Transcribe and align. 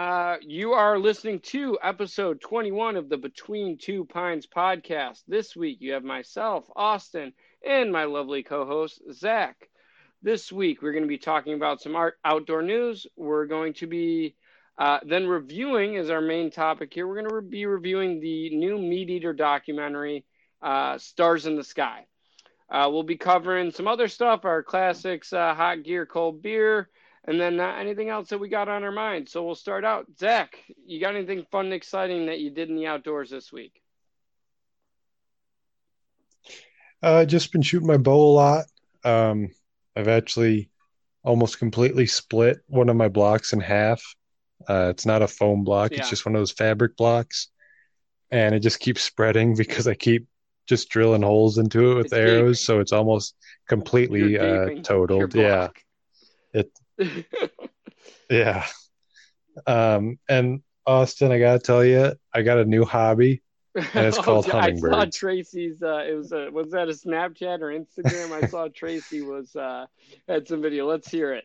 Uh, 0.00 0.38
you 0.40 0.72
are 0.72 0.98
listening 0.98 1.38
to 1.40 1.78
episode 1.82 2.40
21 2.40 2.96
of 2.96 3.10
the 3.10 3.18
Between 3.18 3.76
Two 3.76 4.06
Pines 4.06 4.46
podcast. 4.46 5.20
This 5.28 5.54
week, 5.54 5.76
you 5.82 5.92
have 5.92 6.04
myself, 6.04 6.64
Austin, 6.74 7.34
and 7.68 7.92
my 7.92 8.04
lovely 8.04 8.42
co 8.42 8.64
host, 8.64 9.02
Zach. 9.12 9.68
This 10.22 10.50
week, 10.50 10.80
we're 10.80 10.92
going 10.92 11.04
to 11.04 11.08
be 11.08 11.18
talking 11.18 11.52
about 11.52 11.82
some 11.82 11.96
art 11.96 12.14
outdoor 12.24 12.62
news. 12.62 13.06
We're 13.14 13.44
going 13.44 13.74
to 13.74 13.86
be 13.86 14.36
uh, 14.78 15.00
then 15.04 15.26
reviewing, 15.26 15.98
as 15.98 16.08
our 16.08 16.22
main 16.22 16.50
topic 16.50 16.94
here, 16.94 17.06
we're 17.06 17.16
going 17.16 17.28
to 17.28 17.34
re- 17.34 17.50
be 17.50 17.66
reviewing 17.66 18.20
the 18.20 18.56
new 18.56 18.78
MeatEater 18.78 19.36
documentary, 19.36 20.24
uh, 20.62 20.96
Stars 20.96 21.44
in 21.44 21.56
the 21.56 21.64
Sky. 21.64 22.06
Uh, 22.70 22.88
we'll 22.90 23.02
be 23.02 23.18
covering 23.18 23.70
some 23.70 23.86
other 23.86 24.08
stuff, 24.08 24.46
our 24.46 24.62
classics, 24.62 25.34
uh, 25.34 25.54
hot 25.54 25.82
gear, 25.82 26.06
cold 26.06 26.40
beer, 26.40 26.88
and 27.24 27.40
then 27.40 27.60
uh, 27.60 27.74
anything 27.78 28.08
else 28.08 28.28
that 28.30 28.38
we 28.38 28.48
got 28.48 28.68
on 28.68 28.82
our 28.84 28.92
mind. 28.92 29.28
So 29.28 29.44
we'll 29.44 29.54
start 29.54 29.84
out. 29.84 30.06
Zach, 30.18 30.56
you 30.86 31.00
got 31.00 31.14
anything 31.14 31.44
fun 31.50 31.66
and 31.66 31.74
exciting 31.74 32.26
that 32.26 32.40
you 32.40 32.50
did 32.50 32.68
in 32.70 32.76
the 32.76 32.86
outdoors 32.86 33.30
this 33.30 33.52
week? 33.52 33.80
Uh, 37.02 37.24
just 37.24 37.52
been 37.52 37.62
shooting 37.62 37.86
my 37.88 37.96
bow 37.96 38.20
a 38.20 38.32
lot. 38.32 38.64
Um, 39.04 39.48
I've 39.96 40.08
actually 40.08 40.70
almost 41.22 41.58
completely 41.58 42.06
split 42.06 42.58
one 42.66 42.88
of 42.88 42.96
my 42.96 43.08
blocks 43.08 43.52
in 43.52 43.60
half. 43.60 44.02
Uh, 44.68 44.88
it's 44.90 45.06
not 45.06 45.22
a 45.22 45.28
foam 45.28 45.64
block; 45.64 45.92
Yeah. 45.92 46.00
it's 46.00 46.10
just 46.10 46.26
one 46.26 46.34
of 46.34 46.40
those 46.40 46.52
fabric 46.52 46.96
blocks, 46.96 47.48
and 48.30 48.54
it 48.54 48.60
just 48.60 48.80
keeps 48.80 49.02
spreading 49.02 49.54
because 49.56 49.88
I 49.88 49.94
keep 49.94 50.26
just 50.66 50.90
drilling 50.90 51.22
holes 51.22 51.58
into 51.58 51.92
it 51.92 51.94
with 51.94 52.06
It's 52.06 52.12
arrows, 52.12 52.64
so 52.64 52.80
it's 52.80 52.92
almost 52.92 53.34
completely 53.66 54.38
uh, 54.38 54.82
totaled. 54.82 55.34
Yeah. 55.34 55.68
It- 56.52 56.70
yeah. 58.30 58.66
Um, 59.66 60.18
and 60.28 60.62
Austin, 60.86 61.32
I 61.32 61.38
gotta 61.38 61.58
tell 61.58 61.84
you, 61.84 62.12
I 62.32 62.42
got 62.42 62.58
a 62.58 62.64
new 62.64 62.84
hobby. 62.84 63.42
And 63.74 64.06
it's 64.06 64.18
called 64.22 64.46
hummingbird. 64.46 64.92
I 64.94 65.04
saw. 65.04 65.10
Tracy's. 65.12 65.82
Uh, 65.82 66.04
it 66.08 66.14
was 66.14 66.32
a 66.32 66.50
was 66.50 66.70
that 66.72 66.88
a 66.88 66.92
Snapchat 66.92 67.60
or 67.60 67.68
Instagram? 67.68 68.32
I 68.32 68.46
saw 68.48 68.68
Tracy 68.68 69.22
was 69.22 69.54
uh, 69.54 69.86
had 70.28 70.48
some 70.48 70.62
video. 70.62 70.88
Let's 70.88 71.08
hear 71.08 71.32
it. 71.34 71.44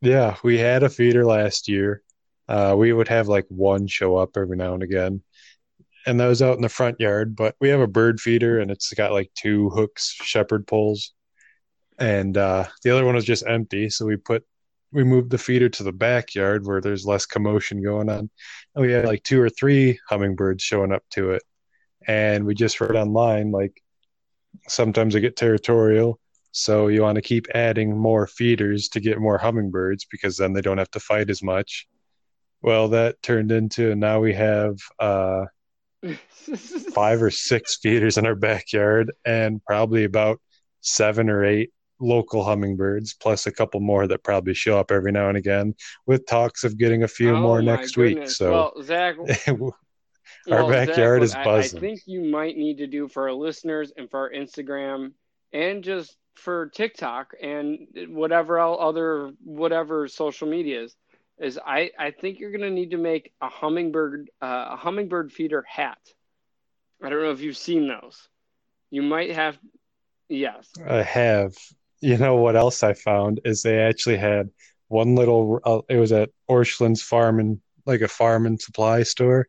Yeah, 0.00 0.36
we 0.42 0.58
had 0.58 0.82
a 0.82 0.88
feeder 0.88 1.24
last 1.24 1.68
year. 1.68 2.02
Uh, 2.48 2.74
we 2.76 2.92
would 2.92 3.08
have 3.08 3.28
like 3.28 3.46
one 3.48 3.86
show 3.86 4.16
up 4.16 4.36
every 4.36 4.56
now 4.56 4.74
and 4.74 4.82
again. 4.82 5.22
And 6.06 6.18
that 6.18 6.26
was 6.26 6.42
out 6.42 6.56
in 6.56 6.62
the 6.62 6.68
front 6.68 6.98
yard, 6.98 7.36
but 7.36 7.54
we 7.60 7.68
have 7.68 7.80
a 7.80 7.86
bird 7.86 8.20
feeder 8.20 8.58
and 8.58 8.70
it's 8.70 8.92
got 8.94 9.12
like 9.12 9.30
two 9.34 9.70
hooks, 9.70 10.08
shepherd 10.10 10.66
poles. 10.66 11.12
And 12.02 12.36
uh, 12.36 12.64
the 12.82 12.90
other 12.90 13.04
one 13.04 13.14
was 13.14 13.24
just 13.24 13.46
empty. 13.46 13.88
So 13.88 14.04
we 14.04 14.16
put, 14.16 14.44
we 14.90 15.04
moved 15.04 15.30
the 15.30 15.38
feeder 15.38 15.68
to 15.68 15.84
the 15.84 15.92
backyard 15.92 16.66
where 16.66 16.80
there's 16.80 17.06
less 17.06 17.26
commotion 17.26 17.80
going 17.80 18.10
on. 18.10 18.28
And 18.74 18.84
we 18.84 18.90
had 18.90 19.04
like 19.04 19.22
two 19.22 19.40
or 19.40 19.48
three 19.48 20.00
hummingbirds 20.08 20.64
showing 20.64 20.90
up 20.90 21.04
to 21.10 21.30
it. 21.30 21.44
And 22.08 22.44
we 22.44 22.56
just 22.56 22.80
read 22.80 22.96
online, 22.96 23.52
like 23.52 23.80
sometimes 24.66 25.14
they 25.14 25.20
get 25.20 25.36
territorial. 25.36 26.18
So 26.50 26.88
you 26.88 27.02
want 27.02 27.14
to 27.14 27.22
keep 27.22 27.46
adding 27.54 27.96
more 27.96 28.26
feeders 28.26 28.88
to 28.88 29.00
get 29.00 29.20
more 29.20 29.38
hummingbirds 29.38 30.04
because 30.10 30.36
then 30.36 30.54
they 30.54 30.60
don't 30.60 30.78
have 30.78 30.90
to 30.90 31.00
fight 31.00 31.30
as 31.30 31.40
much. 31.40 31.86
Well, 32.62 32.88
that 32.88 33.22
turned 33.22 33.52
into 33.52 33.94
now 33.94 34.18
we 34.18 34.34
have 34.34 34.76
uh, 34.98 35.44
five 36.92 37.22
or 37.22 37.30
six 37.30 37.76
feeders 37.76 38.18
in 38.18 38.26
our 38.26 38.34
backyard 38.34 39.12
and 39.24 39.64
probably 39.64 40.02
about 40.02 40.40
seven 40.80 41.30
or 41.30 41.44
eight 41.44 41.70
local 42.02 42.44
hummingbirds, 42.44 43.14
plus 43.14 43.46
a 43.46 43.52
couple 43.52 43.80
more 43.80 44.06
that 44.06 44.22
probably 44.22 44.54
show 44.54 44.78
up 44.78 44.90
every 44.90 45.12
now 45.12 45.28
and 45.28 45.38
again, 45.38 45.74
with 46.06 46.26
talks 46.26 46.64
of 46.64 46.76
getting 46.76 47.04
a 47.04 47.08
few 47.08 47.36
Oh, 47.36 47.40
more 47.40 47.62
next 47.62 47.96
week. 47.96 48.28
So 48.28 48.50
well, 48.50 48.82
Zach, 48.82 49.16
our 49.46 49.54
well, 49.54 49.74
Zach, 50.48 50.88
backyard 50.88 51.20
what 51.20 51.24
is 51.24 51.34
I- 51.34 51.58
I, 51.58 51.62
think 51.62 52.00
you 52.06 52.24
might 52.24 52.56
need 52.56 52.78
to 52.78 52.86
do 52.86 53.08
for 53.08 53.28
our 53.28 53.34
listeners 53.34 53.92
and 53.96 54.10
for 54.10 54.20
our 54.20 54.30
Instagram 54.30 55.12
and 55.52 55.84
just 55.84 56.16
for 56.34 56.68
TikTok 56.74 57.32
and 57.40 57.86
whatever 58.08 58.58
other 58.58 59.32
whatever 59.44 60.08
social 60.08 60.48
medias 60.48 60.96
is 61.38 61.58
I, 61.64 61.90
I 61.98 62.10
think 62.10 62.38
you're 62.38 62.52
gonna 62.52 62.70
need 62.70 62.90
to 62.92 62.98
make 62.98 63.32
a 63.40 63.48
hummingbird 63.48 64.30
uh, 64.40 64.68
a 64.70 64.76
hummingbird 64.76 65.32
feeder 65.32 65.64
hat. 65.68 65.98
I 67.02 67.08
don't 67.10 67.22
know 67.22 67.32
if 67.32 67.40
you've 67.40 67.56
seen 67.56 67.88
those. 67.88 68.28
You 68.90 69.02
might 69.02 69.32
have 69.32 69.58
yes. 70.28 70.68
I 70.88 71.02
have. 71.02 71.54
You 72.02 72.18
know 72.18 72.36
what 72.36 72.56
else 72.56 72.82
I 72.82 72.92
found 72.94 73.40
is 73.44 73.62
they 73.62 73.78
actually 73.78 74.16
had 74.18 74.50
one 74.88 75.14
little. 75.14 75.60
Uh, 75.64 75.80
it 75.88 75.96
was 75.96 76.12
at 76.12 76.30
Orscheln's 76.50 77.00
farm 77.00 77.38
and 77.40 77.60
like 77.86 78.00
a 78.02 78.08
farm 78.08 78.44
and 78.44 78.60
supply 78.60 79.04
store. 79.04 79.46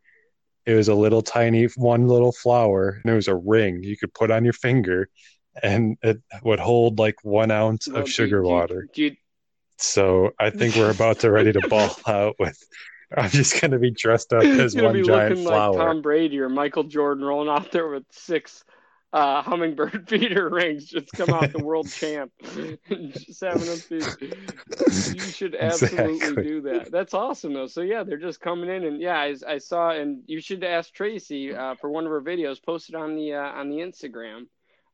It 0.65 0.75
was 0.75 0.87
a 0.87 0.95
little 0.95 1.21
tiny 1.21 1.65
one 1.75 2.07
little 2.07 2.31
flower, 2.31 3.01
and 3.03 3.11
it 3.11 3.15
was 3.15 3.27
a 3.27 3.35
ring 3.35 3.83
you 3.83 3.97
could 3.97 4.13
put 4.13 4.31
on 4.31 4.43
your 4.45 4.53
finger, 4.53 5.09
and 5.61 5.97
it 6.03 6.21
would 6.43 6.59
hold 6.59 6.99
like 6.99 7.15
one 7.23 7.51
ounce 7.51 7.87
Well, 7.87 8.03
of 8.03 8.09
sugar 8.09 8.41
do 8.41 8.47
water. 8.47 8.87
do 8.93 9.03
you- 9.03 9.15
So 9.77 10.31
I 10.39 10.51
think 10.51 10.75
we're 10.75 10.91
about 10.91 11.19
to 11.21 11.31
ready 11.31 11.51
to 11.51 11.59
ball 11.67 11.89
out 12.07 12.35
with. 12.39 12.57
I'm 13.17 13.29
just 13.29 13.59
gonna 13.59 13.79
be 13.79 13.91
dressed 13.91 14.31
up 14.31 14.43
as 14.43 14.75
one 14.75 15.03
giant 15.03 15.31
looking 15.37 15.45
flower. 15.45 15.73
like 15.73 15.85
Tom 15.87 16.01
Brady 16.01 16.39
or 16.39 16.49
Michael 16.49 16.83
Jordan 16.85 17.23
rolling 17.25 17.49
out 17.49 17.71
there 17.71 17.87
with 17.89 18.05
six 18.11 18.63
uh, 19.13 19.43
hummingbird 19.43 20.05
feeder 20.09 20.49
rings. 20.49 20.85
Just 20.85 21.13
come 21.13 21.29
out 21.29 21.53
the 21.53 21.59
world 21.59 21.89
champ. 21.91 22.31
just 22.89 23.41
having 23.41 23.67
them 23.67 23.77
feed. 23.77 24.35
You 25.13 25.19
should 25.19 25.55
absolutely 25.55 26.15
Exactly. 26.15 26.43
do 26.43 26.61
that. 26.61 26.91
That's 26.91 27.13
awesome 27.13 27.53
though. 27.53 27.67
So 27.67 27.81
yeah, 27.81 28.03
they're 28.03 28.17
just 28.17 28.41
coming 28.41 28.69
in 28.69 28.83
and 28.83 28.99
yeah, 28.99 29.19
I, 29.19 29.35
I 29.47 29.57
saw 29.59 29.91
and 29.91 30.23
you 30.25 30.41
should 30.41 30.63
ask 30.63 30.91
Tracy 30.93 31.53
uh, 31.53 31.75
for 31.75 31.89
one 31.89 32.05
of 32.05 32.11
her 32.11 32.21
videos. 32.21 32.61
Posted 32.61 32.95
on 32.95 33.15
the 33.15 33.33
uh, 33.33 33.51
on 33.51 33.69
the 33.69 33.77
Instagram. 33.77 34.47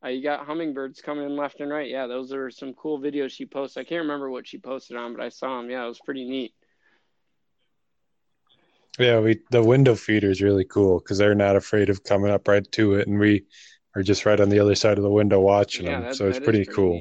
Uh, 0.03 0.09
you 0.09 0.22
got 0.22 0.46
hummingbirds 0.46 1.01
coming 1.01 1.25
in 1.25 1.36
left 1.36 1.59
and 1.62 1.72
right. 1.72 1.90
Yeah, 1.90 2.07
those 2.07 2.31
are 2.34 2.50
some 2.51 2.74
cool 2.74 3.00
videos 3.00 3.31
she 3.31 3.46
posts. 3.46 3.78
I 3.78 3.84
can't 3.84 4.01
remember 4.01 4.30
what 4.30 4.47
she 4.47 4.57
posted 4.57 4.97
on, 4.97 5.13
but 5.13 5.24
I 5.24 5.30
saw 5.30 5.57
them. 5.57 5.69
Yeah, 5.69 5.84
it 5.86 5.88
was 5.88 6.00
pretty 6.00 6.30
neat. 6.30 6.53
Yeah, 8.97 9.19
we 9.22 9.40
the 9.50 9.63
window 9.63 9.96
feeder 9.96 10.30
is 10.30 10.41
really 10.41 10.66
cool 10.66 11.00
because 11.00 11.18
they're 11.18 11.36
not 11.36 11.56
afraid 11.56 11.90
of 11.90 12.03
coming 12.03 12.31
up 12.31 12.50
right 12.50 12.69
to 12.74 12.96
it, 12.96 13.07
and 13.07 13.18
we 13.18 13.46
are 13.95 14.03
just 14.03 14.25
right 14.25 14.39
on 14.39 14.50
the 14.50 14.59
other 14.59 14.75
side 14.75 14.97
of 14.97 15.03
the 15.03 15.09
window 15.09 15.39
watching 15.39 15.85
Yeah, 15.85 15.94
them. 16.00 16.01
that- 16.03 16.16
so 16.16 16.27
it's 16.27 16.38
is 16.38 16.44
pretty 16.44 16.66
cool. 16.66 16.94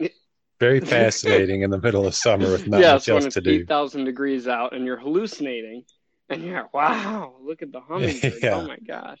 neat. 0.00 0.12
Very 0.60 0.80
fascinating 0.96 1.62
in 1.62 1.70
the 1.70 1.78
middle 1.80 2.06
of 2.06 2.14
summer 2.14 2.50
with 2.50 2.66
not 2.68 2.80
yes, 2.80 3.08
much 3.08 3.24
else 3.24 3.34
to 3.34 3.40
do. 3.40 3.66
thousand 3.66 4.04
degrees 4.04 4.46
out 4.48 4.72
and 4.74 4.86
you're 4.86 4.96
hallucinating, 4.96 5.84
and 6.30 6.42
you're 6.44 6.68
wow, 6.72 7.34
look 7.42 7.60
at 7.62 7.72
the 7.72 7.80
hummingbirds! 7.88 8.42
Yeah. 8.42 8.54
Oh 8.56 8.66
my 8.66 8.78
gosh! 8.86 9.18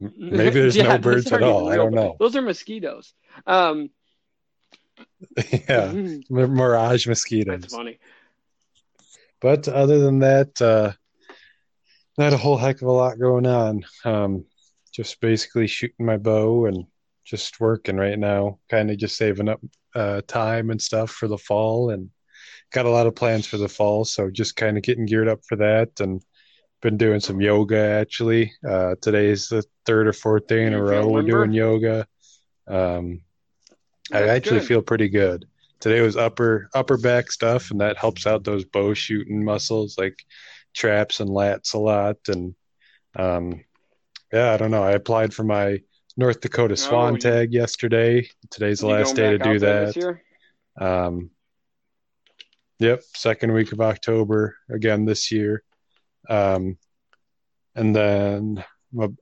Maybe 0.00 0.60
there's 0.60 0.76
Yeah, 0.76 0.84
no 0.84 0.98
birds 0.98 1.30
at 1.32 1.42
all. 1.42 1.68
I 1.68 1.76
don't 1.76 1.86
birds. 1.92 1.96
know. 1.96 2.16
Those 2.18 2.36
are 2.36 2.42
mosquitoes. 2.42 3.12
Um, 3.46 3.90
yeah, 5.68 5.92
mir- 6.30 6.46
mirage 6.48 6.90
that's 6.90 7.06
mosquitoes. 7.06 7.66
funny. 7.66 7.98
But 9.40 9.68
other 9.68 9.98
than 9.98 10.20
that, 10.20 10.62
uh, 10.62 10.92
not 12.16 12.32
a 12.32 12.36
whole 12.38 12.56
heck 12.56 12.76
of 12.82 12.88
a 12.88 12.92
lot 12.92 13.18
going 13.18 13.46
on. 13.46 13.84
Um, 14.04 14.44
just 14.96 15.20
basically 15.20 15.66
shooting 15.66 16.06
my 16.06 16.16
bow 16.16 16.64
and 16.64 16.86
just 17.22 17.60
working 17.60 17.98
right 17.98 18.18
now, 18.18 18.58
kind 18.70 18.90
of 18.90 18.96
just 18.96 19.16
saving 19.16 19.48
up 19.48 19.60
uh, 19.94 20.22
time 20.26 20.70
and 20.70 20.80
stuff 20.80 21.10
for 21.10 21.28
the 21.28 21.36
fall, 21.36 21.90
and 21.90 22.08
got 22.72 22.86
a 22.86 22.90
lot 22.90 23.06
of 23.06 23.14
plans 23.14 23.46
for 23.46 23.58
the 23.58 23.68
fall. 23.68 24.06
So 24.06 24.30
just 24.30 24.56
kind 24.56 24.78
of 24.78 24.82
getting 24.82 25.04
geared 25.04 25.28
up 25.28 25.40
for 25.46 25.56
that, 25.56 26.00
and 26.00 26.22
been 26.80 26.96
doing 26.96 27.20
some 27.20 27.40
yoga 27.40 27.78
actually. 27.78 28.52
Uh, 28.66 28.94
today's 29.02 29.48
the 29.48 29.62
third 29.84 30.06
or 30.06 30.14
fourth 30.14 30.46
day 30.46 30.64
in 30.64 30.72
a 30.72 30.82
row 30.82 31.06
we're 31.08 31.22
doing 31.22 31.52
yoga. 31.52 32.06
Um, 32.66 33.20
I 34.12 34.28
actually 34.28 34.60
good. 34.60 34.68
feel 34.68 34.82
pretty 34.82 35.08
good. 35.10 35.46
Today 35.78 36.00
was 36.00 36.16
upper 36.16 36.70
upper 36.74 36.96
back 36.96 37.30
stuff, 37.30 37.70
and 37.70 37.80
that 37.82 37.98
helps 37.98 38.26
out 38.26 38.44
those 38.44 38.64
bow 38.64 38.94
shooting 38.94 39.44
muscles 39.44 39.98
like 39.98 40.24
traps 40.74 41.20
and 41.20 41.28
lats 41.28 41.74
a 41.74 41.78
lot. 41.78 42.16
And 42.28 42.54
um, 43.14 43.64
yeah, 44.36 44.52
I 44.52 44.56
don't 44.58 44.70
know. 44.70 44.82
I 44.82 44.92
applied 44.92 45.32
for 45.32 45.44
my 45.44 45.80
North 46.16 46.40
Dakota 46.40 46.76
Swan 46.76 47.12
Oh, 47.12 47.14
you- 47.14 47.20
tag 47.20 47.52
yesterday. 47.52 48.28
Today's 48.50 48.80
the 48.80 48.86
last 48.88 49.16
day 49.16 49.30
to 49.32 49.38
do 49.38 49.50
out 49.54 49.60
there 49.60 49.86
this 49.86 49.94
that. 49.94 50.20
Um, 50.86 51.30
yep, 52.78 53.02
second 53.14 53.52
week 53.52 53.72
of 53.72 53.80
October 53.80 54.56
again 54.70 55.04
this 55.06 55.32
year. 55.32 55.62
Um, 56.28 56.76
and 57.74 57.94
then 57.96 58.62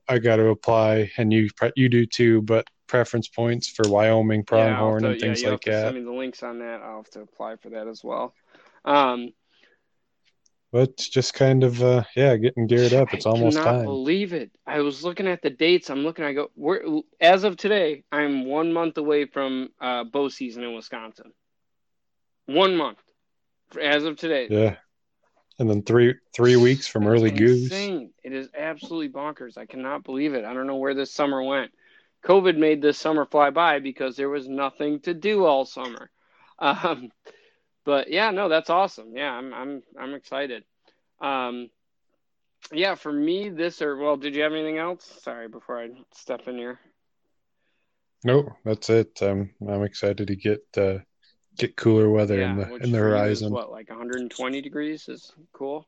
I 0.07 0.19
got 0.19 0.37
to 0.37 0.47
apply, 0.47 1.11
and 1.17 1.31
you 1.31 1.49
you 1.75 1.87
do 1.89 2.05
too, 2.05 2.41
but 2.41 2.67
preference 2.87 3.27
points 3.27 3.67
for 3.67 3.87
Wyoming 3.89 4.39
Yeah, 4.41 4.45
pronghorn 4.45 5.03
to- 5.03 5.09
and 5.11 5.19
things 5.19 5.41
yeah, 5.41 5.51
like 5.51 5.61
that. 5.63 5.85
Send 5.85 5.95
me 5.97 6.03
the 6.03 6.11
links 6.11 6.43
on 6.43 6.59
that. 6.59 6.81
I'll 6.81 6.97
have 6.97 7.09
to 7.11 7.21
apply 7.21 7.55
for 7.57 7.69
that 7.71 7.87
as 7.87 8.03
well. 8.03 8.33
Um, 8.83 9.31
But 10.71 10.97
just 10.97 11.33
kind 11.33 11.63
of 11.63 11.81
uh, 11.81 12.03
yeah, 12.15 12.35
getting 12.35 12.67
geared 12.67 12.93
up. 12.93 13.13
It's 13.13 13.25
I 13.25 13.29
almost 13.29 13.57
cannot 13.57 13.71
time. 13.71 13.85
believe 13.85 14.33
it. 14.33 14.51
I 14.67 14.79
was 14.81 15.03
looking 15.03 15.27
at 15.27 15.41
the 15.41 15.49
dates. 15.49 15.89
I'm 15.89 16.03
looking. 16.03 16.25
I 16.25 16.33
go. 16.33 16.51
We're 16.55 17.01
as 17.21 17.43
of 17.45 17.55
today. 17.55 18.03
I'm 18.11 18.45
one 18.45 18.73
month 18.73 18.97
away 18.97 19.25
from 19.25 19.69
uh, 19.79 20.03
bow 20.03 20.27
season 20.27 20.63
in 20.63 20.73
Wisconsin. 20.73 21.31
One 22.47 22.75
month. 22.75 22.97
as 23.81 24.03
of 24.03 24.17
today. 24.17 24.47
Yeah. 24.49 24.75
And 25.57 25.69
then 25.69 25.83
three 25.83 26.15
three 26.35 26.57
weeks 26.57 26.87
from 26.87 27.07
early 27.07 27.31
goose. 27.31 27.63
Insane. 27.63 28.11
It 28.23 28.33
is 28.33 28.49
absolutely 28.57 29.09
bonkers. 29.09 29.57
I 29.57 29.65
cannot 29.65 30.03
believe 30.03 30.33
it. 30.33 30.43
I 30.43 30.53
don't 30.53 30.67
know 30.67 30.75
where 30.75 30.93
this 30.93 31.13
summer 31.13 31.41
went. 31.41 31.71
COVID 32.25 32.57
made 32.57 32.81
this 32.81 32.97
summer 32.97 33.25
fly 33.25 33.51
by 33.51 33.79
because 33.79 34.17
there 34.17 34.29
was 34.29 34.49
nothing 34.49 34.99
to 35.01 35.13
do 35.13 35.45
all 35.45 35.65
summer. 35.65 36.09
Um, 36.57 37.09
but 37.85 38.11
yeah, 38.11 38.31
no, 38.31 38.49
that's 38.49 38.69
awesome. 38.69 39.15
Yeah, 39.15 39.31
I'm 39.31 39.53
I'm 39.53 39.83
I'm 39.97 40.13
excited. 40.13 40.63
Um, 41.21 41.69
yeah, 42.71 42.95
for 42.95 43.13
me, 43.13 43.49
this 43.49 43.81
or 43.81 43.95
well, 43.95 44.17
did 44.17 44.35
you 44.35 44.41
have 44.41 44.51
anything 44.51 44.79
else? 44.79 45.19
Sorry, 45.21 45.47
before 45.47 45.81
I 45.81 45.89
step 46.13 46.47
in 46.47 46.57
here. 46.57 46.79
No, 48.23 48.55
that's 48.65 48.89
it. 48.89 49.21
Um, 49.21 49.51
I'm 49.67 49.83
excited 49.83 50.27
to 50.27 50.35
get 50.35 50.63
uh, 50.75 50.97
get 51.57 51.75
cooler 51.75 52.09
weather 52.09 52.39
yeah, 52.39 52.51
in 52.51 52.57
the 52.57 52.75
in 52.77 52.91
the 52.91 52.97
horizon. 52.97 53.53
what 53.53 53.71
like 53.71 53.89
120 53.89 54.61
degrees 54.61 55.07
is 55.07 55.31
cool. 55.53 55.87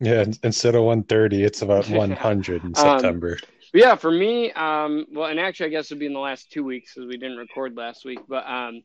Yeah, 0.00 0.24
instead 0.42 0.74
of 0.74 0.82
130, 0.84 1.44
it's 1.44 1.62
about 1.62 1.88
100 1.88 2.62
in 2.62 2.68
um, 2.68 2.74
September. 2.74 3.38
Um, 3.42 3.48
yeah, 3.74 3.94
for 3.94 4.10
me, 4.10 4.52
um, 4.52 5.06
well, 5.12 5.28
and 5.28 5.38
actually, 5.38 5.66
I 5.66 5.70
guess 5.70 5.86
it'd 5.86 5.98
be 5.98 6.06
in 6.06 6.12
the 6.12 6.18
last 6.18 6.50
two 6.50 6.64
weeks 6.64 6.94
because 6.94 7.08
we 7.08 7.16
didn't 7.16 7.38
record 7.38 7.76
last 7.76 8.04
week. 8.04 8.20
But 8.28 8.46
um, 8.46 8.82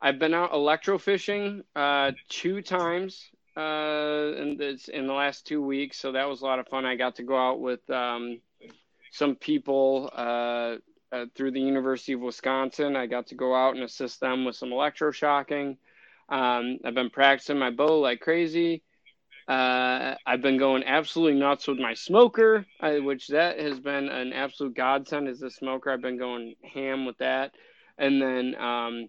I've 0.00 0.18
been 0.18 0.34
out 0.34 0.52
electrofishing 0.52 1.62
uh, 1.74 2.12
two 2.28 2.60
times 2.62 3.30
uh, 3.56 4.32
in 4.36 4.56
this 4.58 4.88
in 4.88 5.06
the 5.06 5.12
last 5.12 5.46
two 5.46 5.62
weeks, 5.62 5.98
so 5.98 6.12
that 6.12 6.28
was 6.28 6.42
a 6.42 6.44
lot 6.44 6.58
of 6.58 6.68
fun. 6.68 6.84
I 6.84 6.96
got 6.96 7.16
to 7.16 7.22
go 7.22 7.36
out 7.36 7.60
with 7.60 7.88
um, 7.90 8.40
some 9.10 9.36
people 9.36 10.10
uh, 10.14 10.76
uh, 11.12 11.24
through 11.34 11.52
the 11.52 11.60
University 11.60 12.12
of 12.12 12.20
Wisconsin. 12.20 12.96
I 12.96 13.06
got 13.06 13.28
to 13.28 13.34
go 13.34 13.54
out 13.54 13.74
and 13.74 13.84
assist 13.84 14.20
them 14.20 14.44
with 14.44 14.56
some 14.56 14.70
electroshocking. 14.70 15.76
Um, 16.28 16.78
I've 16.84 16.94
been 16.94 17.10
practicing 17.10 17.58
my 17.58 17.70
bow 17.70 18.00
like 18.00 18.20
crazy. 18.20 18.82
Uh, 19.48 20.16
I've 20.26 20.42
been 20.42 20.58
going 20.58 20.82
absolutely 20.84 21.38
nuts 21.38 21.68
with 21.68 21.78
my 21.78 21.94
smoker, 21.94 22.66
I, 22.80 22.98
which 22.98 23.28
that 23.28 23.60
has 23.60 23.78
been 23.78 24.08
an 24.08 24.32
absolute 24.32 24.74
godsend. 24.74 25.28
As 25.28 25.40
a 25.42 25.50
smoker, 25.50 25.90
I've 25.90 26.02
been 26.02 26.18
going 26.18 26.56
ham 26.74 27.06
with 27.06 27.16
that, 27.18 27.52
and 27.96 28.20
then 28.20 28.56
um, 28.56 29.08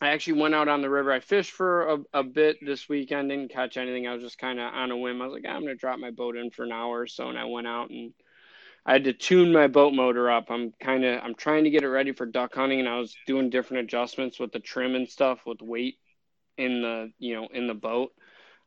I 0.00 0.08
actually 0.08 0.40
went 0.40 0.54
out 0.54 0.68
on 0.68 0.82
the 0.82 0.90
river. 0.90 1.12
I 1.12 1.20
fished 1.20 1.52
for 1.52 1.88
a, 1.88 1.98
a 2.20 2.22
bit 2.22 2.58
this 2.60 2.88
weekend, 2.88 3.30
didn't 3.30 3.52
catch 3.52 3.76
anything. 3.76 4.06
I 4.06 4.14
was 4.14 4.22
just 4.22 4.38
kind 4.38 4.58
of 4.58 4.72
on 4.72 4.90
a 4.90 4.96
whim. 4.96 5.20
I 5.20 5.26
was 5.26 5.34
like, 5.34 5.46
I'm 5.46 5.62
going 5.62 5.74
to 5.74 5.80
drop 5.80 5.98
my 5.98 6.10
boat 6.10 6.36
in 6.36 6.50
for 6.50 6.64
an 6.64 6.72
hour 6.72 7.00
or 7.00 7.06
so, 7.06 7.28
and 7.28 7.38
I 7.38 7.44
went 7.44 7.66
out 7.66 7.90
and 7.90 8.12
I 8.84 8.92
had 8.92 9.04
to 9.04 9.12
tune 9.12 9.52
my 9.52 9.68
boat 9.68 9.94
motor 9.94 10.30
up. 10.30 10.50
I'm 10.50 10.72
kind 10.80 11.04
of 11.04 11.22
I'm 11.22 11.34
trying 11.34 11.64
to 11.64 11.70
get 11.70 11.84
it 11.84 11.88
ready 11.88 12.12
for 12.12 12.26
duck 12.26 12.54
hunting, 12.54 12.80
and 12.80 12.88
I 12.88 12.98
was 12.98 13.14
doing 13.26 13.50
different 13.50 13.84
adjustments 13.84 14.40
with 14.40 14.52
the 14.52 14.58
trim 14.58 14.94
and 14.94 15.08
stuff 15.08 15.46
with 15.46 15.62
weight 15.62 15.98
in 16.58 16.82
the 16.82 17.12
you 17.18 17.34
know 17.34 17.48
in 17.52 17.66
the 17.66 17.74
boat. 17.74 18.12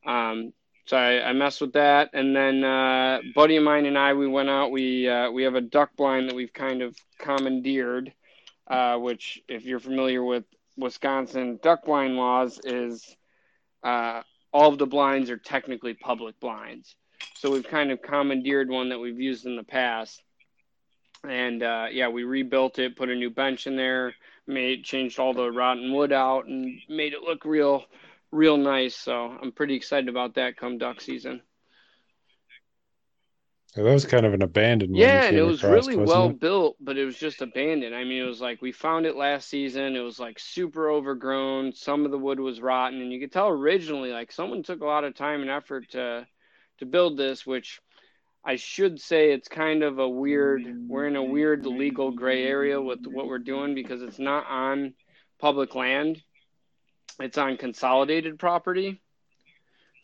Um, 0.06 0.54
so 0.86 0.98
I, 0.98 1.30
I, 1.30 1.34
messed 1.34 1.62
with 1.62 1.74
that, 1.74 2.12
and 2.14 2.36
then 2.36 2.64
uh, 2.64 3.20
buddy 3.34 3.56
of 3.56 3.64
mine 3.64 3.88
and 3.88 3.98
I 3.98 4.14
we 4.14 4.28
went 4.28 4.50
out. 4.50 4.72
We 4.72 5.10
uh, 5.10 5.32
we 5.32 5.44
have 5.44 5.56
a 5.56 5.62
duck 5.62 5.90
blind 5.98 6.30
that 6.30 6.36
we've 6.36 6.54
kind 6.54 6.82
of 6.82 6.96
commandeered, 7.20 8.14
uh, 8.68 8.98
which 8.98 9.42
if 9.50 9.66
you're 9.66 9.80
familiar 9.80 10.24
with 10.24 10.46
Wisconsin 10.78 11.60
duck 11.62 11.86
blind 11.86 12.16
laws 12.16 12.60
is 12.64 13.16
uh, 13.84 14.22
all 14.52 14.72
of 14.72 14.78
the 14.78 14.86
blinds 14.86 15.30
are 15.30 15.38
technically 15.38 15.94
public 15.94 16.40
blinds. 16.40 16.96
So 17.36 17.52
we've 17.52 17.68
kind 17.68 17.92
of 17.92 18.02
commandeered 18.02 18.70
one 18.70 18.90
that 18.90 19.00
we've 19.00 19.20
used 19.20 19.46
in 19.46 19.56
the 19.56 19.64
past. 19.64 20.22
And 21.28 21.64
uh, 21.64 21.88
yeah, 21.92 22.10
we 22.10 22.24
rebuilt 22.24 22.80
it, 22.80 22.96
put 22.96 23.10
a 23.10 23.16
new 23.16 23.30
bench 23.30 23.68
in 23.68 23.76
there, 23.76 24.14
made 24.48 24.84
changed 24.84 25.20
all 25.20 25.34
the 25.34 25.52
rotten 25.52 25.94
wood 25.94 26.12
out, 26.12 26.46
and 26.46 26.80
made 26.88 27.14
it 27.14 27.22
look 27.22 27.46
real, 27.46 27.84
real 28.32 28.58
nice. 28.58 28.96
So 28.96 29.36
I'm 29.42 29.52
pretty 29.52 29.76
excited 29.76 30.10
about 30.10 30.36
that 30.36 30.58
come 30.58 30.78
duck 30.78 31.02
season. 31.02 31.42
That 33.84 33.94
was 33.94 34.06
kind 34.06 34.26
of 34.26 34.34
an 34.34 34.42
abandoned 34.42 34.96
yeah, 34.96 35.26
and 35.26 35.38
it 35.38 35.42
was 35.42 35.64
across, 35.64 35.88
really 35.88 35.98
well 35.98 36.30
it? 36.30 36.40
built, 36.40 36.78
but 36.80 36.98
it 36.98 37.06
was 37.06 37.18
just 37.18 37.42
abandoned. 37.42 37.94
I 37.96 38.04
mean, 38.04 38.22
it 38.22 38.28
was 38.28 38.40
like 38.40 38.62
we 38.62 38.72
found 38.72 39.06
it 39.06 39.16
last 39.16 39.50
season. 39.50 39.96
It 39.96 40.02
was 40.02 40.20
like 40.20 40.40
super 40.40 40.90
overgrown. 40.90 41.74
Some 41.74 42.06
of 42.06 42.12
the 42.12 42.18
wood 42.18 42.40
was 42.40 42.62
rotten, 42.62 43.02
and 43.02 43.12
you 43.12 43.20
could 43.20 43.32
tell 43.32 43.50
originally 43.50 44.12
like 44.12 44.32
someone 44.32 44.64
took 44.64 44.82
a 44.82 44.86
lot 44.86 45.04
of 45.04 45.16
time 45.16 45.42
and 45.42 45.50
effort 45.50 45.90
to 45.92 46.26
to 46.80 46.86
build 46.86 47.18
this, 47.18 47.46
which 47.46 47.80
I 48.44 48.58
should 48.58 49.02
say 49.02 49.32
it's 49.32 49.48
kind 49.48 49.82
of 49.82 49.98
a 49.98 50.08
weird, 50.08 50.64
we're 50.88 51.08
in 51.08 51.16
a 51.16 51.24
weird 51.24 51.66
legal 51.66 52.12
gray 52.12 52.44
area 52.46 52.80
with 52.80 53.00
what 53.06 53.28
we're 53.28 53.40
doing 53.40 53.74
because 53.74 54.04
it's 54.04 54.20
not 54.20 54.46
on 54.48 54.94
public 55.40 55.74
land, 55.74 56.22
it's 57.20 57.40
on 57.40 57.58
consolidated 57.58 58.38
property. 58.38 59.02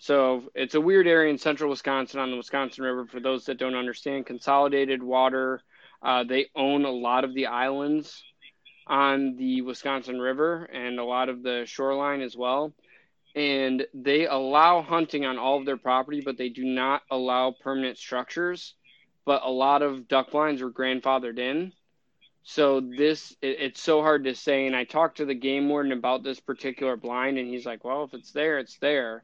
So 0.01 0.49
it's 0.55 0.75
a 0.75 0.81
weird 0.81 1.07
area 1.07 1.31
in 1.31 1.37
central 1.37 1.69
Wisconsin 1.69 2.19
on 2.19 2.31
the 2.31 2.37
Wisconsin 2.37 2.83
River. 2.83 3.05
For 3.05 3.19
those 3.19 3.45
that 3.45 3.57
don't 3.57 3.75
understand, 3.75 4.25
consolidated 4.25 5.01
water, 5.01 5.61
uh, 6.01 6.23
they 6.23 6.47
own 6.55 6.85
a 6.85 6.91
lot 6.91 7.23
of 7.23 7.33
the 7.33 7.45
islands 7.45 8.23
on 8.87 9.37
the 9.37 9.61
Wisconsin 9.61 10.19
River 10.19 10.65
and 10.65 10.99
a 10.99 11.03
lot 11.03 11.29
of 11.29 11.43
the 11.43 11.65
shoreline 11.65 12.21
as 12.21 12.35
well 12.35 12.73
and 13.35 13.85
they 13.93 14.27
allow 14.27 14.81
hunting 14.81 15.25
on 15.25 15.37
all 15.37 15.57
of 15.57 15.65
their 15.65 15.77
property, 15.77 16.21
but 16.21 16.37
they 16.37 16.49
do 16.49 16.63
not 16.65 17.01
allow 17.09 17.51
permanent 17.51 17.97
structures. 17.97 18.73
But 19.25 19.43
a 19.43 19.49
lot 19.49 19.81
of 19.81 20.07
duck 20.07 20.31
blinds 20.31 20.61
were 20.61 20.71
grandfathered 20.71 21.37
in. 21.37 21.73
So 22.43 22.81
this 22.81 23.35
it, 23.41 23.57
it's 23.59 23.81
so 23.81 24.01
hard 24.01 24.23
to 24.23 24.35
say. 24.35 24.65
And 24.65 24.75
I 24.75 24.83
talked 24.83 25.17
to 25.17 25.25
the 25.25 25.35
game 25.35 25.69
warden 25.69 25.91
about 25.91 26.23
this 26.23 26.39
particular 26.39 26.97
blind, 26.97 27.37
and 27.37 27.47
he's 27.47 27.65
like, 27.65 27.85
"Well, 27.85 28.03
if 28.03 28.13
it's 28.13 28.31
there, 28.31 28.57
it's 28.57 28.77
there." 28.79 29.23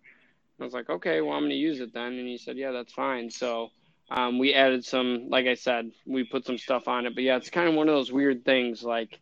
I 0.59 0.63
was 0.63 0.73
like, 0.73 0.89
"Okay, 0.89 1.21
well, 1.21 1.33
I'm 1.33 1.41
going 1.41 1.51
to 1.51 1.55
use 1.55 1.79
it 1.79 1.93
then." 1.93 2.13
And 2.13 2.27
he 2.27 2.37
said, 2.37 2.57
"Yeah, 2.57 2.71
that's 2.71 2.93
fine." 2.93 3.29
So 3.29 3.69
um, 4.09 4.39
we 4.39 4.53
added 4.53 4.85
some, 4.85 5.29
like 5.29 5.45
I 5.47 5.55
said, 5.55 5.91
we 6.05 6.23
put 6.23 6.45
some 6.45 6.57
stuff 6.57 6.87
on 6.87 7.05
it. 7.05 7.13
But 7.13 7.23
yeah, 7.23 7.37
it's 7.37 7.49
kind 7.49 7.67
of 7.67 7.75
one 7.75 7.89
of 7.89 7.95
those 7.95 8.11
weird 8.11 8.45
things. 8.45 8.83
Like 8.83 9.19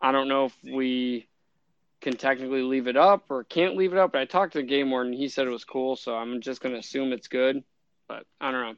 I 0.00 0.12
don't 0.12 0.28
know 0.28 0.46
if 0.46 0.56
we 0.62 1.28
can 2.00 2.16
technically 2.16 2.62
leave 2.62 2.86
it 2.86 2.96
up 2.96 3.24
or 3.30 3.44
can't 3.44 3.76
leave 3.76 3.92
it 3.92 3.98
up. 3.98 4.12
But 4.12 4.20
I 4.20 4.24
talked 4.24 4.52
to 4.52 4.58
the 4.58 4.66
game 4.66 4.90
warden; 4.90 5.12
he 5.12 5.28
said 5.28 5.46
it 5.46 5.50
was 5.50 5.64
cool, 5.64 5.96
so 5.96 6.14
I'm 6.14 6.40
just 6.40 6.60
going 6.60 6.74
to 6.74 6.80
assume 6.80 7.12
it's 7.12 7.28
good. 7.28 7.62
But 8.06 8.24
I 8.40 8.50
don't 8.50 8.60
know. 8.60 8.76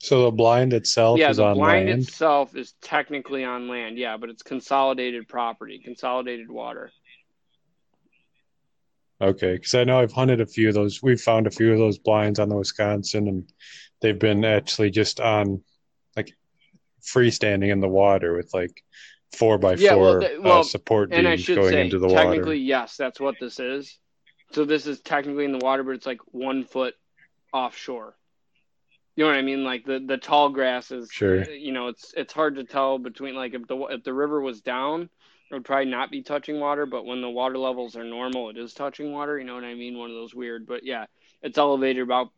So 0.00 0.24
the 0.24 0.32
blind 0.32 0.74
itself 0.74 1.18
yeah, 1.18 1.32
the 1.32 1.54
blind 1.54 1.88
land? 1.88 2.00
itself 2.00 2.54
is 2.56 2.74
technically 2.82 3.42
on 3.44 3.68
land, 3.68 3.96
yeah, 3.96 4.18
but 4.18 4.28
it's 4.28 4.42
consolidated 4.42 5.28
property, 5.28 5.80
consolidated 5.82 6.50
water. 6.50 6.90
Okay, 9.24 9.54
because 9.54 9.74
I 9.74 9.84
know 9.84 10.00
I've 10.00 10.12
hunted 10.12 10.42
a 10.42 10.46
few 10.46 10.68
of 10.68 10.74
those. 10.74 11.02
We've 11.02 11.20
found 11.20 11.46
a 11.46 11.50
few 11.50 11.72
of 11.72 11.78
those 11.78 11.98
blinds 11.98 12.38
on 12.38 12.50
the 12.50 12.56
Wisconsin, 12.56 13.26
and 13.26 13.52
they've 14.00 14.18
been 14.18 14.44
actually 14.44 14.90
just 14.90 15.18
on 15.18 15.62
like 16.14 16.36
freestanding 17.02 17.70
in 17.70 17.80
the 17.80 17.88
water 17.88 18.36
with 18.36 18.52
like 18.52 18.82
four 19.34 19.56
by 19.56 19.74
yeah, 19.74 19.94
four 19.94 20.18
well, 20.18 20.30
well, 20.40 20.60
uh, 20.60 20.62
support 20.62 21.12
and 21.12 21.26
I 21.26 21.36
should 21.36 21.56
going 21.56 21.72
say, 21.72 21.80
into 21.80 21.98
the 21.98 22.08
technically, 22.08 22.38
water. 22.38 22.54
yes, 22.54 22.96
that's 22.98 23.18
what 23.18 23.36
this 23.40 23.58
is. 23.58 23.98
So 24.52 24.66
this 24.66 24.86
is 24.86 25.00
technically 25.00 25.46
in 25.46 25.52
the 25.52 25.64
water, 25.64 25.82
but 25.82 25.92
it's 25.92 26.06
like 26.06 26.20
one 26.26 26.64
foot 26.64 26.94
offshore. 27.52 28.14
You 29.16 29.24
know 29.24 29.30
what 29.30 29.38
I 29.38 29.42
mean? 29.42 29.64
Like 29.64 29.86
the 29.86 30.04
the 30.04 30.18
tall 30.18 30.50
grass 30.50 30.90
is, 30.90 31.08
sure. 31.10 31.48
You 31.50 31.72
know, 31.72 31.88
it's 31.88 32.12
it's 32.14 32.32
hard 32.32 32.56
to 32.56 32.64
tell 32.64 32.98
between 32.98 33.34
like 33.34 33.54
if 33.54 33.66
the 33.68 33.76
if 33.86 34.04
the 34.04 34.12
river 34.12 34.40
was 34.40 34.60
down, 34.60 35.08
would 35.54 35.64
probably 35.64 35.90
not 35.90 36.10
be 36.10 36.22
touching 36.22 36.60
water, 36.60 36.86
but 36.86 37.06
when 37.06 37.20
the 37.22 37.30
water 37.30 37.58
levels 37.58 37.96
are 37.96 38.04
normal, 38.04 38.50
it 38.50 38.58
is 38.58 38.74
touching 38.74 39.12
water. 39.12 39.38
You 39.38 39.44
know 39.44 39.54
what 39.54 39.64
I 39.64 39.74
mean? 39.74 39.96
One 39.96 40.10
of 40.10 40.16
those 40.16 40.34
weird, 40.34 40.66
but 40.66 40.84
yeah, 40.84 41.06
it's 41.42 41.58
elevated 41.58 42.02
about. 42.02 42.30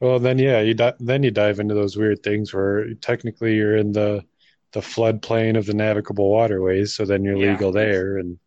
Well, 0.00 0.18
then 0.18 0.38
yeah, 0.38 0.60
you 0.60 0.74
di- 0.74 0.94
then 1.00 1.22
you 1.22 1.30
dive 1.30 1.60
into 1.60 1.74
those 1.74 1.96
weird 1.96 2.22
things 2.22 2.54
where 2.54 2.94
technically 2.94 3.56
you're 3.56 3.76
in 3.76 3.92
the 3.92 4.24
the 4.72 4.80
floodplain 4.80 5.56
of 5.56 5.66
the 5.66 5.74
navigable 5.74 6.30
waterways, 6.30 6.94
so 6.94 7.04
then 7.04 7.24
you're 7.24 7.36
yeah, 7.36 7.52
legal 7.52 7.72
there, 7.72 8.18
and 8.18 8.38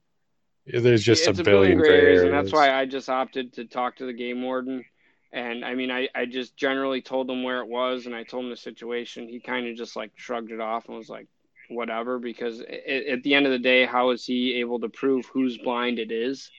there's 0.66 1.04
just 1.04 1.28
a, 1.28 1.32
a 1.32 1.34
billion 1.44 1.78
gray 1.78 1.90
areas, 1.90 2.22
and 2.22 2.34
that's 2.34 2.52
why 2.52 2.74
I 2.74 2.86
just 2.86 3.10
opted 3.10 3.54
to 3.54 3.66
talk 3.66 3.98
to 3.98 4.06
the 4.06 4.14
game 4.14 4.42
warden. 4.44 4.86
And 5.34 5.64
I 5.64 5.76
mean, 5.76 5.92
I, 5.92 6.10
I 6.14 6.26
just 6.26 6.58
generally 6.58 7.02
told 7.02 7.30
him 7.30 7.44
where 7.44 7.62
it 7.62 7.68
was, 7.68 8.06
and 8.06 8.14
I 8.14 8.24
told 8.24 8.46
him 8.46 8.50
the 8.50 8.58
situation. 8.58 9.30
He 9.30 9.40
kind 9.40 9.68
of 9.68 9.76
just 9.76 9.96
like 9.96 10.12
shrugged 10.16 10.52
it 10.52 10.60
off 10.60 10.88
and 10.88 10.98
was 10.98 11.10
like, 11.10 11.28
whatever, 11.72 12.20
because 12.20 12.62
it, 12.62 13.08
at 13.08 13.24
the 13.24 13.34
end 13.34 13.46
of 13.46 13.52
the 13.52 13.60
day, 13.60 13.86
how 13.86 14.12
is 14.12 14.26
he 14.26 14.60
able 14.60 14.80
to 14.80 14.90
prove 14.90 15.26
who's 15.26 15.58
blind 15.58 16.00
it 16.00 16.12
is? 16.12 16.50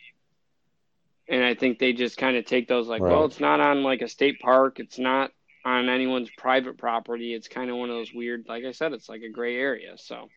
And 1.29 1.45
I 1.45 1.55
think 1.55 1.79
they 1.79 1.93
just 1.93 2.19
kind 2.19 2.37
of 2.37 2.45
take 2.45 2.69
those 2.69 2.89
like, 2.89 3.01
right. 3.01 3.13
well, 3.13 3.25
it's 3.25 3.41
not 3.41 3.61
on 3.61 3.83
like 3.83 4.03
a 4.03 4.09
state 4.09 4.41
park, 4.41 4.81
it's 4.81 4.99
not 4.99 5.31
on 5.65 5.89
anyone's 5.89 6.31
private 6.37 6.77
property. 6.77 7.35
It's 7.35 7.49
kind 7.49 7.71
of 7.71 7.77
one 7.77 7.89
of 7.89 7.97
those 7.97 8.13
weird, 8.13 8.47
like 8.49 8.65
I 8.65 8.73
said, 8.73 8.93
it's 8.93 9.09
like 9.09 9.23
a 9.23 9.29
gray 9.29 9.57
area. 9.57 9.97
So, 9.97 10.29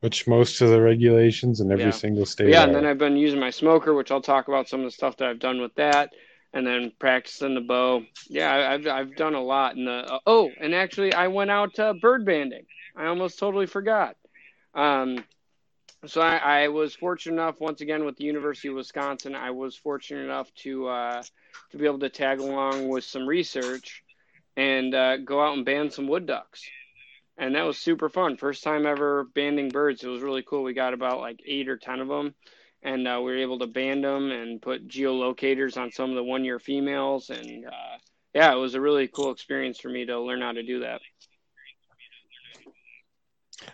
which 0.00 0.26
most 0.26 0.60
of 0.62 0.70
the 0.70 0.80
regulations 0.80 1.60
in 1.60 1.70
every 1.70 1.84
yeah. 1.84 1.90
single 1.90 2.24
state. 2.24 2.48
Yeah, 2.48 2.62
are. 2.62 2.66
and 2.66 2.74
then 2.74 2.86
I've 2.86 2.98
been 2.98 3.16
using 3.16 3.38
my 3.38 3.50
smoker, 3.50 3.94
which 3.94 4.10
I'll 4.10 4.22
talk 4.22 4.48
about 4.48 4.68
some 4.68 4.80
of 4.80 4.86
the 4.86 4.90
stuff 4.90 5.18
that 5.18 5.28
I've 5.28 5.38
done 5.38 5.60
with 5.60 5.74
that, 5.74 6.12
and 6.52 6.66
then 6.66 6.92
practicing 6.98 7.54
the 7.54 7.60
bow. 7.60 8.02
Yeah, 8.28 8.70
I've 8.70 8.86
I've 8.86 9.16
done 9.16 9.34
a 9.34 9.42
lot. 9.42 9.76
In 9.76 9.84
the 9.84 10.12
uh, 10.12 10.18
oh, 10.26 10.50
and 10.60 10.74
actually, 10.74 11.12
I 11.12 11.28
went 11.28 11.50
out 11.50 11.78
uh, 11.78 11.94
bird 11.94 12.24
banding. 12.24 12.66
I 12.96 13.06
almost 13.06 13.38
totally 13.38 13.66
forgot. 13.66 14.16
Um, 14.74 15.24
so 16.06 16.20
I, 16.20 16.36
I, 16.36 16.68
was 16.68 16.94
fortunate 16.94 17.34
enough 17.34 17.60
once 17.60 17.80
again 17.80 18.04
with 18.04 18.16
the 18.16 18.24
University 18.24 18.68
of 18.68 18.74
Wisconsin. 18.74 19.34
I 19.34 19.50
was 19.50 19.76
fortunate 19.76 20.24
enough 20.24 20.52
to 20.62 20.88
uh, 20.88 21.22
to 21.70 21.76
be 21.76 21.86
able 21.86 21.98
to 22.00 22.08
tag 22.08 22.40
along 22.40 22.88
with 22.88 23.04
some 23.04 23.28
research 23.28 24.02
and 24.56 24.94
uh, 24.94 25.18
go 25.18 25.44
out 25.44 25.56
and 25.56 25.66
band 25.66 25.92
some 25.92 26.08
wood 26.08 26.26
ducks, 26.26 26.62
and 27.36 27.54
that 27.54 27.66
was 27.66 27.78
super 27.78 28.08
fun. 28.08 28.36
First 28.36 28.62
time 28.64 28.86
ever 28.86 29.24
banding 29.34 29.68
birds. 29.68 30.02
It 30.02 30.08
was 30.08 30.22
really 30.22 30.42
cool. 30.42 30.62
We 30.62 30.72
got 30.72 30.94
about 30.94 31.20
like 31.20 31.40
eight 31.46 31.68
or 31.68 31.76
ten 31.76 32.00
of 32.00 32.08
them, 32.08 32.34
and 32.82 33.06
uh, 33.06 33.16
we 33.18 33.32
were 33.32 33.38
able 33.38 33.58
to 33.60 33.66
band 33.66 34.04
them 34.04 34.30
and 34.30 34.60
put 34.62 34.88
geolocators 34.88 35.76
on 35.76 35.90
some 35.92 36.10
of 36.10 36.16
the 36.16 36.24
one 36.24 36.44
year 36.44 36.58
females, 36.58 37.30
and 37.30 37.66
uh, 37.66 37.98
yeah, 38.34 38.52
it 38.52 38.58
was 38.58 38.74
a 38.74 38.80
really 38.80 39.08
cool 39.08 39.30
experience 39.30 39.78
for 39.80 39.88
me 39.88 40.06
to 40.06 40.20
learn 40.20 40.40
how 40.40 40.52
to 40.52 40.62
do 40.62 40.80
that. 40.80 41.00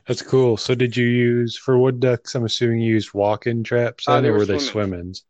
That's 0.06 0.22
cool. 0.22 0.56
So 0.56 0.74
did 0.74 0.96
you 0.96 1.06
use 1.06 1.56
for 1.56 1.78
wood 1.78 2.00
ducks? 2.00 2.34
I'm 2.34 2.44
assuming 2.44 2.80
you 2.80 2.94
used 2.94 3.14
walk-in 3.14 3.62
traps, 3.62 4.06
Uh, 4.06 4.20
then, 4.20 4.30
or 4.30 4.32
were 4.32 4.38
were 4.38 4.46
they 4.46 4.58
swimming. 4.58 4.72
swimmins? 4.72 5.24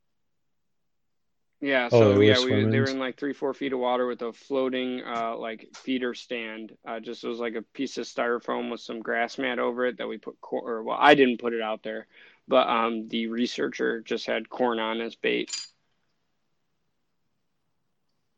Yeah, 1.60 1.88
Oh, 1.90 2.00
so 2.00 2.14
were 2.16 2.22
yeah, 2.22 2.38
we 2.44 2.50
they 2.70 2.80
were 2.80 2.86
in 2.86 2.98
like 2.98 3.16
three, 3.18 3.32
four 3.32 3.54
feet 3.54 3.72
of 3.72 3.78
water 3.78 4.06
with 4.06 4.22
a 4.22 4.32
floating 4.32 5.02
uh 5.04 5.36
like 5.36 5.66
feeder 5.74 6.14
stand. 6.14 6.72
Uh 6.86 7.00
just 7.00 7.24
it 7.24 7.28
was 7.28 7.38
like 7.38 7.54
a 7.54 7.62
piece 7.62 7.96
of 7.98 8.04
styrofoam 8.06 8.70
with 8.70 8.80
some 8.80 9.00
grass 9.00 9.38
mat 9.38 9.58
over 9.58 9.86
it 9.86 9.98
that 9.98 10.06
we 10.08 10.18
put 10.18 10.40
corn 10.40 10.64
or 10.70 10.82
well, 10.82 10.98
I 11.00 11.14
didn't 11.14 11.38
put 11.40 11.54
it 11.54 11.62
out 11.62 11.82
there, 11.82 12.06
but 12.48 12.68
um 12.68 13.08
the 13.08 13.26
researcher 13.28 14.00
just 14.00 14.26
had 14.26 14.48
corn 14.48 14.78
on 14.78 15.00
as 15.00 15.16
bait. 15.16 15.50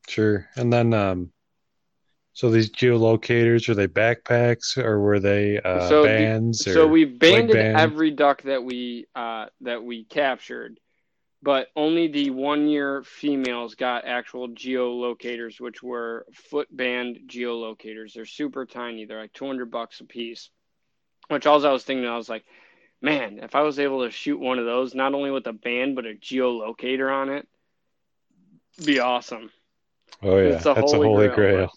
Sure. 0.09 0.49
And 0.57 0.73
then, 0.73 0.95
um, 0.95 1.33
so 2.33 2.51
these 2.51 2.71
geolocators, 2.71 3.69
are 3.69 3.75
they 3.75 3.89
backpacks 3.89 4.79
or 4.79 5.01
were 5.01 5.21
they 5.21 5.61
uh, 5.61 5.89
So 5.89 6.03
the 6.03 6.09
bands 6.09 6.65
so 6.65 6.87
we 6.87 7.05
banded 7.05 7.53
band? 7.53 7.79
every 7.81 8.11
duck 8.11 8.43
that 8.43 8.63
we 8.65 9.07
uh 9.15 9.47
that 9.61 9.83
we 9.83 10.05
captured, 10.05 10.81
but 11.43 11.69
only 11.77 12.09
the 12.09 12.31
one 12.31 12.69
year 12.69 13.03
females 13.03 13.75
got 13.75 14.05
actual 14.07 14.49
geolocators, 14.49 15.61
which 15.61 15.83
were 15.83 16.27
foot 16.33 16.75
band 16.75 17.21
geolocators. 17.27 18.13
They're 18.15 18.25
super 18.25 18.67
tiny. 18.67 19.05
They're 19.05 19.21
like 19.21 19.33
200 19.33 19.71
bucks 19.71 20.01
a 20.01 20.05
piece. 20.05 20.51
Which 21.29 21.47
all 21.47 21.65
I 21.67 21.73
was 21.73 21.85
thinking, 21.85 22.07
I 22.07 22.17
was 22.17 22.29
like, 22.29 22.45
man, 23.01 23.41
if 23.41 23.55
I 23.55 23.63
was 23.63 23.79
able 23.79 24.05
to 24.05 24.11
shoot 24.11 24.39
one 24.39 24.59
of 24.59 24.65
those, 24.65 24.95
not 24.95 25.15
only 25.15 25.31
with 25.31 25.47
a 25.47 25.53
band 25.53 25.97
but 25.97 26.07
a 26.07 26.15
geolocator 26.15 27.13
on 27.13 27.29
it, 27.31 27.49
be 28.85 28.99
awesome. 28.99 29.51
Oh 30.23 30.39
yeah, 30.39 30.57
It's 30.57 30.67
a 30.67 30.75
that's 30.75 30.93
a 30.93 30.99
holy 30.99 31.01
holy 31.01 31.29
grail. 31.29 31.29
grail. 31.29 31.71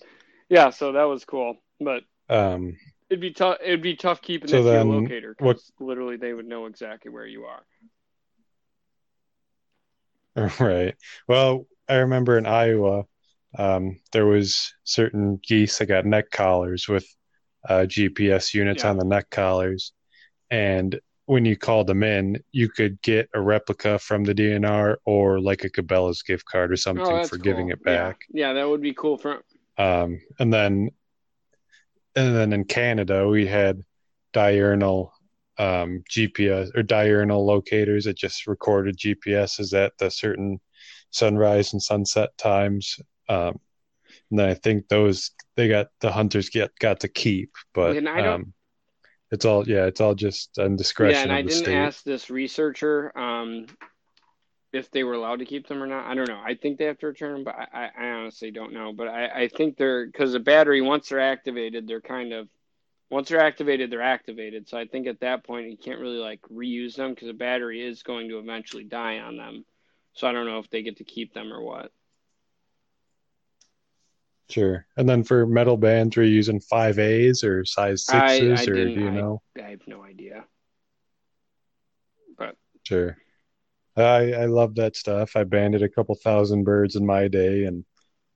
Yeah, 0.49 0.69
so 0.71 0.93
that 0.93 1.03
was 1.03 1.25
cool. 1.25 1.57
But 1.79 2.03
Um, 2.29 2.77
it'd 3.09 3.21
be 3.21 3.31
tough. 3.31 3.57
It'd 3.63 3.81
be 3.81 3.95
tough 3.95 4.21
keeping 4.21 4.49
So 4.49 4.63
then 4.63 5.13
geolocator 5.13 5.35
because 5.35 5.71
literally 5.79 6.17
they 6.17 6.33
would 6.33 6.47
know 6.47 6.65
exactly 6.65 7.11
where 7.11 7.25
you 7.27 7.45
are. 7.45 7.63
right. 10.59 10.95
Well, 11.27 11.67
I 11.87 11.95
remember 11.95 12.37
in 12.37 12.45
Iowa, 12.45 13.03
um, 13.57 13.99
there 14.11 14.25
was 14.25 14.73
certain 14.83 15.39
geese 15.45 15.77
that 15.77 15.87
got 15.87 16.05
neck 16.05 16.31
collars 16.31 16.87
with 16.87 17.05
uh, 17.67 17.85
GPS 17.85 18.53
units 18.53 18.83
Yeah. 18.83 18.85
on 18.85 18.97
the 18.97 19.05
neck 19.05 19.29
collars, 19.29 19.93
and 20.51 20.99
when 21.31 21.45
you 21.45 21.55
called 21.55 21.87
them 21.87 22.03
in, 22.03 22.37
you 22.51 22.67
could 22.67 23.01
get 23.01 23.29
a 23.33 23.39
replica 23.39 23.97
from 23.97 24.25
the 24.25 24.35
DNR 24.35 24.97
or 25.05 25.39
like 25.39 25.63
a 25.63 25.69
Cabela's 25.69 26.21
gift 26.23 26.43
card 26.43 26.73
or 26.73 26.75
something 26.75 27.05
Oh, 27.05 27.23
for 27.25 27.37
giving 27.37 27.69
it 27.69 27.81
back. 27.85 28.17
Yeah. 28.29 28.47
yeah, 28.47 28.53
that 28.55 28.67
would 28.67 28.81
be 28.81 28.93
cool 28.93 29.17
for. 29.17 29.41
Um, 29.77 30.19
and 30.39 30.53
then, 30.53 30.89
and 32.17 32.35
then 32.35 32.51
in 32.51 32.65
Canada, 32.65 33.29
we 33.29 33.47
had 33.47 33.81
diurnal 34.33 35.13
um, 35.57 36.03
GPS 36.11 36.69
or 36.75 36.83
diurnal 36.83 37.45
locators 37.45 38.03
that 38.03 38.17
just 38.17 38.45
recorded 38.45 38.97
GPSs 38.97 39.73
at 39.73 39.93
the 39.99 40.11
certain 40.11 40.59
sunrise 41.11 41.71
and 41.71 41.81
sunset 41.81 42.37
times. 42.37 42.97
Um, 43.29 43.57
and 44.31 44.37
then 44.37 44.49
I 44.49 44.55
think 44.55 44.89
those 44.89 45.31
they 45.55 45.69
got 45.69 45.87
the 46.01 46.11
hunters 46.11 46.49
get 46.49 46.71
got 46.79 46.99
to 46.99 47.07
keep, 47.07 47.51
but 47.73 47.95
And 47.95 48.09
I 48.09 48.17
don't- 48.21 48.33
um, 48.41 48.53
it's 49.31 49.45
all 49.45 49.67
yeah, 49.67 49.85
it's 49.85 50.01
all 50.01 50.13
just 50.13 50.59
on 50.59 50.77
Yeah, 50.99 51.23
and 51.23 51.31
I 51.31 51.41
didn't 51.41 51.63
state. 51.63 51.73
ask 51.73 52.03
this 52.03 52.29
researcher 52.29 53.17
um, 53.17 53.67
if 54.73 54.91
they 54.91 55.03
were 55.03 55.13
allowed 55.13 55.39
to 55.39 55.45
keep 55.45 55.67
them 55.67 55.81
or 55.81 55.87
not. 55.87 56.05
I 56.05 56.15
don't 56.15 56.27
know. 56.27 56.41
I 56.43 56.55
think 56.55 56.77
they 56.77 56.85
have 56.85 56.99
to 56.99 57.07
return 57.07 57.33
them, 57.33 57.43
but 57.43 57.55
I, 57.55 57.67
I, 57.73 58.05
I 58.05 58.09
honestly 58.11 58.51
don't 58.51 58.73
know. 58.73 58.93
But 58.93 59.07
I, 59.07 59.43
I 59.43 59.47
think 59.47 59.77
they're 59.77 60.05
because 60.05 60.33
the 60.33 60.39
battery 60.39 60.81
once 60.81 61.09
they're 61.09 61.19
activated, 61.19 61.87
they're 61.87 62.01
kind 62.01 62.33
of 62.33 62.49
once 63.09 63.29
they're 63.29 63.41
activated, 63.41 63.91
they're 63.91 64.01
activated. 64.01 64.67
So 64.67 64.77
I 64.77 64.85
think 64.85 65.07
at 65.07 65.19
that 65.19 65.43
point 65.43 65.69
you 65.69 65.77
can't 65.77 65.99
really 65.99 66.17
like 66.17 66.41
reuse 66.43 66.95
them 66.95 67.13
because 67.13 67.27
the 67.27 67.33
battery 67.33 67.85
is 67.85 68.03
going 68.03 68.29
to 68.29 68.39
eventually 68.39 68.85
die 68.85 69.19
on 69.19 69.37
them. 69.37 69.65
So 70.13 70.27
I 70.27 70.31
don't 70.31 70.45
know 70.45 70.59
if 70.59 70.69
they 70.69 70.81
get 70.81 70.97
to 70.97 71.03
keep 71.03 71.33
them 71.33 71.53
or 71.53 71.61
what. 71.61 71.91
Sure. 74.51 74.85
And 74.97 75.07
then 75.07 75.23
for 75.23 75.45
metal 75.45 75.77
bands, 75.77 76.17
were 76.17 76.23
you 76.23 76.33
using 76.35 76.59
five 76.59 76.99
A's 76.99 77.43
or 77.43 77.63
size 77.63 78.05
I- 78.09 78.25
I 78.25 78.39
sixes, 78.39 78.67
or 78.67 78.73
do 78.73 78.89
you 78.89 79.07
I- 79.07 79.11
know? 79.11 79.41
I 79.57 79.69
have 79.69 79.87
no 79.87 80.03
idea. 80.03 80.45
But 82.37 82.55
Sure. 82.83 83.17
I 83.95 84.33
I 84.33 84.45
love 84.45 84.75
that 84.75 84.95
stuff. 84.95 85.35
I 85.35 85.43
banded 85.45 85.83
a 85.83 85.89
couple 85.89 86.15
thousand 86.15 86.63
birds 86.63 86.95
in 86.95 87.05
my 87.05 87.27
day, 87.27 87.63
and 87.65 87.85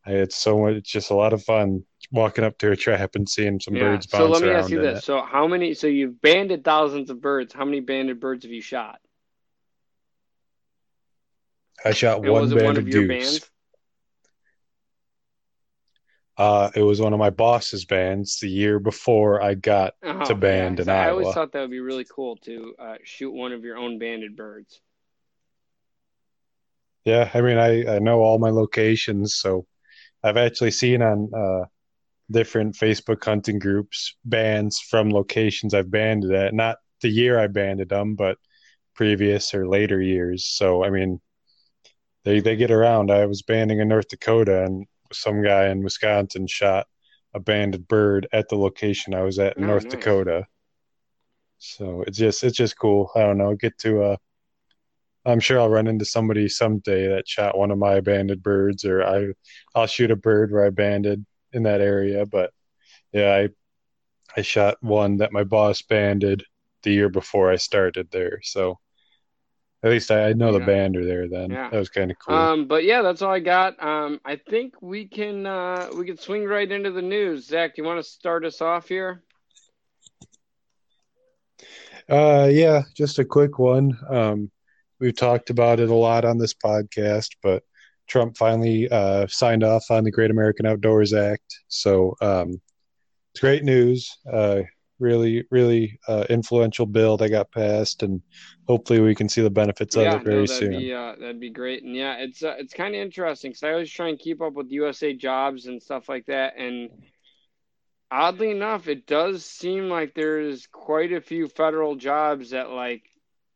I 0.06 0.12
had 0.12 0.32
so 0.32 0.60
much. 0.60 0.76
It's 0.76 0.92
just 0.92 1.10
a 1.12 1.16
lot 1.16 1.34
of 1.34 1.44
fun 1.44 1.86
walking 2.12 2.44
up 2.44 2.58
to 2.60 2.72
a 2.72 2.76
trap 2.76 3.16
and 3.16 3.28
seeing 3.28 3.60
some 3.60 3.76
yeah. 3.76 3.84
birds 3.84 4.08
So 4.10 4.28
let 4.28 4.42
me 4.44 4.50
ask 4.50 4.70
you 4.70 4.80
this: 4.82 5.00
it. 5.00 5.04
so 5.04 5.22
how 5.22 5.48
many? 5.48 5.74
So 5.74 5.88
you've 5.88 6.22
banded 6.22 6.64
thousands 6.64 7.10
of 7.10 7.20
birds. 7.22 7.54
How 7.54 7.66
many 7.66 7.80
banded 7.82 8.20
birds 8.20 8.44
have 8.46 8.52
you 8.54 8.62
shot? 8.62 9.00
I 11.84 11.92
shot 11.92 12.20
And 12.24 12.30
one 12.32 12.42
was 12.44 12.52
it 12.52 12.56
one 12.56 12.64
banded 12.76 12.84
of 12.84 12.88
your 12.90 13.08
goose. 13.08 13.40
bands? 13.40 13.52
Uh, 16.38 16.70
it 16.76 16.82
was 16.82 17.00
one 17.00 17.14
of 17.14 17.20
my 17.20 17.30
boss's 17.30 17.86
bands 17.86 18.40
the 18.40 18.50
year 18.50 18.80
before 18.80 19.42
I 19.42 19.54
got. 19.54 19.94
Oh, 20.04 20.26
to 20.26 20.36
band 20.36 20.80
in 20.80 20.86
'cause 20.86 20.88
I 20.90 21.10
always 21.10 21.34
thought 21.34 21.52
that 21.54 21.62
would 21.62 21.72
be 21.72 21.80
really 21.80 22.06
cool 22.06 22.36
to 22.38 22.76
uh, 22.78 22.98
shoot 23.04 23.32
one 23.32 23.54
of 23.54 23.64
your 23.64 23.78
own 23.78 24.00
banded 24.00 24.36
birds. 24.36 24.82
Yeah, 27.06 27.30
I 27.34 27.42
mean, 27.42 27.58
I 27.58 27.96
I 27.96 28.00
know 28.00 28.22
all 28.22 28.40
my 28.40 28.50
locations, 28.50 29.36
so 29.36 29.66
I've 30.24 30.38
actually 30.38 30.72
seen 30.72 31.02
on 31.02 31.32
uh 31.34 31.66
different 32.32 32.76
Facebook 32.76 33.24
hunting 33.26 33.60
groups 33.60 34.16
bands 34.26 34.80
from 34.80 35.12
locations 35.12 35.74
I've 35.74 35.92
banded 35.92 36.32
at. 36.34 36.54
Not 36.54 36.78
the 37.02 37.10
year 37.10 37.40
I 37.40 37.48
banded 37.48 37.90
them, 37.90 38.16
but 38.16 38.38
previous 38.96 39.54
or 39.56 39.68
later 39.68 40.02
years. 40.02 40.46
So 40.46 40.84
I 40.84 40.90
mean, 40.92 41.22
they 42.24 42.40
they 42.40 42.56
get 42.56 42.72
around. 42.72 43.12
I 43.12 43.26
was 43.26 43.42
banding 43.42 43.80
in 43.80 43.88
North 43.88 44.08
Dakota, 44.10 44.64
and 44.64 44.86
some 45.16 45.42
guy 45.44 45.70
in 45.70 45.84
Wisconsin 45.84 46.48
shot 46.48 46.88
a 47.34 47.40
banded 47.40 47.88
bird 47.88 48.28
at 48.34 48.50
the 48.50 48.58
location 48.58 49.14
I 49.14 49.24
was 49.24 49.40
at 49.40 49.58
in 49.58 49.64
Oh, 49.64 49.68
North 49.68 49.84
nice. 49.84 49.92
Dakota. 49.92 50.48
So 51.58 52.04
it's 52.04 52.18
just 52.18 52.44
it's 52.44 52.56
just 52.58 52.78
cool. 52.78 53.12
I 53.16 53.22
don't 53.22 53.38
know. 53.38 53.56
Get 53.56 53.78
to 53.80 54.04
uh 54.04 54.18
I'm 55.26 55.40
sure 55.40 55.60
I'll 55.60 55.70
run 55.70 55.88
into 55.88 56.06
somebody 56.06 56.48
someday 56.50 57.08
that 57.10 57.28
shot 57.28 57.58
one 57.58 57.72
of 57.72 57.78
my 57.80 58.00
banded 58.00 58.44
birds, 58.44 58.86
or 58.86 59.04
I, 59.04 59.34
I'll 59.74 59.88
shoot 59.88 60.12
a 60.12 60.16
bird 60.16 60.52
where 60.52 60.66
I 60.66 60.70
banded 60.70 61.26
in 61.52 61.64
that 61.64 61.82
area. 61.82 62.26
But 62.26 62.52
yeah, 63.12 63.34
I, 63.34 63.50
I 64.40 64.44
shot 64.44 64.78
one 64.82 65.18
that 65.18 65.32
my 65.34 65.44
boss 65.44 65.82
banded 65.82 66.46
the 66.84 66.92
year 66.94 67.10
before 67.10 67.52
I 67.52 67.56
started 67.58 68.12
there. 68.12 68.40
So 68.44 68.80
at 69.86 69.92
least 69.92 70.10
I, 70.10 70.30
I 70.30 70.34
know 70.34 70.52
the 70.52 70.60
band 70.66 70.98
are 70.98 71.06
there. 71.06 71.30
Then 71.30 71.52
Yeah. 71.52 71.70
that 71.70 71.78
was 71.78 71.90
kind 71.90 72.10
of 72.10 72.18
cool. 72.18 72.36
Um, 72.36 72.68
but 72.68 72.84
yeah, 72.84 73.04
that's 73.04 73.22
all 73.22 73.32
I 73.32 73.40
got. 73.40 73.82
Um, 73.82 74.20
I 74.26 74.36
think 74.36 74.74
we 74.82 75.08
can 75.08 75.46
uh, 75.46 75.90
we 75.96 76.08
can 76.08 76.18
swing 76.18 76.44
right 76.46 76.70
into 76.70 76.92
the 76.92 77.04
news. 77.04 77.46
Zach, 77.46 77.76
do 77.76 77.84
you 77.84 77.88
want 77.88 78.04
to 78.04 78.10
start 78.10 78.44
us 78.46 78.62
off 78.62 78.88
here? 78.90 79.22
Uh, 82.10 82.50
yeah, 82.52 82.82
just 82.96 83.20
a 83.20 83.26
quick 83.26 83.60
one. 83.60 83.98
Um, 84.10 84.52
we've 85.00 85.16
talked 85.16 85.52
about 85.52 85.80
it 85.80 85.90
a 85.90 85.96
lot 85.96 86.26
on 86.26 86.38
this 86.40 86.54
podcast, 86.54 87.30
but 87.44 87.64
Trump 88.08 88.38
finally 88.38 88.90
uh, 88.90 89.28
signed 89.28 89.64
off 89.64 89.86
on 89.92 90.04
the 90.04 90.12
Great 90.12 90.32
American 90.32 90.66
Outdoors 90.66 91.14
Act. 91.14 91.60
So 91.68 92.16
um, 92.22 92.60
it's 93.34 93.42
great 93.42 93.64
news. 93.64 94.18
Uh, 94.32 94.62
really, 95.00 95.46
really 95.52 96.00
uh, 96.08 96.26
influential 96.30 96.86
bill 96.86 97.18
that 97.18 97.30
got 97.30 97.52
passed, 97.52 98.04
and 98.04 98.22
hopefully 98.68 99.00
we 99.00 99.16
can 99.16 99.30
see 99.30 99.42
the 99.42 99.50
benefits 99.50 99.96
of 99.96 100.04
it 100.04 100.24
very 100.24 100.42
no, 100.42 100.46
that'd 100.46 100.50
soon. 100.50 100.72
be 100.72 100.94
uh, 100.94 101.16
that'd 101.20 101.40
be 101.40 101.50
great. 101.50 101.84
And 101.84 101.96
yeah, 101.96 102.16
it's 102.18 102.44
uh, 102.44 102.56
it's 102.58 102.74
kind 102.74 102.96
of 102.96 103.02
interesting 103.02 103.52
because 103.52 103.64
I 103.64 103.72
always 103.72 103.92
try 103.92 104.10
and 104.10 104.20
keep 104.20 104.42
up 104.42 104.54
with 104.54 104.72
USA 104.72 105.14
Jobs 105.14 105.68
and 105.68 105.82
stuff 105.82 106.10
like 106.10 106.26
that. 106.28 106.58
And 106.58 106.90
oddly 108.12 108.52
enough, 108.52 108.88
it 108.88 109.06
does 109.06 109.46
seem 109.46 109.90
like 109.90 110.14
there's 110.14 110.68
quite 110.68 111.12
a 111.12 111.22
few 111.22 111.48
federal 111.48 111.96
jobs 111.96 112.52
that 112.52 112.70
like 112.70 113.04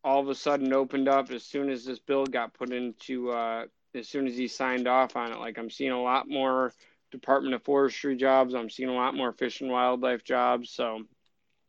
all 0.03 0.21
of 0.21 0.29
a 0.29 0.35
sudden 0.35 0.71
opened 0.73 1.07
up 1.09 1.31
as 1.31 1.43
soon 1.43 1.69
as 1.69 1.85
this 1.85 1.99
bill 1.99 2.25
got 2.25 2.53
put 2.53 2.71
into 2.71 3.31
uh, 3.31 3.65
as 3.95 4.07
soon 4.07 4.27
as 4.27 4.37
he 4.37 4.47
signed 4.47 4.87
off 4.87 5.15
on 5.15 5.31
it. 5.31 5.39
Like 5.39 5.57
I'm 5.57 5.69
seeing 5.69 5.91
a 5.91 6.01
lot 6.01 6.29
more 6.29 6.73
Department 7.11 7.55
of 7.55 7.63
Forestry 7.63 8.15
jobs. 8.15 8.53
I'm 8.53 8.69
seeing 8.69 8.89
a 8.89 8.93
lot 8.93 9.15
more 9.15 9.33
Fish 9.33 9.61
and 9.61 9.71
Wildlife 9.71 10.23
jobs. 10.23 10.69
So 10.69 11.03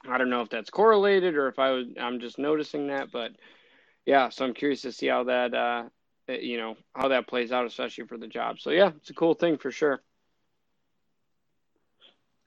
I 0.08 0.18
don't 0.18 0.30
know 0.30 0.42
if 0.42 0.48
that's 0.48 0.70
correlated 0.70 1.34
or 1.36 1.48
if 1.48 1.58
I 1.58 1.70
was 1.70 1.86
I'm 2.00 2.20
just 2.20 2.38
noticing 2.38 2.88
that, 2.88 3.10
but 3.12 3.32
yeah, 4.06 4.28
so 4.30 4.44
I'm 4.44 4.54
curious 4.54 4.82
to 4.82 4.92
see 4.92 5.06
how 5.06 5.24
that 5.24 5.54
uh, 5.54 5.84
you 6.28 6.56
know 6.56 6.76
how 6.94 7.08
that 7.08 7.26
plays 7.26 7.52
out, 7.52 7.66
especially 7.66 8.06
for 8.06 8.18
the 8.18 8.26
job. 8.26 8.60
So 8.60 8.70
yeah, 8.70 8.92
it's 8.96 9.10
a 9.10 9.14
cool 9.14 9.34
thing 9.34 9.58
for 9.58 9.70
sure. 9.70 10.02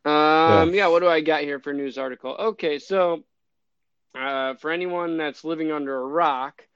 Um, 0.05 0.73
yeah. 0.73 0.83
yeah, 0.83 0.87
what 0.87 0.99
do 0.99 1.07
I 1.07 1.21
got 1.21 1.43
here 1.43 1.59
for 1.59 1.73
news 1.73 1.97
article? 1.97 2.35
Okay, 2.37 2.79
so 2.79 3.23
uh, 4.15 4.55
for 4.55 4.69
anyone 4.69 5.17
that's 5.17 5.45
living 5.45 5.71
under 5.71 5.95
a 5.95 6.05
rock, 6.05 6.67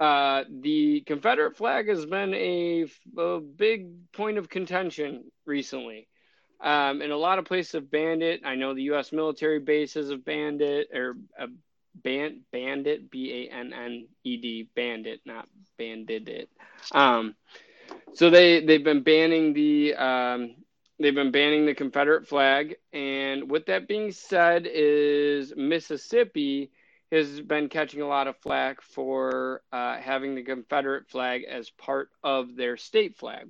uh, 0.00 0.44
the 0.60 1.00
Confederate 1.06 1.56
flag 1.56 1.88
has 1.88 2.04
been 2.04 2.34
a, 2.34 2.86
a 3.16 3.40
big 3.40 4.12
point 4.12 4.36
of 4.36 4.48
contention 4.48 5.30
recently. 5.46 6.08
Um, 6.60 7.02
and 7.02 7.12
a 7.12 7.16
lot 7.16 7.38
of 7.38 7.44
places 7.44 7.72
have 7.72 7.90
banned 7.90 8.22
it. 8.22 8.40
I 8.44 8.56
know 8.56 8.74
the 8.74 8.82
U.S. 8.84 9.12
military 9.12 9.60
bases 9.60 10.10
have 10.10 10.24
banned 10.24 10.60
it, 10.60 10.88
or 10.92 11.16
uh, 11.38 11.46
banned 11.94 12.40
banned 12.52 12.86
it, 12.86 13.10
B 13.10 13.48
A 13.50 13.54
N 13.54 13.72
N 13.72 14.08
E 14.24 14.36
D, 14.36 14.68
banned 14.74 15.06
it, 15.06 15.20
not 15.24 15.48
banded 15.78 16.28
it. 16.28 16.50
Um, 16.92 17.34
so 18.14 18.30
they 18.30 18.64
they've 18.64 18.82
been 18.82 19.02
banning 19.02 19.52
the 19.52 19.94
um, 19.94 20.56
they've 20.98 21.14
been 21.14 21.30
banning 21.30 21.66
the 21.66 21.74
Confederate 21.74 22.26
flag. 22.26 22.76
And 22.92 23.50
with 23.50 23.66
that 23.66 23.88
being 23.88 24.10
said, 24.10 24.66
is 24.70 25.54
Mississippi 25.56 26.70
has 27.10 27.40
been 27.40 27.68
catching 27.68 28.02
a 28.02 28.08
lot 28.08 28.26
of 28.26 28.36
flack 28.38 28.82
for 28.82 29.62
uh, 29.72 29.96
having 29.96 30.34
the 30.34 30.42
Confederate 30.42 31.08
flag 31.08 31.44
as 31.44 31.70
part 31.70 32.10
of 32.22 32.56
their 32.56 32.76
state 32.76 33.16
flag. 33.16 33.48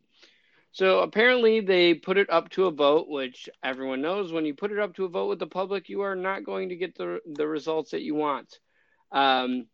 So 0.78 1.00
apparently 1.00 1.58
they 1.58 1.94
put 1.94 2.18
it 2.18 2.30
up 2.30 2.50
to 2.50 2.66
a 2.66 2.70
vote, 2.70 3.08
which 3.08 3.48
everyone 3.64 4.00
knows 4.00 4.32
when 4.32 4.44
you 4.44 4.54
put 4.54 4.70
it 4.70 4.78
up 4.78 4.94
to 4.94 5.06
a 5.06 5.08
vote 5.08 5.26
with 5.26 5.40
the 5.40 5.46
public, 5.48 5.88
you 5.88 6.02
are 6.02 6.14
not 6.14 6.44
going 6.44 6.68
to 6.68 6.76
get 6.76 6.96
the 6.96 7.18
the 7.26 7.48
results 7.48 7.90
that 7.90 8.02
you 8.02 8.14
want. 8.14 8.60
Um, 9.10 9.66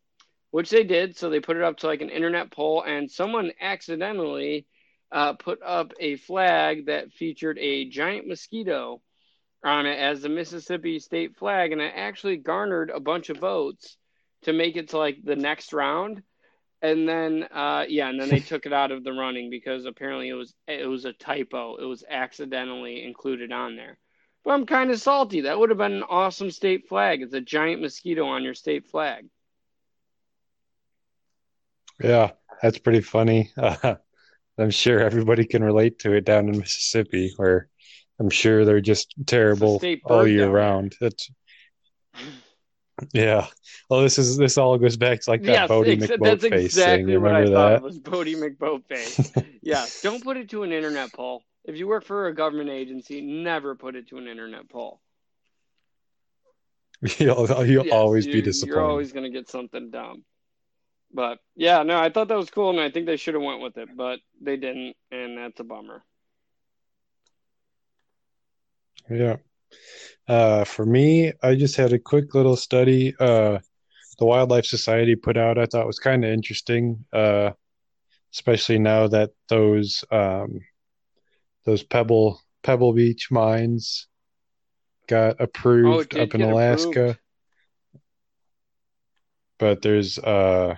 which 0.51 0.71
they 0.71 0.83
did. 0.83 1.15
So 1.15 1.29
they 1.29 1.41
put 1.41 1.59
it 1.59 1.63
up 1.63 1.77
to 1.79 1.89
like 1.89 2.01
an 2.01 2.09
internet 2.09 2.51
poll, 2.51 2.83
and 2.83 3.11
someone 3.11 3.53
accidentally 3.61 4.67
uh, 5.13 5.35
put 5.35 5.61
up 5.63 5.93
a 6.01 6.17
flag 6.17 6.87
that 6.87 7.13
featured 7.13 7.59
a 7.59 7.85
giant 7.85 8.27
mosquito 8.27 9.03
on 9.63 9.85
it 9.85 9.99
as 9.99 10.23
the 10.23 10.31
Mississippi 10.31 11.01
state 11.01 11.37
flag, 11.37 11.73
and 11.73 11.83
it 11.83 11.93
actually 11.95 12.39
garnered 12.39 12.89
a 12.89 12.99
bunch 12.99 13.29
of 13.29 13.37
votes 13.37 13.99
to 14.45 14.55
make 14.55 14.77
it 14.77 14.89
to 14.89 14.97
like 14.97 15.19
the 15.23 15.37
next 15.37 15.75
round. 15.75 16.23
And 16.85 17.09
then, 17.09 17.45
uh, 17.51 17.87
yeah, 17.89 18.11
and 18.11 18.21
then 18.21 18.29
they 18.29 18.41
took 18.41 18.67
it 18.67 18.73
out 18.75 18.93
of 18.93 19.05
the 19.05 19.13
running 19.13 19.49
because 19.49 19.87
apparently 19.87 20.29
it 20.29 20.35
was 20.35 20.55
it 20.69 20.87
was 20.87 21.07
a 21.07 21.15
typo. 21.15 21.77
It 21.77 21.87
was 21.87 22.05
accidentally 22.09 23.03
included 23.03 23.53
on 23.53 23.75
there. 23.75 23.97
But 24.45 24.51
I'm 24.51 24.67
kind 24.67 24.91
of 24.91 25.01
salty. 25.01 25.41
That 25.41 25.59
would 25.59 25.71
have 25.71 25.79
been 25.79 25.95
an 25.95 26.03
awesome 26.03 26.51
state 26.51 26.87
flag. 26.87 27.23
It's 27.23 27.33
a 27.33 27.41
giant 27.41 27.81
mosquito 27.81 28.27
on 28.27 28.43
your 28.45 28.53
state 28.53 28.87
flag. 28.87 29.25
Yeah, 32.03 32.33
that's 32.61 32.79
pretty 32.79 33.01
funny. 33.01 33.51
Uh, 33.57 33.95
I'm 34.59 34.71
sure 34.71 35.01
everybody 35.01 35.47
can 35.47 35.65
relate 35.65 36.01
to 36.01 36.13
it 36.13 36.27
down 36.27 36.51
in 36.51 36.59
Mississippi, 36.59 37.33
where 37.37 37.69
I'm 38.21 38.29
sure 38.29 38.67
they're 38.67 38.83
just 38.83 39.15
terrible 39.25 39.81
all 40.05 40.27
year 40.27 40.51
round. 40.51 40.95
That's 41.01 41.31
yeah. 43.13 43.47
Well, 43.89 44.03
this 44.03 44.19
is 44.19 44.37
this 44.37 44.57
all 44.59 44.79
goes 44.79 44.97
back 44.97 45.21
to 45.21 45.31
like 45.31 45.43
that 45.43 45.53
yes, 45.53 45.71
Boaty 45.71 46.03
ex- 46.03 46.13
McBoatface 46.13 46.65
exactly 46.65 47.13
thing. 47.13 47.23
Remember 47.23 47.51
that? 47.51 47.83
was 47.83 47.99
Boaty 47.99 48.37
McBoatface. 48.37 49.45
yeah. 49.63 49.87
Don't 50.03 50.23
put 50.23 50.37
it 50.37 50.51
to 50.51 50.63
an 50.63 50.73
internet 50.73 51.13
poll. 51.13 51.43
If 51.65 51.77
you 51.77 51.89
work 51.89 52.05
for 52.05 52.27
a 52.27 52.35
government 52.35 52.71
agency, 52.71 53.21
never 53.21 53.75
put 53.75 53.97
it 53.97 54.09
to 54.09 54.19
an 54.19 54.29
internet 54.29 54.69
poll. 54.69 55.01
You'll, 57.19 57.67
you'll 57.67 57.85
yes, 57.85 57.93
always 57.93 58.25
you, 58.25 58.33
be 58.33 58.41
disappointed. 58.41 58.77
You're 58.77 58.89
always 58.89 59.13
going 59.13 59.25
to 59.25 59.31
get 59.31 59.51
something 59.51 59.91
dumb. 59.91 60.25
But 61.13 61.39
yeah, 61.55 61.83
no, 61.83 61.99
I 61.99 62.09
thought 62.09 62.29
that 62.29 62.37
was 62.37 62.49
cool, 62.49 62.71
and 62.71 62.81
I 62.81 62.91
think 62.91 63.05
they 63.05 63.17
should 63.17 63.35
have 63.35 63.43
went 63.43 63.61
with 63.61 63.77
it, 63.77 63.91
but 63.95 64.21
they 64.41 64.57
didn't, 64.57 64.97
and 65.11 65.37
that's 65.37 65.61
a 65.61 65.65
bummer. 65.65 66.03
Yeah. 69.11 69.37
Uh, 70.27 70.65
for 70.65 70.87
me, 70.87 71.33
I 71.43 71.55
just 71.55 71.77
had 71.77 71.93
a 71.93 71.99
quick 71.99 72.35
little 72.35 72.57
study. 72.57 73.15
Uh, 73.19 73.59
the 74.19 74.25
Wildlife 74.25 74.65
Society 74.65 75.17
put 75.17 75.37
out. 75.37 75.59
I 75.59 75.67
thought 75.67 75.87
was 75.87 75.99
kind 75.99 76.25
of 76.25 76.31
interesting, 76.31 77.05
uh, 77.13 77.51
especially 78.33 78.79
now 78.79 79.09
that 79.09 79.31
those 79.49 80.05
um, 80.11 80.61
those 81.65 81.83
Pebble 81.83 82.41
Pebble 82.63 82.93
Beach 82.93 83.31
mines 83.31 84.07
got 85.07 85.41
approved 85.41 86.17
oh, 86.17 86.23
up 86.23 86.35
in 86.35 86.43
Alaska. 86.43 86.89
Approved. 86.89 87.19
But 89.59 89.83
there's 89.83 90.19
uh 90.19 90.75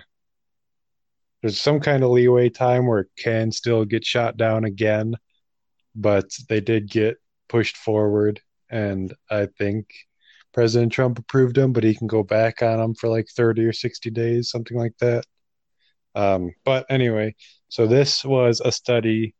there's 1.41 1.61
some 1.61 1.79
kind 1.79 2.03
of 2.03 2.09
leeway 2.09 2.49
time 2.49 2.87
where 2.87 3.01
it 3.01 3.09
can 3.17 3.51
still 3.51 3.85
get 3.85 4.05
shot 4.05 4.37
down 4.37 4.65
again, 4.65 5.15
but 5.95 6.25
they 6.49 6.59
did 6.59 6.89
get 6.89 7.17
pushed 7.47 7.77
forward, 7.77 8.41
and 8.69 9.13
I 9.29 9.47
think 9.57 9.87
President 10.53 10.91
Trump 10.91 11.19
approved 11.19 11.55
them, 11.55 11.73
but 11.73 11.83
he 11.83 11.95
can 11.95 12.07
go 12.07 12.23
back 12.23 12.61
on 12.61 12.79
them 12.79 12.95
for 12.95 13.09
like 13.09 13.27
30 13.35 13.65
or 13.65 13.73
60 13.73 14.09
days, 14.09 14.49
something 14.49 14.77
like 14.77 14.97
that. 14.99 15.23
Um, 16.15 16.51
but 16.65 16.85
anyway, 16.89 17.35
so 17.69 17.85
this 17.85 18.25
was 18.25 18.61
a 18.63 18.71
study 18.71 19.35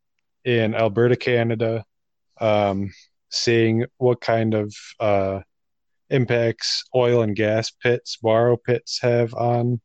in 0.46 0.76
Alberta, 0.76 1.16
Canada, 1.16 1.84
um, 2.40 2.92
seeing 3.30 3.86
what 3.98 4.22
kind 4.22 4.54
of 4.54 4.74
uh, 5.00 5.40
impacts 6.10 6.84
oil 6.96 7.22
and 7.22 7.36
gas 7.36 7.72
pits, 7.72 8.18
borrow 8.22 8.58
pits 8.58 9.00
have 9.02 9.34
on 9.34 9.82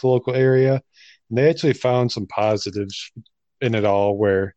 the 0.00 0.06
local 0.06 0.34
area. 0.34 0.80
And 1.28 1.38
they 1.38 1.48
actually 1.48 1.74
found 1.74 2.10
some 2.10 2.26
positives 2.26 3.12
in 3.60 3.74
it 3.74 3.84
all 3.84 4.16
where 4.16 4.54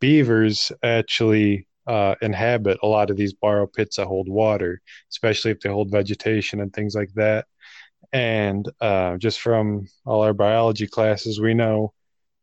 beavers 0.00 0.70
actually 0.82 1.66
uh, 1.86 2.14
inhabit 2.22 2.78
a 2.82 2.86
lot 2.86 3.10
of 3.10 3.16
these 3.16 3.32
borrow 3.32 3.66
pits 3.66 3.96
that 3.96 4.06
hold 4.06 4.28
water, 4.28 4.80
especially 5.10 5.50
if 5.50 5.60
they 5.60 5.68
hold 5.68 5.90
vegetation 5.90 6.60
and 6.60 6.72
things 6.72 6.94
like 6.94 7.12
that. 7.14 7.46
And 8.12 8.70
uh, 8.80 9.16
just 9.16 9.40
from 9.40 9.86
all 10.04 10.22
our 10.22 10.34
biology 10.34 10.86
classes, 10.86 11.40
we 11.40 11.54
know 11.54 11.92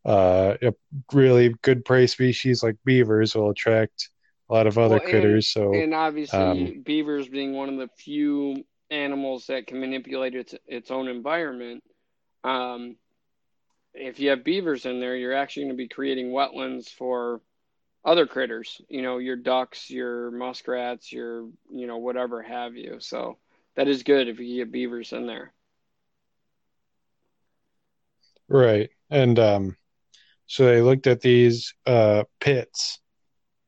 uh, 0.06 0.56
a 0.62 0.73
really 1.13 1.56
good 1.62 1.86
prey 1.86 2.08
species 2.08 2.63
like 2.63 2.75
beavers 2.84 3.36
will 3.36 3.49
attract 3.49 4.10
a 4.49 4.54
lot 4.54 4.67
of 4.67 4.77
other 4.77 4.97
well, 4.97 5.10
critters. 5.10 5.54
And, 5.56 5.63
so, 5.63 5.73
and 5.73 5.93
obviously, 5.93 6.39
um, 6.39 6.84
beavers 6.86 7.27
being 7.27 7.54
one 7.54 7.69
of 7.69 7.77
the 7.77 7.89
few 7.97 8.63
animals 8.89 9.47
that 9.47 9.67
can 9.67 9.80
manipulate 9.80 10.36
its 10.36 10.54
its 10.67 10.91
own 10.91 11.08
environment. 11.08 11.84
Um, 12.43 12.97
if 13.93 14.19
you 14.19 14.30
have 14.30 14.43
beavers 14.43 14.86
in 14.86 14.99
there, 14.99 15.15
you're 15.15 15.34
actually 15.34 15.63
going 15.63 15.73
to 15.73 15.77
be 15.77 15.88
creating 15.88 16.32
wetlands 16.32 16.89
for 16.89 17.41
other 18.03 18.25
critters, 18.25 18.81
you 18.89 19.01
know, 19.01 19.19
your 19.19 19.35
ducks, 19.35 19.89
your 19.89 20.31
muskrats, 20.31 21.11
your, 21.11 21.47
you 21.69 21.87
know, 21.87 21.97
whatever 21.97 22.41
have 22.41 22.75
you. 22.75 22.97
So 22.99 23.37
that 23.75 23.87
is 23.87 24.03
good 24.03 24.27
if 24.27 24.39
you 24.39 24.57
get 24.57 24.71
beavers 24.71 25.13
in 25.13 25.27
there. 25.27 25.53
Right. 28.49 28.89
And 29.09 29.37
um, 29.39 29.77
so 30.47 30.65
they 30.65 30.81
looked 30.81 31.07
at 31.07 31.21
these 31.21 31.73
uh, 31.85 32.23
pits 32.39 32.99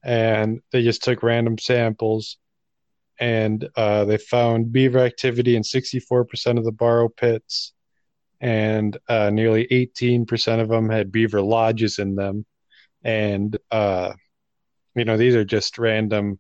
and 0.04 0.62
they 0.72 0.84
just 0.84 1.04
took 1.04 1.24
random 1.24 1.58
samples 1.58 2.38
and 3.20 3.70
uh, 3.78 4.04
they 4.06 4.18
found 4.18 4.74
beaver 4.74 5.00
activity 5.00 5.56
in 5.56 5.62
64% 5.62 6.58
of 6.58 6.66
the 6.66 6.72
borrow 6.72 7.08
pits 7.08 7.72
and 8.42 8.98
uh, 9.08 9.30
nearly 9.30 9.68
18% 9.68 10.60
of 10.60 10.68
them 10.68 10.90
had 10.90 11.12
beaver 11.12 11.42
lodges 11.42 12.00
in 12.00 12.16
them. 12.16 12.46
And, 13.04 13.56
uh, 13.72 14.14
you 14.96 15.06
know, 15.06 15.18
these 15.18 15.36
are 15.36 15.46
just 15.46 15.78
random, 15.78 16.40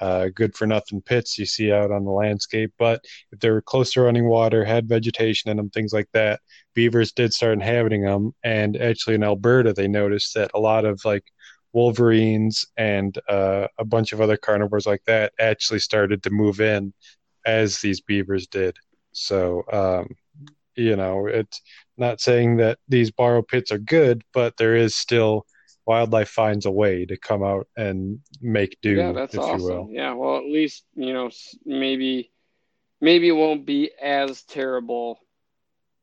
uh, 0.00 0.28
good 0.34 0.56
for 0.56 0.66
nothing 0.66 1.00
pits 1.00 1.38
you 1.38 1.46
see 1.46 1.70
out 1.72 1.90
on 1.92 2.04
the 2.04 2.10
landscape. 2.10 2.72
But 2.78 3.04
if 3.32 3.38
they 3.40 3.50
were 3.50 3.62
close 3.62 3.92
to 3.92 4.02
running 4.02 4.28
water, 4.28 4.64
had 4.64 4.88
vegetation 4.88 5.50
in 5.50 5.56
them, 5.56 5.70
things 5.70 5.92
like 5.92 6.08
that, 6.12 6.40
beavers 6.74 7.12
did 7.12 7.32
start 7.32 7.52
inhabiting 7.52 8.02
them. 8.02 8.32
And 8.42 8.76
actually, 8.76 9.14
in 9.14 9.24
Alberta, 9.24 9.72
they 9.72 9.88
noticed 9.88 10.34
that 10.34 10.50
a 10.54 10.60
lot 10.60 10.84
of 10.84 11.04
like 11.04 11.24
wolverines 11.72 12.64
and 12.76 13.18
uh, 13.28 13.66
a 13.78 13.84
bunch 13.84 14.12
of 14.12 14.20
other 14.20 14.36
carnivores 14.36 14.86
like 14.86 15.04
that 15.06 15.32
actually 15.38 15.80
started 15.80 16.22
to 16.22 16.30
move 16.30 16.60
in 16.60 16.92
as 17.44 17.78
these 17.80 18.00
beavers 18.00 18.46
did. 18.46 18.76
So, 19.12 19.62
um, 19.72 20.08
you 20.76 20.96
know, 20.96 21.26
it's 21.26 21.60
not 21.96 22.20
saying 22.20 22.56
that 22.56 22.78
these 22.88 23.10
borrow 23.10 23.42
pits 23.42 23.70
are 23.70 23.78
good, 23.78 24.22
but 24.32 24.56
there 24.56 24.74
is 24.74 24.94
still 24.94 25.46
wildlife 25.86 26.28
finds 26.28 26.66
a 26.66 26.70
way 26.70 27.06
to 27.06 27.16
come 27.16 27.42
out 27.42 27.68
and 27.76 28.20
make 28.40 28.80
do. 28.80 28.90
Yeah, 28.90 29.12
that's 29.12 29.36
awesome. 29.36 29.88
Yeah, 29.90 30.12
well, 30.14 30.36
at 30.36 30.44
least 30.44 30.84
you 30.94 31.12
know 31.12 31.30
maybe 31.64 32.30
maybe 33.00 33.28
it 33.28 33.32
won't 33.32 33.66
be 33.66 33.90
as 34.00 34.42
terrible 34.44 35.18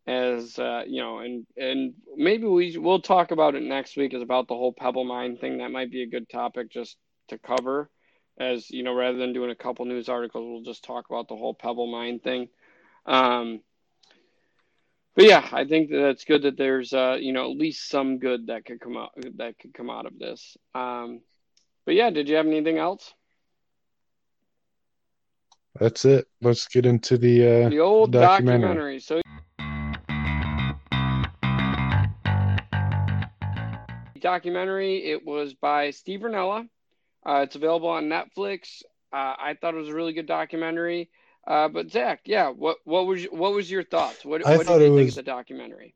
as 0.08 0.58
uh, 0.60 0.84
you 0.88 1.02
know, 1.02 1.20
and 1.20 1.46
and 1.58 1.94
maybe 2.16 2.46
we 2.46 2.78
we'll 2.78 3.02
talk 3.02 3.32
about 3.32 3.56
it 3.56 3.64
next 3.64 3.98
week. 3.98 4.14
Is 4.14 4.22
about 4.22 4.48
the 4.48 4.56
whole 4.56 4.74
Pebble 4.74 5.06
Mine 5.06 5.38
thing. 5.38 5.60
That 5.60 5.72
might 5.72 5.92
be 5.92 6.04
a 6.04 6.08
good 6.08 6.30
topic 6.30 6.72
just 6.72 6.98
to 7.30 7.38
cover 7.38 7.90
as 8.42 8.70
you 8.70 8.84
know, 8.84 8.94
rather 8.94 9.18
than 9.18 9.34
doing 9.34 9.52
a 9.52 9.56
couple 9.56 9.86
news 9.86 10.10
articles, 10.10 10.48
we'll 10.48 10.74
just 10.74 10.84
talk 10.84 11.06
about 11.10 11.28
the 11.28 11.36
whole 11.36 11.54
Pebble 11.54 11.88
Mine 11.88 12.20
thing. 12.20 12.50
Um, 13.06 13.62
but 15.16 15.26
yeah, 15.26 15.48
I 15.52 15.66
think 15.66 15.90
that 15.90 16.10
it's 16.10 16.24
good 16.24 16.44
that 16.44 16.58
there's 16.58 16.94
uh, 16.94 17.18
you 17.20 17.34
know 17.34 17.52
at 17.52 17.58
least 17.58 17.90
some 17.90 18.20
good 18.20 18.48
that 18.48 18.66
could 18.66 18.80
come 18.80 18.98
out 18.98 19.12
that 19.38 19.60
could 19.60 19.74
come 19.74 19.90
out 19.90 20.06
of 20.06 20.18
this. 20.18 20.58
Um, 20.74 21.22
but 21.86 21.96
yeah, 21.96 22.10
did 22.10 22.30
you 22.30 22.36
have 22.36 22.48
anything 22.48 22.78
else? 22.78 23.14
That's 25.80 26.06
it. 26.06 26.28
Let's 26.42 26.68
get 26.68 26.86
into 26.86 27.18
the 27.18 27.66
uh, 27.66 27.70
the 27.70 27.80
old 27.80 28.12
documentary. 28.12 28.62
documentary. 28.62 29.00
So 29.00 29.22
documentary. 34.22 35.10
It 35.12 35.26
was 35.26 35.54
by 35.54 35.92
Steve 35.92 36.22
Rinella. 36.22 36.68
Uh, 37.26 37.42
it's 37.44 37.56
available 37.56 37.90
on 37.90 38.06
Netflix. 38.06 38.84
Uh, 39.14 39.36
I 39.38 39.58
thought 39.60 39.74
it 39.74 39.78
was 39.78 39.90
a 39.90 39.94
really 39.94 40.14
good 40.14 40.28
documentary. 40.28 41.10
Uh, 41.48 41.68
but 41.68 41.92
Zach, 41.92 42.22
yeah, 42.26 42.50
what 42.50 42.78
what 42.84 43.08
was 43.08 43.24
what 43.26 43.54
was 43.54 43.70
your 43.70 43.84
thoughts? 43.84 44.24
What, 44.24 44.46
I 44.46 44.58
what 44.58 44.68
did 44.68 44.74
you 44.82 44.96
think 44.96 45.06
was- 45.06 45.10
of 45.10 45.26
the 45.26 45.32
documentary? 45.32 45.96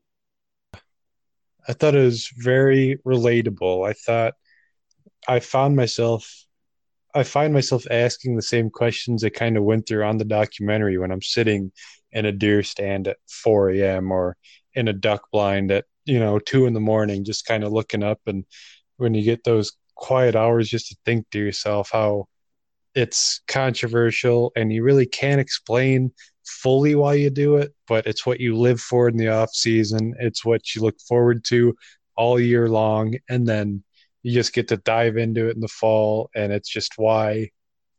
I 1.68 1.72
thought 1.72 1.96
it 1.96 2.04
was 2.04 2.28
very 2.36 2.98
relatable. 3.04 3.88
I 3.88 3.92
thought 3.92 4.34
I 5.26 5.40
found 5.40 5.74
myself 5.74 6.46
I 7.16 7.22
find 7.22 7.54
myself 7.54 7.86
asking 7.90 8.36
the 8.36 8.42
same 8.42 8.68
questions 8.68 9.24
I 9.24 9.30
kind 9.30 9.56
of 9.56 9.64
went 9.64 9.88
through 9.88 10.04
on 10.04 10.18
the 10.18 10.24
documentary 10.24 10.98
when 10.98 11.10
I'm 11.10 11.22
sitting 11.22 11.72
in 12.12 12.26
a 12.26 12.32
deer 12.32 12.62
stand 12.62 13.08
at 13.08 13.16
4 13.26 13.70
a.m. 13.70 14.12
or 14.12 14.36
in 14.74 14.88
a 14.88 14.92
duck 14.92 15.30
blind 15.32 15.70
at, 15.70 15.86
you 16.04 16.18
know, 16.18 16.38
two 16.38 16.66
in 16.66 16.74
the 16.74 16.80
morning, 16.80 17.24
just 17.24 17.46
kind 17.46 17.64
of 17.64 17.72
looking 17.72 18.02
up. 18.02 18.20
And 18.26 18.44
when 18.98 19.14
you 19.14 19.22
get 19.22 19.44
those 19.44 19.72
quiet 19.94 20.36
hours 20.36 20.68
just 20.68 20.88
to 20.88 20.96
think 21.06 21.24
to 21.30 21.38
yourself 21.38 21.88
how 21.90 22.26
it's 22.96 23.42
controversial 23.46 24.52
and 24.56 24.72
you 24.72 24.82
really 24.82 25.04
can't 25.04 25.40
explain 25.40 26.10
fully 26.46 26.94
why 26.94 27.12
you 27.12 27.28
do 27.28 27.56
it, 27.56 27.74
but 27.86 28.06
it's 28.06 28.24
what 28.24 28.40
you 28.40 28.56
live 28.56 28.80
for 28.80 29.06
in 29.06 29.18
the 29.18 29.28
off 29.28 29.50
season. 29.52 30.14
It's 30.18 30.46
what 30.46 30.74
you 30.74 30.80
look 30.80 30.98
forward 31.06 31.44
to 31.44 31.76
all 32.16 32.40
year 32.40 32.70
long. 32.70 33.14
And 33.28 33.46
then 33.46 33.84
you 34.22 34.32
just 34.32 34.54
get 34.54 34.68
to 34.68 34.78
dive 34.78 35.18
into 35.18 35.46
it 35.46 35.56
in 35.56 35.60
the 35.60 35.68
fall. 35.68 36.30
And 36.34 36.52
it's 36.52 36.70
just 36.70 36.94
why, 36.96 37.50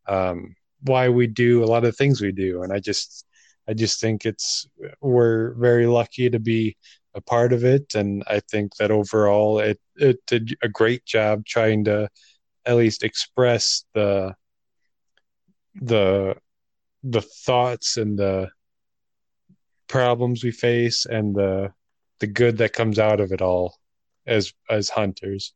um, 0.08 0.56
why 0.82 1.10
we 1.10 1.28
do 1.28 1.64
a 1.64 1.68
lot 1.68 1.86
of 1.86 1.96
things 1.96 2.20
we 2.20 2.32
do. 2.32 2.64
And 2.64 2.74
I 2.74 2.80
just, 2.80 3.24
I 3.70 3.76
just 3.76 4.02
think 4.02 4.26
it's, 4.26 4.68
we're 5.00 5.54
very 5.60 5.86
lucky 5.86 6.28
to 6.32 6.40
be 6.40 6.76
a 7.14 7.22
part 7.22 7.54
of 7.54 7.64
it. 7.64 7.94
And 7.94 8.24
I 8.26 8.40
think 8.40 8.78
that 8.78 8.90
overall 8.90 9.60
it, 9.60 9.80
it 9.98 10.26
did 10.26 10.58
a 10.64 10.70
great 10.70 11.06
job 11.06 11.46
trying 11.46 11.84
to 11.84 12.10
at 12.66 12.78
least 12.78 13.04
express 13.04 13.86
the, 13.94 14.34
the 15.82 16.36
the 17.04 17.22
thoughts 17.22 17.98
and 17.98 18.18
the 18.18 18.50
problems 19.88 20.44
we 20.44 20.52
face 20.52 21.06
and 21.06 21.36
the 21.36 21.72
the 22.20 22.28
good 22.28 22.58
that 22.58 22.74
comes 22.74 23.00
out 23.00 23.20
of 23.20 23.32
it 23.32 23.42
all 23.42 23.78
as 24.26 24.54
as 24.70 24.90
hunters. 24.90 25.54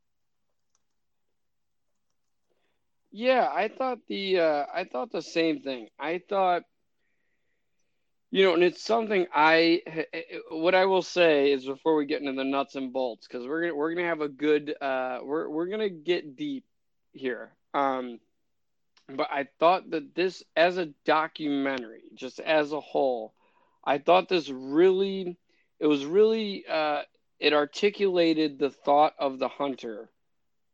Yeah, 3.11 3.49
I 3.53 3.67
thought 3.67 3.99
the 4.07 4.39
uh, 4.39 4.65
I 4.73 4.85
thought 4.85 5.11
the 5.11 5.21
same 5.21 5.61
thing. 5.61 5.89
I 5.99 6.21
thought, 6.29 6.63
you 8.29 8.45
know, 8.45 8.53
and 8.53 8.63
it's 8.63 8.81
something 8.81 9.27
I 9.33 9.81
what 10.49 10.75
I 10.75 10.85
will 10.85 11.01
say 11.01 11.51
is 11.51 11.65
before 11.65 11.95
we 11.95 12.05
get 12.05 12.21
into 12.21 12.33
the 12.33 12.45
nuts 12.45 12.75
and 12.75 12.93
bolts 12.93 13.27
because 13.27 13.45
we're 13.45 13.61
gonna 13.63 13.75
we're 13.75 13.93
gonna 13.93 14.07
have 14.07 14.21
a 14.21 14.29
good 14.29 14.73
uh, 14.79 15.19
we're 15.23 15.49
we're 15.49 15.67
gonna 15.67 15.89
get 15.89 16.37
deep 16.37 16.63
here. 17.11 17.51
Um, 17.73 18.19
but 19.17 19.29
I 19.31 19.47
thought 19.59 19.89
that 19.91 20.15
this 20.15 20.43
as 20.55 20.77
a 20.77 20.93
documentary, 21.05 22.03
just 22.15 22.39
as 22.39 22.71
a 22.71 22.79
whole, 22.79 23.33
I 23.83 23.97
thought 23.97 24.29
this 24.29 24.49
really 24.49 25.37
it 25.79 25.87
was 25.87 26.05
really 26.05 26.65
uh, 26.67 27.01
it 27.39 27.53
articulated 27.53 28.59
the 28.59 28.69
thought 28.69 29.13
of 29.17 29.39
the 29.39 29.47
hunter 29.47 30.09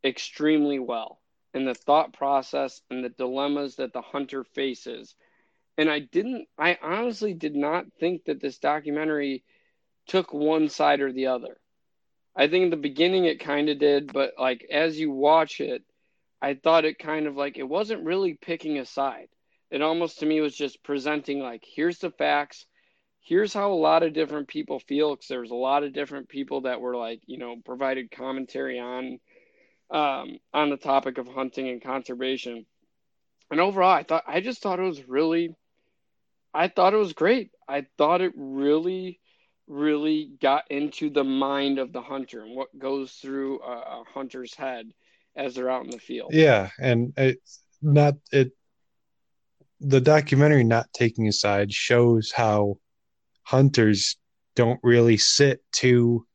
extremely 0.04 0.78
well 0.78 1.18
and 1.54 1.66
the 1.66 1.74
thought 1.74 2.12
process 2.12 2.82
and 2.90 3.02
the 3.02 3.08
dilemmas 3.08 3.76
that 3.76 3.92
the 3.92 4.02
hunter 4.02 4.44
faces. 4.44 5.14
And 5.76 5.90
I 5.90 6.00
didn't, 6.00 6.46
I 6.58 6.78
honestly 6.82 7.34
did 7.34 7.54
not 7.54 7.86
think 7.98 8.24
that 8.24 8.40
this 8.40 8.58
documentary 8.58 9.44
took 10.06 10.32
one 10.32 10.68
side 10.68 11.00
or 11.00 11.12
the 11.12 11.28
other. 11.28 11.56
I 12.36 12.48
think 12.48 12.64
in 12.64 12.70
the 12.70 12.76
beginning 12.76 13.24
it 13.24 13.40
kind 13.40 13.68
of 13.68 13.78
did, 13.78 14.12
but 14.12 14.34
like 14.38 14.66
as 14.70 14.98
you 14.98 15.10
watch 15.10 15.60
it, 15.60 15.82
I 16.40 16.54
thought 16.54 16.84
it 16.84 16.98
kind 16.98 17.26
of 17.26 17.36
like 17.36 17.58
it 17.58 17.68
wasn't 17.68 18.04
really 18.04 18.34
picking 18.34 18.78
a 18.78 18.84
side. 18.84 19.28
It 19.70 19.82
almost 19.82 20.20
to 20.20 20.26
me 20.26 20.40
was 20.40 20.56
just 20.56 20.82
presenting 20.82 21.40
like, 21.40 21.64
here's 21.66 21.98
the 21.98 22.10
facts. 22.10 22.66
Here's 23.20 23.52
how 23.52 23.72
a 23.72 23.74
lot 23.74 24.02
of 24.02 24.14
different 24.14 24.48
people 24.48 24.78
feel 24.78 25.14
because 25.14 25.28
there 25.28 25.40
was 25.40 25.50
a 25.50 25.54
lot 25.54 25.84
of 25.84 25.92
different 25.92 26.28
people 26.28 26.62
that 26.62 26.80
were 26.80 26.96
like, 26.96 27.20
you 27.26 27.36
know, 27.38 27.56
provided 27.64 28.10
commentary 28.10 28.78
on 28.78 29.18
um, 29.90 30.38
on 30.52 30.70
the 30.70 30.76
topic 30.76 31.18
of 31.18 31.28
hunting 31.28 31.68
and 31.68 31.82
conservation. 31.82 32.66
And 33.50 33.60
overall, 33.60 33.90
I 33.90 34.02
thought 34.02 34.24
I 34.26 34.40
just 34.40 34.62
thought 34.62 34.78
it 34.78 34.82
was 34.82 35.06
really, 35.08 35.54
I 36.54 36.68
thought 36.68 36.94
it 36.94 36.98
was 36.98 37.12
great. 37.12 37.50
I 37.66 37.86
thought 37.98 38.20
it 38.20 38.32
really, 38.36 39.20
really 39.66 40.30
got 40.40 40.70
into 40.70 41.10
the 41.10 41.24
mind 41.24 41.78
of 41.78 41.92
the 41.92 42.02
hunter 42.02 42.42
and 42.42 42.56
what 42.56 42.78
goes 42.78 43.12
through 43.12 43.60
a, 43.60 43.72
a 43.72 44.04
hunter's 44.14 44.54
head 44.54 44.90
as 45.38 45.54
they're 45.54 45.70
out 45.70 45.84
in 45.84 45.90
the 45.90 45.98
field. 45.98 46.34
Yeah, 46.34 46.70
and 46.78 47.14
it's 47.16 47.62
not 47.80 48.14
it. 48.32 48.50
The 49.80 50.00
documentary 50.00 50.64
not 50.64 50.92
taking 50.92 51.28
a 51.28 51.32
side 51.32 51.72
shows 51.72 52.32
how 52.32 52.78
hunters 53.44 54.16
don't 54.56 54.80
really 54.82 55.16
sit 55.16 55.62
too 55.72 56.26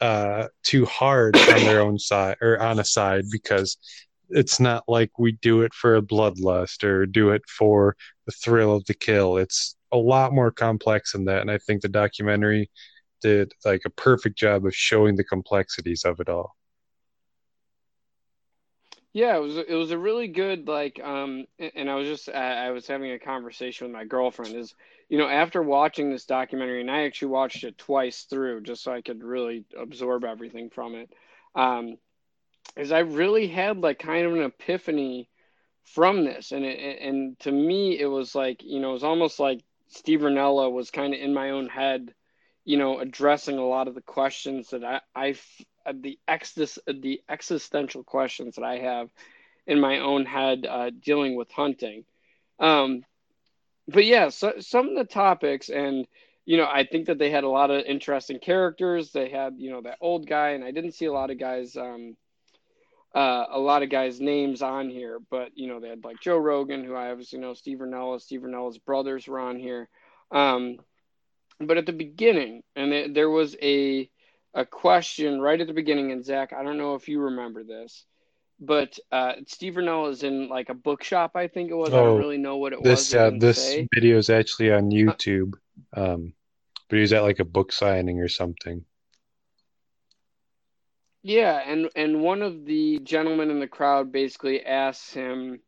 uh 0.00 0.48
too 0.64 0.84
hard 0.84 1.36
on 1.36 1.60
their 1.60 1.80
own 1.80 1.98
side 1.98 2.36
or 2.40 2.60
on 2.60 2.78
a 2.78 2.84
side 2.84 3.24
because 3.30 3.76
it's 4.28 4.60
not 4.60 4.84
like 4.86 5.10
we 5.18 5.32
do 5.32 5.62
it 5.62 5.72
for 5.72 5.96
a 5.96 6.02
bloodlust 6.02 6.84
or 6.84 7.06
do 7.06 7.30
it 7.30 7.42
for 7.48 7.96
the 8.26 8.32
thrill 8.32 8.76
of 8.76 8.84
the 8.84 8.94
kill 8.94 9.38
it's 9.38 9.76
a 9.92 9.96
lot 9.96 10.32
more 10.32 10.50
complex 10.52 11.12
than 11.12 11.24
that 11.24 11.40
and 11.40 11.50
i 11.50 11.58
think 11.58 11.80
the 11.80 11.88
documentary 11.88 12.70
did 13.22 13.52
like 13.64 13.82
a 13.86 13.90
perfect 13.90 14.38
job 14.38 14.64
of 14.64 14.74
showing 14.74 15.16
the 15.16 15.24
complexities 15.24 16.04
of 16.04 16.20
it 16.20 16.28
all 16.28 16.54
Yeah, 19.18 19.34
it 19.34 19.40
was 19.40 19.56
it 19.56 19.74
was 19.74 19.90
a 19.90 19.98
really 19.98 20.28
good 20.28 20.68
like 20.68 21.00
um 21.02 21.44
and 21.58 21.90
I 21.90 21.96
was 21.96 22.06
just 22.06 22.28
I 22.28 22.70
was 22.70 22.86
having 22.86 23.10
a 23.10 23.18
conversation 23.18 23.88
with 23.88 23.92
my 23.92 24.04
girlfriend 24.04 24.54
is 24.54 24.76
you 25.08 25.18
know 25.18 25.26
after 25.26 25.60
watching 25.60 26.08
this 26.08 26.24
documentary 26.24 26.82
and 26.82 26.88
I 26.88 27.02
actually 27.02 27.32
watched 27.32 27.64
it 27.64 27.76
twice 27.76 28.22
through 28.30 28.60
just 28.60 28.84
so 28.84 28.92
I 28.92 29.00
could 29.00 29.24
really 29.24 29.64
absorb 29.76 30.24
everything 30.24 30.70
from 30.70 30.94
it 30.94 31.12
um 31.56 31.96
is 32.76 32.92
I 32.92 33.00
really 33.00 33.48
had 33.48 33.78
like 33.80 33.98
kind 33.98 34.24
of 34.24 34.34
an 34.34 34.42
epiphany 34.42 35.28
from 35.82 36.24
this 36.24 36.52
and 36.52 36.64
it 36.64 37.02
and 37.02 37.36
to 37.40 37.50
me 37.50 37.98
it 37.98 38.06
was 38.06 38.36
like 38.36 38.62
you 38.62 38.78
know 38.78 38.90
it 38.90 39.00
was 39.00 39.04
almost 39.04 39.40
like 39.40 39.64
Steve 39.88 40.20
Rinella 40.20 40.70
was 40.70 40.92
kind 40.92 41.12
of 41.12 41.18
in 41.18 41.34
my 41.34 41.50
own 41.50 41.68
head 41.68 42.14
you 42.68 42.76
know 42.76 42.98
addressing 42.98 43.56
a 43.56 43.66
lot 43.66 43.88
of 43.88 43.94
the 43.94 44.02
questions 44.02 44.68
that 44.70 44.84
I 44.84 45.00
I 45.16 45.34
the 45.90 46.18
ex 46.28 46.52
the 46.52 47.22
existential 47.26 48.04
questions 48.04 48.56
that 48.56 48.64
I 48.64 48.76
have 48.76 49.08
in 49.66 49.80
my 49.80 50.00
own 50.00 50.26
head 50.26 50.66
uh, 50.68 50.90
dealing 50.90 51.34
with 51.34 51.50
hunting. 51.50 52.04
Um, 52.60 53.04
but 53.86 54.04
yeah, 54.04 54.28
so, 54.28 54.56
some 54.58 54.90
of 54.90 54.96
the 54.96 55.04
topics, 55.04 55.70
and 55.70 56.06
you 56.44 56.58
know, 56.58 56.68
I 56.70 56.84
think 56.84 57.06
that 57.06 57.18
they 57.18 57.30
had 57.30 57.44
a 57.44 57.48
lot 57.48 57.70
of 57.70 57.86
interesting 57.86 58.38
characters. 58.38 59.12
They 59.12 59.30
had 59.30 59.54
you 59.56 59.70
know 59.70 59.80
that 59.80 59.96
old 60.02 60.28
guy, 60.28 60.50
and 60.50 60.62
I 60.62 60.70
didn't 60.70 60.92
see 60.92 61.06
a 61.06 61.12
lot 61.12 61.30
of 61.30 61.38
guys. 61.38 61.74
Um, 61.74 62.18
uh, 63.14 63.46
a 63.50 63.58
lot 63.58 63.82
of 63.82 63.88
guys' 63.88 64.20
names 64.20 64.60
on 64.60 64.90
here, 64.90 65.20
but 65.30 65.52
you 65.54 65.68
know 65.68 65.80
they 65.80 65.88
had 65.88 66.04
like 66.04 66.20
Joe 66.20 66.36
Rogan, 66.36 66.84
who 66.84 66.94
I 66.94 67.10
obviously 67.10 67.38
know, 67.38 67.54
Steve 67.54 67.78
Rinella, 67.78 68.20
Steve 68.20 68.42
Rinella's 68.42 68.76
brothers 68.76 69.26
were 69.26 69.38
on 69.38 69.58
here. 69.58 69.88
Um, 70.30 70.76
but 71.60 71.78
at 71.78 71.86
the 71.86 71.92
beginning, 71.92 72.62
and 72.76 72.92
it, 72.92 73.14
there 73.14 73.30
was 73.30 73.56
a 73.62 74.10
a 74.54 74.64
question 74.64 75.40
right 75.40 75.60
at 75.60 75.66
the 75.66 75.72
beginning, 75.74 76.12
and 76.12 76.24
Zach, 76.24 76.52
I 76.52 76.62
don't 76.62 76.78
know 76.78 76.94
if 76.94 77.08
you 77.08 77.20
remember 77.20 77.64
this, 77.64 78.04
but 78.60 78.98
uh, 79.12 79.34
Steve 79.46 79.74
Rinella 79.74 80.10
is 80.10 80.22
in 80.22 80.48
like 80.48 80.68
a 80.70 80.74
bookshop, 80.74 81.32
I 81.36 81.48
think 81.48 81.70
it 81.70 81.74
was. 81.74 81.96
I 81.96 82.02
Oh, 82.02 82.02
don't 82.02 82.16
really 82.18 82.38
know 82.38 82.56
what 82.58 82.72
it 82.72 82.82
this 82.82 83.12
was. 83.12 83.14
Uh, 83.14 83.30
this 83.38 83.58
say. 83.58 83.88
video 83.94 84.18
is 84.18 84.30
actually 84.30 84.72
on 84.72 84.90
youtube 84.90 85.54
um 85.94 86.32
but 86.88 86.96
he 86.96 87.00
was 87.02 87.12
at 87.12 87.22
like 87.22 87.40
a 87.40 87.44
book 87.44 87.72
signing 87.72 88.20
or 88.20 88.28
something 88.28 88.84
Yeah, 91.22 91.60
and 91.66 91.90
and 91.96 92.22
one 92.22 92.42
of 92.42 92.64
the 92.64 92.98
gentlemen 93.00 93.50
in 93.50 93.60
the 93.60 93.68
crowd 93.68 94.12
basically 94.12 94.64
asks 94.64 95.12
him, 95.12 95.60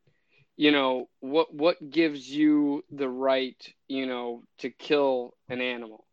you 0.57 0.73
know, 0.73 1.09
what 1.21 1.55
what 1.55 1.91
gives 1.91 2.29
you 2.29 2.85
the 2.91 3.09
right, 3.09 3.57
you 3.89 4.07
know, 4.07 4.43
to 4.59 4.71
kill 4.71 5.35
an 5.49 5.61
animal? 5.61 6.05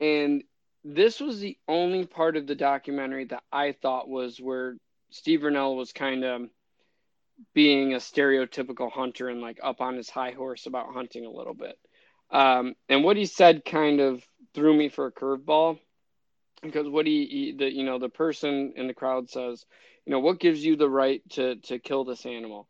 And 0.00 0.44
this 0.84 1.20
was 1.20 1.40
the 1.40 1.56
only 1.66 2.06
part 2.06 2.36
of 2.36 2.46
the 2.46 2.54
documentary 2.54 3.24
that 3.26 3.42
I 3.50 3.72
thought 3.72 4.08
was 4.08 4.38
where 4.38 4.76
Steve 5.10 5.40
Rinella 5.40 5.76
was 5.76 5.92
kind 5.92 6.24
of 6.24 6.42
being 7.54 7.92
a 7.92 7.98
stereotypical 7.98 8.90
hunter 8.90 9.28
and 9.28 9.40
like 9.40 9.58
up 9.62 9.80
on 9.80 9.96
his 9.96 10.08
high 10.08 10.30
horse 10.30 10.66
about 10.66 10.94
hunting 10.94 11.26
a 11.26 11.30
little 11.30 11.54
bit. 11.54 11.76
Um, 12.30 12.74
and 12.88 13.04
what 13.04 13.16
he 13.16 13.26
said 13.26 13.64
kind 13.64 14.00
of 14.00 14.22
threw 14.54 14.76
me 14.76 14.88
for 14.88 15.06
a 15.06 15.12
curveball 15.12 15.78
because 16.62 16.88
what 16.88 17.06
he, 17.06 17.26
he, 17.26 17.54
the 17.56 17.72
you 17.72 17.84
know 17.84 17.98
the 17.98 18.08
person 18.08 18.72
in 18.76 18.86
the 18.86 18.94
crowd 18.94 19.30
says, 19.30 19.64
you 20.04 20.12
know, 20.12 20.20
what 20.20 20.40
gives 20.40 20.64
you 20.64 20.76
the 20.76 20.88
right 20.88 21.22
to 21.30 21.56
to 21.56 21.78
kill 21.78 22.04
this 22.04 22.26
animal? 22.26 22.68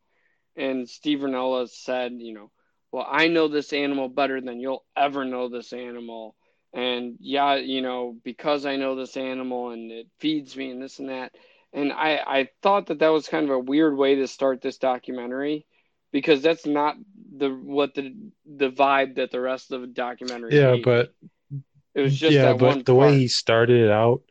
And 0.57 0.89
Steve 0.89 1.21
Rinella 1.21 1.69
said, 1.69 2.13
you 2.19 2.35
know, 2.35 2.51
well, 2.93 3.07
I 3.09 3.29
know 3.29 3.49
this 3.49 3.73
animal 3.73 4.09
better 4.09 4.41
than 4.41 4.61
you'll 4.61 4.85
ever 4.97 5.25
know 5.25 5.49
this 5.49 5.73
animal. 5.73 6.35
And 6.73 7.17
yeah, 7.21 7.57
you 7.57 7.83
know, 7.83 8.17
because 8.25 8.67
I 8.67 8.77
know 8.77 8.97
this 8.97 9.17
animal 9.17 9.71
and 9.71 9.91
it 9.91 10.07
feeds 10.19 10.57
me 10.57 10.71
and 10.71 10.83
this 10.83 10.99
and 10.99 11.09
that 11.09 11.33
and 11.77 11.93
I 11.93 12.17
I 12.27 12.49
thought 12.63 12.87
that 12.87 12.99
that 13.01 13.09
was 13.09 13.29
kind 13.29 13.45
of 13.45 13.51
a 13.51 13.59
weird 13.59 13.97
way 13.97 14.17
to 14.17 14.27
start 14.27 14.63
this 14.63 14.79
documentary 14.79 15.67
because 16.11 16.43
that's 16.43 16.67
not 16.67 16.97
the 17.37 17.51
what 17.51 17.95
the 17.95 18.15
the 18.47 18.71
vibe 18.71 19.17
that 19.17 19.31
the 19.31 19.41
rest 19.41 19.71
of 19.71 19.83
the 19.83 19.87
documentary. 19.87 20.57
Yeah, 20.57 20.77
but 20.83 21.15
it 21.95 22.01
was 22.01 22.17
just 22.17 22.35
yeah, 22.35 22.55
but 22.55 22.85
the 22.85 22.95
part. 22.95 23.11
way 23.11 23.19
he 23.19 23.29
started 23.29 23.83
it 23.83 23.91
out 23.91 24.23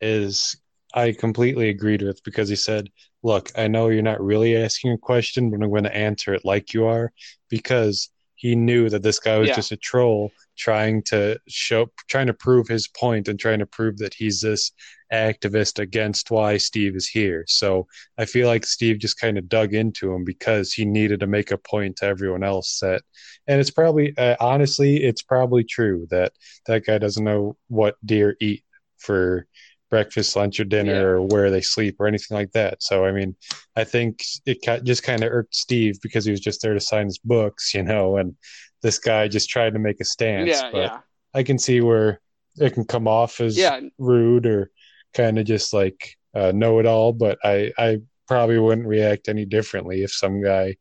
is 0.00 0.56
I 0.92 1.12
completely 1.12 1.68
agreed 1.68 2.02
with 2.02 2.22
because 2.24 2.48
he 2.48 2.56
said, 2.56 2.90
"Look, 3.22 3.50
I 3.56 3.68
know 3.68 3.88
you're 3.88 4.02
not 4.02 4.22
really 4.22 4.56
asking 4.56 4.92
a 4.92 4.98
question, 4.98 5.50
but 5.50 5.62
I'm 5.62 5.70
going 5.70 5.84
to 5.84 5.96
answer 5.96 6.34
it 6.34 6.44
like 6.44 6.74
you 6.74 6.86
are 6.86 7.12
because." 7.48 8.10
He 8.40 8.54
knew 8.54 8.88
that 8.88 9.02
this 9.02 9.18
guy 9.18 9.36
was 9.36 9.48
yeah. 9.48 9.56
just 9.56 9.72
a 9.72 9.76
troll 9.76 10.30
trying 10.56 11.02
to 11.06 11.40
show 11.48 11.90
trying 12.08 12.28
to 12.28 12.32
prove 12.32 12.68
his 12.68 12.86
point 12.86 13.26
and 13.26 13.36
trying 13.36 13.58
to 13.58 13.66
prove 13.66 13.98
that 13.98 14.14
he's 14.14 14.40
this 14.40 14.70
activist 15.12 15.78
against 15.78 16.30
why 16.30 16.56
Steve 16.56 16.94
is 16.96 17.08
here. 17.08 17.44
So 17.46 17.86
I 18.18 18.24
feel 18.24 18.46
like 18.46 18.66
Steve 18.66 18.98
just 18.98 19.18
kind 19.18 19.38
of 19.38 19.48
dug 19.48 19.74
into 19.74 20.12
him 20.12 20.24
because 20.24 20.72
he 20.72 20.84
needed 20.84 21.20
to 21.20 21.26
make 21.26 21.50
a 21.50 21.58
point 21.58 21.96
to 21.96 22.06
everyone 22.06 22.42
else 22.42 22.78
that 22.80 23.02
and 23.46 23.60
it's 23.60 23.70
probably 23.70 24.16
uh, 24.16 24.36
honestly 24.40 25.02
it's 25.02 25.22
probably 25.22 25.64
true 25.64 26.06
that 26.10 26.32
that 26.66 26.84
guy 26.84 26.98
doesn't 26.98 27.24
know 27.24 27.56
what 27.68 27.96
deer 28.04 28.36
eat 28.40 28.64
for 28.98 29.46
breakfast, 29.90 30.36
lunch, 30.36 30.60
or 30.60 30.64
dinner, 30.64 30.92
yeah. 30.92 31.00
or 31.00 31.22
where 31.22 31.50
they 31.50 31.60
sleep, 31.60 31.96
or 31.98 32.06
anything 32.06 32.36
like 32.36 32.52
that. 32.52 32.82
So, 32.82 33.04
I 33.04 33.12
mean, 33.12 33.36
I 33.76 33.84
think 33.84 34.22
it 34.46 34.84
just 34.84 35.02
kind 35.02 35.22
of 35.22 35.32
irked 35.32 35.54
Steve 35.54 35.98
because 36.02 36.24
he 36.24 36.30
was 36.30 36.40
just 36.40 36.62
there 36.62 36.74
to 36.74 36.80
sign 36.80 37.06
his 37.06 37.18
books, 37.18 37.74
you 37.74 37.82
know, 37.82 38.16
and 38.16 38.36
this 38.82 38.98
guy 38.98 39.28
just 39.28 39.48
tried 39.48 39.72
to 39.72 39.78
make 39.78 40.00
a 40.00 40.04
stance. 40.04 40.50
Yeah, 40.50 40.70
but 40.72 40.78
yeah. 40.78 40.98
I 41.34 41.42
can 41.42 41.58
see 41.58 41.80
where 41.80 42.20
it 42.56 42.74
can 42.74 42.84
come 42.84 43.08
off 43.08 43.40
as 43.40 43.56
yeah. 43.56 43.80
rude 43.98 44.46
or 44.46 44.70
kind 45.14 45.38
of 45.38 45.46
just 45.46 45.72
like 45.72 46.16
uh, 46.34 46.52
know 46.52 46.78
it 46.78 46.86
all. 46.86 47.12
But 47.12 47.38
I, 47.44 47.72
I 47.78 48.00
probably 48.26 48.58
wouldn't 48.58 48.86
react 48.86 49.28
any 49.28 49.44
differently 49.44 50.02
if 50.02 50.12
some 50.12 50.42
guy 50.42 50.76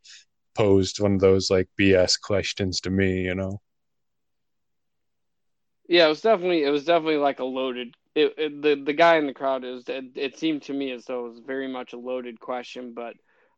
posed 0.56 1.00
one 1.00 1.14
of 1.14 1.22
those 1.22 1.50
like 1.50 1.70
BS 1.80 2.20
questions 2.22 2.82
to 2.82 2.90
me, 2.90 3.22
you 3.22 3.36
know. 3.36 3.62
Yeah, 5.88 6.08
it 6.08 6.10
was 6.10 6.22
definitely 6.22 6.64
it 6.64 6.70
was 6.70 6.84
definitely 6.84 7.18
like 7.18 7.40
a 7.40 7.46
loaded. 7.46 7.96
It, 8.18 8.34
it, 8.36 8.62
the 8.64 8.84
the 8.84 8.94
guy 8.94 9.18
in 9.18 9.28
the 9.28 9.34
crowd 9.34 9.64
is 9.64 9.84
it, 9.88 10.06
it 10.16 10.40
seemed 10.40 10.64
to 10.64 10.74
me 10.74 10.92
as 10.92 11.06
though 11.06 11.28
it 11.28 11.30
was 11.30 11.40
very 11.46 11.68
much 11.68 11.94
a 11.94 11.98
loaded 11.98 12.40
question, 12.40 12.96
but 12.96 13.14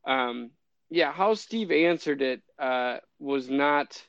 um, 0.06 0.52
yeah, 0.89 1.13
how 1.13 1.34
Steve 1.36 1.72
answered 1.72 2.22
it 2.22 2.41
uh, 2.60 2.98
was 3.19 3.50
not 3.50 4.04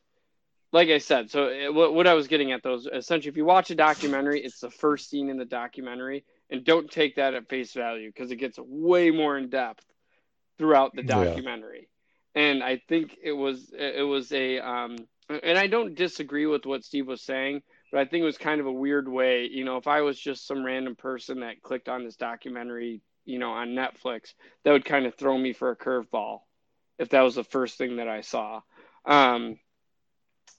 like 0.72 0.88
I 0.88 0.98
said, 0.98 1.30
so 1.30 1.48
it, 1.48 1.72
what, 1.72 1.94
what 1.94 2.08
I 2.08 2.14
was 2.14 2.26
getting 2.26 2.50
at 2.50 2.64
those 2.64 2.88
essentially, 2.92 3.30
if 3.30 3.36
you 3.36 3.44
watch 3.44 3.70
a 3.70 3.76
documentary, 3.76 4.40
it's 4.40 4.58
the 4.58 4.70
first 4.70 5.08
scene 5.08 5.30
in 5.30 5.36
the 5.36 5.44
documentary, 5.44 6.24
and 6.50 6.64
don't 6.64 6.90
take 6.90 7.14
that 7.14 7.34
at 7.34 7.48
face 7.48 7.72
value 7.72 8.08
because 8.08 8.32
it 8.32 8.36
gets 8.36 8.58
way 8.58 9.12
more 9.12 9.38
in 9.38 9.50
depth 9.50 9.84
throughout 10.58 10.96
the 10.96 11.04
documentary. 11.04 11.88
Yeah. 12.34 12.42
And 12.42 12.64
I 12.64 12.80
think 12.88 13.16
it 13.22 13.32
was 13.32 13.72
it 13.72 14.06
was 14.06 14.32
a 14.32 14.58
um, 14.58 14.96
and 15.28 15.56
I 15.56 15.68
don't 15.68 15.94
disagree 15.94 16.46
with 16.46 16.66
what 16.66 16.84
Steve 16.84 17.06
was 17.06 17.22
saying, 17.22 17.62
but 17.90 18.00
I 18.00 18.04
think 18.04 18.22
it 18.22 18.26
was 18.26 18.38
kind 18.38 18.60
of 18.60 18.66
a 18.66 18.72
weird 18.72 19.08
way. 19.08 19.48
You 19.50 19.64
know, 19.64 19.76
if 19.76 19.86
I 19.86 20.02
was 20.02 20.18
just 20.18 20.46
some 20.46 20.64
random 20.64 20.96
person 20.96 21.40
that 21.40 21.62
clicked 21.62 21.88
on 21.88 22.04
this 22.04 22.16
documentary, 22.16 23.00
you 23.24 23.38
know, 23.38 23.50
on 23.50 23.70
Netflix, 23.70 24.34
that 24.64 24.72
would 24.72 24.84
kind 24.84 25.06
of 25.06 25.14
throw 25.14 25.36
me 25.36 25.52
for 25.52 25.70
a 25.70 25.76
curveball 25.76 26.40
if 26.98 27.10
that 27.10 27.22
was 27.22 27.34
the 27.34 27.44
first 27.44 27.78
thing 27.78 27.96
that 27.96 28.08
I 28.08 28.20
saw. 28.20 28.60
Um, 29.04 29.58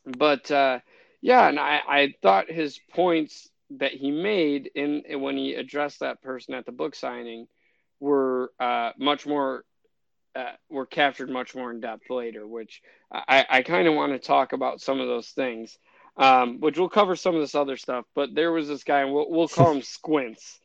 but 0.05 0.49
uh, 0.49 0.79
yeah, 1.21 1.47
and 1.47 1.59
I, 1.59 1.81
I 1.87 2.13
thought 2.21 2.49
his 2.51 2.79
points 2.93 3.49
that 3.77 3.93
he 3.93 4.11
made 4.11 4.69
in, 4.75 5.03
when 5.21 5.37
he 5.37 5.53
addressed 5.53 5.99
that 5.99 6.21
person 6.21 6.53
at 6.55 6.65
the 6.65 6.71
book 6.71 6.95
signing 6.95 7.47
were 7.99 8.51
uh, 8.59 8.91
much 8.97 9.25
more 9.25 9.63
uh, 10.35 10.53
were 10.69 10.85
captured 10.85 11.29
much 11.29 11.55
more 11.55 11.71
in 11.71 11.81
depth 11.81 12.09
later, 12.09 12.47
which 12.47 12.81
I, 13.11 13.45
I 13.49 13.61
kind 13.63 13.87
of 13.87 13.95
want 13.95 14.13
to 14.13 14.19
talk 14.19 14.53
about 14.53 14.81
some 14.81 14.99
of 14.99 15.07
those 15.07 15.27
things, 15.29 15.77
um, 16.17 16.59
which 16.59 16.77
we'll 16.77 16.89
cover 16.89 17.15
some 17.15 17.35
of 17.35 17.41
this 17.41 17.55
other 17.55 17.77
stuff. 17.77 18.05
But 18.15 18.35
there 18.35 18.51
was 18.51 18.67
this 18.67 18.83
guy, 18.83 19.01
and 19.01 19.13
we'll, 19.13 19.29
we'll 19.29 19.47
call 19.47 19.71
him 19.71 19.81
Squints. 19.81 20.59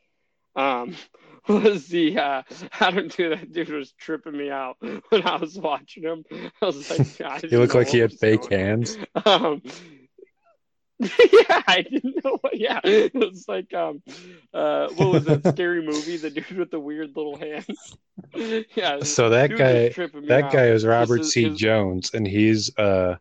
Um, 0.54 0.96
was 1.48 1.86
the 1.86 2.18
uh, 2.18 2.42
I 2.80 2.90
don't 2.90 3.14
do 3.16 3.30
that 3.30 3.52
dude 3.52 3.68
was 3.68 3.92
tripping 3.92 4.36
me 4.36 4.50
out 4.50 4.76
when 4.80 5.22
I 5.26 5.36
was 5.36 5.56
watching 5.58 6.02
him. 6.02 6.24
I 6.60 6.66
was 6.66 6.90
like, 6.90 7.18
God, 7.18 7.44
he 7.44 7.56
looked 7.56 7.74
like 7.74 7.88
he 7.88 7.98
had 7.98 8.12
fake 8.12 8.50
hands. 8.50 8.96
Um, 9.24 9.62
yeah, 10.98 11.62
I 11.68 11.84
didn't 11.88 12.24
know. 12.24 12.38
What, 12.40 12.58
yeah, 12.58 12.80
it 12.82 13.14
was 13.14 13.46
like 13.46 13.72
um, 13.74 14.02
uh, 14.54 14.88
what 14.96 15.12
was 15.12 15.24
that 15.26 15.46
scary 15.52 15.84
movie? 15.86 16.16
The 16.16 16.30
dude 16.30 16.56
with 16.56 16.70
the 16.70 16.80
weird 16.80 17.14
little 17.14 17.36
hands. 17.36 17.96
yeah. 18.74 19.02
So 19.02 19.30
that 19.30 19.50
guy, 19.50 19.90
that 19.90 20.44
out. 20.44 20.52
guy 20.52 20.66
is 20.68 20.86
Robert 20.86 21.24
C. 21.24 21.50
Jones, 21.50 22.12
and 22.14 22.26
he's 22.26 22.76
a, 22.78 23.20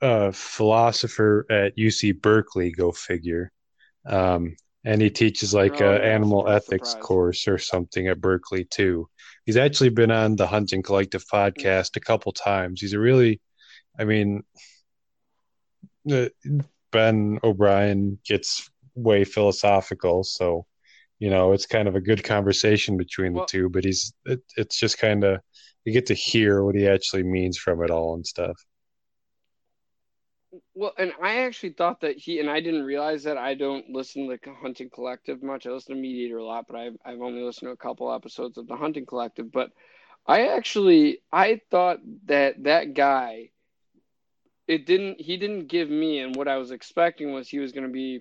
a 0.00 0.32
philosopher 0.32 1.46
at 1.50 1.76
UC 1.76 2.20
Berkeley. 2.20 2.72
Go 2.72 2.92
figure. 2.92 3.52
Um, 4.06 4.56
and 4.84 5.02
he 5.02 5.10
teaches 5.10 5.52
like 5.52 5.82
oh, 5.82 5.94
a 5.94 5.98
animal 5.98 6.48
ethics 6.48 6.90
surprise. 6.90 7.06
course 7.06 7.48
or 7.48 7.58
something 7.58 8.06
at 8.06 8.20
Berkeley 8.20 8.64
too. 8.64 9.08
He's 9.44 9.56
actually 9.56 9.90
been 9.90 10.10
on 10.12 10.36
the 10.36 10.46
Hunting 10.46 10.82
Collective 10.82 11.24
hmm. 11.28 11.36
podcast 11.36 11.96
a 11.96 12.00
couple 12.00 12.32
times. 12.32 12.80
He's 12.80 12.92
a 12.92 12.98
really, 12.98 13.40
I 13.98 14.04
mean, 14.04 14.44
Ben 16.92 17.38
O'Brien 17.42 18.18
gets 18.24 18.70
way 18.94 19.24
philosophical, 19.24 20.24
so 20.24 20.66
you 21.18 21.30
know 21.30 21.52
it's 21.52 21.66
kind 21.66 21.88
of 21.88 21.96
a 21.96 22.00
good 22.00 22.22
conversation 22.22 22.96
between 22.96 23.32
well, 23.32 23.44
the 23.44 23.50
two. 23.50 23.68
But 23.68 23.84
he's 23.84 24.12
it, 24.24 24.40
it's 24.56 24.78
just 24.78 24.98
kind 24.98 25.24
of 25.24 25.40
you 25.84 25.92
get 25.92 26.06
to 26.06 26.14
hear 26.14 26.62
what 26.62 26.74
he 26.74 26.88
actually 26.88 27.24
means 27.24 27.58
from 27.58 27.82
it 27.82 27.90
all 27.90 28.14
and 28.14 28.26
stuff. 28.26 28.56
Well, 30.76 30.92
and 30.98 31.12
I 31.22 31.38
actually 31.44 31.70
thought 31.70 32.02
that 32.02 32.18
he 32.18 32.38
and 32.38 32.50
I 32.50 32.60
didn't 32.60 32.84
realize 32.84 33.22
that 33.22 33.38
I 33.38 33.54
don't 33.54 33.88
listen 33.88 34.28
to 34.28 34.36
the 34.36 34.52
Hunting 34.52 34.90
Collective 34.90 35.42
much. 35.42 35.66
I 35.66 35.70
listen 35.70 35.96
to 35.96 36.02
MeatEater 36.02 36.38
a 36.38 36.44
lot, 36.44 36.66
but 36.68 36.76
I've 36.76 36.96
I've 37.02 37.22
only 37.22 37.40
listened 37.40 37.68
to 37.70 37.72
a 37.72 37.76
couple 37.78 38.12
episodes 38.12 38.58
of 38.58 38.66
the 38.66 38.76
Hunting 38.76 39.06
Collective. 39.06 39.50
But 39.50 39.70
I 40.26 40.48
actually 40.48 41.20
I 41.32 41.62
thought 41.70 42.00
that 42.26 42.64
that 42.64 42.92
guy, 42.92 43.52
it 44.68 44.84
didn't 44.84 45.18
he 45.18 45.38
didn't 45.38 45.68
give 45.68 45.88
me, 45.88 46.18
and 46.18 46.36
what 46.36 46.46
I 46.46 46.58
was 46.58 46.70
expecting 46.70 47.32
was 47.32 47.48
he 47.48 47.58
was 47.58 47.72
going 47.72 47.86
to 47.86 47.92
be, 47.92 48.20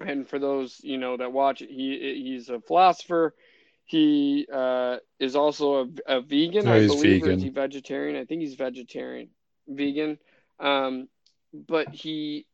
and 0.00 0.28
for 0.28 0.40
those 0.40 0.80
you 0.82 0.98
know 0.98 1.16
that 1.16 1.32
watch 1.32 1.62
it, 1.62 1.70
he 1.70 2.24
he's 2.24 2.48
a 2.48 2.58
philosopher. 2.58 3.36
He 3.84 4.48
uh, 4.52 4.96
is 5.20 5.36
also 5.36 5.84
a, 5.84 6.16
a 6.16 6.20
vegan, 6.22 6.64
no, 6.64 6.74
I 6.74 6.86
believe, 6.88 7.20
vegan. 7.22 7.28
or 7.28 7.32
is 7.34 7.42
he 7.42 7.50
vegetarian? 7.50 8.20
I 8.20 8.24
think 8.24 8.40
he's 8.40 8.56
vegetarian, 8.56 9.28
vegan. 9.68 10.18
Um, 10.58 11.08
but 11.52 11.88
he 11.90 12.46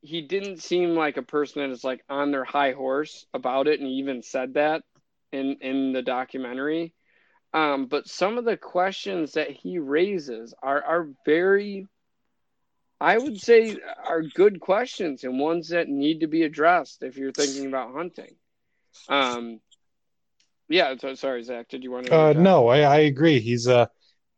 he 0.00 0.20
didn't 0.20 0.62
seem 0.62 0.90
like 0.94 1.16
a 1.16 1.22
person 1.22 1.62
that 1.62 1.70
is 1.72 1.82
like 1.82 2.04
on 2.10 2.30
their 2.30 2.44
high 2.44 2.72
horse 2.72 3.26
about 3.32 3.68
it 3.68 3.80
and 3.80 3.88
he 3.88 3.94
even 3.94 4.22
said 4.22 4.54
that 4.54 4.82
in 5.32 5.56
in 5.60 5.92
the 5.92 6.02
documentary. 6.02 6.92
Um, 7.52 7.86
but 7.86 8.08
some 8.08 8.36
of 8.36 8.44
the 8.44 8.56
questions 8.56 9.32
that 9.32 9.50
he 9.50 9.78
raises 9.78 10.54
are 10.62 10.82
are 10.82 11.08
very 11.24 11.86
i 13.00 13.18
would 13.18 13.40
say 13.40 13.76
are 14.06 14.22
good 14.22 14.60
questions 14.60 15.24
and 15.24 15.38
ones 15.38 15.68
that 15.68 15.88
need 15.88 16.20
to 16.20 16.26
be 16.26 16.42
addressed 16.42 17.02
if 17.02 17.16
you're 17.16 17.32
thinking 17.32 17.66
about 17.66 17.92
hunting. 17.92 18.34
Um 19.08 19.60
yeah 20.68 20.94
so, 20.96 21.14
sorry 21.14 21.42
zach 21.42 21.68
did 21.68 21.82
you 21.82 21.90
want 21.90 22.06
to 22.06 22.14
uh, 22.14 22.32
no 22.32 22.68
I, 22.68 22.80
I 22.80 22.96
agree. 22.98 23.40
He's 23.40 23.68
uh 23.68 23.86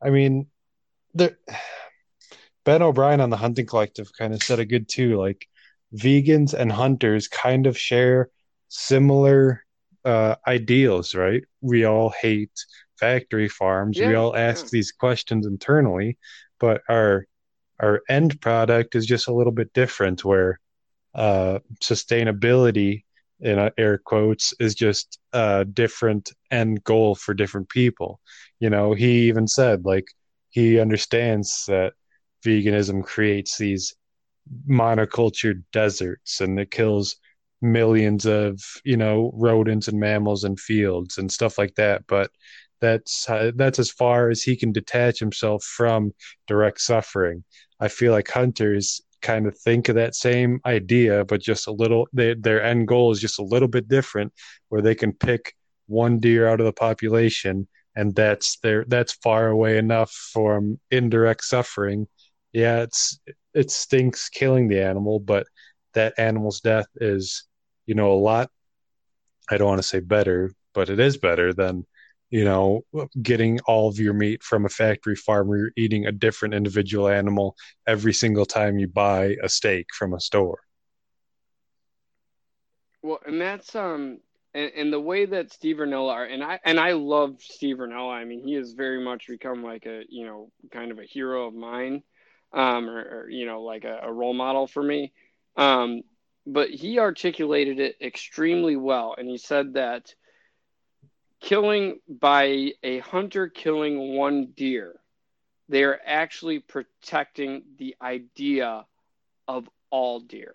i 0.03 0.11
mean 0.11 0.47
there 1.15 1.39
Ben 2.67 2.83
O'Brien 2.83 3.21
on 3.21 3.31
the 3.31 3.37
Hunting 3.37 3.65
Collective 3.65 4.11
kind 4.19 4.35
of 4.35 4.43
said 4.43 4.59
a 4.59 4.67
good 4.67 4.89
too. 4.89 5.17
Like 5.17 5.49
vegans 5.95 6.53
and 6.53 6.71
hunters 6.71 7.29
kind 7.29 7.67
of 7.67 7.79
share 7.79 8.29
similar 8.69 9.65
uh, 10.05 10.35
ideals, 10.49 11.15
right? 11.15 11.45
We 11.61 11.85
all 11.85 12.11
hate 12.11 12.51
factory 12.99 13.49
farms. 13.49 13.97
Yeah, 13.97 14.09
we 14.09 14.15
all 14.17 14.37
ask 14.37 14.65
yeah. 14.65 14.71
these 14.73 14.91
questions 14.91 15.47
internally, 15.47 16.19
but 16.59 16.83
our 16.89 17.27
our 17.81 18.03
end 18.09 18.41
product 18.41 18.97
is 18.97 19.07
just 19.07 19.29
a 19.29 19.33
little 19.35 19.53
bit 19.53 19.73
different. 19.73 20.25
Where 20.25 20.59
uh, 21.15 21.61
sustainability 21.81 23.05
in 23.39 23.71
air 23.79 23.99
quotes 23.99 24.55
is 24.59 24.75
just 24.75 25.21
a 25.33 25.65
different 25.65 26.33
end 26.51 26.83
goal 26.83 27.15
for 27.15 27.33
different 27.33 27.69
people. 27.69 28.19
You 28.59 28.71
know, 28.71 28.93
he 28.93 29.29
even 29.29 29.47
said 29.47 29.85
like 29.85 30.07
he 30.51 30.81
understands 30.81 31.65
that 31.69 31.93
veganism 32.45 33.05
creates 33.05 33.59
these 33.59 33.95
monocultured 34.69 35.63
deserts 35.73 36.41
and 36.41 36.59
it 36.61 36.71
kills 36.71 37.17
millions 37.63 38.27
of 38.27 38.61
you 38.85 38.97
know 38.97 39.31
rodents 39.35 39.89
and 39.89 39.99
mammals 39.99 40.45
and 40.45 40.61
fields 40.61 41.19
and 41.19 41.31
stuff 41.31 41.59
like 41.59 41.75
that. 41.77 42.03
But 42.07 42.31
that's 42.81 43.29
uh, 43.29 43.53
that's 43.57 43.79
as 43.79 43.91
far 43.91 44.31
as 44.31 44.43
he 44.43 44.57
can 44.57 44.73
detach 44.73 45.19
himself 45.19 45.65
from 45.65 46.13
direct 46.47 46.81
suffering. 46.81 47.45
I 47.81 47.89
feel 47.89 48.13
like 48.13 48.31
hunters 48.31 49.01
kind 49.23 49.47
of 49.47 49.59
think 49.59 49.89
of 49.89 49.95
that 49.95 50.15
same 50.15 50.61
idea 50.67 51.25
but 51.25 51.41
just 51.41 51.67
a 51.67 51.73
little 51.73 52.07
they, 52.13 52.35
their 52.35 52.63
end 52.63 52.87
goal 52.87 53.11
is 53.11 53.21
just 53.21 53.39
a 53.39 53.45
little 53.45 53.67
bit 53.67 53.89
different 53.89 54.33
where 54.69 54.83
they 54.83 54.95
can 54.95 55.13
pick 55.13 55.55
one 55.87 56.21
deer 56.21 56.47
out 56.47 56.61
of 56.61 56.67
the 56.67 56.73
population 56.73 57.67
and 57.97 58.15
that's 58.15 58.59
their 58.59 58.85
that's 58.89 59.15
far 59.15 59.49
away 59.49 59.79
enough 59.79 60.13
from 60.33 60.79
indirect 60.91 61.43
suffering 61.45 62.07
yeah 62.57 62.81
it's 62.81 63.21
it 63.53 63.71
stinks 63.71 64.31
killing 64.31 64.67
the 64.67 64.83
animal 64.83 65.21
but 65.21 65.47
that 65.93 66.15
animal's 66.17 66.61
death 66.61 66.87
is 66.97 67.45
you 67.85 67.95
know 67.95 68.13
a 68.13 68.23
lot 68.31 68.51
i 69.51 69.59
don't 69.59 69.69
want 69.69 69.79
to 69.79 69.87
say 69.87 70.01
better 70.01 70.51
but 70.73 70.89
it 70.89 70.99
is 70.99 71.19
better 71.19 71.53
than 71.53 71.85
you 72.31 72.45
know 72.45 72.81
getting 73.21 73.61
all 73.67 73.89
of 73.89 73.99
your 73.99 74.15
meat 74.15 74.43
from 74.43 74.65
a 74.65 74.71
factory 74.71 75.15
farm 75.15 75.49
where 75.49 75.59
you're 75.59 75.71
eating 75.77 76.07
a 76.07 76.13
different 76.13 76.55
individual 76.55 77.09
animal 77.09 77.55
every 77.87 78.15
single 78.15 78.47
time 78.47 78.79
you 78.79 78.89
buy 78.89 79.37
a 79.43 79.51
steak 79.51 79.87
from 79.93 80.15
a 80.15 80.21
store 80.21 80.61
well 83.03 83.21
and 83.27 83.39
that's 83.39 83.77
um 83.77 84.19
and, 84.55 84.73
and 84.75 84.91
the 84.91 84.99
way 84.99 85.27
that 85.27 85.53
Steve 85.53 85.77
Rinella 85.77 86.33
and 86.33 86.43
I 86.43 86.59
and 86.65 86.81
I 86.81 86.93
love 86.93 87.37
Steve 87.41 87.77
Rinella. 87.77 88.15
I 88.15 88.25
mean, 88.25 88.41
he 88.41 88.55
has 88.55 88.73
very 88.73 89.05
much 89.05 89.27
become 89.29 89.63
like 89.63 89.85
a 89.85 90.05
you 90.09 90.25
know 90.25 90.51
kind 90.73 90.91
of 90.91 90.99
a 90.99 91.05
hero 91.05 91.47
of 91.47 91.53
mine, 91.53 92.03
um, 92.53 92.89
or, 92.89 92.99
or 92.99 93.31
you 93.31 93.47
know 93.47 93.63
like 93.63 93.85
a, 93.85 94.01
a, 94.03 94.13
role 94.13 94.35
model 94.35 94.67
for 94.67 94.83
me. 94.83 95.13
Um, 95.57 96.03
but 96.47 96.71
he 96.71 96.99
articulated 96.99 97.81
it 97.81 97.97
extremely 98.01 98.77
well, 98.77 99.15
and 99.17 99.29
he 99.29 99.39
said 99.39 99.75
that 99.75 100.15
killing 101.41 102.01
by 102.09 102.73
a 102.83 102.99
hunter 103.01 103.49
killing 103.49 104.17
one 104.17 104.53
deer, 104.57 104.95
they 105.69 105.85
are 105.85 106.01
actually 106.05 106.61
protecting 106.61 107.63
the 107.79 107.97
idea 108.01 108.87
of 109.49 109.69
all 109.91 110.21
deer. 110.21 110.55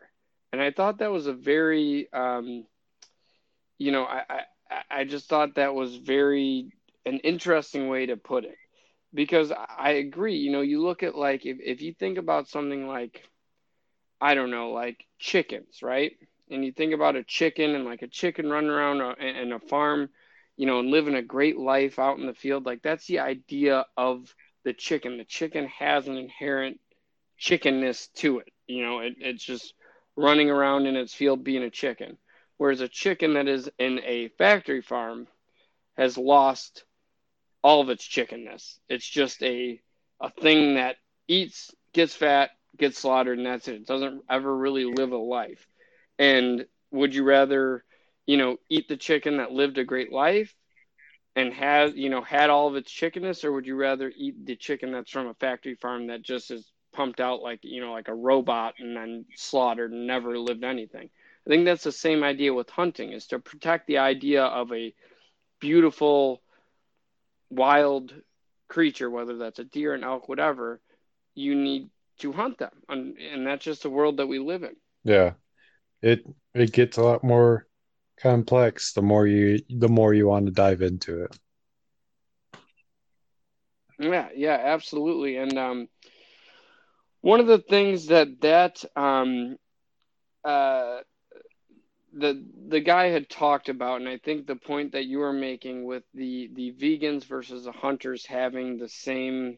And 0.54 0.62
I 0.62 0.72
thought 0.72 1.00
that 1.00 1.12
was 1.12 1.28
a 1.28 1.34
very 1.34 2.12
um, 2.14 2.66
you 3.82 3.92
know, 3.92 4.04
I, 4.04 4.24
I, 4.30 4.82
I 4.92 5.04
just 5.06 5.28
thought 5.28 5.56
that 5.56 5.74
was 5.74 5.96
very 5.96 6.72
an 7.04 7.18
interesting 7.20 7.88
way 7.90 8.06
to 8.06 8.16
put 8.16 8.46
it 8.46 8.56
because 9.14 9.52
I 9.52 9.92
agree. 9.92 10.36
You 10.38 10.52
know, 10.52 10.62
you 10.62 10.82
look 10.82 11.04
at 11.04 11.16
like 11.16 11.46
if, 11.46 11.58
if 11.60 11.82
you 11.82 11.94
think 11.94 12.18
about 12.18 12.48
something 12.48 12.88
like 12.88 13.24
I 14.22 14.36
don't 14.36 14.52
know, 14.52 14.72
like 14.72 15.06
chickens, 15.20 15.82
right? 15.82 16.14
And 16.50 16.64
you 16.66 16.72
think 16.72 16.94
about 16.94 17.16
a 17.16 17.24
chicken 17.24 17.76
and 17.76 17.86
like 17.86 18.02
a 18.02 18.08
chicken 18.08 18.50
running 18.50 18.70
around 18.70 19.02
a, 19.02 19.14
in 19.42 19.52
a 19.52 19.60
farm, 19.60 20.10
you 20.58 20.66
know, 20.66 20.80
and 20.80 20.90
living 20.92 21.16
a 21.16 21.22
great 21.22 21.58
life 21.58 22.00
out 22.00 22.20
in 22.20 22.28
the 22.28 22.34
field. 22.34 22.66
Like 22.66 22.82
that's 22.82 23.08
the 23.08 23.20
idea 23.20 23.86
of 23.98 24.34
the 24.64 24.74
chicken. 24.74 25.18
The 25.18 25.26
chicken 25.26 25.68
has 25.68 26.08
an 26.08 26.18
inherent 26.18 26.80
chickenness 27.38 28.08
to 28.18 28.40
it. 28.40 28.50
You 28.68 28.84
know, 28.86 29.00
it, 29.00 29.16
it's 29.20 29.44
just 29.44 29.74
running 30.16 30.50
around 30.50 30.86
in 30.86 30.96
its 30.96 31.14
field 31.14 31.44
being 31.44 31.64
a 31.64 31.70
chicken. 31.70 32.18
Whereas 32.58 32.82
a 32.82 32.88
chicken 32.88 33.34
that 33.34 33.48
is 33.48 33.70
in 33.80 34.00
a 34.06 34.30
factory 34.38 34.82
farm 34.82 35.28
has 35.98 36.18
lost 36.18 36.84
all 37.64 37.82
of 37.82 37.90
its 37.90 38.04
chickenness. 38.04 38.80
It's 38.90 39.08
just 39.08 39.42
a 39.44 39.82
a 40.20 40.30
thing 40.30 40.76
that 40.76 40.98
eats, 41.28 41.72
gets 41.94 42.14
fat, 42.14 42.52
gets 42.78 43.00
slaughtered, 43.00 43.38
and 43.38 43.48
that's 43.48 43.68
it. 43.68 43.76
It 43.76 43.88
doesn't 43.88 44.24
ever 44.30 44.56
really 44.56 44.86
live 44.86 45.12
a 45.12 45.18
life. 45.18 45.68
And 46.20 46.66
would 46.92 47.16
you 47.16 47.24
rather, 47.24 47.84
you 48.28 48.38
know, 48.38 48.58
eat 48.70 48.88
the 48.88 48.98
chicken 48.98 49.38
that 49.38 49.52
lived 49.52 49.80
a 49.80 49.84
great 49.84 50.12
life 50.12 50.54
and 51.36 51.54
has, 51.54 51.96
you 51.96 52.10
know, 52.10 52.22
had 52.22 52.50
all 52.50 52.68
of 52.68 52.76
its 52.76 52.92
chickenness, 52.92 53.44
or 53.44 53.52
would 53.52 53.66
you 53.66 53.76
rather 53.76 54.12
eat 54.16 54.46
the 54.46 54.56
chicken 54.56 54.92
that's 54.92 55.10
from 55.10 55.28
a 55.28 55.34
factory 55.36 55.76
farm 55.76 56.08
that 56.08 56.22
just 56.22 56.52
is 56.52 56.72
pumped 56.94 57.20
out 57.20 57.42
like, 57.42 57.60
you 57.64 57.82
know, 57.82 57.94
like 57.94 58.10
a 58.10 58.14
robot 58.14 58.76
and 58.80 58.96
then 58.96 59.26
slaughtered 59.36 59.92
and 59.92 60.06
never 60.06 60.38
lived 60.38 60.64
anything? 60.64 61.10
I 61.48 61.50
think 61.50 61.66
that's 61.66 61.84
the 61.84 61.92
same 61.92 62.24
idea 62.24 62.54
with 62.54 62.70
hunting 62.70 63.14
is 63.14 63.28
to 63.28 63.40
protect 63.40 63.88
the 63.88 63.98
idea 63.98 64.44
of 64.44 64.72
a 64.72 64.94
beautiful 65.60 66.42
wild 67.52 68.14
creature, 68.70 69.10
whether 69.10 69.38
that's 69.38 69.60
a 69.60 69.66
deer, 69.66 69.94
an 69.94 70.04
elk, 70.04 70.28
whatever, 70.28 70.82
you 71.36 71.56
need 71.56 71.90
to 72.20 72.32
hunt 72.32 72.58
them. 72.58 72.72
And, 72.90 73.18
and 73.18 73.46
that's 73.46 73.66
just 73.66 73.84
the 73.84 73.90
world 73.90 74.18
that 74.18 74.28
we 74.28 74.40
live 74.40 74.64
in. 74.64 74.76
Yeah. 75.04 75.34
It 76.02 76.26
it 76.54 76.72
gets 76.72 76.98
a 76.98 77.04
lot 77.04 77.24
more 77.24 77.68
complex 78.20 78.94
the 78.94 79.02
more 79.02 79.26
you 79.26 79.60
the 79.70 79.90
more 79.90 80.14
you 80.14 80.28
want 80.28 80.46
to 80.46 80.52
dive 80.52 80.82
into 80.82 81.24
it. 81.24 81.38
Yeah, 84.00 84.30
yeah, 84.36 84.60
absolutely. 84.64 85.38
And 85.38 85.58
um 85.58 85.88
one 87.22 87.40
of 87.40 87.48
the 87.48 87.60
things 87.60 88.08
that 88.08 88.42
that 88.42 88.84
um 88.96 89.58
uh 90.44 91.00
the 92.14 92.44
the 92.68 92.80
guy 92.80 93.08
had 93.08 93.30
talked 93.30 93.70
about, 93.70 94.02
and 94.02 94.10
I 94.10 94.18
think 94.18 94.46
the 94.46 94.56
point 94.56 94.92
that 94.94 95.06
you 95.06 95.20
were 95.20 95.34
making 95.34 95.86
with 95.86 96.04
the 96.14 96.50
the 96.54 96.74
vegans 96.74 97.26
versus 97.26 97.66
the 97.66 97.72
hunters 97.72 98.26
having 98.26 98.78
the 98.78 98.90
same 98.90 99.58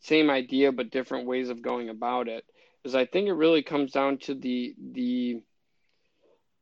same 0.00 0.28
idea 0.28 0.70
but 0.70 0.90
different 0.90 1.26
ways 1.26 1.48
of 1.48 1.62
going 1.62 1.88
about 1.88 2.28
it 2.28 2.44
is 2.84 2.94
I 2.94 3.06
think 3.06 3.28
it 3.28 3.32
really 3.32 3.62
comes 3.62 3.92
down 3.92 4.18
to 4.18 4.34
the 4.34 4.74
the 4.92 5.42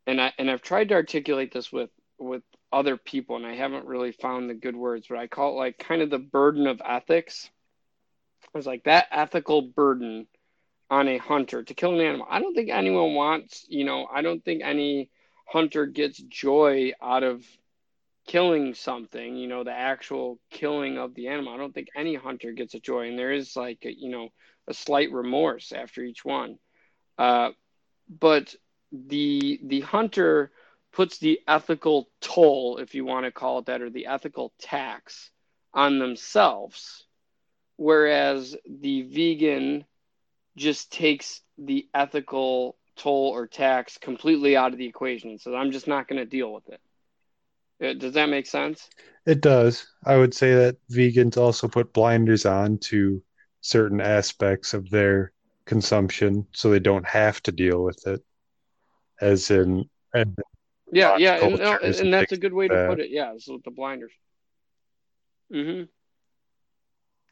and 0.06 0.20
I 0.20 0.32
and 0.38 0.50
I've 0.50 0.62
tried 0.62 0.88
to 0.90 0.94
articulate 0.94 1.52
this 1.52 1.72
with 1.72 1.90
with 2.18 2.42
other 2.72 2.96
people 2.96 3.36
and 3.36 3.46
I 3.46 3.54
haven't 3.54 3.86
really 3.86 4.12
found 4.12 4.48
the 4.48 4.54
good 4.54 4.76
words, 4.76 5.06
but 5.08 5.18
I 5.18 5.26
call 5.26 5.52
it 5.52 5.56
like 5.56 5.78
kind 5.78 6.02
of 6.02 6.10
the 6.10 6.18
burden 6.18 6.66
of 6.66 6.80
ethics. 6.84 7.50
It's 8.54 8.66
like 8.66 8.84
that 8.84 9.08
ethical 9.10 9.62
burden 9.62 10.26
on 10.90 11.08
a 11.08 11.18
hunter 11.18 11.62
to 11.62 11.74
kill 11.74 11.94
an 11.94 12.06
animal. 12.06 12.26
I 12.28 12.40
don't 12.40 12.54
think 12.54 12.70
anyone 12.70 13.14
wants, 13.14 13.64
you 13.68 13.84
know, 13.84 14.06
I 14.12 14.22
don't 14.22 14.44
think 14.44 14.62
any 14.62 15.08
hunter 15.52 15.84
gets 15.86 16.18
joy 16.18 16.92
out 17.02 17.22
of 17.22 17.44
killing 18.26 18.74
something, 18.74 19.36
you 19.36 19.48
know, 19.48 19.64
the 19.64 19.72
actual 19.72 20.38
killing 20.50 20.96
of 20.96 21.14
the 21.14 21.28
animal. 21.28 21.52
I 21.52 21.58
don't 21.58 21.74
think 21.74 21.88
any 21.94 22.14
hunter 22.14 22.52
gets 22.52 22.74
a 22.74 22.80
joy, 22.80 23.08
and 23.08 23.18
there 23.18 23.32
is 23.32 23.54
like 23.54 23.80
a, 23.84 23.92
you 23.92 24.10
know 24.10 24.28
a 24.66 24.74
slight 24.74 25.12
remorse 25.12 25.72
after 25.72 26.02
each 26.02 26.24
one. 26.24 26.58
Uh, 27.18 27.50
but 28.08 28.54
the 28.92 29.60
the 29.64 29.80
hunter 29.80 30.52
puts 30.92 31.18
the 31.18 31.40
ethical 31.46 32.08
toll, 32.20 32.78
if 32.78 32.94
you 32.94 33.04
want 33.04 33.26
to 33.26 33.32
call 33.32 33.58
it 33.58 33.66
that, 33.66 33.82
or 33.82 33.90
the 33.90 34.06
ethical 34.06 34.52
tax 34.58 35.30
on 35.74 35.98
themselves, 35.98 37.06
whereas 37.76 38.56
the 38.68 39.02
vegan 39.02 39.84
just 40.56 40.92
takes 40.92 41.40
the 41.58 41.88
ethical 41.94 42.76
toll 42.96 43.28
or 43.28 43.46
tax 43.46 43.98
completely 43.98 44.56
out 44.56 44.72
of 44.72 44.78
the 44.78 44.86
equation. 44.86 45.38
So 45.38 45.54
I'm 45.54 45.72
just 45.72 45.88
not 45.88 46.08
going 46.08 46.18
to 46.18 46.26
deal 46.26 46.52
with 46.52 46.68
it. 46.68 46.80
Uh, 47.82 47.94
does 47.94 48.14
that 48.14 48.28
make 48.28 48.46
sense? 48.46 48.88
It 49.26 49.40
does. 49.40 49.86
I 50.04 50.16
would 50.16 50.34
say 50.34 50.54
that 50.54 50.76
vegans 50.90 51.36
also 51.36 51.68
put 51.68 51.92
blinders 51.92 52.46
on 52.46 52.78
to 52.78 53.22
certain 53.60 54.00
aspects 54.00 54.74
of 54.74 54.90
their 54.90 55.32
consumption 55.64 56.46
so 56.52 56.70
they 56.70 56.80
don't 56.80 57.06
have 57.06 57.42
to 57.44 57.52
deal 57.52 57.82
with 57.82 58.06
it. 58.06 58.20
As 59.20 59.50
in, 59.50 59.88
and 60.12 60.36
yeah, 60.90 61.16
yeah, 61.16 61.36
and, 61.36 61.60
and 61.60 62.12
that's 62.12 62.32
a 62.32 62.36
good 62.36 62.52
way 62.52 62.66
to 62.66 62.86
put 62.88 62.98
it. 62.98 63.10
Yeah, 63.10 63.34
so 63.38 63.54
with 63.54 63.62
the 63.62 63.70
blinders. 63.70 64.10
Mm-hmm. 65.52 65.84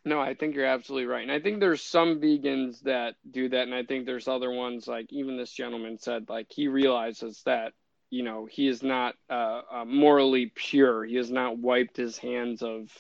No, 0.05 0.18
I 0.20 0.34
think 0.34 0.55
you're 0.55 0.64
absolutely 0.64 1.07
right. 1.07 1.22
And 1.22 1.32
I 1.32 1.40
think 1.40 1.61
there's 1.61 1.82
some 1.82 2.20
vegans 2.20 2.80
that 2.82 3.16
do 3.30 3.51
that. 3.51 3.62
And 3.64 3.74
I 3.74 3.82
think 3.84 4.07
there's 4.07 4.28
other 4.28 4.51
ones, 4.51 4.88
like 4.88 5.12
even 5.12 5.36
this 5.36 5.53
gentleman 5.53 5.98
said, 5.98 6.28
like 6.28 6.46
he 6.51 6.68
realizes 6.68 7.42
that, 7.44 7.74
you 8.09 8.22
know, 8.22 8.46
he 8.51 8.66
is 8.66 8.82
not 8.82 9.14
uh, 9.28 9.61
uh, 9.70 9.84
morally 9.84 10.53
pure. 10.55 11.05
He 11.05 11.16
has 11.16 11.30
not 11.30 11.59
wiped 11.59 11.98
his 11.98 12.16
hands 12.16 12.62
of, 12.62 12.90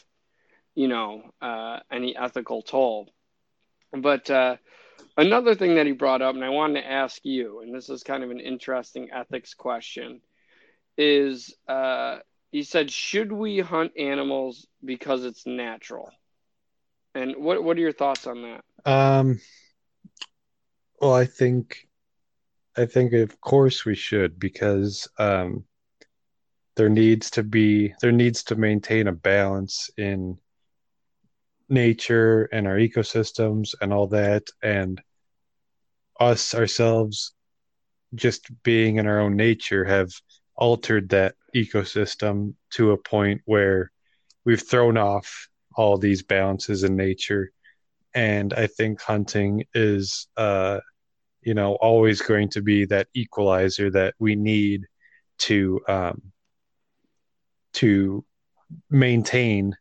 you 0.74 0.88
know, 0.88 1.22
uh, 1.40 1.80
any 1.90 2.14
ethical 2.16 2.60
toll. 2.62 3.10
But 3.92 4.30
uh, 4.30 4.56
another 5.16 5.54
thing 5.54 5.76
that 5.76 5.86
he 5.86 5.92
brought 5.92 6.22
up, 6.22 6.34
and 6.34 6.44
I 6.44 6.50
wanted 6.50 6.82
to 6.82 6.90
ask 6.90 7.24
you, 7.24 7.60
and 7.60 7.74
this 7.74 7.88
is 7.88 8.02
kind 8.02 8.22
of 8.22 8.30
an 8.30 8.40
interesting 8.40 9.08
ethics 9.10 9.54
question, 9.54 10.20
is 10.98 11.54
uh, 11.66 12.18
he 12.52 12.62
said, 12.62 12.90
should 12.90 13.32
we 13.32 13.58
hunt 13.58 13.92
animals 13.98 14.66
because 14.84 15.24
it's 15.24 15.46
natural? 15.46 16.12
And 17.14 17.36
what 17.36 17.62
what 17.62 17.76
are 17.76 17.80
your 17.80 17.92
thoughts 17.92 18.26
on 18.26 18.42
that? 18.42 18.90
Um, 18.90 19.40
well, 21.00 21.14
I 21.14 21.24
think 21.24 21.88
I 22.76 22.86
think 22.86 23.12
of 23.12 23.40
course 23.40 23.84
we 23.84 23.94
should 23.94 24.38
because 24.38 25.08
um, 25.18 25.64
there 26.76 26.88
needs 26.88 27.30
to 27.32 27.42
be 27.42 27.92
there 28.00 28.12
needs 28.12 28.44
to 28.44 28.56
maintain 28.56 29.08
a 29.08 29.12
balance 29.12 29.90
in 29.96 30.38
nature 31.68 32.48
and 32.52 32.66
our 32.66 32.76
ecosystems 32.76 33.74
and 33.80 33.92
all 33.92 34.08
that 34.08 34.42
and 34.62 35.00
us 36.18 36.54
ourselves 36.54 37.32
just 38.14 38.50
being 38.62 38.96
in 38.96 39.06
our 39.06 39.20
own 39.20 39.36
nature 39.36 39.84
have 39.84 40.10
altered 40.56 41.08
that 41.10 41.34
ecosystem 41.54 42.54
to 42.70 42.90
a 42.90 42.96
point 42.96 43.40
where 43.44 43.90
we've 44.44 44.66
thrown 44.66 44.96
off 44.96 45.48
all 45.76 45.98
these 45.98 46.22
balances 46.22 46.84
in 46.84 46.96
nature. 46.96 47.52
And 48.14 48.52
i 48.54 48.66
think 48.66 49.00
hunting 49.00 49.64
is 49.72 50.26
uh 50.36 50.80
you 51.42 51.54
know 51.54 51.74
always 51.74 52.20
going 52.20 52.48
to 52.50 52.62
be 52.62 52.84
that 52.86 53.08
equalizer 53.14 53.90
that 53.90 54.14
we 54.18 54.34
need 54.34 54.86
to 55.38 55.80
um 55.88 56.20
to 57.72 58.24
maintain 58.90 59.76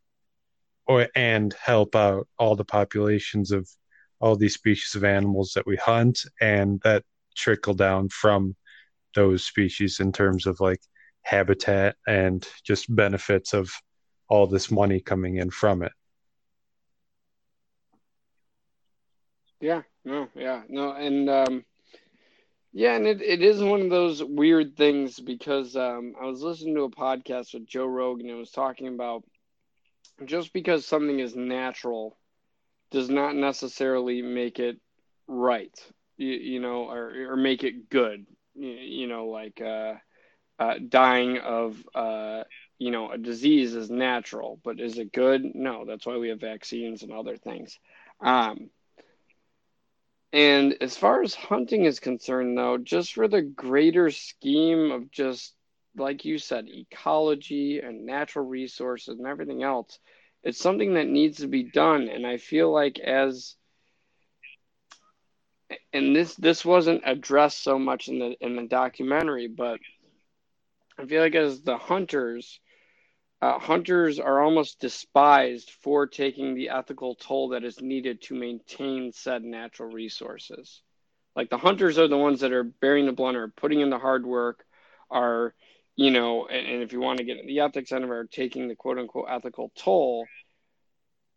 or 0.87 1.07
and 1.15 1.53
help 1.61 1.95
out 1.95 2.27
all 2.37 2.55
the 2.55 2.65
populations 2.65 3.51
of 3.51 3.69
all 4.19 4.35
these 4.35 4.53
species 4.53 4.95
of 4.95 5.03
animals 5.03 5.51
that 5.55 5.65
we 5.65 5.75
hunt 5.77 6.19
and 6.41 6.81
that 6.83 7.03
trickle 7.35 7.73
down 7.73 8.09
from 8.09 8.55
those 9.15 9.43
species 9.43 9.99
in 9.99 10.11
terms 10.11 10.45
of 10.45 10.59
like 10.59 10.81
habitat 11.21 11.95
and 12.07 12.47
just 12.63 12.93
benefits 12.95 13.53
of 13.53 13.71
all 14.29 14.47
this 14.47 14.71
money 14.71 14.99
coming 15.01 15.35
in 15.37 15.49
from 15.49 15.83
it. 15.83 15.91
Yeah, 19.59 19.81
no, 20.05 20.29
yeah, 20.35 20.63
no, 20.69 20.93
and 20.93 21.29
um, 21.29 21.65
yeah, 22.71 22.95
and 22.95 23.07
it, 23.07 23.21
it 23.21 23.41
is 23.41 23.61
one 23.61 23.81
of 23.81 23.89
those 23.89 24.23
weird 24.23 24.77
things 24.77 25.19
because 25.19 25.75
um, 25.75 26.13
I 26.21 26.25
was 26.25 26.41
listening 26.41 26.75
to 26.75 26.83
a 26.83 26.91
podcast 26.91 27.53
with 27.53 27.67
Joe 27.67 27.85
Rogan 27.87 28.29
and 28.29 28.37
was 28.37 28.51
talking 28.51 28.87
about 28.87 29.23
just 30.25 30.53
because 30.53 30.85
something 30.85 31.19
is 31.19 31.35
natural 31.35 32.17
does 32.91 33.09
not 33.09 33.35
necessarily 33.35 34.21
make 34.21 34.59
it 34.59 34.79
right, 35.27 35.77
you, 36.17 36.31
you 36.31 36.59
know, 36.59 36.89
or, 36.89 37.31
or 37.31 37.35
make 37.37 37.63
it 37.63 37.89
good, 37.89 38.25
you, 38.55 38.69
you 38.69 39.07
know, 39.07 39.27
like 39.27 39.61
uh, 39.61 39.93
uh, 40.59 40.75
dying 40.87 41.37
of, 41.39 41.81
uh, 41.95 42.43
you 42.79 42.91
know, 42.91 43.11
a 43.11 43.17
disease 43.17 43.75
is 43.75 43.89
natural, 43.89 44.59
but 44.63 44.79
is 44.79 44.97
it 44.97 45.11
good? 45.11 45.43
No, 45.53 45.85
that's 45.85 46.05
why 46.05 46.17
we 46.17 46.29
have 46.29 46.39
vaccines 46.39 47.03
and 47.03 47.11
other 47.11 47.35
things. 47.35 47.77
Um, 48.21 48.69
and 50.31 50.75
as 50.79 50.95
far 50.95 51.21
as 51.21 51.35
hunting 51.35 51.83
is 51.83 51.99
concerned, 51.99 52.57
though, 52.57 52.77
just 52.77 53.13
for 53.13 53.27
the 53.27 53.41
greater 53.41 54.09
scheme 54.09 54.91
of 54.91 55.11
just, 55.11 55.53
like 55.97 56.23
you 56.23 56.37
said, 56.37 56.69
ecology 56.69 57.79
and 57.79 58.05
natural 58.05 58.45
resources 58.45 59.19
and 59.19 59.27
everything 59.27 59.61
else, 59.61 59.99
it's 60.43 60.59
something 60.59 60.93
that 60.93 61.07
needs 61.07 61.39
to 61.39 61.47
be 61.47 61.63
done. 61.63 62.07
And 62.07 62.25
I 62.25 62.37
feel 62.37 62.71
like 62.71 62.97
as 62.99 63.55
and 65.91 66.15
this 66.15 66.35
this 66.35 66.63
wasn't 66.65 67.03
addressed 67.05 67.61
so 67.61 67.77
much 67.77 68.07
in 68.07 68.19
the 68.19 68.35
in 68.39 68.55
the 68.55 68.67
documentary, 68.67 69.47
but 69.47 69.79
I 70.97 71.05
feel 71.05 71.21
like 71.21 71.35
as 71.35 71.61
the 71.61 71.77
hunters 71.77 72.59
uh, 73.41 73.57
hunters 73.57 74.19
are 74.19 74.41
almost 74.41 74.79
despised 74.79 75.71
for 75.81 76.07
taking 76.07 76.55
the 76.55 76.69
ethical 76.69 77.15
toll 77.15 77.49
that 77.49 77.63
is 77.63 77.81
needed 77.81 78.21
to 78.21 78.35
maintain 78.35 79.11
said 79.13 79.43
natural 79.43 79.89
resources. 79.89 80.81
Like 81.35 81.49
the 81.49 81.57
hunters 81.57 81.97
are 81.97 82.07
the 82.07 82.17
ones 82.17 82.41
that 82.41 82.51
are 82.51 82.63
bearing 82.63 83.05
the 83.05 83.13
blunt, 83.13 83.55
putting 83.55 83.79
in 83.79 83.89
the 83.89 83.97
hard 83.97 84.25
work, 84.25 84.65
are, 85.09 85.53
you 85.95 86.11
know, 86.11 86.47
and, 86.47 86.67
and 86.67 86.83
if 86.83 86.91
you 86.91 86.99
want 86.99 87.19
to 87.19 87.23
get 87.23 87.45
the 87.45 87.61
ethics 87.61 87.93
end 87.93 88.03
of 88.03 88.09
it, 88.09 88.13
are 88.13 88.25
taking 88.25 88.67
the 88.67 88.75
quote 88.75 88.97
unquote 88.97 89.27
ethical 89.29 89.71
toll. 89.75 90.27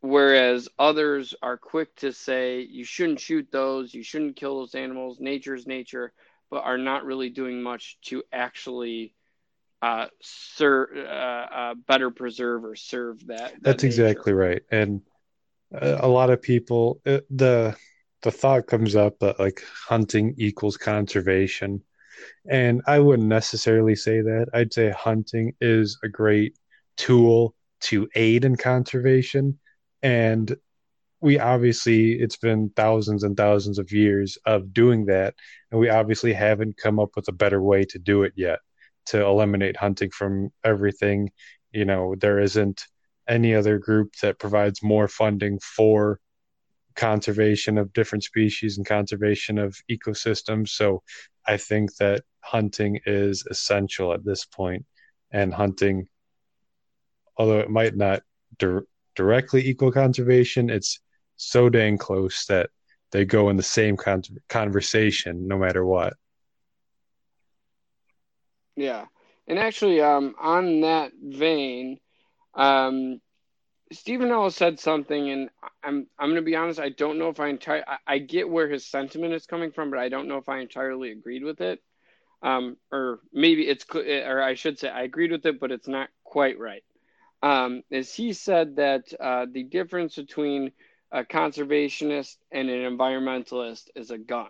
Whereas 0.00 0.68
others 0.80 1.34
are 1.40 1.56
quick 1.56 1.94
to 1.96 2.12
say, 2.12 2.62
you 2.62 2.84
shouldn't 2.84 3.20
shoot 3.20 3.46
those, 3.52 3.94
you 3.94 4.02
shouldn't 4.02 4.34
kill 4.34 4.58
those 4.58 4.74
animals, 4.74 5.20
nature's 5.20 5.68
nature, 5.68 6.12
but 6.50 6.64
are 6.64 6.78
not 6.78 7.04
really 7.04 7.30
doing 7.30 7.62
much 7.62 7.98
to 8.06 8.24
actually 8.32 9.14
uh, 9.82 10.06
ser- 10.22 10.90
uh, 10.96 11.54
uh, 11.54 11.74
better 11.74 12.10
preserve 12.10 12.64
or 12.64 12.76
serve 12.76 13.26
that. 13.26 13.52
that 13.62 13.62
That's 13.62 13.82
nature. 13.82 13.86
exactly 13.86 14.32
right. 14.32 14.62
And 14.70 15.02
a 15.72 16.08
lot 16.08 16.30
of 16.30 16.40
people, 16.40 17.00
uh, 17.06 17.20
the 17.30 17.76
the 18.22 18.30
thought 18.30 18.68
comes 18.68 18.94
up 18.94 19.18
that 19.18 19.40
like 19.40 19.62
hunting 19.88 20.34
equals 20.38 20.76
conservation, 20.76 21.82
and 22.48 22.82
I 22.86 23.00
wouldn't 23.00 23.28
necessarily 23.28 23.96
say 23.96 24.20
that. 24.20 24.46
I'd 24.54 24.72
say 24.72 24.90
hunting 24.90 25.54
is 25.60 25.98
a 26.04 26.08
great 26.08 26.56
tool 26.96 27.54
to 27.82 28.08
aid 28.14 28.44
in 28.44 28.56
conservation, 28.56 29.58
and 30.02 30.54
we 31.20 31.38
obviously 31.38 32.12
it's 32.12 32.36
been 32.36 32.70
thousands 32.76 33.22
and 33.24 33.36
thousands 33.36 33.78
of 33.78 33.92
years 33.92 34.38
of 34.44 34.72
doing 34.72 35.06
that 35.06 35.34
and 35.70 35.80
we 35.80 35.88
obviously 35.88 36.32
haven't 36.32 36.76
come 36.76 36.98
up 36.98 37.10
with 37.14 37.28
a 37.28 37.32
better 37.32 37.62
way 37.62 37.84
to 37.84 37.98
do 37.98 38.24
it 38.24 38.32
yet 38.36 38.58
to 39.06 39.24
eliminate 39.24 39.76
hunting 39.76 40.10
from 40.10 40.50
everything. 40.64 41.30
You 41.72 41.84
know, 41.84 42.14
there 42.18 42.38
isn't 42.38 42.84
any 43.28 43.54
other 43.54 43.78
group 43.78 44.14
that 44.22 44.38
provides 44.38 44.82
more 44.82 45.08
funding 45.08 45.58
for 45.60 46.20
conservation 46.94 47.78
of 47.78 47.92
different 47.92 48.24
species 48.24 48.76
and 48.76 48.86
conservation 48.86 49.58
of 49.58 49.76
ecosystems. 49.90 50.70
So 50.70 51.02
I 51.46 51.56
think 51.56 51.96
that 51.96 52.22
hunting 52.40 53.00
is 53.06 53.44
essential 53.50 54.12
at 54.12 54.24
this 54.24 54.44
point, 54.44 54.84
and 55.30 55.54
hunting, 55.54 56.08
although 57.36 57.60
it 57.60 57.70
might 57.70 57.96
not 57.96 58.22
dir- 58.58 58.86
directly 59.14 59.66
equal 59.66 59.92
conservation, 59.92 60.70
it's 60.70 61.00
so 61.36 61.68
dang 61.68 61.98
close 61.98 62.46
that 62.46 62.70
they 63.10 63.24
go 63.24 63.48
in 63.48 63.56
the 63.56 63.62
same 63.62 63.96
con- 63.96 64.22
conversation 64.48 65.46
no 65.46 65.58
matter 65.58 65.84
what. 65.84 66.14
Yeah, 68.76 69.06
and 69.46 69.58
actually, 69.58 70.00
um, 70.00 70.34
on 70.40 70.80
that 70.82 71.12
vein, 71.20 71.98
um, 72.54 73.20
Stephen 73.92 74.30
Ellis 74.30 74.56
said 74.56 74.80
something, 74.80 75.30
and 75.30 75.50
I'm 75.82 76.06
I'm 76.18 76.28
going 76.30 76.36
to 76.36 76.42
be 76.42 76.56
honest. 76.56 76.80
I 76.80 76.88
don't 76.88 77.18
know 77.18 77.28
if 77.28 77.40
I 77.40 77.48
entire 77.48 77.84
I, 77.86 77.98
I, 78.06 78.18
get 78.18 78.48
where 78.48 78.68
his 78.68 78.86
sentiment 78.86 79.34
is 79.34 79.46
coming 79.46 79.70
from, 79.72 79.90
but 79.90 79.98
I 79.98 80.08
don't 80.08 80.28
know 80.28 80.38
if 80.38 80.48
I 80.48 80.60
entirely 80.60 81.12
agreed 81.12 81.44
with 81.44 81.60
it. 81.60 81.82
Um, 82.42 82.76
or 82.90 83.20
maybe 83.32 83.68
it's 83.68 83.84
or 83.94 84.42
I 84.42 84.54
should 84.54 84.78
say 84.78 84.88
I 84.88 85.02
agreed 85.02 85.32
with 85.32 85.44
it, 85.46 85.60
but 85.60 85.70
it's 85.70 85.88
not 85.88 86.08
quite 86.24 86.58
right. 86.58 86.82
Um, 87.42 87.82
is 87.90 88.14
he 88.14 88.32
said 88.32 88.76
that 88.76 89.12
uh, 89.20 89.46
the 89.50 89.64
difference 89.64 90.16
between 90.16 90.72
a 91.10 91.24
conservationist 91.24 92.36
and 92.50 92.70
an 92.70 92.96
environmentalist 92.96 93.90
is 93.94 94.10
a 94.10 94.18
gun 94.18 94.48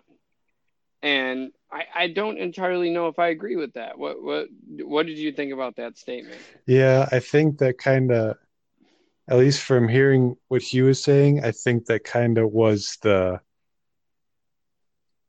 and 1.03 1.51
I, 1.69 1.83
I 1.93 2.07
don't 2.07 2.37
entirely 2.37 2.89
know 2.89 3.09
if 3.09 3.19
I 3.19 3.27
agree 3.27 3.57
with 3.57 3.73
that. 3.73 3.99
What 3.99 4.23
what 4.23 4.47
what 4.81 5.05
did 5.05 5.17
you 5.17 5.33
think 5.33 5.53
about 5.53 5.75
that 5.75 5.97
statement? 5.97 6.41
Yeah, 6.65 7.07
I 7.11 7.19
think 7.19 7.59
that 7.59 7.77
kind 7.77 8.11
of, 8.11 8.37
at 9.27 9.37
least 9.37 9.61
from 9.61 9.87
hearing 9.87 10.37
what 10.47 10.61
he 10.61 10.81
was 10.81 11.03
saying, 11.03 11.43
I 11.43 11.51
think 11.51 11.85
that 11.85 12.05
kind 12.05 12.37
of 12.37 12.51
was 12.51 12.97
the 13.01 13.41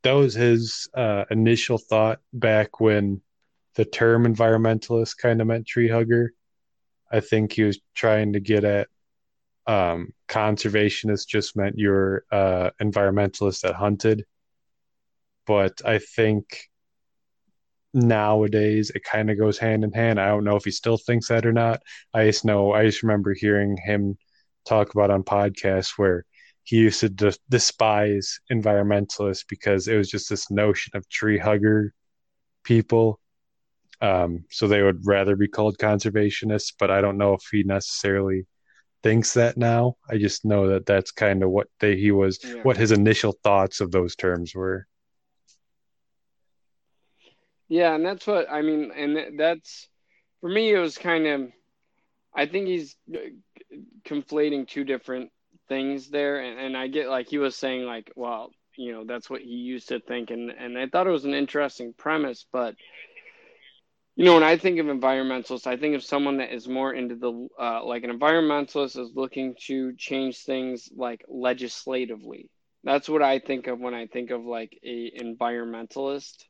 that 0.05 0.13
was 0.13 0.35
his 0.35 0.89
uh, 0.95 1.25
initial 1.31 1.79
thought 1.79 2.21
back 2.33 2.79
when 2.81 3.21
the 3.75 3.85
term 3.85 4.33
environmentalist 4.33 5.17
kind 5.17 5.41
of 5.41 5.49
meant 5.49 5.67
tree 5.67 5.89
hugger. 5.89 6.33
I 7.11 7.21
think 7.21 7.53
he 7.53 7.65
was 7.65 7.81
trying 7.95 8.35
to 8.35 8.41
get 8.41 8.65
at 8.65 8.89
um, 9.67 10.13
conservationist 10.29 11.27
just 11.27 11.57
meant 11.57 11.79
you're 11.79 12.25
uh, 12.31 12.71
environmentalist 12.81 13.63
that 13.63 13.75
hunted 13.75 14.25
but 15.47 15.81
I 15.85 15.99
think 15.99 16.45
nowadays 17.95 18.91
it 18.91 19.05
kind 19.05 19.31
of 19.31 19.39
goes 19.39 19.57
hand 19.57 19.85
in 19.85 19.93
hand. 19.93 20.21
I 20.21 20.29
don't 20.29 20.45
know 20.45 20.57
if 20.57 20.65
he 20.65 20.71
still 20.71 20.99
thinks 20.99 21.29
that 21.29 21.47
or 21.47 21.53
not. 21.53 21.81
I 22.13 22.27
just 22.27 22.45
know 22.45 22.73
I 22.73 22.85
just 22.85 23.03
remember 23.03 23.35
hearing 23.35 23.77
him 23.77 24.19
talk 24.67 24.95
about 24.95 25.11
on 25.11 25.23
podcasts 25.23 25.93
where 25.97 26.25
he 26.65 26.77
used 26.77 27.01
to 27.01 27.09
de- 27.11 27.35
despise 27.51 28.41
environmentalists 28.51 29.45
because 29.49 29.87
it 29.87 29.97
was 29.97 30.11
just 30.11 30.29
this 30.29 30.51
notion 30.51 30.97
of 30.97 31.09
tree 31.09 31.39
hugger 31.39 31.93
people. 32.65 33.21
Um, 34.01 34.45
so 34.51 34.67
they 34.67 34.83
would 34.83 35.07
rather 35.07 35.37
be 35.37 35.49
called 35.49 35.79
conservationists, 35.79 36.73
but 36.79 36.91
I 36.91 37.01
don't 37.01 37.19
know 37.19 37.35
if 37.35 37.43
he 37.51 37.63
necessarily 37.63 38.47
thinks 39.03 39.35
that 39.35 39.57
now. 39.57 39.97
I 40.11 40.17
just 40.17 40.45
know 40.45 40.69
that 40.69 40.87
that's 40.87 41.13
kind 41.13 41.43
of 41.43 41.51
what 41.51 41.69
they, 41.81 41.97
he 41.97 42.11
was, 42.11 42.41
yeah. 42.43 42.55
what 42.63 42.77
his 42.77 42.91
initial 42.91 43.37
thoughts 43.45 43.81
of 43.81 43.93
those 43.93 44.17
terms 44.17 44.55
were. 44.55 44.87
Yeah, 47.69 47.95
and 47.95 48.05
that's 48.05 48.27
what 48.27 48.51
I 48.51 48.63
mean, 48.63 48.91
and 48.95 49.39
that's 49.39 49.89
for 50.41 50.49
me. 50.51 50.73
It 50.73 50.79
was 50.79 50.99
kind 50.99 51.27
of, 51.27 51.53
I 52.35 52.47
think 52.47 52.69
he's 52.69 52.97
uh, 53.15 53.19
conflating 54.07 54.69
two 54.69 54.85
different 54.85 55.31
things 55.69 56.11
there, 56.11 56.41
and, 56.41 56.59
and 56.61 56.77
I 56.77 56.89
get 56.89 57.09
like 57.09 57.29
he 57.29 57.39
was 57.39 57.57
saying 57.57 57.85
like, 57.85 58.13
well, 58.17 58.51
you 58.77 58.93
know, 58.93 59.05
that's 59.05 59.31
what 59.31 59.41
he 59.43 59.49
used 59.51 59.89
to 59.89 60.01
think, 60.01 60.31
and 60.31 60.51
and 60.51 60.79
I 60.79 60.89
thought 60.89 61.07
it 61.07 61.11
was 61.11 61.25
an 61.25 61.35
interesting 61.35 61.95
premise, 61.97 62.47
but 62.53 62.77
you 64.17 64.25
know, 64.25 64.35
when 64.35 64.45
I 64.45 64.57
think 64.57 64.79
of 64.79 64.87
environmentalists, 64.87 65.67
I 65.67 65.77
think 65.77 65.97
of 65.97 66.05
someone 66.05 66.37
that 66.37 66.55
is 66.55 66.69
more 66.69 66.93
into 66.95 67.17
the 67.17 67.49
uh, 67.61 67.85
like 67.85 68.05
an 68.05 68.17
environmentalist 68.17 68.99
is 68.99 69.11
looking 69.15 69.57
to 69.67 69.93
change 69.97 70.39
things 70.39 70.89
like 70.97 71.25
legislatively. 71.29 72.49
That's 72.85 73.09
what 73.09 73.23
I 73.23 73.41
think 73.41 73.67
of 73.67 73.81
when 73.81 73.95
I 73.95 74.07
think 74.07 74.31
of 74.31 74.45
like 74.45 74.79
a 74.85 75.11
environmentalist. 75.21 76.45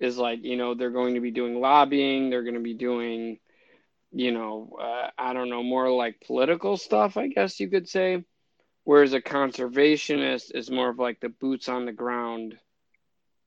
Is 0.00 0.18
like 0.18 0.44
you 0.44 0.56
know 0.56 0.74
they're 0.74 0.90
going 0.90 1.14
to 1.14 1.20
be 1.20 1.30
doing 1.30 1.60
lobbying, 1.60 2.30
they're 2.30 2.42
going 2.42 2.54
to 2.54 2.60
be 2.60 2.74
doing, 2.74 3.38
you 4.12 4.32
know, 4.32 4.76
uh, 4.80 5.10
I 5.18 5.34
don't 5.34 5.50
know, 5.50 5.62
more 5.62 5.90
like 5.90 6.22
political 6.26 6.76
stuff, 6.76 7.16
I 7.16 7.28
guess 7.28 7.60
you 7.60 7.68
could 7.68 7.88
say. 7.88 8.24
Whereas 8.84 9.12
a 9.12 9.20
conservationist 9.20 10.54
is 10.54 10.70
more 10.70 10.88
of 10.88 10.98
like 10.98 11.20
the 11.20 11.28
boots 11.28 11.68
on 11.68 11.84
the 11.84 11.92
ground 11.92 12.58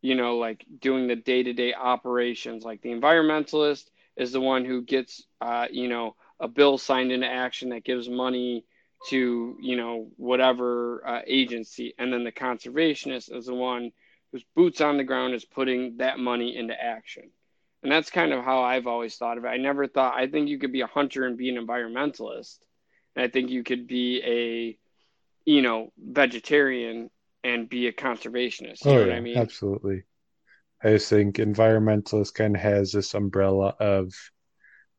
you 0.04 0.16
know, 0.16 0.38
like 0.38 0.66
doing 0.80 1.08
the 1.08 1.16
day 1.16 1.41
to 1.43 1.54
day 1.54 1.74
operations. 1.74 2.64
Like 2.64 2.82
the 2.82 2.89
environmentalist 2.89 3.86
is 4.18 4.34
the 4.34 4.41
one 4.41 4.66
who 4.66 4.84
gets, 4.84 5.26
uh, 5.41 5.68
you 5.72 5.88
know, 5.88 6.16
a 6.39 6.47
bill 6.47 6.78
signed 6.78 7.12
into 7.12 7.26
action 7.26 7.70
that 7.70 7.86
gives 7.86 8.10
money 8.10 8.66
to, 9.10 9.58
you 9.62 9.78
know, 9.78 10.10
whatever 10.18 11.08
uh, 11.08 11.22
agency. 11.26 11.93
And 11.97 12.12
then 12.12 12.26
the 12.26 12.34
conservationist 12.34 13.34
is 13.36 13.45
the 13.45 13.56
one 13.56 13.91
whose 14.34 14.44
boots 14.56 14.82
on 14.82 14.98
the 14.98 15.04
ground 15.04 15.36
is 15.36 15.46
putting 15.46 15.98
that 15.98 16.18
money 16.18 16.58
into 16.58 16.74
action. 16.74 17.30
And 17.84 17.92
that's 17.92 18.10
kind 18.10 18.34
of 18.34 18.44
how 18.44 18.64
I've 18.64 18.88
always 18.88 19.16
thought 19.16 19.38
of 19.38 19.46
it. 19.46 19.50
I 19.50 19.58
never 19.58 19.88
thought, 19.88 20.16
I 20.16 20.28
think 20.28 20.50
you 20.50 20.58
could 20.58 20.72
be 20.72 20.82
a 20.82 20.88
hunter 20.88 21.26
and 21.26 21.38
be 21.38 21.56
an 21.56 21.64
environmentalist. 21.64 22.58
And 23.16 23.24
I 23.24 23.28
think 23.28 23.52
you 23.52 23.64
could 23.64 23.86
be 23.88 24.22
a, 24.26 24.78
you 25.46 25.62
know, 25.62 25.92
vegetarian 26.00 27.12
and 27.44 27.70
be 27.70 27.88
a 27.88 27.94
conservationist. 27.94 28.84
You 28.86 28.92
oh, 28.92 28.96
know 28.96 29.06
yeah, 29.06 29.16
I 29.16 29.20
mean? 29.20 29.38
Absolutely. 29.38 30.04
I 30.84 30.90
just 30.94 31.10
think 31.10 31.36
environmentalist 31.36 32.34
kind 32.34 32.56
of 32.56 32.62
has 32.62 32.92
this 32.92 33.14
umbrella 33.14 33.76
of 33.80 34.14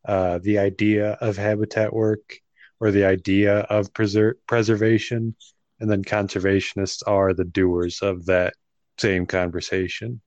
uh, 0.07 0.39
the 0.43 0.59
idea 0.59 1.13
of 1.21 1.37
habitat 1.37 1.93
work 1.93 2.39
or 2.79 2.93
the 2.93 3.05
idea 3.05 3.61
of 3.61 3.93
preser- 3.93 4.35
preservation, 4.47 5.35
and 5.81 5.91
then 5.91 6.05
conservationists 6.05 7.03
are 7.07 7.35
the 7.35 7.45
doers 7.45 8.01
of 8.01 8.27
that 8.27 8.55
same 8.99 9.27
conversation. 9.27 10.21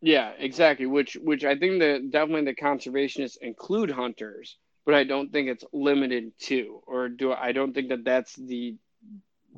Yeah, 0.00 0.32
exactly. 0.38 0.86
Which 0.86 1.16
which 1.20 1.44
I 1.44 1.56
think 1.56 1.80
that 1.80 2.10
definitely 2.10 2.44
the 2.44 2.54
conservationists 2.54 3.38
include 3.40 3.90
hunters, 3.90 4.56
but 4.84 4.94
I 4.94 5.04
don't 5.04 5.32
think 5.32 5.48
it's 5.48 5.64
limited 5.72 6.32
to, 6.42 6.82
or 6.86 7.08
do 7.08 7.32
I 7.32 7.52
don't 7.52 7.72
think 7.72 7.88
that 7.88 8.04
that's 8.04 8.34
the 8.36 8.76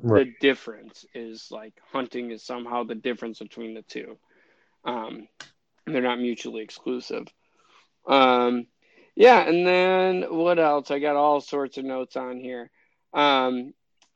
right. 0.01 0.25
the 0.25 0.33
difference 0.39 1.05
is 1.13 1.49
like 1.51 1.73
hunting 1.91 2.31
is 2.31 2.45
somehow 2.45 2.83
the 2.83 2.95
difference 2.95 3.39
between 3.39 3.73
the 3.73 3.83
two. 3.83 4.17
Um, 4.85 5.27
they're 5.85 6.01
not 6.01 6.19
mutually 6.19 6.63
exclusive. 6.63 7.27
Um, 8.07 8.67
yeah, 9.15 9.41
and 9.41 9.67
then 9.67 10.23
what 10.29 10.59
else? 10.59 10.91
I 10.91 10.99
got 10.99 11.15
all 11.15 11.41
sorts 11.41 11.77
of 11.77 11.85
notes 11.85 12.15
on 12.15 12.39
here. 12.39 12.71
Um, 13.13 13.73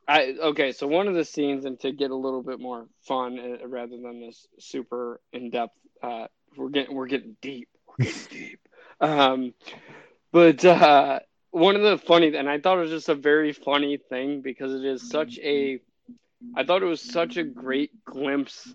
I 0.07 0.35
okay, 0.41 0.71
so 0.73 0.87
one 0.87 1.07
of 1.07 1.13
the 1.13 1.25
scenes, 1.25 1.65
and 1.65 1.79
to 1.81 1.91
get 1.91 2.11
a 2.11 2.15
little 2.15 2.43
bit 2.43 2.59
more 2.59 2.87
fun 3.07 3.39
uh, 3.39 3.67
rather 3.67 3.97
than 3.97 4.21
this 4.21 4.47
super 4.59 5.21
in 5.31 5.49
depth, 5.49 5.77
uh, 6.01 6.27
we're 6.57 6.69
getting 6.69 6.95
we're 6.95 7.07
getting 7.07 7.37
deep, 7.41 7.69
we're 7.87 8.05
getting 8.05 8.21
deep. 8.29 8.59
Um, 8.99 9.53
but 10.31 10.63
uh, 10.65 11.19
one 11.51 11.75
of 11.75 11.83
the 11.83 11.97
funny 11.97 12.35
and 12.35 12.49
I 12.49 12.59
thought 12.59 12.77
it 12.77 12.81
was 12.81 12.91
just 12.91 13.09
a 13.09 13.15
very 13.15 13.53
funny 13.53 13.97
thing 13.97 14.41
because 14.41 14.73
it 14.73 14.83
is 14.83 15.09
such 15.09 15.39
a 15.39 15.79
I 16.55 16.63
thought 16.63 16.83
it 16.83 16.87
was 16.87 17.01
such 17.01 17.37
a 17.37 17.43
great 17.43 18.03
glimpse 18.03 18.73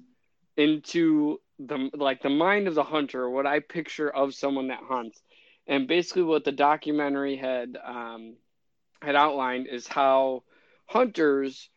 into 0.56 1.40
the 1.58 1.90
like 1.94 2.22
the 2.22 2.30
mind 2.30 2.68
of 2.68 2.74
the 2.74 2.84
hunter, 2.84 3.28
what 3.28 3.46
I 3.46 3.60
picture 3.60 4.08
of 4.08 4.34
someone 4.34 4.68
that 4.68 4.80
hunts. 4.82 5.20
And 5.66 5.86
basically 5.86 6.22
what 6.22 6.44
the 6.44 6.52
documentary 6.52 7.36
had 7.36 7.76
um, 7.84 8.36
had 9.02 9.16
outlined 9.16 9.66
is 9.66 9.86
how 9.86 10.44
hunters 10.89 11.70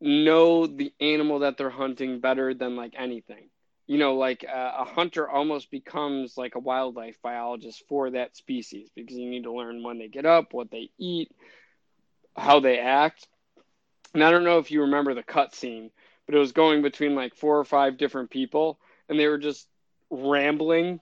know 0.00 0.66
the 0.66 0.92
animal 1.00 1.40
that 1.40 1.56
they're 1.56 1.70
hunting 1.70 2.20
better 2.20 2.52
than 2.52 2.76
like 2.76 2.94
anything 2.98 3.48
you 3.86 3.98
know, 3.98 4.16
like 4.16 4.44
uh, 4.44 4.72
a 4.78 4.84
hunter 4.84 5.28
almost 5.28 5.70
becomes 5.70 6.36
like 6.36 6.56
a 6.56 6.60
wildlife 6.60 7.16
biologist 7.22 7.84
for 7.88 8.10
that 8.10 8.36
species 8.36 8.90
because 8.94 9.16
you 9.16 9.30
need 9.30 9.44
to 9.44 9.52
learn 9.52 9.82
when 9.82 9.98
they 9.98 10.08
get 10.08 10.26
up, 10.26 10.52
what 10.52 10.70
they 10.70 10.90
eat, 10.98 11.30
how 12.36 12.58
they 12.58 12.78
act. 12.78 13.28
And 14.12 14.24
I 14.24 14.30
don't 14.30 14.44
know 14.44 14.58
if 14.58 14.70
you 14.70 14.82
remember 14.82 15.14
the 15.14 15.22
cut 15.22 15.54
scene, 15.54 15.90
but 16.26 16.34
it 16.34 16.38
was 16.38 16.52
going 16.52 16.82
between 16.82 17.14
like 17.14 17.36
four 17.36 17.58
or 17.58 17.64
five 17.64 17.96
different 17.96 18.30
people, 18.30 18.80
and 19.08 19.18
they 19.18 19.28
were 19.28 19.38
just 19.38 19.68
rambling 20.10 21.00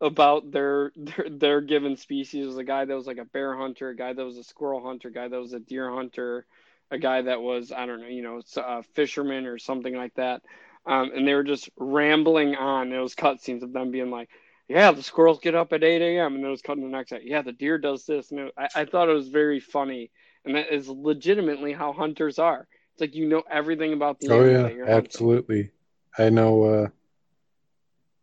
about 0.00 0.50
their 0.50 0.92
their, 0.96 1.26
their 1.30 1.60
given 1.60 1.96
species. 1.96 2.56
a 2.56 2.64
guy 2.64 2.84
that 2.84 2.94
was 2.94 3.06
like 3.06 3.18
a 3.18 3.24
bear 3.24 3.56
hunter, 3.56 3.90
a 3.90 3.96
guy 3.96 4.12
that 4.12 4.24
was 4.24 4.36
a 4.36 4.44
squirrel 4.44 4.84
hunter, 4.84 5.08
a 5.08 5.12
guy 5.12 5.28
that 5.28 5.40
was 5.40 5.52
a 5.52 5.60
deer 5.60 5.90
hunter, 5.90 6.46
a 6.90 6.98
guy 6.98 7.22
that 7.22 7.40
was 7.40 7.72
I 7.72 7.86
don't 7.86 8.00
know, 8.00 8.08
you 8.08 8.22
know, 8.22 8.40
a 8.56 8.82
fisherman 8.82 9.46
or 9.46 9.58
something 9.58 9.94
like 9.94 10.14
that 10.14 10.42
um, 10.86 11.10
and 11.14 11.26
they 11.26 11.34
were 11.34 11.42
just 11.42 11.68
rambling 11.76 12.54
on. 12.54 12.92
It 12.92 12.98
was 12.98 13.14
cutscenes 13.14 13.62
of 13.62 13.72
them 13.72 13.90
being 13.90 14.10
like, 14.10 14.30
"Yeah, 14.68 14.92
the 14.92 15.02
squirrels 15.02 15.40
get 15.40 15.54
up 15.54 15.72
at 15.72 15.82
8 15.82 16.00
a.m." 16.00 16.36
and 16.36 16.44
it 16.44 16.48
was 16.48 16.62
cutting 16.62 16.84
the 16.84 16.88
next. 16.88 17.10
Day. 17.10 17.22
Yeah, 17.24 17.42
the 17.42 17.52
deer 17.52 17.78
does 17.78 18.06
this, 18.06 18.30
and 18.30 18.40
it, 18.40 18.54
I, 18.56 18.68
I 18.76 18.84
thought 18.84 19.08
it 19.08 19.14
was 19.14 19.28
very 19.28 19.58
funny, 19.58 20.10
and 20.44 20.54
that 20.54 20.72
is 20.72 20.88
legitimately 20.88 21.72
how 21.72 21.92
hunters 21.92 22.38
are. 22.38 22.68
It's 22.92 23.00
like 23.00 23.14
you 23.14 23.28
know 23.28 23.42
everything 23.50 23.92
about 23.92 24.20
the. 24.20 24.30
Oh 24.30 24.44
yeah, 24.44 24.84
absolutely. 24.86 25.70
I 26.16 26.30
know. 26.30 26.62
Uh, 26.62 26.88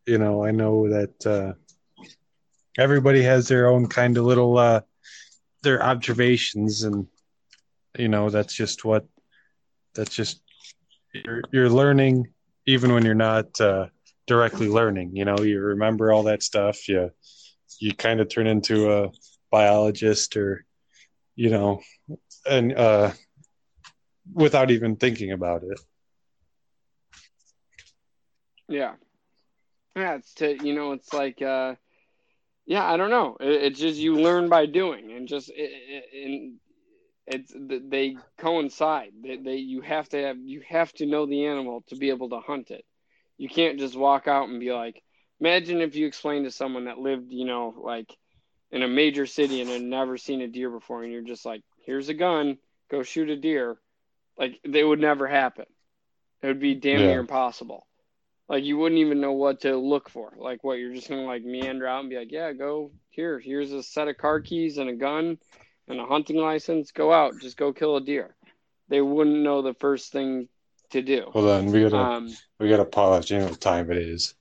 you 0.06 0.18
know, 0.18 0.44
I 0.44 0.52
know 0.52 0.90
that 0.90 1.28
uh, 1.28 1.54
everybody 2.78 3.24
has 3.24 3.48
their 3.48 3.68
own 3.68 3.88
kind 3.88 4.18
of 4.18 4.26
little 4.26 4.58
uh, 4.58 4.82
their 5.62 5.84
observations, 5.84 6.84
and 6.84 7.08
you 7.98 8.08
know 8.08 8.30
that's 8.30 8.54
just 8.54 8.86
what 8.86 9.06
that's 9.94 10.16
just 10.16 10.42
you're 11.14 11.42
you're 11.52 11.70
learning 11.70 12.28
even 12.66 12.94
when 12.94 13.06
you're 13.06 13.14
not 13.16 13.60
uh, 13.62 13.88
directly 14.28 14.68
learning. 14.68 15.16
You 15.16 15.26
know, 15.26 15.40
you 15.40 15.60
remember 15.60 16.12
all 16.12 16.24
that 16.24 16.44
stuff. 16.44 16.88
You 16.88 17.12
you 17.80 17.94
kind 17.94 18.20
of 18.20 18.30
turn 18.30 18.48
into 18.48 18.92
a 18.92 19.12
biologist, 19.52 20.38
or 20.38 20.66
you 21.36 21.50
know, 21.50 21.82
and 22.50 22.74
uh, 22.74 23.12
without 24.34 24.72
even 24.72 24.96
thinking 24.96 25.32
about 25.32 25.64
it. 25.64 25.80
Yeah, 28.68 28.94
yeah. 29.96 30.16
It's 30.16 30.34
to 30.36 30.58
you 30.66 30.74
know, 30.74 30.94
it's 30.94 31.14
like. 31.14 31.42
Uh, 31.42 31.76
yeah, 32.66 32.90
I 32.90 32.98
don't 32.98 33.10
know. 33.10 33.38
It, 33.40 33.64
it's 33.64 33.80
just 33.80 34.00
you 34.00 34.16
learn 34.16 34.50
by 34.50 34.66
doing, 34.66 35.12
and 35.12 35.28
just 35.28 35.50
it, 35.50 35.72
it, 36.12 36.54
it's 37.28 37.54
they 37.56 38.18
coincide. 38.38 39.12
They, 39.22 39.38
they 39.38 39.56
you 39.58 39.82
have 39.82 40.10
to 40.10 40.18
have 40.22 40.38
you 40.38 40.62
have 40.68 40.92
to 40.94 41.06
know 41.06 41.26
the 41.26 41.46
animal 41.46 41.84
to 41.88 41.96
be 41.96 42.10
able 42.10 42.30
to 42.30 42.40
hunt 42.40 42.72
it. 42.72 42.86
You 43.38 43.50
can't 43.50 43.80
just 43.80 43.96
walk 43.96 44.28
out 44.28 44.50
and 44.50 44.60
be 44.60 44.72
like, 44.72 45.02
imagine 45.40 45.82
if 45.82 45.96
you 45.96 46.08
explained 46.08 46.46
to 46.46 46.52
someone 46.52 46.86
that 46.86 47.00
lived, 47.00 47.32
you 47.32 47.46
know, 47.46 47.74
like 47.78 48.16
in 48.72 48.84
a 48.84 48.88
major 48.88 49.26
city 49.26 49.62
and 49.62 49.70
had 49.70 49.82
never 49.82 50.18
seen 50.18 50.42
a 50.42 50.48
deer 50.48 50.70
before, 50.70 51.04
and 51.04 51.12
you're 51.12 51.22
just 51.22 51.46
like, 51.46 51.62
here's 51.86 52.10
a 52.10 52.14
gun, 52.14 52.58
go 52.90 53.04
shoot 53.04 53.30
a 53.30 53.36
deer. 53.36 53.78
Like 54.38 54.60
they 54.66 54.84
would 54.84 55.00
never 55.00 55.28
happen. 55.28 55.66
It 56.42 56.48
would 56.48 56.60
be 56.60 56.76
damn 56.76 57.00
yeah. 57.00 57.08
near 57.08 57.20
impossible. 57.20 57.86
Like 58.50 58.64
you 58.64 58.78
wouldn't 58.78 59.00
even 59.00 59.22
know 59.22 59.32
what 59.32 59.62
to 59.62 59.76
look 59.78 60.10
for. 60.10 60.34
Like 60.38 60.64
what 60.64 60.78
you're 60.80 60.94
just 60.94 61.10
gonna 61.10 61.24
like 61.24 61.44
meander 61.44 61.88
out 61.88 62.02
and 62.02 62.10
be 62.10 62.18
like, 62.18 62.32
yeah, 62.32 62.52
go 62.52 62.92
here. 63.10 63.40
Here's 63.40 63.72
a 63.72 63.82
set 63.82 64.08
of 64.08 64.18
car 64.18 64.42
keys 64.42 64.78
and 64.78 64.90
a 64.90 64.94
gun 64.94 65.38
and 65.88 66.00
a 66.00 66.06
hunting 66.06 66.38
license, 66.38 66.92
go 66.92 67.12
out, 67.12 67.40
just 67.40 67.58
go 67.58 67.74
kill 67.74 67.98
a 67.98 68.02
deer. 68.02 68.36
They 68.90 69.02
wouldn't 69.02 69.38
know 69.38 69.62
the 69.62 69.74
first 69.76 70.12
thing 70.12 70.48
to 70.92 71.02
do. 71.02 71.30
Hold 71.32 71.46
on, 71.46 71.66
we 71.68 71.82
gotta 71.84 71.98
um, 71.98 72.30
we 72.60 72.70
gotta 72.70 72.86
pause. 72.86 73.30
You 73.30 73.40
know 73.40 73.48
what 73.48 73.62
time 73.62 73.92
it 73.92 73.98
is. 73.98 74.34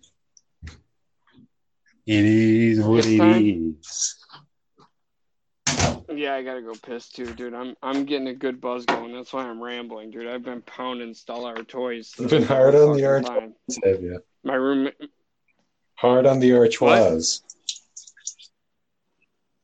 It 2.04 2.24
is 2.24 2.80
what 2.80 3.06
it 3.06 3.18
time? 3.18 3.76
is. 3.86 4.21
Yeah, 6.16 6.34
I 6.34 6.42
gotta 6.42 6.62
go 6.62 6.74
piss 6.74 7.08
too, 7.08 7.32
dude. 7.34 7.54
I'm 7.54 7.76
I'm 7.82 8.04
getting 8.04 8.28
a 8.28 8.34
good 8.34 8.60
buzz 8.60 8.84
going. 8.84 9.12
That's 9.12 9.32
why 9.32 9.44
I'm 9.44 9.62
rambling, 9.62 10.10
dude. 10.10 10.28
I've 10.28 10.44
been 10.44 10.62
pounding 10.62 11.14
Stella 11.14 11.54
Artois. 11.54 12.12
You've 12.18 12.30
been 12.30 12.42
hard 12.42 12.74
on 12.74 12.96
the 12.96 13.04
arch. 13.04 13.26
Have 13.84 14.02
you? 14.02 14.22
My 14.44 14.54
room. 14.54 14.90
Hard 15.94 16.26
on 16.26 16.40
the 16.40 16.50
archois. 16.50 17.42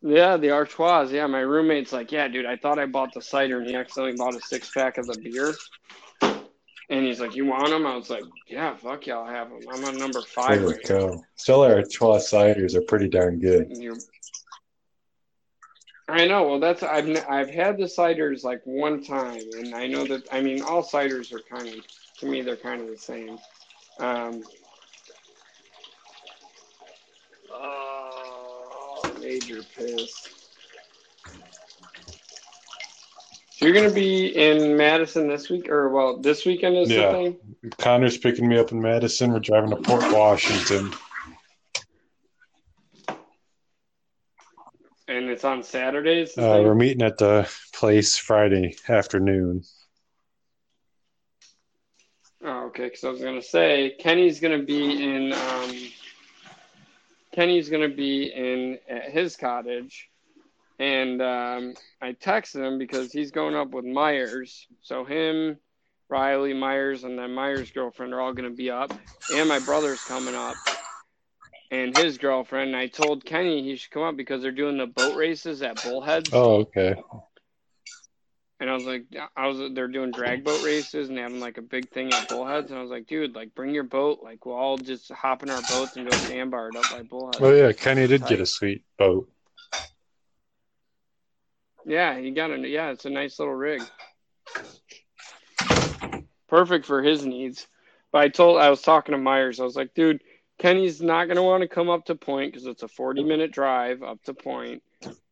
Yeah, 0.01 0.37
the 0.37 0.51
Artois. 0.51 1.11
Yeah, 1.11 1.27
my 1.27 1.41
roommate's 1.41 1.93
like, 1.93 2.13
yeah, 2.13 2.29
dude, 2.29 2.47
I 2.47 2.57
thought 2.57 2.79
I 2.79 2.87
bought 2.87 3.13
the 3.13 3.21
cider, 3.21 3.59
and 3.59 3.69
he 3.69 3.75
accidentally 3.75 4.17
bought 4.17 4.37
a 4.37 4.41
six 4.41 4.71
pack 4.71 4.97
of 4.99 5.09
the 5.09 5.19
beer. 5.19 5.53
And 6.91 7.05
he's 7.05 7.21
like, 7.21 7.35
you 7.35 7.45
want 7.45 7.69
them? 7.69 7.85
I 7.85 7.97
was 7.97 8.09
like, 8.09 8.23
yeah, 8.47 8.77
fuck 8.77 9.07
yeah, 9.07 9.17
I'll 9.19 9.27
have 9.27 9.51
them. 9.51 9.61
I'm 9.71 9.85
on 9.85 9.99
number 9.99 10.23
five. 10.23 10.61
There 10.61 10.69
we 10.69 10.79
go. 10.85 11.23
Stella 11.35 11.75
Artois 11.75 12.19
ciders 12.19 12.75
are 12.75 12.81
pretty 12.81 13.09
darn 13.09 13.41
good. 13.41 13.77
I 16.09 16.27
know. 16.27 16.45
Well, 16.45 16.59
that's 16.61 16.83
I've 16.83 17.09
I've 17.29 17.51
had 17.51 17.77
the 17.77 17.85
ciders 17.85 18.43
like 18.43 18.63
one 18.65 19.03
time, 19.05 19.43
and 19.59 19.75
I 19.75 19.87
know 19.87 20.07
that 20.07 20.23
I 20.33 20.41
mean 20.41 20.63
all 20.63 20.83
ciders 20.83 21.33
are 21.33 21.41
kind 21.41 21.69
of 21.69 21.75
to 22.19 22.27
me 22.27 22.41
they're 22.43 22.57
kind 22.57 22.81
of 22.81 22.89
the 22.89 22.97
same. 22.97 23.39
Um, 23.99 24.43
Oh, 27.51 29.15
major 29.21 29.63
piss. 29.77 30.29
So 33.51 33.67
you're 33.67 33.75
gonna 33.75 33.91
be 33.91 34.27
in 34.29 34.77
Madison 34.77 35.29
this 35.29 35.49
week, 35.51 35.69
or 35.69 35.89
well, 35.89 36.17
this 36.19 36.47
weekend 36.47 36.77
is 36.77 36.91
Yeah. 36.91 37.09
the 37.09 37.13
thing. 37.13 37.71
Connor's 37.79 38.17
picking 38.17 38.49
me 38.49 38.57
up 38.59 38.71
in 38.73 38.81
Madison. 38.81 39.33
We're 39.33 39.41
driving 39.41 39.71
to 39.71 39.77
Port 39.77 40.13
Washington. 40.13 40.93
And 45.09 45.28
it's 45.39 45.45
on 45.45 45.63
Saturdays. 45.63 46.37
Uh, 46.37 46.63
we're 46.65 46.75
meeting 46.75 47.03
at 47.03 47.17
the 47.17 47.49
place 47.73 48.17
Friday 48.17 48.75
afternoon. 48.89 49.63
Oh, 52.43 52.67
okay. 52.67 52.87
Because 52.87 53.05
I 53.05 53.11
was 53.11 53.21
gonna 53.21 53.41
say 53.41 53.95
Kenny's 54.01 54.41
gonna 54.41 54.65
be 54.65 55.01
in. 55.01 55.33
Um, 55.33 55.77
Kenny's 57.31 57.69
gonna 57.69 57.89
be 57.89 58.33
in 58.33 58.81
at 58.89 59.13
his 59.13 59.37
cottage, 59.37 60.09
and 60.81 61.23
um, 61.23 61.75
I 62.03 62.15
texted 62.15 62.67
him 62.67 62.77
because 62.77 63.13
he's 63.13 63.31
going 63.31 63.55
up 63.55 63.71
with 63.71 63.85
Myers. 63.85 64.67
So 64.83 65.05
him, 65.05 65.57
Riley 66.09 66.53
Myers, 66.53 67.05
and 67.05 67.17
then 67.17 67.33
Myers' 67.33 67.71
girlfriend 67.71 68.13
are 68.13 68.21
all 68.21 68.33
gonna 68.33 68.51
be 68.51 68.73
up, 68.73 68.93
and 69.33 69.49
my 69.49 69.61
brother's 69.61 70.01
coming 70.01 70.35
up, 70.35 70.57
and 71.71 71.95
his 71.95 72.19
girlfriend. 72.19 72.69
And 72.69 72.77
I 72.77 72.87
told 72.87 73.25
Kenny 73.25 73.63
he 73.63 73.77
should 73.77 73.91
come 73.91 74.03
up 74.03 74.17
because 74.17 74.43
they're 74.43 74.53
doing 74.53 74.79
the 74.79 74.87
boat 74.87 75.17
races 75.17 75.63
at 75.63 75.83
Bullheads. 75.83 76.31
Oh, 76.33 76.61
okay. 76.61 76.97
And 78.61 78.69
I 78.69 78.75
was 78.75 78.87
like, 78.87 79.05
I 79.37 79.47
was 79.47 79.73
they're 79.73 79.87
doing 79.87 80.11
drag 80.11 80.43
boat 80.43 80.65
races 80.65 81.09
and 81.09 81.19
having 81.19 81.39
like 81.39 81.59
a 81.59 81.63
big 81.63 81.91
thing 81.91 82.13
at 82.13 82.29
Bullheads, 82.29 82.71
and 82.71 82.79
I 82.79 82.83
was 82.83 82.91
like, 82.91 83.07
dude, 83.07 83.37
like 83.37 83.55
bring 83.55 83.73
your 83.73 83.85
boat, 83.85 84.19
like 84.21 84.45
we'll 84.45 84.57
all 84.57 84.77
just 84.77 85.13
hop 85.13 85.45
in 85.45 85.51
our 85.51 85.63
boats 85.63 85.97
and 85.97 86.05
go 86.05 86.17
sandbar 86.17 86.71
it 86.71 86.77
up 86.77 86.91
by 86.91 87.03
Bullheads. 87.03 87.41
Oh 87.41 87.53
yeah, 87.53 87.71
Kenny 87.71 88.09
did 88.09 88.27
get 88.27 88.41
a 88.41 88.47
sweet 88.47 88.83
boat. 88.99 89.31
Yeah, 91.87 92.19
he 92.19 92.33
got 92.33 92.51
a 92.51 92.59
yeah, 92.59 92.91
it's 92.91 93.05
a 93.05 93.11
nice 93.11 93.39
little 93.39 93.55
rig, 93.55 93.83
perfect 96.49 96.85
for 96.85 97.01
his 97.01 97.25
needs. 97.25 97.69
But 98.11 98.23
I 98.23 98.29
told 98.29 98.61
I 98.61 98.71
was 98.71 98.83
talking 98.83 99.13
to 99.13 99.19
Myers, 99.19 99.61
I 99.61 99.65
was 99.65 99.77
like, 99.77 99.95
dude, 99.95 100.21
Kenny's 100.59 101.01
not 101.01 101.29
gonna 101.29 101.43
want 101.43 101.63
to 101.63 101.69
come 101.69 101.89
up 101.89 102.07
to 102.07 102.15
Point 102.15 102.53
because 102.53 102.67
it's 102.67 102.83
a 102.83 102.89
forty 102.89 103.23
minute 103.23 103.53
drive 103.53 104.03
up 104.03 104.23
to 104.25 104.35
Point. 104.35 104.83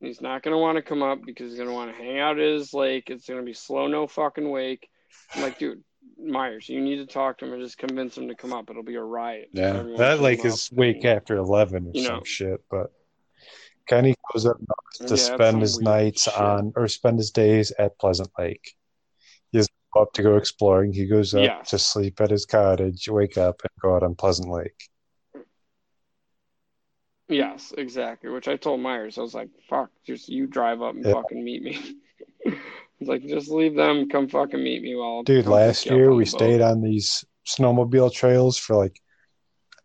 He's 0.00 0.20
not 0.20 0.42
gonna 0.42 0.58
want 0.58 0.76
to 0.76 0.82
come 0.82 1.02
up 1.02 1.20
because 1.24 1.50
he's 1.50 1.58
gonna 1.58 1.72
want 1.72 1.90
to 1.90 1.96
hang 1.96 2.18
out 2.18 2.38
at 2.38 2.44
his 2.44 2.72
lake. 2.72 3.10
It's 3.10 3.28
gonna 3.28 3.42
be 3.42 3.52
slow, 3.52 3.88
no 3.88 4.06
fucking 4.06 4.48
wake. 4.48 4.88
I'm 5.34 5.42
like, 5.42 5.58
dude, 5.58 5.82
Myers, 6.22 6.68
you 6.68 6.80
need 6.80 6.96
to 6.96 7.06
talk 7.06 7.38
to 7.38 7.46
him 7.46 7.52
and 7.52 7.62
just 7.62 7.76
convince 7.76 8.16
him 8.16 8.28
to 8.28 8.36
come 8.36 8.52
up. 8.52 8.70
It'll 8.70 8.84
be 8.84 8.94
a 8.94 9.02
riot. 9.02 9.50
Yeah, 9.52 9.82
that 9.98 10.20
lake 10.20 10.44
is 10.44 10.70
wake 10.72 11.04
after 11.04 11.36
eleven 11.36 11.88
or 11.88 11.90
you 11.94 12.04
some 12.04 12.18
know. 12.18 12.22
shit. 12.24 12.62
But 12.70 12.92
Kenny 13.88 14.14
goes 14.32 14.46
up 14.46 14.58
north 14.58 15.00
Yeah, 15.00 15.06
to 15.08 15.14
it's 15.14 15.24
spend 15.24 15.60
his 15.60 15.80
nights 15.80 16.22
shit. 16.24 16.40
on 16.40 16.72
or 16.76 16.86
spend 16.86 17.18
his 17.18 17.32
days 17.32 17.72
at 17.78 17.98
Pleasant 17.98 18.30
Lake. 18.38 18.76
He 19.50 19.58
doesn't 19.58 19.72
go 19.92 20.02
up 20.02 20.12
to 20.12 20.22
go 20.22 20.36
exploring. 20.36 20.92
He 20.92 21.06
goes 21.06 21.34
up 21.34 21.64
to 21.64 21.78
sleep 21.78 22.20
at 22.20 22.30
his 22.30 22.46
cottage, 22.46 23.08
wake 23.08 23.36
up, 23.36 23.60
and 23.62 23.70
go 23.80 23.96
out 23.96 24.04
on 24.04 24.14
Pleasant 24.14 24.48
Lake. 24.48 24.88
Yes, 27.28 27.72
exactly. 27.76 28.30
Which 28.30 28.48
I 28.48 28.56
told 28.56 28.80
Myers, 28.80 29.18
I 29.18 29.22
was 29.22 29.34
like, 29.34 29.48
"Fuck, 29.68 29.90
just 30.06 30.28
you 30.28 30.46
drive 30.46 30.80
up 30.80 30.94
and 30.94 31.04
Yeah. 31.04 31.12
fucking 31.12 31.42
meet 31.42 31.62
me." 31.62 31.78
He's 32.98 33.08
like, 33.08 33.26
"Just 33.26 33.50
leave 33.50 33.74
them, 33.74 34.08
come 34.08 34.28
fucking 34.28 34.62
meet 34.62 34.82
me." 34.82 34.94
While 34.94 35.22
Dude, 35.24 35.44
come 35.44 35.54
last 35.54 35.84
pick 35.84 35.86
you 35.86 35.92
up 35.92 35.98
year 35.98 36.14
we 36.14 36.24
boat." 36.24 36.28
stayed 36.28 36.60
on 36.60 36.82
these 36.82 37.24
snowmobile 37.46 38.12
trails 38.12 38.56
for 38.56 38.76
like, 38.76 39.00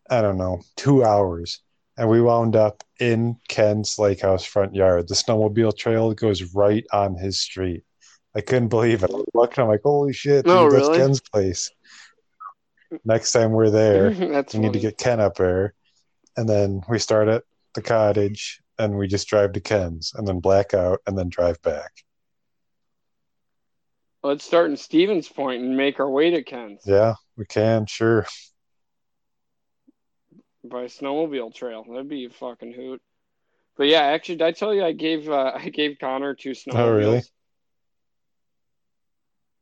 I 0.10 0.22
don't 0.22 0.38
know, 0.38 0.62
two 0.76 1.04
hours. 1.04 1.62
And 1.98 2.10
we 2.10 2.22
wound 2.22 2.56
up 2.56 2.84
in 3.00 3.38
Ken's 3.48 4.00
lake 4.00 4.22
house 4.22 4.46
front 4.46 4.74
yard. 4.74 5.08
The 5.08 5.16
snowmobile 5.16 5.78
trail 5.78 6.14
goes 6.14 6.54
right 6.54 6.86
on 6.94 7.16
his 7.16 7.42
street. 7.42 7.84
I 8.36 8.42
couldn't 8.42 8.70
believe 8.70 9.04
it. 9.04 9.12
I 9.14 9.24
looked, 9.34 9.60
I'm 9.60 9.68
like, 9.68 9.82
holy 9.84 10.14
shit, 10.14 10.46
oh, 10.48 10.52
dude, 10.52 10.68
Oh, 10.68 10.72
that's 10.72 10.88
really? 10.88 10.98
Ken's 11.00 11.22
place. 11.22 11.70
Next 13.04 13.32
time 13.34 13.52
we're 13.52 13.70
there, 13.70 14.12
That's 14.32 14.54
we 14.54 14.62
need 14.62 14.74
to 14.74 14.80
get 14.80 14.98
Ken 14.98 15.20
up 15.20 15.36
there. 15.36 15.74
And 16.38 16.48
then 16.48 16.82
we 16.90 17.00
start 17.00 17.28
at 17.28 17.44
the 17.74 17.82
cottage 17.82 18.62
and 18.78 18.98
we 18.98 19.08
just 19.08 19.28
drive 19.28 19.54
to 19.54 19.62
Ken's 19.62 20.14
and 20.16 20.28
then 20.28 20.40
black 20.40 20.74
out 20.74 21.00
and 21.06 21.18
then 21.18 21.30
drive 21.30 21.62
back. 21.62 21.92
Let's 24.24 24.46
start 24.46 24.70
in 24.70 24.78
Stevens 24.78 25.28
Point 25.28 25.64
and 25.64 25.76
make 25.76 26.00
our 26.00 26.10
way 26.10 26.30
to 26.32 26.44
Ken's 26.44 26.82
Yeah, 26.86 27.16
we 27.38 27.46
can, 27.46 27.86
sure. 27.88 28.26
by 30.64 30.86
snowmobile 30.86 31.54
trail. 31.56 31.84
That'd 31.90 32.08
be 32.08 32.26
a 32.26 32.30
fucking 32.30 32.74
hoot. 32.74 33.02
But 33.78 33.88
yeah, 33.88 34.02
actually, 34.02 34.36
did 34.36 34.46
I 34.46 34.52
tell 34.52 34.74
you 34.74 34.84
I 34.84 34.92
gave 34.92 35.30
uh, 35.30 35.54
I 35.56 35.70
gave 35.70 35.98
Connor 36.00 36.36
two 36.36 36.52
snowmobiles? 36.52 36.76
Oh, 36.76 36.92
really? 36.92 37.22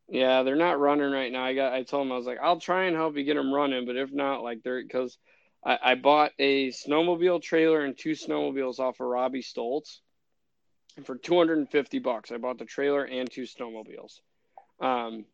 Yeah, 0.09 0.43
they're 0.43 0.55
not 0.55 0.79
running 0.79 1.11
right 1.11 1.31
now. 1.31 1.43
I 1.43 1.53
got. 1.53 1.71
I 1.73 1.83
told 1.83 2.07
him 2.07 2.11
I 2.11 2.17
was 2.17 2.25
like, 2.25 2.39
I'll 2.41 2.59
try 2.59 2.85
and 2.85 2.95
help 2.95 3.15
you 3.15 3.23
get 3.23 3.35
them 3.35 3.53
running, 3.53 3.85
but 3.85 3.95
if 3.95 4.11
not, 4.11 4.43
like 4.43 4.61
they're 4.63 4.81
because 4.81 5.17
I, 5.63 5.77
I 5.83 5.95
bought 5.95 6.31
a 6.39 6.69
snowmobile 6.69 7.41
trailer 7.41 7.81
and 7.81 7.97
two 7.97 8.11
snowmobiles 8.11 8.79
off 8.79 8.99
of 8.99 9.07
Robbie 9.07 9.43
Stoltz 9.43 9.99
for 11.03 11.15
two 11.15 11.37
hundred 11.37 11.59
and 11.59 11.69
fifty 11.69 11.99
bucks. 11.99 12.31
I 12.31 12.37
bought 12.37 12.57
the 12.57 12.65
trailer 12.65 13.03
and 13.03 13.29
two 13.29 13.43
snowmobiles. 13.43 14.19
Um, 14.79 15.25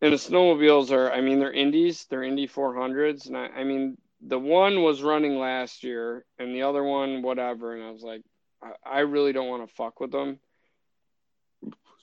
and 0.00 0.12
the 0.12 0.16
snowmobiles 0.16 0.90
are, 0.90 1.10
I 1.10 1.20
mean, 1.20 1.38
they're 1.38 1.52
indies. 1.52 2.06
They're 2.10 2.22
Indy 2.22 2.46
four 2.46 2.74
hundreds, 2.74 3.26
and 3.26 3.36
I, 3.36 3.46
I 3.46 3.64
mean, 3.64 3.96
the 4.20 4.38
one 4.38 4.82
was 4.82 5.02
running 5.02 5.38
last 5.38 5.84
year, 5.84 6.24
and 6.38 6.54
the 6.54 6.62
other 6.62 6.82
one, 6.82 7.22
whatever. 7.22 7.74
And 7.74 7.82
I 7.82 7.90
was 7.90 8.02
like, 8.02 8.22
I, 8.62 8.98
I 8.98 9.00
really 9.00 9.32
don't 9.32 9.48
want 9.48 9.68
to 9.68 9.74
fuck 9.74 10.00
with 10.00 10.12
them. 10.12 10.38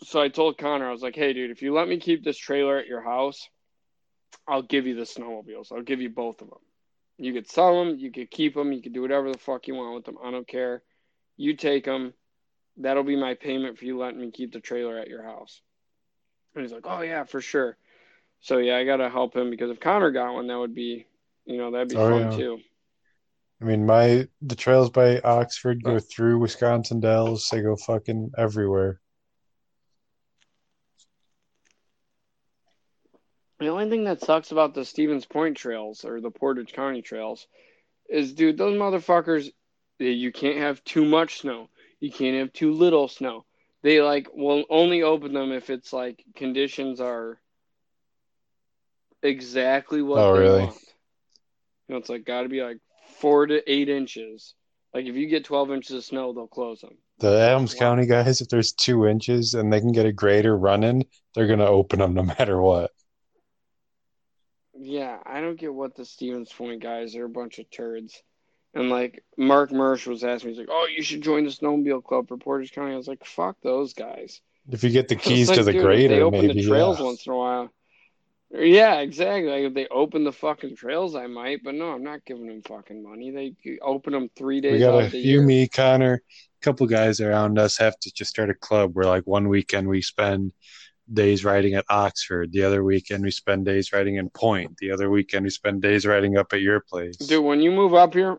So 0.04 0.20
I 0.20 0.30
told 0.30 0.58
Connor, 0.58 0.88
I 0.88 0.92
was 0.92 1.04
like, 1.04 1.16
hey, 1.16 1.34
dude, 1.34 1.52
if 1.52 1.62
you 1.62 1.74
let 1.74 1.88
me 1.88 2.00
keep 2.00 2.24
this 2.24 2.38
trailer 2.38 2.78
at 2.78 2.88
your 2.88 3.02
house, 3.02 3.48
I'll 4.48 4.64
give 4.64 4.88
you 4.88 4.96
the 4.96 5.04
snowmobiles. 5.04 5.72
I'll 5.72 5.84
give 5.84 6.02
you 6.02 6.10
both 6.10 6.42
of 6.42 6.50
them. 6.50 6.60
You 7.22 7.34
could 7.34 7.47
sell 7.47 7.78
them, 7.78 7.99
you 7.99 8.11
could 8.11 8.32
keep 8.32 8.55
them, 8.55 8.72
you 8.72 8.82
could 8.82 8.93
do 8.93 9.03
whatever 9.03 9.32
the 9.32 9.38
fuck 9.38 9.67
you 9.67 9.76
want 9.76 9.93
with 9.93 10.05
them. 10.05 10.17
I 10.24 10.32
don't 10.32 10.47
care. 10.47 10.82
You 11.38 11.55
take 11.55 11.86
them. 11.86 12.15
That'll 12.78 13.03
be 13.03 13.15
my 13.15 13.36
payment 13.36 13.78
for 13.78 13.86
you 13.86 13.99
letting 13.99 14.19
me 14.19 14.32
keep 14.32 14.51
the 14.51 14.59
trailer 14.59 14.97
at 14.97 15.07
your 15.07 15.22
house. 15.22 15.61
And 16.55 16.63
he's 16.63 16.74
like, 16.74 16.86
oh, 16.86 17.01
yeah, 17.01 17.26
for 17.26 17.39
sure. 17.39 17.78
So, 18.39 18.57
yeah, 18.57 18.76
I 18.76 18.86
got 18.86 18.97
to 18.97 19.09
help 19.09 19.36
him 19.36 19.51
because 19.51 19.69
if 19.69 19.80
Connor 19.80 20.09
got 20.09 20.34
one, 20.34 20.47
that 20.47 20.57
would 20.57 20.74
be, 20.74 21.05
you 21.45 21.57
know, 21.57 21.69
that'd 21.69 21.89
be 21.89 21.95
Oh, 21.95 22.09
fun 22.09 22.32
yeah. 22.32 22.38
too. 22.38 22.59
I 23.61 23.65
mean, 23.65 23.86
my 23.86 24.28
the 24.41 24.55
trails 24.55 24.89
by 24.89 25.19
Oxford 25.19 25.84
go 25.84 25.99
through 25.99 26.39
Wisconsin 26.39 27.01
Dells. 27.01 27.47
They 27.51 27.61
go 27.61 27.76
fucking 27.76 28.32
everywhere. 28.36 28.99
The 33.62 33.68
only 33.68 33.91
thing 33.91 34.05
that 34.05 34.22
sucks 34.22 34.51
about 34.51 34.74
the 34.74 34.84
Stevens 34.84 35.28
Point 35.28 35.55
trails 35.55 36.03
or 36.03 36.20
the 36.20 36.32
Portage 36.32 36.74
County 36.74 37.03
trails 37.03 37.45
is, 38.09 38.34
dude, 38.34 38.57
those 38.57 38.76
motherfuckers, 38.76 39.53
you 39.99 40.32
can't 40.32 40.57
have 40.57 40.84
too 40.84 41.05
much 41.05 41.41
snow. 41.41 41.70
You 41.99 42.12
can't 42.12 42.38
have 42.38 42.51
too 42.53 42.74
little 42.74 43.07
snow. 43.07 43.45
They 43.84 44.01
like 44.01 44.30
will 44.34 44.64
only 44.72 45.03
open 45.03 45.34
them 45.34 45.51
if 45.51 45.70
it's 45.70 45.93
like 45.93 46.26
conditions 46.36 46.99
are 46.99 47.39
exactly 49.22 50.01
what 50.01 50.22
Oh, 50.22 50.34
they 50.34 50.39
really? 50.39 50.62
want. 50.62 50.82
You 51.88 51.93
know, 51.93 51.97
it's 51.97 52.09
like 52.09 52.26
got 52.26 52.41
to 52.41 52.49
be 52.49 52.64
like 52.64 52.78
four 53.20 53.45
to 53.45 53.72
eight 53.72 53.89
inches. 53.89 54.55
Like 54.91 55.05
if 55.05 55.16
you 55.16 55.28
get 55.28 55.45
12 55.45 55.70
inches 55.72 55.95
of 55.97 56.03
snow, 56.03 56.34
they'll 56.34 56.47
close 56.47 56.82
them. 56.82 56.97
The 57.20 57.39
Adams 57.39 57.76
Wow. 57.76 57.80
County 57.80 58.07
guys, 58.07 58.41
if 58.41 58.47
there's 58.47 58.72
two 58.72 59.05
inches 59.05 59.53
and 59.53 59.72
they 59.72 59.80
can 59.80 59.91
get 59.91 60.07
a 60.07 60.12
grader 60.12 60.57
running, 60.57 61.05
they're 61.36 61.45
gonna 61.45 61.68
open 61.68 61.99
them 61.99 62.16
no 62.16 62.24
matter 62.39 62.59
what. 62.59 62.89
Yeah, 64.84 65.19
I 65.25 65.41
don't 65.41 65.59
get 65.59 65.73
what 65.73 65.95
the 65.95 66.05
Stevens 66.05 66.51
Point 66.51 66.82
guys 66.82 67.15
are 67.15 67.25
a 67.25 67.29
bunch 67.29 67.59
of 67.59 67.69
turds. 67.69 68.21
And 68.73 68.89
like 68.89 69.23
Mark 69.38 69.71
Mersch 69.71 70.07
was 70.07 70.23
asking 70.23 70.49
me, 70.49 70.53
he's 70.53 70.59
like, 70.59 70.69
"Oh, 70.71 70.88
you 70.88 71.03
should 71.03 71.21
join 71.21 71.43
the 71.43 71.51
snowmobile 71.51 72.03
club 72.03 72.29
for 72.29 72.38
Portage 72.38 72.71
County." 72.71 72.93
I 72.93 72.97
was 72.97 73.07
like, 73.07 73.25
"Fuck 73.25 73.57
those 73.61 73.93
guys." 73.93 74.41
If 74.69 74.84
you 74.84 74.89
get 74.89 75.07
the 75.07 75.15
keys 75.15 75.49
like, 75.49 75.57
to 75.57 75.63
the 75.63 75.73
dude, 75.73 75.82
if 75.82 75.88
they 75.88 76.07
grader, 76.07 76.23
open 76.23 76.41
maybe 76.41 76.61
the 76.61 76.67
trails 76.67 76.99
yeah. 76.99 77.05
once 77.05 77.25
in 77.27 77.34
a 77.34 77.38
while. 77.38 77.73
Yeah, 78.53 78.99
exactly. 78.99 79.49
Like 79.49 79.63
if 79.63 79.73
they 79.73 79.88
open 79.88 80.23
the 80.23 80.32
fucking 80.32 80.75
trails, 80.75 81.15
I 81.15 81.27
might, 81.27 81.63
but 81.63 81.75
no, 81.75 81.91
I'm 81.91 82.03
not 82.03 82.25
giving 82.25 82.47
them 82.47 82.61
fucking 82.61 83.03
money. 83.03 83.32
They 83.32 83.79
open 83.82 84.13
them 84.13 84.29
three 84.36 84.61
days 84.61 84.73
We 84.73 84.79
got 84.79 85.03
out 85.03 85.13
a 85.13 85.17
you, 85.17 85.39
year. 85.39 85.43
me, 85.43 85.67
Connor, 85.67 86.21
a 86.61 86.63
couple 86.63 86.86
guys 86.88 87.21
around 87.21 87.59
us 87.59 87.77
have 87.77 87.97
to 87.99 88.11
just 88.13 88.29
start 88.29 88.49
a 88.49 88.53
club 88.53 88.91
where 88.93 89.05
like 89.05 89.25
one 89.25 89.47
weekend 89.47 89.88
we 89.88 90.01
spend 90.01 90.51
days 91.12 91.43
riding 91.45 91.74
at 91.76 91.86
Oxford, 91.89 92.52
the 92.52 92.64
other 92.64 92.84
weekend 92.84 93.24
we 93.24 93.32
spend 93.32 93.66
days 93.66 93.91
riding 93.93 94.16
in 94.16 94.30
Point, 94.30 94.78
the 94.78 94.91
other 94.91 95.10
weekend 95.10 95.43
we 95.43 95.49
spend 95.49 95.82
days 95.82 96.06
riding 96.06 96.38
up 96.38 96.54
at 96.54 96.62
your 96.62 96.80
place. 96.80 97.18
Dude, 97.18 97.43
when 97.43 97.62
you 97.62 97.72
move 97.72 97.93
up 97.93 98.14
here, 98.14 98.38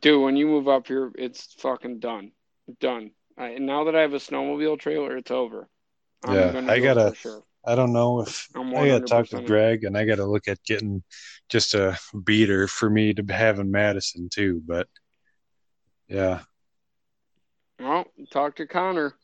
dude, 0.00 0.22
when 0.22 0.36
you 0.36 0.46
move 0.46 0.68
up 0.68 0.86
here, 0.86 1.10
it's 1.16 1.54
fucking 1.58 1.98
done, 2.00 2.32
done. 2.80 3.10
I, 3.38 3.54
now 3.58 3.84
that 3.84 3.96
I 3.96 4.02
have 4.02 4.12
a 4.14 4.18
snowmobile 4.18 4.78
trailer, 4.78 5.16
it's 5.16 5.30
over. 5.30 5.68
I'm 6.24 6.34
Yeah, 6.34 6.52
gonna 6.52 6.72
I 6.72 6.76
it 6.76 6.80
gotta- 6.82 7.14
sure. 7.16 7.42
I 7.62 7.74
don't 7.74 7.92
know 7.92 8.20
if 8.22 8.48
I'm 8.54 8.74
I 8.74 8.86
gotta 8.88 9.04
talk 9.04 9.28
to 9.28 9.42
Greg 9.42 9.84
and 9.84 9.96
I 9.96 10.06
gotta 10.06 10.24
look 10.24 10.48
at 10.48 10.62
getting 10.64 11.02
just 11.50 11.74
a 11.74 11.98
beater 12.24 12.66
for 12.66 12.88
me 12.88 13.12
to 13.12 13.22
have 13.34 13.58
in 13.58 13.70
Madison 13.70 14.30
too. 14.30 14.62
But 14.66 14.88
yeah, 16.08 16.40
Well, 17.78 18.06
talk 18.30 18.56
to 18.56 18.66
Connor. 18.66 19.14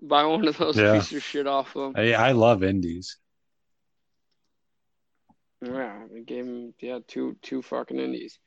Buy 0.00 0.24
one 0.24 0.46
of 0.46 0.56
those 0.58 0.76
Yeah. 0.76 0.94
pieces 0.94 1.14
of 1.18 1.22
shit 1.22 1.46
off 1.46 1.74
of 1.76 1.96
him. 1.96 1.96
I, 1.96 2.12
I 2.14 2.32
love 2.32 2.62
indies. 2.62 3.16
Yeah, 5.60 6.04
I 6.16 6.20
gave 6.20 6.44
him 6.46 6.74
yeah 6.80 7.00
two 7.06 7.36
two 7.42 7.62
fucking 7.62 7.98
indies. 7.98 8.38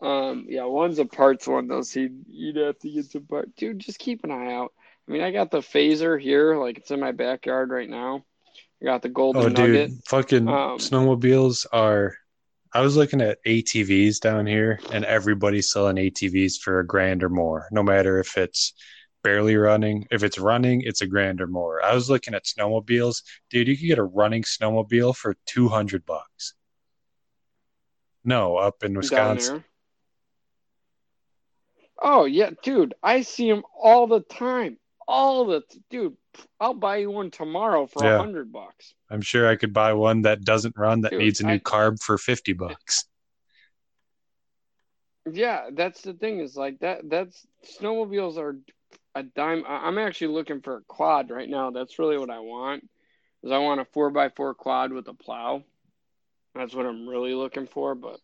Um, 0.00 0.46
yeah, 0.48 0.64
one's 0.64 0.98
a 0.98 1.04
parts 1.04 1.46
one 1.46 1.66
though, 1.68 1.82
so 1.82 2.00
you'd, 2.00 2.24
you'd 2.28 2.56
have 2.56 2.78
to 2.78 2.90
get 2.90 3.06
some 3.06 3.26
parts. 3.26 3.50
Dude, 3.56 3.80
just 3.80 3.98
keep 3.98 4.24
an 4.24 4.30
eye 4.30 4.54
out. 4.54 4.72
I 5.08 5.12
mean, 5.12 5.22
I 5.22 5.30
got 5.30 5.50
the 5.50 5.58
Phazer 5.58 6.18
here, 6.20 6.56
like 6.56 6.78
it's 6.78 6.90
in 6.90 7.00
my 7.00 7.12
backyard 7.12 7.70
right 7.70 7.88
now. 7.88 8.24
I 8.80 8.84
got 8.84 9.02
the 9.02 9.08
golden 9.08 9.42
Oh, 9.42 9.48
nugget. 9.48 9.90
dude, 9.90 10.04
fucking 10.06 10.48
Um, 10.48 10.78
snowmobiles 10.78 11.66
are. 11.72 12.16
I 12.72 12.82
was 12.82 12.96
looking 12.96 13.20
at 13.20 13.38
ATVs 13.44 14.20
down 14.20 14.46
here, 14.46 14.78
and 14.92 15.04
everybody's 15.04 15.70
selling 15.72 15.96
ATVs 15.96 16.60
for 16.60 16.78
a 16.78 16.86
grand 16.86 17.24
or 17.24 17.28
more, 17.28 17.66
no 17.72 17.82
matter 17.82 18.20
if 18.20 18.38
it's 18.38 18.74
barely 19.22 19.56
running. 19.56 20.06
If 20.10 20.22
it's 20.22 20.38
running, 20.38 20.82
it's 20.82 21.02
a 21.02 21.06
grand 21.06 21.40
or 21.40 21.46
more. 21.46 21.82
I 21.84 21.94
was 21.94 22.08
looking 22.10 22.34
at 22.34 22.44
snowmobiles, 22.44 23.22
dude. 23.50 23.68
You 23.68 23.76
could 23.76 23.86
get 23.86 23.98
a 23.98 24.04
running 24.04 24.42
snowmobile 24.42 25.16
for 25.16 25.36
two 25.46 25.68
hundred 25.68 26.04
bucks. 26.06 26.54
No, 28.24 28.56
up 28.56 28.82
in 28.84 28.94
Wisconsin. 28.94 29.64
Oh 32.02 32.24
yeah, 32.24 32.50
dude, 32.62 32.94
I 33.02 33.22
see 33.22 33.50
them 33.50 33.62
all 33.78 34.06
the 34.06 34.20
time. 34.20 34.78
All 35.06 35.44
the 35.46 35.62
dude, 35.90 36.16
I'll 36.60 36.74
buy 36.74 36.98
you 36.98 37.10
one 37.10 37.30
tomorrow 37.30 37.86
for 37.86 38.04
a 38.04 38.08
Yeah. 38.08 38.18
hundred 38.18 38.52
bucks. 38.52 38.94
I'm 39.10 39.20
sure 39.22 39.48
I 39.48 39.56
could 39.56 39.72
buy 39.72 39.92
one 39.92 40.22
that 40.22 40.44
doesn't 40.44 40.76
run 40.78 41.00
that 41.02 41.10
Dude, 41.10 41.20
needs 41.20 41.40
a 41.40 41.46
new 41.46 41.54
I- 41.54 41.58
carb 41.58 42.00
for 42.00 42.16
fifty 42.16 42.52
bucks. 42.52 43.04
Yeah, 45.30 45.68
that's 45.72 46.00
the 46.00 46.14
thing 46.14 46.40
is 46.40 46.56
like 46.56 46.78
that. 46.80 47.08
That's 47.10 47.46
snowmobiles 47.78 48.38
are 48.38 48.56
a 49.14 49.22
dime. 49.22 49.64
I'm 49.66 49.98
actually 49.98 50.34
looking 50.34 50.60
for 50.60 50.76
a 50.76 50.82
quad 50.82 51.30
right 51.30 51.48
now. 51.48 51.70
That's 51.70 51.98
really 51.98 52.18
what 52.18 52.30
I 52.30 52.40
want. 52.40 52.88
Is 53.42 53.50
I 53.50 53.58
want 53.58 53.80
a 53.80 53.84
four 53.86 54.16
x 54.16 54.34
four 54.36 54.54
quad 54.54 54.92
with 54.92 55.08
a 55.08 55.14
plow. 55.14 55.64
That's 56.54 56.74
what 56.74 56.86
I'm 56.86 57.08
really 57.08 57.34
looking 57.34 57.66
for. 57.66 57.94
But 57.94 58.20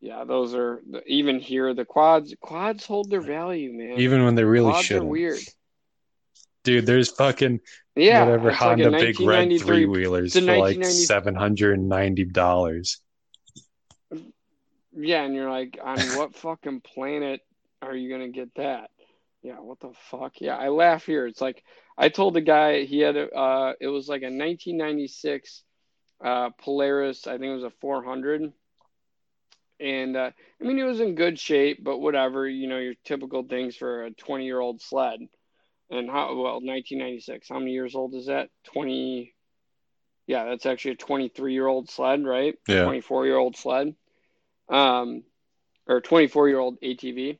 yeah, 0.00 0.24
those 0.24 0.54
are 0.54 0.80
even 1.06 1.38
here 1.40 1.74
the 1.74 1.84
quads. 1.84 2.34
Quads 2.40 2.86
hold 2.86 3.10
their 3.10 3.20
value, 3.20 3.72
man. 3.72 3.98
Even 4.00 4.24
when 4.24 4.34
they 4.34 4.44
really 4.44 4.72
quads 4.72 4.90
are 4.90 5.04
weird. 5.04 5.40
Dude, 6.62 6.86
there's 6.86 7.10
fucking 7.10 7.60
Yeah, 7.96 8.24
whatever 8.24 8.50
it's 8.50 8.60
like 8.60 8.68
Honda 8.68 8.90
big 8.90 9.20
red 9.20 9.58
three 9.60 9.86
wheelers 9.86 10.34
for 10.34 10.40
like 10.42 10.84
seven 10.84 11.34
hundred 11.34 11.78
and 11.78 11.88
ninety 11.88 12.24
dollars. 12.24 13.00
Yeah, 14.92 15.22
and 15.22 15.34
you're 15.34 15.50
like, 15.50 15.78
on 15.82 15.98
what 16.16 16.34
fucking 16.34 16.80
planet 16.80 17.40
are 17.80 17.94
you 17.94 18.10
gonna 18.10 18.28
get 18.28 18.54
that? 18.56 18.90
Yeah, 19.42 19.56
what 19.56 19.80
the 19.80 19.92
fuck? 20.10 20.40
Yeah, 20.40 20.56
I 20.56 20.68
laugh 20.68 21.06
here. 21.06 21.26
It's 21.26 21.40
like 21.40 21.64
I 21.96 22.08
told 22.08 22.34
the 22.34 22.40
guy 22.40 22.84
he 22.84 23.00
had 23.00 23.16
a, 23.16 23.30
uh, 23.30 23.72
it 23.80 23.88
was 23.88 24.08
like 24.08 24.22
a 24.22 24.26
1996 24.26 25.62
uh, 26.22 26.50
Polaris. 26.58 27.26
I 27.26 27.32
think 27.32 27.44
it 27.44 27.54
was 27.54 27.64
a 27.64 27.70
400, 27.80 28.52
and 29.80 30.16
uh, 30.16 30.30
I 30.60 30.64
mean 30.64 30.78
it 30.78 30.84
was 30.84 31.00
in 31.00 31.14
good 31.14 31.38
shape, 31.38 31.82
but 31.82 31.98
whatever. 31.98 32.46
You 32.46 32.68
know, 32.68 32.78
your 32.78 32.94
typical 33.04 33.42
things 33.44 33.76
for 33.76 34.04
a 34.04 34.10
20 34.10 34.44
year 34.44 34.60
old 34.60 34.82
sled. 34.82 35.20
And 35.92 36.08
how 36.08 36.28
well 36.36 36.60
1996? 36.60 37.48
How 37.48 37.58
many 37.58 37.72
years 37.72 37.96
old 37.96 38.14
is 38.14 38.26
that? 38.26 38.48
20. 38.74 39.34
Yeah, 40.28 40.44
that's 40.44 40.66
actually 40.66 40.92
a 40.92 40.96
23 40.96 41.52
year 41.52 41.66
old 41.66 41.90
sled, 41.90 42.24
right? 42.24 42.54
Yeah. 42.68 42.84
24 42.84 43.26
year 43.26 43.36
old 43.36 43.56
sled 43.56 43.96
um, 44.70 45.24
or 45.86 46.00
24 46.00 46.48
year 46.48 46.58
old 46.58 46.80
ATV. 46.80 47.38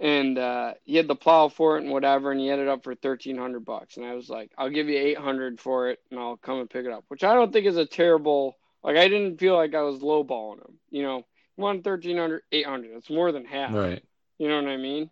And 0.00 0.38
uh, 0.38 0.74
he 0.84 0.96
had 0.96 1.08
the 1.08 1.16
plow 1.16 1.48
for 1.48 1.76
it 1.76 1.82
and 1.82 1.90
whatever, 1.90 2.30
and 2.30 2.40
he 2.40 2.46
had 2.46 2.60
it 2.60 2.68
up 2.68 2.84
for 2.84 2.90
1300 2.90 3.64
bucks. 3.64 3.96
And 3.96 4.06
I 4.06 4.14
was 4.14 4.28
like, 4.30 4.52
I'll 4.56 4.70
give 4.70 4.88
you 4.88 4.96
800 4.96 5.60
for 5.60 5.90
it, 5.90 5.98
and 6.10 6.20
I'll 6.20 6.36
come 6.36 6.60
and 6.60 6.70
pick 6.70 6.86
it 6.86 6.92
up, 6.92 7.04
which 7.08 7.24
I 7.24 7.34
don't 7.34 7.52
think 7.52 7.66
is 7.66 7.76
a 7.76 7.86
terrible. 7.86 8.56
Like 8.84 8.96
I 8.96 9.08
didn't 9.08 9.38
feel 9.38 9.56
like 9.56 9.74
I 9.74 9.82
was 9.82 10.00
lowballing 10.00 10.60
him. 10.60 10.78
You 10.90 11.02
know, 11.02 11.26
one 11.56 11.76
1300, 11.76 12.42
800. 12.52 12.94
That's 12.94 13.10
more 13.10 13.32
than 13.32 13.44
half. 13.44 13.74
Right. 13.74 14.02
You 14.38 14.48
know 14.48 14.62
what 14.62 14.70
I 14.70 14.76
mean? 14.76 15.10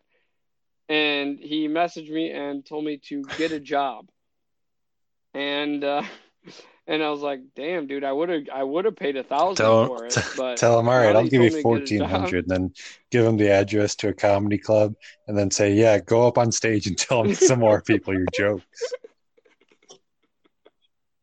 And 0.89 1.41
he 1.41 1.67
messaged 1.67 2.11
me 2.11 2.31
and 2.31 2.65
told 2.65 2.85
me 2.85 2.99
to 3.09 3.25
get 3.37 3.51
a 3.51 3.59
job. 3.59 4.09
And 5.35 5.83
uh, 5.83 6.03
and 6.89 7.03
I 7.03 7.11
was 7.11 7.21
like, 7.21 7.41
damn, 7.55 7.87
dude, 7.87 8.05
I 8.05 8.13
would 8.13 8.29
have 8.29 8.43
I 8.53 8.63
would 8.63 8.85
have 8.85 8.97
paid 8.97 9.17
a 9.17 9.25
thousand 9.25 9.65
Tell- 9.65 9.87
for 9.87 10.07
it. 10.07 10.17
But 10.37 10.57
Tell 10.57 10.77
them, 10.77 10.89
all 10.89 10.97
right, 10.97 11.17
I'll 11.17 11.27
give 11.27 11.43
you 11.43 11.61
fourteen 11.61 11.61
hundred. 11.61 11.63
told 11.63 11.81
me 11.81 11.81
to 11.81 11.87
get 11.87 11.99
fourteen 11.99 12.03
a 12.03 12.05
job- 12.05 12.11
hundred, 12.21 12.49
then 12.49 12.75
give 13.11 13.27
him 13.27 13.37
the 13.37 13.51
address 13.51 13.95
to 13.97 14.09
a 14.09 14.15
comedy 14.15 14.59
club, 14.59 14.95
and 15.27 15.37
then 15.37 15.51
say, 15.51 15.73
yeah, 15.73 15.99
go 15.99 16.27
up 16.27 16.39
on 16.39 16.53
stage 16.53 16.87
and 16.87 16.97
tell 17.07 17.33
some 17.35 17.61
more 17.61 17.83
people 17.83 18.15
your 18.15 18.27
jokes. 18.35 18.65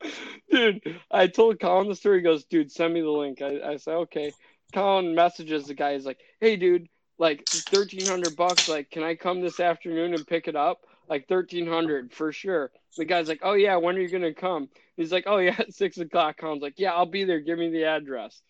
dude, 0.52 1.00
I 1.10 1.28
told 1.28 1.60
Colin 1.60 1.88
the 1.88 1.96
story. 1.96 2.20
He 2.20 2.24
goes, 2.24 2.44
dude, 2.46 2.72
send 2.72 2.94
me 2.94 3.02
the 3.02 3.10
link. 3.10 3.42
I, 3.42 3.60
I 3.74 3.78
said, 3.78 3.96
okay. 3.96 4.32
Colin 4.74 5.14
messages 5.16 5.66
the 5.66 5.74
guy. 5.74 5.94
He's 5.94 6.06
like, 6.06 6.20
hey, 6.40 6.56
dude, 6.56 6.88
like 7.20 7.44
thirteen 7.52 8.08
hundred 8.08 8.36
bucks. 8.36 8.68
Like, 8.68 8.90
can 8.90 9.04
I 9.04 9.16
come 9.16 9.42
this 9.42 9.60
afternoon 9.60 10.14
and 10.14 10.26
pick 10.26 10.48
it 10.48 10.56
up? 10.56 10.82
Like 11.10 11.28
thirteen 11.28 11.68
hundred 11.68 12.14
for 12.14 12.32
sure. 12.32 12.72
The 12.98 13.06
guy's 13.06 13.28
like, 13.28 13.42
oh 13.44 13.54
yeah, 13.54 13.78
when 13.78 13.96
are 13.96 14.00
you 14.00 14.10
gonna 14.10 14.34
come? 14.34 14.70
He's 14.96 15.12
like, 15.12 15.26
oh 15.28 15.38
yeah, 15.38 15.56
at 15.58 15.74
six 15.74 15.98
o'clock. 15.98 16.38
Colin's 16.38 16.62
like, 16.62 16.76
yeah, 16.78 16.94
I'll 16.94 17.06
be 17.06 17.24
there. 17.24 17.40
Give 17.40 17.58
me 17.58 17.70
the 17.70 17.86
address. 17.86 18.42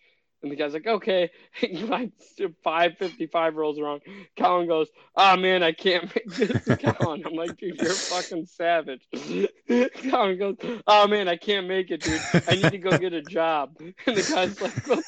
And 0.42 0.52
the 0.52 0.58
guy's 0.58 0.74
like, 0.74 0.86
okay. 0.86 1.32
like 1.72 2.12
five 2.64 2.98
fifty 2.98 3.28
five 3.28 3.56
rolls 3.56 3.80
around. 3.80 4.02
Colin 4.38 4.68
goes, 4.68 4.90
oh 5.16 5.38
man, 5.38 5.64
I 5.64 5.72
can't 5.72 6.14
make 6.14 6.28
this. 6.28 6.68
Colin, 7.00 7.24
I'm 7.26 7.34
like, 7.34 7.58
dude, 7.58 7.82
you're 7.82 7.92
fucking 7.92 8.46
savage. 8.48 9.08
Colin 10.10 10.38
goes, 10.38 10.58
oh 10.86 11.08
man, 11.08 11.30
I 11.30 11.38
can't 11.38 11.68
make 11.68 11.92
it, 11.92 12.02
dude. 12.02 12.22
I 12.48 12.56
need 12.56 12.72
to 12.72 12.78
go 12.78 12.98
get 12.98 13.14
a 13.14 13.22
job. 13.22 13.78
And 13.80 14.18
the 14.18 14.34
guy's 14.34 14.62
like, 14.62 14.88
what? 14.88 15.04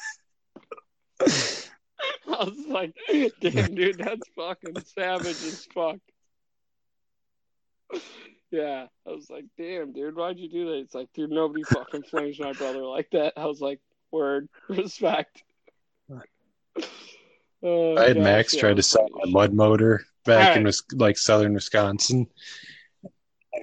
I 2.28 2.44
was 2.44 2.66
like, 2.68 2.94
damn, 3.40 3.74
dude, 3.74 3.98
that's 3.98 4.28
fucking 4.36 4.76
savage 4.94 5.26
as 5.26 5.66
fuck. 5.74 5.98
Yeah, 8.50 8.86
I 9.06 9.10
was 9.10 9.28
like, 9.28 9.44
damn, 9.58 9.92
dude, 9.92 10.16
why'd 10.16 10.38
you 10.38 10.48
do 10.48 10.66
that? 10.66 10.78
It's 10.78 10.94
like, 10.94 11.08
dude, 11.12 11.30
nobody 11.30 11.64
fucking 11.64 12.02
flames 12.10 12.38
my 12.38 12.52
brother 12.52 12.82
like 12.84 13.10
that. 13.10 13.32
I 13.36 13.46
was 13.46 13.60
like, 13.60 13.80
word, 14.10 14.48
respect. 14.68 15.42
Oh, 17.62 17.96
I 17.96 18.08
had 18.08 18.16
gosh, 18.16 18.24
Max 18.24 18.54
yeah, 18.54 18.60
try 18.60 18.74
to 18.74 18.82
sell 18.82 19.08
my 19.10 19.30
mud 19.30 19.52
motor 19.52 20.04
back 20.24 20.56
in 20.56 20.70
like 20.92 21.18
southern 21.18 21.54
Wisconsin. 21.54 22.26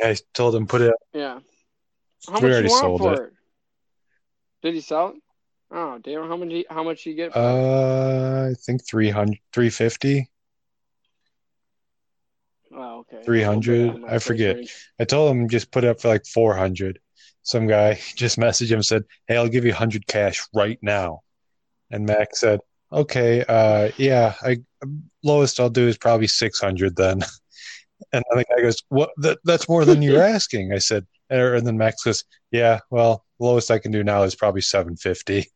I 0.03 0.17
told 0.33 0.55
him 0.55 0.67
put 0.67 0.81
it. 0.81 0.89
Up. 0.89 0.99
Yeah. 1.13 1.39
How 2.27 2.39
We 2.39 2.41
much 2.41 2.43
already 2.43 2.67
you 2.67 2.71
want 2.71 2.81
sold 2.81 3.01
for 3.01 3.13
it. 3.13 3.27
it? 3.27 3.33
Did 4.63 4.73
he 4.73 4.81
sell 4.81 5.09
it? 5.09 5.15
Oh, 5.71 5.99
damn, 5.99 6.27
how 6.27 6.37
much? 6.37 6.65
How 6.69 6.83
much 6.83 7.05
you 7.05 7.13
get? 7.13 7.33
For 7.33 7.39
it? 7.39 7.41
Uh, 7.41 8.49
I 8.51 8.53
think 8.65 8.85
300, 8.85 9.39
350. 9.53 10.29
Oh, 12.75 12.99
okay. 12.99 13.23
300, 13.25 13.89
Okay, 13.89 14.03
I 14.07 14.19
forget. 14.19 14.55
range. 14.57 14.89
I 14.99 15.05
told 15.05 15.31
him 15.31 15.49
just 15.49 15.71
put 15.71 15.83
it 15.83 15.89
up 15.89 16.01
for 16.01 16.07
like 16.07 16.25
400. 16.25 16.99
Some 17.43 17.67
guy 17.67 17.99
just 18.15 18.39
messaged 18.39 18.69
him 18.69 18.77
and 18.77 18.85
said, 18.85 19.03
Hey, 19.27 19.37
I'll 19.37 19.47
give 19.49 19.65
you 19.65 19.71
100 19.71 20.07
cash 20.07 20.43
right 20.53 20.79
now. 20.81 21.21
And 21.91 22.05
Max 22.05 22.39
said, 22.39 22.59
Okay, 22.91 23.43
uh, 23.47 23.91
yeah, 23.97 24.33
I 24.41 24.57
lowest 25.23 25.59
I'll 25.59 25.69
do 25.69 25.87
is 25.87 25.97
probably 25.97 26.27
600 26.27 26.95
then. 26.95 27.21
And 28.11 28.21
the 28.31 28.43
guy 28.43 28.61
goes, 28.61 28.83
What? 28.89 29.11
That, 29.17 29.37
that's 29.45 29.69
more 29.69 29.85
than 29.85 30.01
you're 30.01 30.21
asking. 30.35 30.73
I 30.73 30.79
said, 30.79 31.07
er, 31.31 31.55
and 31.55 31.65
then 31.65 31.77
Max 31.77 32.03
goes, 32.03 32.25
Yeah, 32.51 32.79
well, 32.89 33.23
lowest 33.39 33.71
I 33.71 33.79
can 33.79 33.91
do 33.93 34.03
now 34.03 34.23
is 34.23 34.35
probably 34.35 34.59
750. 34.59 35.47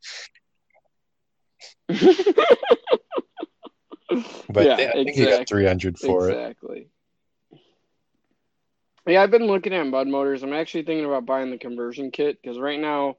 But 4.50 4.66
Yeah, 4.66 4.76
I 4.76 4.92
think 4.94 5.12
he 5.12 5.26
got 5.26 5.48
300 5.48 6.00
for 6.00 6.30
it. 6.30 6.34
exactly. 6.34 6.90
Yeah, 9.08 9.24
I've 9.24 9.32
been 9.32 9.48
looking 9.48 9.74
at 9.74 9.88
mud 9.88 10.08
motors. 10.08 10.44
I'm 10.44 10.54
actually 10.54 10.84
thinking 10.84 11.06
about 11.06 11.26
buying 11.26 11.50
the 11.50 11.58
conversion 11.58 12.12
kit 12.12 12.42
because 12.42 12.60
right 12.60 12.80
now, 12.80 13.16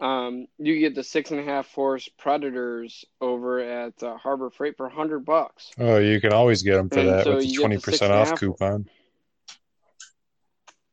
um, 0.00 0.46
you 0.58 0.78
get 0.78 0.94
the 0.94 1.02
six 1.02 1.32
and 1.32 1.40
a 1.40 1.42
half 1.42 1.66
force 1.66 2.08
Predators 2.18 3.04
over 3.20 3.58
at 3.58 4.00
uh, 4.02 4.16
Harbor 4.16 4.50
Freight 4.50 4.76
for 4.76 4.88
hundred 4.88 5.24
bucks. 5.24 5.72
Oh, 5.78 5.98
you 5.98 6.20
can 6.20 6.32
always 6.32 6.62
get 6.62 6.76
them 6.76 6.88
for 6.88 7.00
And 7.00 7.08
that 7.08 7.24
so 7.24 7.34
with 7.36 7.44
the 7.44 7.48
you 7.48 7.60
get 7.60 7.70
the 7.70 7.76
20% 7.76 7.82
six 7.82 8.02
and 8.02 8.12
a 8.12 8.16
off 8.16 8.28
half- 8.30 8.40
coupon. 8.40 8.88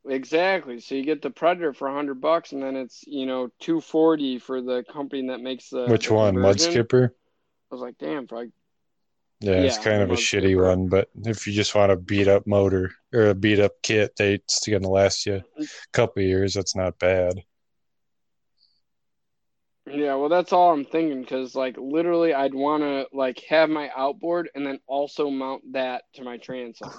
Exactly. 0.07 0.79
So 0.79 0.95
you 0.95 1.03
get 1.03 1.21
the 1.21 1.29
Predator 1.29 1.73
for 1.73 1.91
hundred 1.91 2.19
bucks, 2.21 2.53
and 2.53 2.63
then 2.63 2.75
it's 2.75 3.03
you 3.05 3.27
know 3.27 3.49
two 3.59 3.79
forty 3.79 4.39
for 4.39 4.61
the 4.61 4.83
company 4.91 5.27
that 5.27 5.41
makes 5.41 5.69
the 5.69 5.85
Which 5.85 6.07
the 6.07 6.15
one? 6.15 6.39
Mud. 6.39 6.59
Skipper? 6.59 7.13
I 7.71 7.75
was 7.75 7.81
like, 7.81 7.99
damn, 7.99 8.27
for 8.27 8.37
like 8.37 8.49
Yeah, 9.41 9.53
it's 9.53 9.79
kind 9.79 10.03
of 10.03 10.11
a 10.11 10.15
shitty 10.15 10.61
one, 10.61 10.87
but 10.87 11.09
if 11.25 11.47
you 11.47 11.53
just 11.53 11.73
want 11.73 11.91
a 11.91 11.97
beat 11.97 12.27
up 12.27 12.45
motor 12.45 12.91
or 13.11 13.29
a 13.29 13.35
beat 13.35 13.59
up 13.59 13.71
kit, 13.81 14.11
they 14.15 14.35
it's 14.35 14.67
gonna 14.67 14.87
last 14.87 15.25
you 15.25 15.41
a 15.57 15.65
couple 15.93 16.21
of 16.21 16.29
years. 16.29 16.53
That's 16.53 16.75
not 16.75 16.99
bad. 16.99 17.33
Yeah, 19.87 20.13
well, 20.15 20.29
that's 20.29 20.53
all 20.53 20.71
I'm 20.71 20.85
thinking 20.85 21.21
because, 21.21 21.55
like, 21.55 21.75
literally, 21.77 22.35
I'd 22.35 22.53
want 22.53 22.83
to 22.83 23.07
like 23.13 23.43
have 23.49 23.69
my 23.69 23.89
outboard 23.95 24.49
and 24.53 24.65
then 24.65 24.79
also 24.85 25.31
mount 25.31 25.73
that 25.73 26.03
to 26.13 26.23
my 26.23 26.37
transom. 26.37 26.91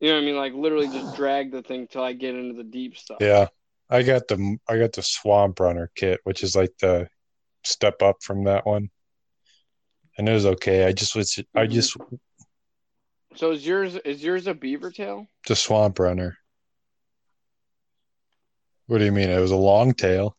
You 0.00 0.08
know 0.08 0.16
what 0.16 0.22
I 0.22 0.26
mean? 0.26 0.36
Like, 0.36 0.54
literally, 0.54 0.88
just 0.88 1.16
drag 1.16 1.52
the 1.52 1.62
thing 1.62 1.86
till 1.88 2.02
I 2.02 2.14
get 2.14 2.34
into 2.34 2.54
the 2.54 2.64
deep 2.64 2.96
stuff. 2.96 3.18
Yeah, 3.20 3.46
I 3.88 4.02
got 4.02 4.26
the 4.26 4.58
I 4.68 4.76
got 4.76 4.92
the 4.92 5.02
Swamp 5.02 5.60
Runner 5.60 5.88
kit, 5.94 6.20
which 6.24 6.42
is 6.42 6.56
like 6.56 6.72
the 6.80 7.08
step 7.64 8.02
up 8.02 8.16
from 8.22 8.44
that 8.44 8.66
one, 8.66 8.90
and 10.18 10.28
it 10.28 10.32
was 10.32 10.46
okay. 10.46 10.84
I 10.86 10.92
just 10.92 11.14
was 11.14 11.38
I 11.54 11.66
Mhm. 11.66 11.70
just 11.72 11.96
So 13.34 13.50
is 13.52 13.66
yours 13.66 13.96
is 13.96 14.22
yours 14.22 14.46
a 14.46 14.54
beaver 14.54 14.90
tail? 14.90 15.26
the 15.46 15.56
Swamp 15.56 15.98
Runner. 15.98 16.38
What 18.86 18.98
do 18.98 19.04
you 19.04 19.12
mean? 19.12 19.30
It 19.30 19.38
was 19.40 19.50
a 19.50 19.56
long 19.56 19.94
tail. 19.94 20.36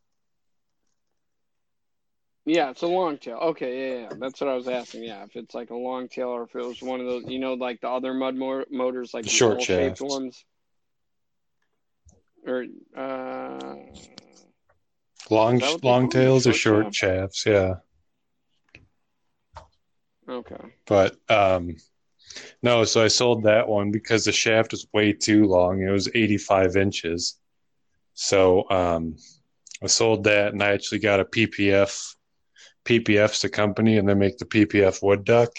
Yeah, 2.45 2.69
it's 2.69 2.81
a 2.81 2.87
long 2.87 3.17
tail. 3.17 3.37
Okay, 3.37 3.91
yeah, 3.91 3.99
yeah, 4.03 4.13
that's 4.17 4.39
what 4.39 4.49
I 4.49 4.55
was 4.55 4.69
asking. 4.69 5.03
Yeah, 5.03 5.23
if 5.23 5.35
it's 5.35 5.53
like 5.53 5.69
a 5.69 5.75
long 5.75 6.07
tail 6.07 6.29
or 6.29 6.43
if 6.43 6.55
it 6.55 6.61
was 6.61 6.81
one 6.81 7.01
of 7.01 7.05
those, 7.05 7.25
you 7.27 7.39
know, 7.39 7.55
like 7.55 7.81
the 7.81 7.89
other 7.89 8.13
mud 8.13 8.35
mo- 8.35 8.63
motors, 8.71 9.13
like 9.13 9.25
the 9.25 9.29
Short 9.29 9.61
shaped 9.61 9.99
ones, 9.99 10.45
or 12.45 12.65
uh, 12.95 13.75
Long 15.29 15.55
Is 15.55 15.61
that 15.61 15.71
what 15.73 15.81
they 15.81 15.87
long 15.89 16.09
tails 16.09 16.47
or 16.47 16.53
Short 16.53 16.85
short 16.85 16.95
shafts, 16.95 17.45
yeah. 17.45 17.75
Okay, 20.27 20.73
But 20.85 21.17
um 21.29 21.75
no, 22.61 22.83
so 22.83 23.03
I 23.03 23.07
sold 23.07 23.43
that 23.43 23.67
one 23.67 23.91
because 23.91 24.25
the 24.25 24.31
shaft 24.31 24.71
was 24.71 24.87
way 24.93 25.13
too 25.13 25.45
long. 25.45 25.81
It 25.81 25.89
was 25.89 26.09
85 26.13 26.75
inches. 26.75 27.39
So 28.13 28.69
um 28.69 29.15
I 29.83 29.87
sold 29.87 30.23
that 30.25 30.53
and 30.53 30.61
I 30.63 30.71
actually 30.71 30.99
got 30.99 31.19
a 31.19 31.25
PPF. 31.25 32.15
PPF's 32.85 33.41
the 33.41 33.49
company 33.49 33.97
and 33.97 34.07
they 34.07 34.13
make 34.13 34.37
the 34.37 34.45
PPF 34.45 35.03
wood 35.03 35.23
duck. 35.23 35.51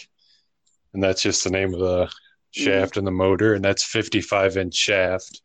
And 0.95 1.03
that's 1.03 1.23
just 1.23 1.45
the 1.45 1.51
name 1.51 1.75
of 1.75 1.81
the 1.81 2.11
shaft 2.51 2.97
and 2.97 3.07
the 3.07 3.13
motor. 3.13 3.55
And 3.55 3.65
that's 3.65 3.85
55 3.85 4.57
inch 4.57 4.75
shaft. 4.75 5.43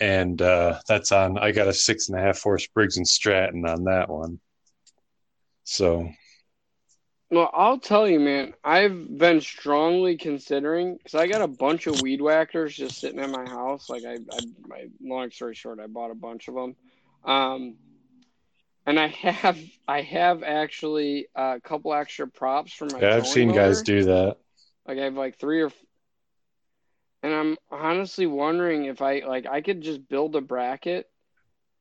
And 0.00 0.40
uh, 0.42 0.80
that's 0.88 1.12
on, 1.12 1.38
I 1.38 1.52
got 1.52 1.68
a 1.68 1.72
six 1.72 2.08
and 2.08 2.18
a 2.18 2.22
half 2.22 2.42
horse 2.42 2.66
Briggs 2.66 2.96
and 2.96 3.06
Stratton 3.06 3.66
on 3.66 3.84
that 3.84 4.08
one. 4.08 4.40
So 5.64 6.08
Well, 7.30 7.50
I'll 7.52 7.78
tell 7.78 8.08
you, 8.08 8.20
man, 8.20 8.54
I've 8.62 9.18
been 9.18 9.40
strongly 9.40 10.16
considering 10.16 10.96
because 10.96 11.16
I 11.16 11.26
got 11.26 11.42
a 11.42 11.48
bunch 11.48 11.88
of 11.88 12.00
weed 12.00 12.20
whackers 12.20 12.76
just 12.76 13.00
sitting 13.00 13.18
at 13.18 13.30
my 13.30 13.44
house. 13.44 13.90
Like, 13.90 14.04
I, 14.04 14.14
I, 14.14 14.38
my 14.66 14.86
long 15.02 15.32
story 15.32 15.54
short, 15.56 15.80
I 15.80 15.88
bought 15.88 16.12
a 16.12 16.14
bunch 16.14 16.46
of 16.46 16.54
them, 16.54 16.76
um, 17.24 17.74
and 18.86 19.00
I 19.00 19.06
have, 19.08 19.58
I 19.88 20.02
have 20.02 20.44
actually 20.44 21.26
a 21.34 21.60
couple 21.60 21.92
extra 21.92 22.28
props 22.28 22.72
for 22.72 22.86
my. 22.86 23.00
yeah, 23.00 23.16
I've 23.16 23.26
seen 23.26 23.52
guys 23.52 23.82
do 23.82 24.04
that. 24.04 24.36
Like, 24.86 24.98
I 24.98 25.04
have 25.04 25.14
like 25.14 25.36
three 25.40 25.62
or, 25.62 25.72
and 27.24 27.34
I'm 27.34 27.56
honestly 27.72 28.28
wondering 28.28 28.84
if 28.84 29.02
I 29.02 29.22
like 29.26 29.46
I 29.46 29.62
could 29.62 29.80
just 29.80 30.08
build 30.08 30.36
a 30.36 30.40
bracket, 30.40 31.10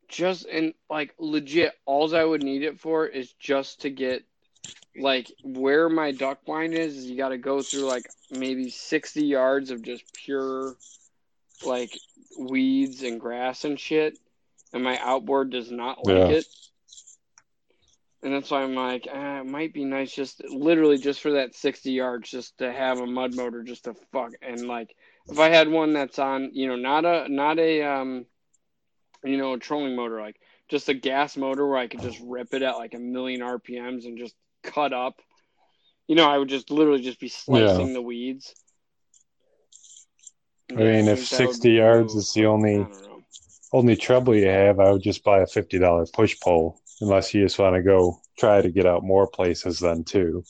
just 0.07 0.47
and 0.47 0.73
like 0.89 1.13
legit, 1.19 1.73
alls 1.85 2.13
I 2.13 2.23
would 2.23 2.41
need 2.41 2.63
it 2.63 2.79
for 2.79 3.05
is 3.05 3.31
just 3.33 3.81
to 3.81 3.91
get 3.91 4.23
like 4.97 5.31
where 5.43 5.89
my 5.89 6.11
duck 6.11 6.45
blind 6.45 6.73
is, 6.73 6.95
is 6.97 7.05
you 7.09 7.17
got 7.17 7.29
to 7.29 7.37
go 7.37 7.63
through 7.63 7.87
like 7.87 8.09
maybe 8.29 8.69
60 8.69 9.25
yards 9.25 9.71
of 9.71 9.81
just 9.81 10.03
pure 10.13 10.75
like 11.61 11.99
weeds 12.37 13.03
and 13.03 13.19
grass 13.19 13.65
and 13.65 13.79
shit 13.79 14.15
and 14.73 14.83
my 14.83 14.97
outboard 14.99 15.49
does 15.49 15.71
not 15.71 16.03
like 16.03 16.15
Yeah. 16.15 16.35
it 16.37 16.45
and 18.23 18.33
that's 18.33 18.51
why 18.51 18.61
i'm 18.61 18.75
like 18.75 19.07
ah, 19.11 19.39
it 19.39 19.45
might 19.45 19.73
be 19.73 19.85
nice 19.85 20.13
just 20.13 20.43
literally 20.49 20.97
just 20.97 21.21
for 21.21 21.33
that 21.33 21.55
60 21.55 21.91
yards 21.91 22.29
just 22.29 22.57
to 22.57 22.71
have 22.71 22.97
a 22.97 23.07
mud 23.07 23.33
motor 23.33 23.63
just 23.63 23.85
to 23.85 23.95
fuck 24.11 24.31
and 24.41 24.67
like 24.67 24.95
if 25.29 25.39
i 25.39 25.49
had 25.49 25.69
one 25.69 25.93
that's 25.93 26.19
on 26.19 26.51
you 26.53 26.67
know 26.67 26.75
not 26.75 27.05
a 27.05 27.27
not 27.29 27.57
a 27.59 27.83
um 27.83 28.25
you 29.23 29.37
know 29.37 29.53
a 29.53 29.59
trolling 29.59 29.95
motor 29.95 30.19
like 30.21 30.39
just 30.67 30.89
a 30.89 30.93
gas 30.93 31.37
motor 31.37 31.67
where 31.67 31.77
i 31.77 31.87
could 31.87 32.01
just 32.01 32.19
rip 32.21 32.53
it 32.53 32.61
at 32.61 32.77
like 32.77 32.93
a 32.93 32.99
million 32.99 33.41
rpms 33.41 34.05
and 34.05 34.17
just 34.17 34.35
cut 34.73 34.93
up 34.93 35.21
you 36.07 36.15
know 36.15 36.27
i 36.29 36.37
would 36.37 36.49
just 36.49 36.71
literally 36.71 37.01
just 37.01 37.19
be 37.19 37.27
slicing 37.27 37.93
the 37.93 38.01
weeds 38.01 38.55
I 40.71 40.79
mean, 40.79 41.07
if 41.07 41.29
that 41.29 41.47
would 41.47 41.55
60 41.55 41.69
yards 41.71 42.15
is 42.15 42.33
the 42.33 42.45
only 42.45 42.85
only 43.71 43.95
trouble 43.95 44.35
you 44.35 44.47
have, 44.47 44.79
I 44.79 44.91
would 44.91 45.03
just 45.03 45.23
buy 45.23 45.39
a 45.41 45.47
fifty 45.47 45.77
dollar 45.79 46.05
push 46.13 46.39
pole, 46.39 46.79
unless 47.01 47.33
you 47.33 47.43
just 47.43 47.59
want 47.59 47.75
to 47.75 47.81
go 47.83 48.21
try 48.37 48.61
to 48.61 48.71
get 48.71 48.85
out 48.85 49.03
more 49.03 49.27
places 49.27 49.79
than 49.79 50.03
two. 50.03 50.43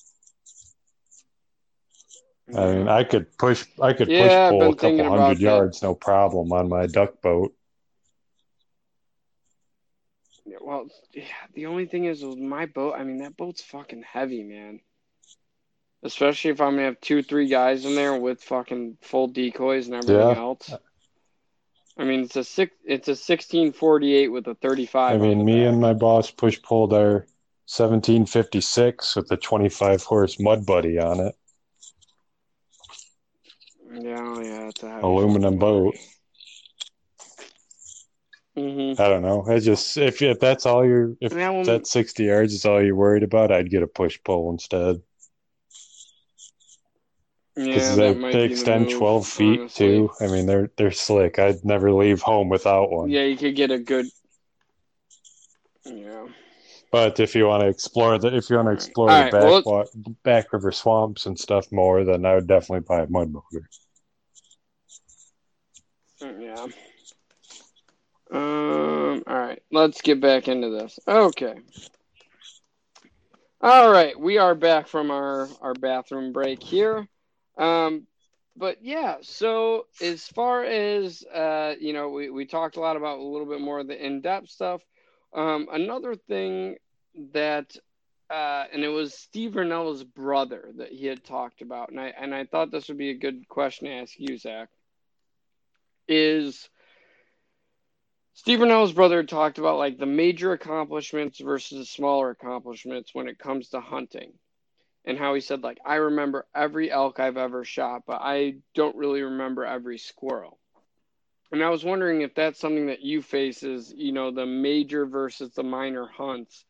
I 2.56 2.66
mean, 2.74 2.88
I 2.88 3.04
could 3.04 3.38
push 3.38 3.66
I 3.82 3.94
could 3.94 4.10
Yeah, 4.10 4.28
push 4.30 4.38
pole 4.50 4.72
a 4.72 4.76
couple 4.76 5.06
hundred 5.10 5.40
that. 5.40 5.42
yards, 5.42 5.82
no 5.84 5.96
problem, 5.96 6.52
on 6.54 6.70
my 6.70 6.86
duck 6.88 7.22
boat. 7.22 7.54
Yeah, 10.46 10.58
well, 10.62 10.88
yeah, 11.14 11.24
the 11.54 11.66
only 11.66 11.88
thing 11.88 12.06
is 12.06 12.24
with 12.24 12.38
my 12.38 12.68
boat, 12.68 12.94
I 12.98 13.04
mean, 13.04 13.18
that 13.18 13.36
boat's 13.36 13.64
fucking 13.64 14.04
heavy, 14.04 14.44
man. 14.44 14.80
Especially 16.04 16.52
if 16.52 16.62
I'm 16.62 16.74
gonna 16.74 16.84
have 16.84 17.02
two, 17.02 17.24
three 17.24 17.48
guys 17.48 17.84
in 17.84 17.96
there 17.96 18.16
with 18.16 18.44
fucking 18.44 19.00
full 19.02 19.28
decoys 19.28 19.88
and 19.88 19.96
everything 19.96 20.30
Yeah. 20.30 20.38
else. 20.38 20.72
I 21.98 22.04
mean, 22.04 22.22
it's 22.22 22.36
a 22.36 22.44
six, 22.44 22.76
it's 22.86 23.08
a 23.08 23.16
sixteen 23.16 23.72
forty 23.72 24.14
eight 24.14 24.28
with 24.28 24.46
a 24.48 24.54
thirty 24.54 24.86
five. 24.86 25.16
I 25.16 25.18
mean, 25.18 25.44
me 25.44 25.64
and 25.64 25.80
my 25.80 25.94
boss 25.94 26.30
push 26.30 26.62
pulled 26.62 26.94
our 26.94 27.26
seventeen 27.66 28.26
fifty 28.28 28.62
six 28.62 29.16
with 29.16 29.28
the 29.30 29.38
twenty 29.38 29.70
five 29.70 30.04
horse 30.04 30.40
mud 30.40 30.66
buddy 30.66 31.00
on 31.00 31.22
it. 31.22 31.36
yeah, 33.92 34.20
oh, 34.20 34.42
yeah, 34.42 34.68
it's 34.68 34.84
a 34.84 35.00
Aluminum 35.02 35.58
boat. 35.58 35.96
Mm-hmm. 38.58 39.02
I 39.02 39.10
don't 39.10 39.22
know. 39.22 39.46
I 39.48 39.60
just 39.60 39.98
if 39.98 40.22
if 40.22 40.40
that's 40.40 40.66
all 40.66 40.86
you're 40.86 41.16
if 41.20 41.34
That 41.66 41.88
sixty 41.88 42.26
yards 42.26 42.54
is 42.54 42.66
all 42.66 42.82
you're 42.82 42.96
worried 42.96 43.24
about, 43.24 43.52
I'd 43.52 43.70
get 43.70 43.84
a 43.84 43.88
push 43.88 44.18
pull 44.24 44.52
instead. 44.52 45.02
yeah, 47.58 47.66
because 47.66 47.96
they, 47.98 48.14
they 48.14 48.32
be 48.32 48.32
the 48.32 48.52
extend 48.52 48.86
move, 48.86 48.98
12 48.98 49.28
feet 49.28 49.60
honestly. 49.60 49.88
too. 49.88 50.12
I 50.22 50.28
mean, 50.28 50.46
they're 50.46 50.72
they're 50.78 50.92
slick. 50.92 51.40
I'd 51.40 51.64
never 51.64 51.92
leave 51.92 52.22
home 52.22 52.50
without 52.50 52.92
one. 52.92 53.10
Yeah, 53.10 53.24
you 53.24 53.38
could 53.38 53.56
get 53.56 53.72
a 53.72 53.80
good. 53.80 54.06
Yeah. 55.86 56.28
But 56.92 57.20
if 57.20 57.36
you 57.36 57.48
want 57.48 57.62
to 57.64 57.68
explore 57.68 58.18
the 58.18 58.36
if 58.36 58.50
you 58.50 58.56
want 58.56 58.70
to 58.70 58.74
explore 58.74 59.10
All 59.10 59.18
the 59.18 59.24
right, 59.24 59.32
back 59.32 59.66
well, 59.66 59.86
back 60.24 60.54
river 60.54 60.72
swamps 60.72 61.26
and 61.26 61.38
stuff 61.38 61.72
more, 61.72 62.04
then 62.06 62.26
I 62.26 62.36
would 62.36 62.48
definitely 62.48 62.86
buy 62.88 63.02
a 63.02 63.08
mud 63.08 63.32
motor. 63.32 63.70
Yeah. 66.22 66.68
Um. 68.32 69.24
All 69.28 69.38
right. 69.38 69.62
Let's 69.72 70.02
get 70.02 70.20
back 70.20 70.48
into 70.48 70.70
this. 70.70 71.00
Okay. 71.08 71.56
All 73.62 73.92
right. 73.92 74.20
We 74.20 74.38
are 74.38 74.56
back 74.56 74.88
from 74.88 75.12
our 75.12 75.48
our 75.62 75.74
bathroom 75.74 76.34
break 76.34 76.62
here. 76.62 77.08
Um. 77.58 78.08
But 78.58 78.78
yeah. 78.82 79.18
So 79.22 79.88
as 80.02 80.28
far 80.28 80.64
as 80.64 81.24
uh, 81.24 81.76
you 81.80 81.94
know, 81.94 82.10
we 82.10 82.30
we 82.30 82.46
talked 82.46 82.78
a 82.78 82.82
lot 82.82 82.98
about 82.98 83.20
a 83.20 83.24
little 83.24 83.48
bit 83.48 83.62
more 83.62 83.80
of 83.80 83.88
the 83.88 84.06
in 84.06 84.22
depth 84.22 84.50
stuff. 84.50 84.82
Um. 85.34 85.68
Another 85.72 86.16
thing 86.16 86.78
that. 87.34 87.76
Uh, 88.28 88.64
and 88.74 88.84
it 88.84 88.88
was 88.88 89.14
Steve 89.14 89.52
Rinella's 89.52 90.04
brother 90.04 90.72
that 90.78 90.92
he 90.92 91.06
had 91.06 91.24
talked 91.24 91.62
about, 91.62 91.90
and 91.92 92.00
I 92.00 92.12
and 92.20 92.34
I 92.34 92.46
thought 92.46 92.72
this 92.72 92.88
would 92.88 92.98
be 92.98 93.12
a 93.12 93.18
good 93.20 93.48
question 93.48 93.86
to 93.86 93.94
ask 93.94 94.14
you, 94.18 94.36
Zach. 94.40 94.70
Is 96.08 96.68
Steve 98.36 98.60
Rinella's 98.60 98.92
brother 98.94 99.24
talked 99.24 99.58
about 99.58 99.78
like 99.78 99.98
the 99.98 100.06
major 100.06 100.52
accomplishments 100.52 101.40
versus 101.40 101.80
the 101.80 101.86
smaller 101.86 102.30
accomplishments 102.30 103.16
when 103.16 103.28
it 103.30 103.40
comes 103.40 103.70
to 103.70 103.80
hunting. 103.80 104.34
And 105.06 105.18
how 105.18 105.36
he 105.36 105.42
said, 105.42 105.64
like, 105.64 105.78
I 105.86 105.96
remember 105.96 106.46
every 106.54 106.92
elk 106.92 107.20
I've 107.20 107.38
ever 107.38 107.64
shot, 107.64 108.02
but 108.06 108.22
I 108.22 108.56
don't 108.74 108.96
really 108.96 109.22
remember 109.22 109.64
every 109.64 109.98
squirrel. 110.00 110.60
And 111.52 111.64
I 111.64 111.70
was 111.70 111.86
wondering 111.86 112.22
if 112.22 112.36
that's 112.36 112.60
something 112.60 112.88
that 112.88 113.02
you 113.02 113.22
face 113.22 113.64
is, 113.64 113.94
you 113.96 114.12
know, 114.12 114.32
the 114.32 114.48
major 114.48 115.06
versus 115.06 115.54
the 115.54 115.64
minor 115.64 116.08
hunts 116.08 116.66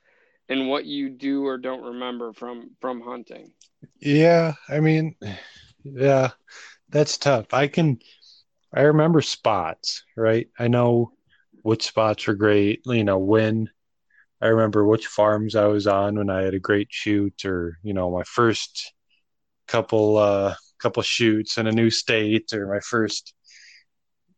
and 0.50 0.68
what 0.68 0.86
you 0.86 1.10
do 1.10 1.46
or 1.46 1.58
don't 1.58 1.82
remember 1.82 2.34
from 2.34 2.72
from 2.80 3.02
hunting. 3.02 3.52
Yeah, 4.00 4.54
I 4.70 4.82
mean, 4.82 5.16
yeah, 5.84 6.32
that's 6.90 7.18
tough. 7.18 7.54
I 7.54 7.68
can, 7.68 8.00
I 8.74 8.82
remember 8.82 9.22
spots, 9.22 10.04
right? 10.16 10.50
I 10.60 10.68
know 10.68 11.15
which 11.66 11.88
spots 11.88 12.28
were 12.28 12.36
great, 12.36 12.82
you 12.86 13.04
know, 13.04 13.18
when. 13.18 13.70
I 14.42 14.48
remember 14.48 14.86
which 14.86 15.08
farms 15.08 15.56
I 15.56 15.66
was 15.66 15.88
on 15.88 16.18
when 16.18 16.30
I 16.30 16.44
had 16.44 16.54
a 16.54 16.60
great 16.60 16.90
shoot, 16.92 17.46
or 17.46 17.80
you 17.82 17.94
know, 17.94 18.12
my 18.12 18.24
first 18.24 18.94
couple 19.68 20.18
uh 20.18 20.54
couple 20.80 21.02
shoots 21.02 21.58
in 21.58 21.66
a 21.68 21.72
new 21.72 21.90
state, 21.90 22.54
or 22.54 22.68
my 22.68 22.82
first, 22.82 23.34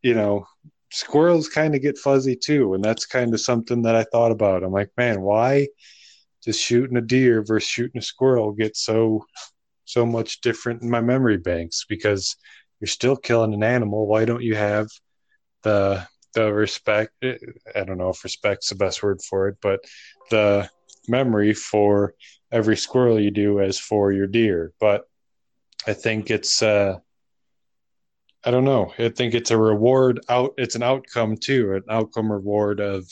you 0.01 0.13
know, 0.13 0.45
squirrels 0.91 1.49
kind 1.49 1.75
of 1.75 1.81
get 1.81 1.97
fuzzy 1.97 2.37
too, 2.37 2.73
and 2.75 2.83
that's 2.83 3.05
kind 3.05 3.33
of 3.33 3.41
something 3.41 3.81
that 3.81 3.95
I 3.95 4.05
thought 4.05 4.31
about. 4.31 4.63
I'm 4.63 4.71
like, 4.71 4.91
man, 4.97 5.21
why 5.21 5.67
does 6.43 6.59
shooting 6.59 6.97
a 6.97 7.01
deer 7.01 7.43
versus 7.43 7.67
shooting 7.69 7.99
a 7.99 8.01
squirrel 8.01 8.53
get 8.53 8.77
so 8.77 9.25
so 9.85 10.05
much 10.05 10.39
different 10.41 10.81
in 10.83 10.89
my 10.89 11.01
memory 11.01 11.37
banks? 11.37 11.85
Because 11.89 12.37
you're 12.79 12.87
still 12.87 13.17
killing 13.17 13.53
an 13.53 13.63
animal. 13.63 14.07
Why 14.07 14.23
don't 14.25 14.43
you 14.43 14.55
have 14.55 14.87
the 15.63 16.07
the 16.37 16.53
respect? 16.53 17.13
I 17.23 17.83
don't 17.83 17.97
know 17.97 18.09
if 18.09 18.23
respect's 18.23 18.69
the 18.69 18.75
best 18.75 19.01
word 19.01 19.21
for 19.21 19.47
it, 19.47 19.57
but 19.61 19.79
the 20.29 20.69
memory 21.07 21.53
for 21.53 22.13
every 22.51 22.77
squirrel 22.77 23.19
you 23.19 23.31
do 23.31 23.59
as 23.59 23.79
for 23.79 24.11
your 24.11 24.27
deer. 24.27 24.71
But 24.79 25.05
I 25.87 25.93
think 25.93 26.29
it's 26.29 26.61
uh, 26.61 26.99
I 28.43 28.51
don't 28.51 28.65
know. 28.65 28.93
I 28.99 29.09
think 29.09 29.33
it's 29.33 29.51
a 29.51 29.57
reward 29.57 30.19
out. 30.29 30.53
It's 30.57 30.75
an 30.75 30.83
outcome 30.83 31.37
too, 31.37 31.73
an 31.73 31.83
outcome 31.89 32.31
reward 32.31 32.79
of 32.79 33.09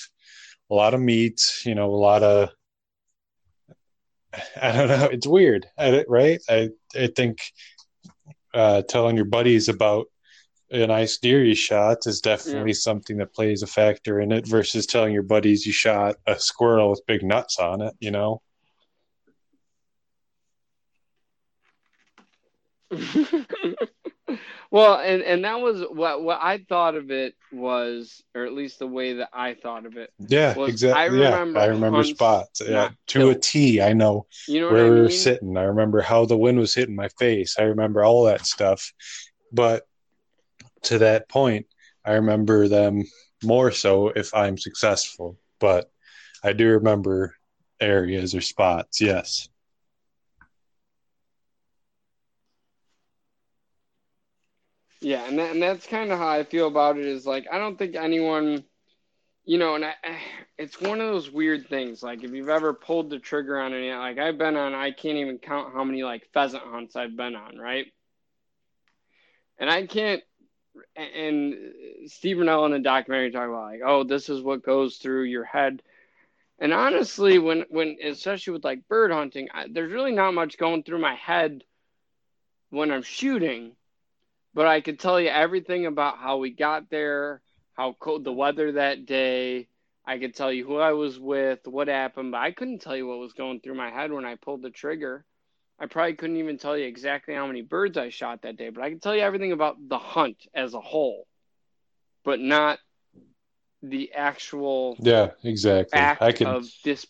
a 0.69 0.76
lot 0.76 0.93
of 0.93 1.01
meat. 1.01 1.41
You 1.65 1.73
know, 1.73 1.89
a 1.93 1.97
lot 1.97 2.21
of. 2.21 2.49
I 4.61 4.71
don't 4.71 4.88
know. 4.88 5.09
It's 5.11 5.28
weird, 5.28 5.65
right? 5.80 6.39
I 6.47 6.69
I 6.95 7.07
think 7.07 7.39
uh, 8.53 8.84
telling 8.84 9.15
your 9.15 9.26
buddies 9.26 9.67
about 9.67 10.07
a 10.72 10.88
nice 10.88 11.18
deer 11.18 11.43
you 11.43 11.55
shot 11.55 12.07
is 12.07 12.22
definitely 12.22 12.72
yeah. 12.72 12.78
something 12.78 13.18
that 13.18 13.34
plays 13.34 13.61
a 13.61 13.68
factor 13.68 14.20
in 14.20 14.32
it 14.32 14.47
versus 14.47 14.86
telling 14.86 15.13
your 15.13 15.24
buddies 15.24 15.66
you 15.66 15.74
shot 15.74 16.16
a 16.26 16.39
squirrel 16.39 16.89
with 16.89 17.05
big 17.05 17.24
nuts 17.24 17.59
on 17.59 17.82
it. 17.82 17.93
You 17.99 18.11
know. 18.11 18.41
well, 24.72 24.99
and 24.99 25.22
and 25.22 25.43
that 25.43 25.59
was 25.59 25.84
what 25.89 26.24
what 26.24 26.39
I 26.41 26.66
thought 26.70 26.95
of 26.95 27.11
it 27.11 27.36
was, 27.51 28.24
or 28.34 28.45
at 28.45 28.53
least 28.53 28.80
the 28.80 28.88
way 28.88 29.13
that 29.13 29.30
I 29.34 29.53
thought 29.53 29.86
of 29.86 29.97
it. 29.97 30.11
Yeah, 30.20 30.55
exactly. 30.59 31.01
I 31.01 31.05
remember, 31.05 31.59
yeah, 31.59 31.66
I 31.66 31.68
remember 31.70 32.03
spots. 32.03 32.61
Yeah, 32.66 32.89
to 33.07 33.30
a 33.30 33.36
T. 33.36 33.82
I 33.82 33.93
know, 33.93 34.28
you 34.47 34.61
know 34.61 34.72
where 34.72 34.86
I 34.86 34.89
mean? 34.89 34.95
we 34.95 35.01
were 35.01 35.09
sitting. 35.09 35.57
I 35.57 35.63
remember 35.63 36.01
how 36.01 36.26
the 36.26 36.38
wind 36.38 36.59
was 36.59 36.74
hitting 36.74 36.95
my 36.95 37.09
face. 37.20 37.55
I 37.59 37.63
remember 37.63 38.03
all 38.03 38.26
that 38.26 38.45
stuff. 38.45 38.91
But 39.51 39.86
to 40.86 40.99
that 40.99 41.29
point, 41.29 41.67
I 42.05 42.13
remember 42.13 42.67
them 42.67 43.03
more 43.43 43.71
so 43.71 44.09
if 44.09 44.33
I'm 44.33 44.57
successful. 44.57 45.38
But 45.59 45.91
I 46.43 46.53
do 46.53 46.67
remember 46.69 47.36
areas 47.79 48.36
or 48.36 48.41
spots. 48.41 49.01
Yes. 49.01 49.49
Yeah, 55.01 55.27
and 55.27 55.38
that, 55.38 55.51
and 55.51 55.61
that's 55.61 55.86
kind 55.86 56.11
of 56.11 56.17
how 56.17 56.29
I 56.29 56.43
feel 56.43 56.67
about 56.67 56.97
it. 56.97 57.05
Is 57.05 57.27
like 57.27 57.45
I 57.51 57.59
don't 57.59 57.77
think 57.77 57.95
anyone, 57.95 58.63
you 59.43 59.57
know, 59.57 59.75
and 59.75 59.86
I, 59.86 59.93
it's 60.57 60.79
one 60.79 61.01
of 61.01 61.07
those 61.07 61.29
weird 61.29 61.67
things. 61.67 62.01
Like 62.01 62.23
if 62.23 62.31
you've 62.31 62.49
ever 62.49 62.73
pulled 62.73 63.09
the 63.09 63.19
trigger 63.19 63.59
on 63.59 63.73
any, 63.73 63.91
like 63.91 64.17
I've 64.17 64.38
been 64.38 64.55
on, 64.55 64.73
I 64.73 64.91
can't 64.91 65.17
even 65.17 65.38
count 65.38 65.73
how 65.73 65.83
many 65.83 66.03
like 66.03 66.29
pheasant 66.33 66.63
hunts 66.63 66.95
I've 66.95 67.15
been 67.15 67.36
on, 67.36 67.57
right? 67.57 67.86
And 69.59 69.69
I 69.69 69.86
can't. 69.86 70.23
And 70.95 71.55
Stephen 72.07 72.49
L. 72.49 72.65
in 72.65 72.71
the 72.71 72.80
documentary 72.80 73.32
talk 73.32 73.47
about 73.47 73.71
like, 73.71 73.82
oh, 73.86 74.03
this 74.03 74.30
is 74.30 74.41
what 74.41 74.63
goes 74.63 74.97
through 74.97 75.23
your 75.23 75.45
head. 75.45 75.82
And 76.59 76.73
honestly, 76.73 77.39
when 77.39 77.65
when 77.69 77.97
especially 78.03 78.53
with 78.53 78.63
like 78.63 78.88
bird 78.88 79.11
hunting, 79.11 79.49
I, 79.53 79.67
there's 79.69 79.91
really 79.91 80.13
not 80.13 80.34
much 80.34 80.57
going 80.57 80.84
through 80.84 80.99
my 80.99 81.15
head 81.15 81.63
when 82.69 82.91
I'm 82.91 83.03
shooting 83.03 83.76
but 84.55 84.67
I 84.67 84.80
could 84.80 84.99
tell 84.99 85.19
you 85.19 85.28
everything 85.28 85.86
about 85.86 86.17
how 86.17 86.38
we 86.38 86.49
got 86.49 86.89
there, 86.89 87.41
how 87.73 87.93
cold 87.99 88.23
the 88.23 88.32
weather 88.32 88.71
that 88.71 89.05
day. 89.05 89.67
I 90.05 90.17
could 90.17 90.34
tell 90.34 90.51
you 90.51 90.65
who 90.65 90.78
I 90.78 90.93
was 90.93 91.19
with, 91.19 91.59
what 91.65 91.89
happened, 91.89 92.32
but 92.32 92.38
I 92.38 92.51
couldn't 92.51 92.82
tell 92.82 92.95
you 92.95 93.05
what 93.05 93.19
was 93.19 93.34
going 93.34 93.59
through 93.59 93.76
my 93.76 93.89
head 93.89 94.13
when 94.13 94.23
I 94.23 94.36
pulled 94.36 94.61
the 94.61 94.69
trigger. 94.69 95.26
I 95.80 95.88
probably 95.88 96.13
couldn't 96.13 96.38
even 96.38 96.57
tell 96.57 96.78
you 96.78 96.86
exactly 96.86 97.34
how 97.34 97.47
many 97.47 97.61
birds 97.61 97.97
I 97.97 98.09
shot 98.09 98.43
that 98.43 98.57
day, 98.57 98.69
but 98.69 98.84
I 98.84 98.89
can 98.89 98.99
tell 98.99 99.15
you 99.15 99.21
everything 99.21 99.51
about 99.51 99.76
the 99.88 99.97
hunt 99.97 100.38
as 100.53 100.73
a 100.73 100.80
whole, 100.82 101.28
but 102.23 102.39
not 102.39 102.80
the 103.84 104.13
actual 104.13 104.95
yeah 104.99 105.30
exactly 105.43 105.99
i 106.01 106.32
could 106.32 106.47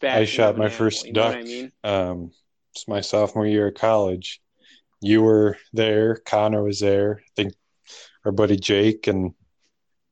i 0.03 0.25
shot 0.25 0.57
my 0.57 0.67
first 0.67 1.07
duck 1.13 1.35
I 1.35 1.43
mean? 1.43 1.71
um 1.85 2.31
it's 2.73 2.85
my 2.85 2.99
sophomore 2.99 3.45
year 3.45 3.67
of 3.67 3.75
college 3.75 4.41
you 5.05 5.21
were 5.21 5.57
there, 5.71 6.15
Connor 6.15 6.63
was 6.63 6.79
there. 6.79 7.21
I 7.21 7.29
think 7.35 7.53
our 8.25 8.31
buddy 8.31 8.57
Jake 8.57 9.05
and 9.07 9.33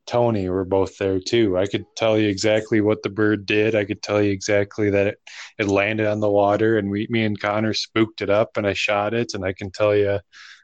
Tony 0.06 0.49
were 0.49 0.66
both 0.66 0.97
there 0.97 1.20
too. 1.20 1.58
I 1.58 1.66
could 1.66 1.86
tell 1.95 2.18
you 2.18 2.28
exactly 2.28 2.82
what 2.82 3.04
the 3.04 3.10
bird 3.10 3.45
did. 3.45 3.76
I 3.76 3.86
could 3.86 4.01
tell 4.01 4.22
you 4.22 4.32
exactly 4.32 4.89
that 4.89 5.08
it, 5.08 5.20
it 5.58 5.68
landed 5.68 6.08
on 6.08 6.20
the 6.20 6.30
water 6.30 6.78
and 6.78 6.89
we, 6.89 7.08
me 7.10 7.24
and 7.24 7.39
Connor 7.39 7.74
spooked 7.74 8.22
it 8.22 8.30
up 8.30 8.58
and 8.58 8.68
I 8.68 8.74
shot 8.74 9.14
it. 9.14 9.34
And 9.34 9.45
I 9.45 9.54
can 9.54 9.72
tell 9.72 9.95
you, 9.95 10.20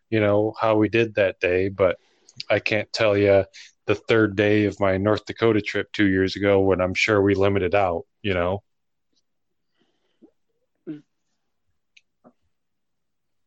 you 0.09 0.19
know, 0.19 0.53
how 0.59 0.75
we 0.75 0.89
did 0.89 1.15
that 1.15 1.39
day, 1.39 1.69
but 1.69 1.97
I 2.49 2.59
can't 2.59 2.91
tell 2.91 3.17
you 3.17 3.45
the 3.85 3.95
third 3.95 4.35
day 4.35 4.65
of 4.65 4.79
my 4.79 4.97
North 4.97 5.25
Dakota 5.25 5.61
trip 5.61 5.91
two 5.93 6.07
years 6.07 6.35
ago 6.35 6.59
when 6.59 6.81
I'm 6.81 6.93
sure 6.93 7.21
we 7.21 7.35
limited 7.35 7.73
out, 7.73 8.03
you 8.21 8.33
know? 8.33 8.63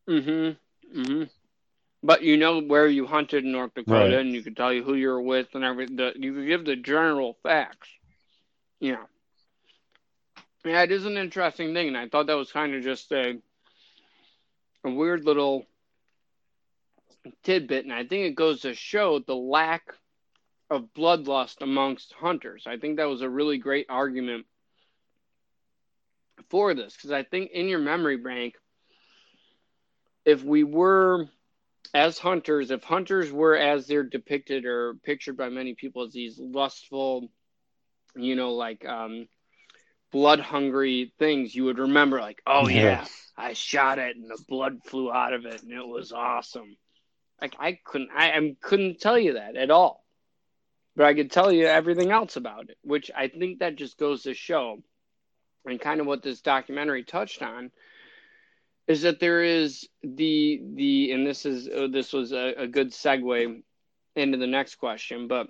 Mm-hmm. 0.09 0.99
Mm-hmm. 0.99 1.23
But 2.05 2.21
you 2.21 2.35
know 2.35 2.61
where 2.61 2.87
you 2.87 3.07
hunted 3.07 3.45
in 3.45 3.53
North 3.53 3.73
Dakota, 3.73 3.97
right. 3.97 4.13
and 4.13 4.33
you 4.33 4.43
can 4.43 4.55
tell 4.55 4.73
you 4.73 4.83
who 4.83 4.93
you're 4.93 5.21
with 5.21 5.47
and 5.53 5.63
everything. 5.63 5.97
You 6.17 6.33
can 6.33 6.45
give 6.45 6.65
the 6.65 6.75
general 6.75 7.37
facts. 7.43 7.87
Yeah. 8.81 9.03
Yeah, 10.65 10.83
it 10.83 10.91
is 10.91 11.05
an 11.05 11.17
interesting 11.17 11.73
thing, 11.73 11.87
and 11.87 11.97
I 11.97 12.09
thought 12.09 12.27
that 12.27 12.33
was 12.33 12.51
kind 12.51 12.75
of 12.75 12.83
just 12.83 13.11
a 13.13 13.41
a 14.85 14.89
weird 14.89 15.23
little 15.23 15.65
tidbit, 17.43 17.85
and 17.85 17.93
I 17.93 18.05
think 18.05 18.25
it 18.25 18.35
goes 18.35 18.61
to 18.61 18.73
show 18.73 19.19
the 19.19 19.35
lack 19.35 19.93
of 20.69 20.93
bloodlust 20.93 21.61
amongst 21.61 22.13
hunters. 22.13 22.63
I 22.67 22.77
think 22.77 22.97
that 22.97 23.07
was 23.07 23.21
a 23.21 23.29
really 23.29 23.57
great 23.57 23.85
argument 23.89 24.45
for 26.49 26.73
this 26.73 26.95
because 26.95 27.11
I 27.11 27.23
think 27.23 27.51
in 27.51 27.69
your 27.69 27.79
memory 27.79 28.17
bank, 28.17 28.55
if 30.25 30.43
we 30.43 30.63
were 30.63 31.29
as 31.93 32.17
hunters, 32.17 32.71
if 32.71 32.83
hunters 32.83 33.31
were 33.31 33.55
as 33.55 33.87
they're 33.87 34.03
depicted 34.03 34.65
or 34.65 34.95
pictured 35.03 35.37
by 35.37 35.49
many 35.49 35.75
people 35.75 36.03
as 36.03 36.13
these 36.13 36.39
lustful, 36.39 37.29
you 38.15 38.35
know, 38.35 38.53
like 38.53 38.85
um, 38.85 39.27
blood 40.11 40.39
hungry 40.39 41.13
things, 41.19 41.53
you 41.53 41.65
would 41.65 41.79
remember, 41.79 42.19
like, 42.19 42.41
oh 42.47 42.67
yeah. 42.67 42.81
yeah, 42.81 43.05
I 43.37 43.53
shot 43.53 43.99
it 43.99 44.15
and 44.15 44.29
the 44.29 44.41
blood 44.47 44.79
flew 44.85 45.11
out 45.11 45.33
of 45.33 45.45
it 45.45 45.61
and 45.63 45.71
it 45.71 45.87
was 45.87 46.11
awesome. 46.11 46.77
Like 47.41 47.55
I 47.59 47.79
couldn't, 47.83 48.09
I, 48.15 48.31
I 48.31 48.55
couldn't 48.61 48.99
tell 48.99 49.17
you 49.17 49.33
that 49.33 49.55
at 49.55 49.71
all, 49.71 50.03
but 50.95 51.05
I 51.05 51.13
could 51.13 51.31
tell 51.31 51.51
you 51.51 51.65
everything 51.65 52.11
else 52.11 52.35
about 52.35 52.69
it, 52.69 52.77
which 52.83 53.11
I 53.15 53.27
think 53.27 53.59
that 53.59 53.75
just 53.75 53.97
goes 53.97 54.23
to 54.23 54.33
show, 54.33 54.77
and 55.65 55.79
kind 55.79 55.99
of 55.99 56.07
what 56.07 56.21
this 56.21 56.41
documentary 56.41 57.03
touched 57.03 57.41
on 57.41 57.71
is 58.87 59.03
that 59.03 59.19
there 59.19 59.43
is 59.43 59.87
the 60.03 60.61
the 60.75 61.11
and 61.11 61.25
this 61.25 61.45
is 61.45 61.67
uh, 61.67 61.87
this 61.91 62.11
was 62.11 62.31
a, 62.33 62.53
a 62.57 62.67
good 62.67 62.91
segue 62.91 63.61
into 64.15 64.37
the 64.37 64.47
next 64.47 64.75
question, 64.75 65.27
but 65.27 65.47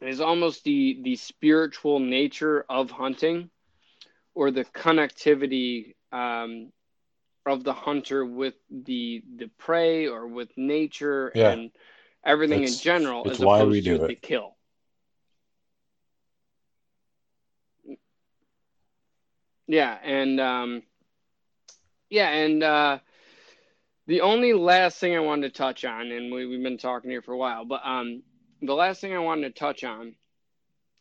it 0.00 0.08
is 0.08 0.20
almost 0.20 0.64
the 0.64 1.00
the 1.02 1.16
spiritual 1.16 1.98
nature 1.98 2.64
of 2.68 2.90
hunting 2.90 3.50
or 4.34 4.50
the 4.50 4.64
connectivity 4.64 5.94
um, 6.12 6.70
of 7.46 7.64
the 7.64 7.72
hunter 7.72 8.24
with 8.24 8.54
the 8.70 9.22
the 9.36 9.48
prey 9.58 10.06
or 10.08 10.26
with 10.26 10.50
nature 10.56 11.32
yeah. 11.34 11.50
and 11.50 11.70
everything 12.24 12.64
in 12.64 12.72
general 12.72 13.28
as 13.30 13.38
why 13.38 13.58
opposed 13.60 13.72
we 13.72 13.80
do 13.80 13.98
to 13.98 14.04
it. 14.04 14.08
the 14.08 14.14
kill. 14.14 14.52
Yeah, 19.68 19.98
and 20.04 20.38
um, 20.38 20.82
yeah, 22.10 22.28
and 22.28 22.62
uh, 22.62 22.98
the 24.06 24.20
only 24.20 24.52
last 24.52 24.98
thing 24.98 25.16
I 25.16 25.20
wanted 25.20 25.52
to 25.52 25.58
touch 25.58 25.84
on, 25.84 26.12
and 26.12 26.32
we, 26.32 26.46
we've 26.46 26.62
been 26.62 26.78
talking 26.78 27.10
here 27.10 27.22
for 27.22 27.32
a 27.32 27.38
while, 27.38 27.64
but 27.64 27.80
um, 27.84 28.22
the 28.62 28.74
last 28.74 29.00
thing 29.00 29.14
I 29.14 29.18
wanted 29.18 29.54
to 29.54 29.58
touch 29.58 29.84
on 29.84 30.14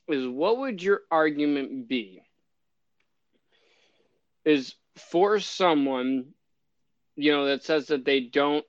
is 0.07 0.27
what 0.27 0.57
would 0.59 0.81
your 0.81 1.01
argument 1.11 1.87
be? 1.87 2.21
Is 4.43 4.75
for 4.95 5.39
someone, 5.39 6.27
you 7.15 7.31
know, 7.31 7.45
that 7.45 7.63
says 7.63 7.87
that 7.87 8.05
they 8.05 8.21
don't, 8.21 8.65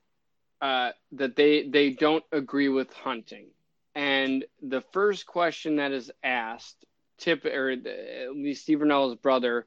uh, 0.60 0.92
that 1.12 1.36
they 1.36 1.68
they 1.68 1.90
don't 1.90 2.24
agree 2.32 2.70
with 2.70 2.90
hunting, 2.94 3.48
and 3.94 4.44
the 4.62 4.80
first 4.92 5.26
question 5.26 5.76
that 5.76 5.92
is 5.92 6.10
asked, 6.24 6.86
tip 7.18 7.44
or 7.44 7.70
at 7.70 8.34
least 8.34 8.62
Stephen 8.62 8.90
L's 8.90 9.16
brother 9.16 9.66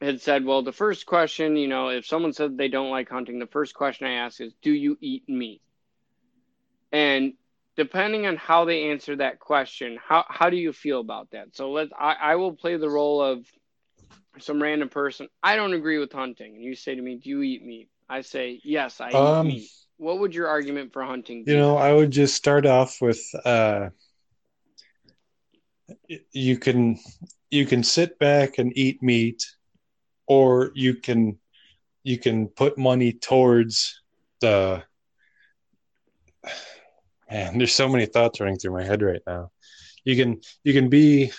had 0.00 0.20
said, 0.20 0.44
well, 0.44 0.62
the 0.62 0.72
first 0.72 1.06
question, 1.06 1.56
you 1.56 1.68
know, 1.68 1.88
if 1.88 2.06
someone 2.06 2.32
said 2.32 2.56
they 2.56 2.68
don't 2.68 2.90
like 2.90 3.08
hunting, 3.08 3.38
the 3.38 3.46
first 3.46 3.74
question 3.74 4.06
I 4.06 4.12
ask 4.14 4.40
is, 4.40 4.54
do 4.62 4.72
you 4.72 4.98
eat 5.00 5.28
meat? 5.28 5.62
And 6.92 7.34
depending 7.76 8.26
on 8.26 8.36
how 8.36 8.64
they 8.64 8.90
answer 8.90 9.16
that 9.16 9.38
question, 9.40 9.98
how 10.02 10.24
how 10.28 10.50
do 10.50 10.56
you 10.56 10.72
feel 10.72 11.00
about 11.00 11.30
that? 11.30 11.54
So 11.54 11.70
let's 11.72 11.92
I, 11.98 12.14
I 12.20 12.36
will 12.36 12.52
play 12.54 12.76
the 12.76 12.90
role 12.90 13.22
of 13.22 13.46
some 14.38 14.62
random 14.62 14.88
person. 14.88 15.28
I 15.42 15.56
don't 15.56 15.74
agree 15.74 15.98
with 15.98 16.12
hunting. 16.12 16.54
And 16.54 16.64
you 16.64 16.74
say 16.74 16.94
to 16.94 17.02
me, 17.02 17.16
Do 17.16 17.30
you 17.30 17.42
eat 17.42 17.64
meat? 17.64 17.88
I 18.08 18.22
say, 18.22 18.60
Yes, 18.64 19.00
I 19.00 19.12
Um, 19.12 19.14
eat 19.14 19.40
meat. 19.42 19.72
What 19.98 20.18
would 20.20 20.34
your 20.34 20.48
argument 20.48 20.92
for 20.92 21.02
hunting 21.04 21.44
be? 21.44 21.52
You 21.52 21.56
know, 21.58 21.76
I 21.76 21.92
would 21.92 22.10
just 22.10 22.34
start 22.34 22.66
off 22.66 23.00
with 23.00 23.20
uh, 23.44 23.90
you 26.32 26.58
can 26.58 26.98
you 27.50 27.66
can 27.66 27.82
sit 27.82 28.18
back 28.18 28.58
and 28.58 28.72
eat 28.76 29.02
meat, 29.02 29.44
or 30.26 30.70
you 30.74 30.94
can 30.94 31.38
you 32.04 32.18
can 32.18 32.48
put 32.48 32.78
money 32.78 33.12
towards 33.12 34.02
the 34.40 34.82
man. 37.30 37.58
There's 37.58 37.74
so 37.74 37.88
many 37.88 38.06
thoughts 38.06 38.40
running 38.40 38.58
through 38.58 38.72
my 38.72 38.84
head 38.84 39.02
right 39.02 39.22
now. 39.26 39.50
You 40.04 40.16
can 40.16 40.40
you 40.64 40.72
can 40.72 40.88
be 40.88 41.32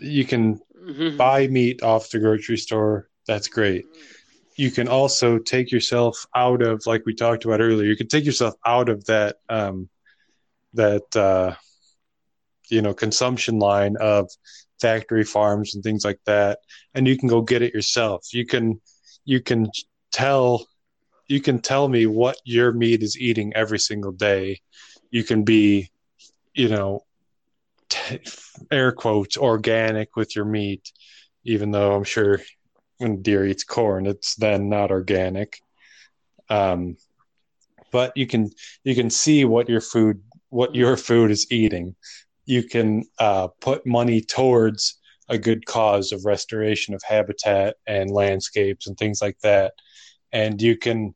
you 0.00 0.24
can 0.24 0.60
Mhm. 0.86 1.16
buy 1.16 1.46
meat 1.48 1.82
off 1.82 2.10
the 2.10 2.18
grocery 2.18 2.56
store. 2.56 3.08
That's 3.26 3.48
great. 3.48 3.84
You 4.56 4.70
can 4.70 4.88
also 4.88 5.38
take 5.38 5.70
yourself 5.70 6.26
out 6.34 6.62
of, 6.62 6.82
like 6.86 7.04
we 7.06 7.14
talked 7.14 7.44
about 7.44 7.60
earlier, 7.60 7.88
you 7.88 7.96
can 7.96 8.08
take 8.08 8.24
yourself 8.24 8.54
out 8.66 8.88
of 8.88 9.04
that 9.06 9.36
um, 9.48 9.88
that 10.74 11.16
uh, 11.16 11.54
you 12.68 12.82
know 12.82 12.94
consumption 12.94 13.58
line 13.58 13.96
of 14.00 14.30
factory 14.80 15.24
farms 15.24 15.74
and 15.74 15.84
things 15.84 16.04
like 16.04 16.20
that, 16.26 16.58
and 16.94 17.06
you 17.06 17.16
can 17.16 17.28
go 17.28 17.42
get 17.42 17.62
it 17.62 17.74
yourself. 17.74 18.32
You 18.32 18.46
can 18.46 18.80
you 19.24 19.40
can 19.40 19.70
tell 20.12 20.66
you 21.28 21.40
can 21.40 21.60
tell 21.60 21.88
me 21.88 22.06
what 22.06 22.36
your 22.44 22.72
meat 22.72 23.02
is 23.02 23.18
eating 23.18 23.52
every 23.54 23.78
single 23.78 24.12
day. 24.12 24.60
You 25.10 25.22
can 25.22 25.44
be, 25.44 25.90
you 26.54 26.68
know, 26.68 27.04
t- 27.88 28.20
air 28.70 28.90
quotes 28.90 29.36
organic 29.36 30.16
with 30.16 30.34
your 30.34 30.44
meat, 30.44 30.90
even 31.44 31.70
though 31.70 31.94
I'm 31.94 32.04
sure 32.04 32.40
when 32.98 33.22
deer 33.22 33.46
eats 33.46 33.64
corn, 33.64 34.06
it's 34.06 34.34
then 34.34 34.68
not 34.68 34.90
organic. 34.90 35.60
Um, 36.48 36.96
but 37.92 38.16
you 38.16 38.26
can 38.26 38.50
you 38.84 38.94
can 38.94 39.10
see 39.10 39.44
what 39.44 39.68
your 39.68 39.80
food 39.80 40.22
what 40.48 40.74
your 40.74 40.96
food 40.96 41.30
is 41.30 41.46
eating. 41.50 41.94
You 42.50 42.64
can 42.64 43.04
uh, 43.20 43.46
put 43.60 43.86
money 43.86 44.20
towards 44.20 44.98
a 45.28 45.38
good 45.38 45.64
cause 45.66 46.10
of 46.10 46.24
restoration 46.24 46.94
of 46.94 47.02
habitat 47.06 47.76
and 47.86 48.10
landscapes 48.10 48.88
and 48.88 48.96
things 48.96 49.22
like 49.22 49.38
that, 49.44 49.72
and 50.32 50.60
you 50.60 50.76
can 50.76 51.14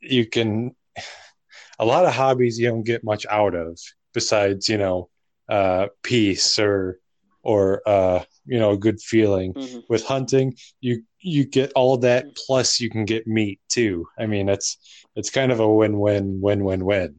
you 0.00 0.26
can 0.26 0.74
a 1.78 1.84
lot 1.84 2.04
of 2.06 2.12
hobbies 2.12 2.58
you 2.58 2.68
don't 2.68 2.82
get 2.92 3.04
much 3.04 3.24
out 3.30 3.54
of 3.54 3.78
besides 4.12 4.68
you 4.68 4.78
know 4.78 5.08
uh, 5.48 5.86
peace 6.02 6.58
or 6.58 6.98
or 7.42 7.80
uh, 7.86 8.24
you 8.44 8.58
know 8.58 8.72
a 8.72 8.76
good 8.86 9.00
feeling. 9.00 9.54
Mhm. 9.54 9.82
with 9.88 10.04
hunting 10.04 10.54
you 10.80 11.02
you 11.20 11.44
get 11.46 11.70
all 11.74 11.96
that 11.98 12.24
plus 12.46 12.80
you 12.80 12.90
can 12.90 13.04
get 13.04 13.26
meat 13.26 13.60
too. 13.68 14.06
I 14.18 14.26
mean 14.26 14.48
it's 14.48 14.76
it's 15.14 15.30
kind 15.30 15.52
of 15.52 15.60
a 15.60 15.72
win-win 15.80 16.40
win-win-win 16.40 17.14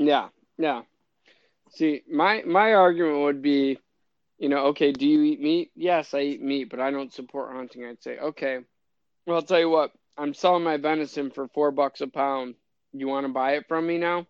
Yeah, 0.00 0.28
yeah. 0.58 0.82
See, 1.72 2.02
my 2.10 2.42
my 2.46 2.72
argument 2.72 3.20
would 3.20 3.42
be, 3.42 3.78
you 4.38 4.48
know, 4.48 4.66
okay, 4.68 4.92
do 4.92 5.06
you 5.06 5.22
eat 5.22 5.40
meat? 5.40 5.70
Yes, 5.76 6.14
I 6.14 6.20
eat 6.20 6.42
meat, 6.42 6.70
but 6.70 6.80
I 6.80 6.90
don't 6.90 7.12
support 7.12 7.52
hunting. 7.52 7.84
I'd 7.84 8.02
say, 8.02 8.18
okay, 8.18 8.60
well, 9.26 9.36
I'll 9.36 9.42
tell 9.42 9.60
you 9.60 9.68
what, 9.68 9.92
I'm 10.18 10.34
selling 10.34 10.64
my 10.64 10.78
venison 10.78 11.30
for 11.30 11.48
four 11.48 11.70
bucks 11.70 12.00
a 12.00 12.08
pound. 12.08 12.54
You 12.92 13.08
want 13.08 13.26
to 13.26 13.32
buy 13.32 13.52
it 13.52 13.68
from 13.68 13.86
me 13.86 13.98
now? 13.98 14.26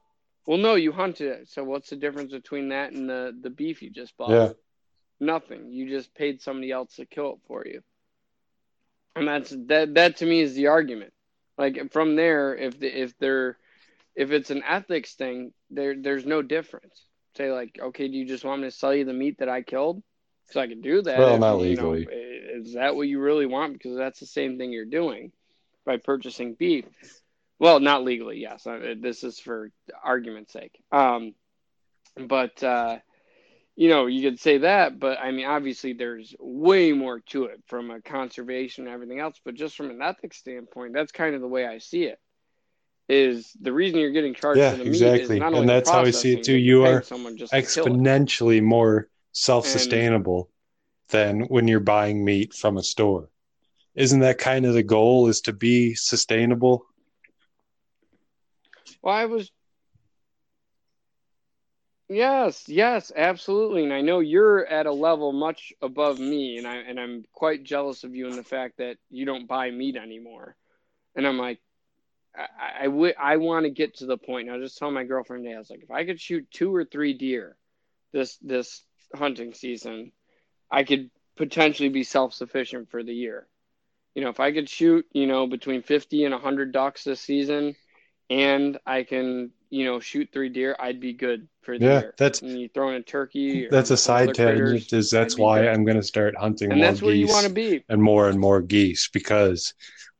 Well, 0.46 0.58
no, 0.58 0.74
you 0.74 0.92
hunted 0.92 1.28
it. 1.28 1.48
So 1.48 1.62
what's 1.64 1.90
the 1.90 1.96
difference 1.96 2.32
between 2.32 2.70
that 2.70 2.92
and 2.92 3.08
the 3.08 3.36
the 3.40 3.50
beef 3.50 3.80
you 3.80 3.90
just 3.90 4.16
bought? 4.16 4.30
yeah 4.30 4.52
Nothing. 5.20 5.70
You 5.70 5.88
just 5.88 6.14
paid 6.14 6.42
somebody 6.42 6.72
else 6.72 6.96
to 6.96 7.06
kill 7.06 7.34
it 7.34 7.38
for 7.46 7.64
you. 7.64 7.82
And 9.14 9.28
that's 9.28 9.54
that 9.68 9.94
that 9.94 10.16
to 10.16 10.26
me 10.26 10.40
is 10.40 10.54
the 10.54 10.66
argument. 10.68 11.12
Like 11.56 11.92
from 11.92 12.16
there, 12.16 12.56
if 12.56 12.80
the, 12.80 13.02
if 13.02 13.16
they're 13.18 13.56
if 14.14 14.30
it's 14.30 14.50
an 14.50 14.62
ethics 14.66 15.14
thing, 15.14 15.52
there 15.70 15.94
there's 16.00 16.26
no 16.26 16.42
difference. 16.42 17.06
Say 17.36 17.52
like, 17.52 17.78
okay, 17.80 18.08
do 18.08 18.16
you 18.16 18.26
just 18.26 18.44
want 18.44 18.62
me 18.62 18.68
to 18.68 18.74
sell 18.74 18.94
you 18.94 19.04
the 19.04 19.12
meat 19.12 19.38
that 19.38 19.48
I 19.48 19.62
killed? 19.62 20.02
Because 20.46 20.60
I 20.60 20.66
can 20.66 20.80
do 20.80 21.02
that. 21.02 21.18
Well, 21.18 21.34
if, 21.34 21.40
not 21.40 21.60
you 21.60 21.76
know, 21.76 21.90
legally. 21.90 22.08
is 22.10 22.74
that 22.74 22.96
what 22.96 23.08
you 23.08 23.20
really 23.20 23.46
want? 23.46 23.74
Because 23.74 23.96
that's 23.96 24.18
the 24.18 24.26
same 24.26 24.58
thing 24.58 24.72
you're 24.72 24.84
doing 24.84 25.32
by 25.84 25.96
purchasing 25.96 26.54
beef. 26.54 26.86
Well, 27.58 27.78
not 27.78 28.04
legally, 28.04 28.38
yes. 28.38 28.66
This 29.00 29.22
is 29.22 29.38
for 29.38 29.70
argument's 30.02 30.52
sake. 30.52 30.82
Um, 30.90 31.34
but 32.16 32.62
uh, 32.62 32.98
you 33.76 33.88
know, 33.88 34.06
you 34.06 34.28
could 34.28 34.40
say 34.40 34.58
that, 34.58 34.98
but 34.98 35.18
I 35.18 35.30
mean, 35.30 35.46
obviously, 35.46 35.92
there's 35.92 36.34
way 36.38 36.92
more 36.92 37.20
to 37.28 37.44
it 37.44 37.62
from 37.66 37.90
a 37.90 38.00
conservation 38.02 38.86
and 38.86 38.92
everything 38.92 39.20
else. 39.20 39.40
But 39.44 39.54
just 39.54 39.76
from 39.76 39.90
an 39.90 40.02
ethics 40.02 40.38
standpoint, 40.38 40.92
that's 40.94 41.12
kind 41.12 41.34
of 41.34 41.40
the 41.40 41.48
way 41.48 41.66
I 41.66 41.78
see 41.78 42.04
it. 42.04 42.18
Is 43.10 43.56
the 43.60 43.72
reason 43.72 43.98
you're 43.98 44.12
getting 44.12 44.34
charged 44.34 44.62
Yeah, 44.62 44.70
for 44.70 44.76
the 44.76 44.84
meat 44.84 44.92
exactly. 44.92 45.36
is 45.36 45.40
not 45.40 45.52
And 45.52 45.68
that's 45.68 45.90
how 45.90 46.02
I 46.02 46.10
see 46.10 46.32
it 46.34 46.44
too. 46.44 46.56
You 46.56 46.84
are 46.84 47.02
someone 47.02 47.36
just 47.36 47.52
to 47.52 47.62
kill 47.62 47.86
it. 47.86 47.92
exponentially 47.92 48.62
more 48.62 49.08
self-sustainable 49.32 50.48
than 51.08 51.40
when 51.42 51.66
you're 51.66 51.80
buying 51.80 52.24
meat 52.24 52.54
from 52.54 52.76
a 52.76 52.82
store 52.82 53.28
isn't 53.96 54.20
that 54.20 54.38
kind 54.38 54.64
of 54.66 54.74
the 54.74 54.82
goal 54.82 55.28
is 55.28 55.40
to 55.42 55.52
be 55.52 55.94
sustainable 55.94 56.86
Well, 59.02 59.14
I 59.14 59.24
was. 59.26 59.50
Yes, 62.08 62.68
yes, 62.68 63.12
absolutely. 63.14 63.84
And 63.84 63.92
I 63.92 64.00
know 64.00 64.18
you're 64.18 64.66
at 64.66 64.86
a 64.86 64.92
level 64.92 65.32
much 65.32 65.72
above 65.80 66.18
me, 66.18 66.58
and 66.58 66.66
I 66.66 66.76
and 66.76 66.98
I'm 66.98 67.24
quite 67.32 67.62
jealous 67.62 68.02
of 68.02 68.14
you 68.16 68.26
in 68.28 68.36
the 68.36 68.42
fact 68.42 68.78
that 68.78 68.98
you 69.10 69.24
don't 69.24 69.46
buy 69.46 69.70
meat 69.70 69.96
anymore. 69.96 70.56
And 71.16 71.26
I'm 71.26 71.38
like, 71.38 71.60
I 72.36 72.82
I, 72.82 72.84
w- 72.84 73.14
I 73.20 73.36
want 73.36 73.64
to 73.64 73.70
get 73.70 73.96
to 73.98 74.06
the 74.06 74.18
point. 74.18 74.48
I 74.48 74.56
was 74.56 74.70
just 74.70 74.78
telling 74.78 74.94
my 74.94 75.04
girlfriend 75.04 75.44
today, 75.44 75.54
I 75.56 75.58
was 75.58 75.70
like, 75.70 75.82
if 75.82 75.90
I 75.90 76.04
could 76.04 76.20
shoot 76.20 76.50
two 76.50 76.74
or 76.74 76.84
three 76.84 77.14
deer 77.14 77.56
this 78.12 78.36
this 78.38 78.82
hunting 79.14 79.54
season, 79.54 80.12
I 80.70 80.84
could 80.84 81.10
potentially 81.36 81.88
be 81.88 82.04
self 82.04 82.34
sufficient 82.34 82.90
for 82.90 83.02
the 83.02 83.14
year. 83.14 83.46
You 84.14 84.22
know, 84.22 84.30
if 84.30 84.40
I 84.40 84.52
could 84.52 84.68
shoot, 84.68 85.06
you 85.12 85.26
know, 85.26 85.46
between 85.46 85.82
50 85.82 86.24
and 86.24 86.32
100 86.34 86.72
ducks 86.72 87.04
this 87.04 87.20
season, 87.20 87.76
and 88.28 88.78
I 88.86 89.04
can, 89.04 89.52
you 89.70 89.84
know, 89.84 90.00
shoot 90.00 90.28
three 90.32 90.48
deer, 90.48 90.76
I'd 90.80 91.00
be 91.00 91.12
good 91.12 91.48
for 91.62 91.78
the 91.78 91.84
Yeah, 91.84 92.00
year. 92.00 92.14
that's- 92.18 92.42
and 92.42 92.60
you 92.60 92.68
throw 92.68 92.90
in 92.90 92.96
a 92.96 93.02
turkey. 93.02 93.68
That's 93.70 93.90
a 93.90 93.96
side 93.96 94.34
tangent 94.34 94.92
is 94.92 95.10
that's 95.10 95.38
why 95.38 95.68
i'm 95.68 95.84
going 95.84 95.96
to 95.96 96.02
start 96.02 96.36
hunting 96.36 96.70
and 96.72 96.80
more 96.80 96.88
that's 96.90 97.02
where 97.02 97.14
you 97.14 97.28
want 97.28 97.46
to 97.46 97.52
be. 97.52 97.84
and 97.88 98.02
more 98.02 98.28
and 98.28 98.38
more 98.38 98.60
geese 98.60 99.08
because 99.12 99.72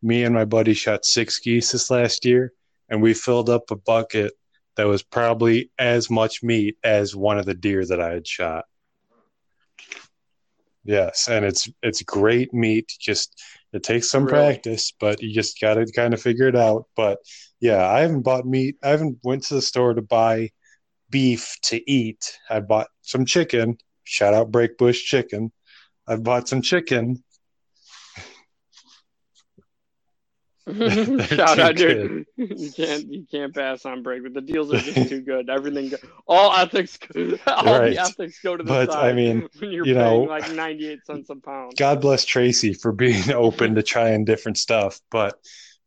me 0.02 0.24
and 0.24 0.34
my 0.34 0.44
buddy 0.44 0.72
shot 0.72 1.04
six 1.04 1.38
geese 1.40 1.72
this 1.72 1.90
last 1.90 2.24
year 2.24 2.52
and 2.88 3.02
we 3.02 3.12
filled 3.12 3.50
up 3.50 3.70
a 3.70 3.76
bucket 3.76 4.32
that 4.76 4.86
was 4.86 5.02
probably 5.02 5.70
as 5.78 6.08
much 6.10 6.42
meat 6.42 6.76
as 6.84 7.14
one 7.16 7.38
of 7.38 7.44
the 7.46 7.54
deer 7.54 7.84
that 7.84 8.00
i 8.00 8.12
had 8.12 8.26
shot 8.26 8.64
yes 10.84 11.28
and 11.28 11.44
it's 11.44 11.68
it's 11.82 12.02
great 12.02 12.52
meat 12.54 12.92
just 12.98 13.42
it 13.72 13.82
takes 13.82 14.10
some 14.10 14.24
Really? 14.24 14.32
practice 14.54 14.92
but 14.98 15.22
you 15.22 15.32
just 15.34 15.60
got 15.60 15.74
to 15.74 15.86
kind 15.92 16.14
of 16.14 16.20
figure 16.22 16.48
it 16.48 16.56
out. 16.56 16.86
But 16.96 17.18
yeah 17.60 17.86
i 17.86 18.00
haven't 18.00 18.22
bought 18.22 18.46
meat 18.46 18.76
i 18.82 18.88
haven't 18.88 19.18
went 19.22 19.44
to 19.44 19.54
the 19.54 19.62
store 19.62 19.94
to 19.94 20.02
buy 20.02 20.50
beef 21.10 21.56
to 21.62 21.90
eat. 21.90 22.38
I 22.48 22.60
bought 22.60 22.86
some 23.02 23.24
chicken. 23.24 23.78
Shout 24.04 24.32
out 24.32 24.52
Brakebush 24.52 24.98
chicken. 25.04 25.50
I've 26.06 26.22
bought 26.22 26.48
some 26.48 26.62
chicken 26.62 27.22
They're 28.16 28.24
Shout 31.26 31.58
out, 31.58 31.76
dude! 31.76 32.26
You 32.36 32.70
can't 32.76 33.06
you 33.10 33.26
can't 33.30 33.54
pass 33.54 33.84
on 33.86 34.02
break, 34.02 34.22
but 34.22 34.34
the 34.34 34.40
deals 34.40 34.72
are 34.72 34.78
just 34.78 35.08
too 35.08 35.20
good. 35.22 35.48
Everything, 35.48 35.88
go, 35.88 35.96
all 36.28 36.52
ethics, 36.54 36.98
all 37.46 37.64
Right. 37.64 37.90
the 37.90 37.98
ethics 37.98 38.40
go 38.42 38.56
to 38.56 38.62
the 38.62 38.68
But, 38.68 38.92
side. 38.92 39.10
I 39.10 39.12
mean, 39.14 39.48
when 39.58 39.70
you're 39.72 39.86
you 39.86 39.94
know, 39.94 40.20
like 40.20 40.52
ninety 40.52 40.88
eight 40.88 41.04
cents 41.06 41.30
a 41.30 41.36
pound. 41.36 41.76
God 41.76 42.00
bless 42.00 42.24
Tracy 42.24 42.74
for 42.74 42.92
being 42.92 43.30
open 43.32 43.74
to 43.74 43.82
trying 43.82 44.24
different 44.24 44.58
stuff. 44.58 45.00
But 45.10 45.38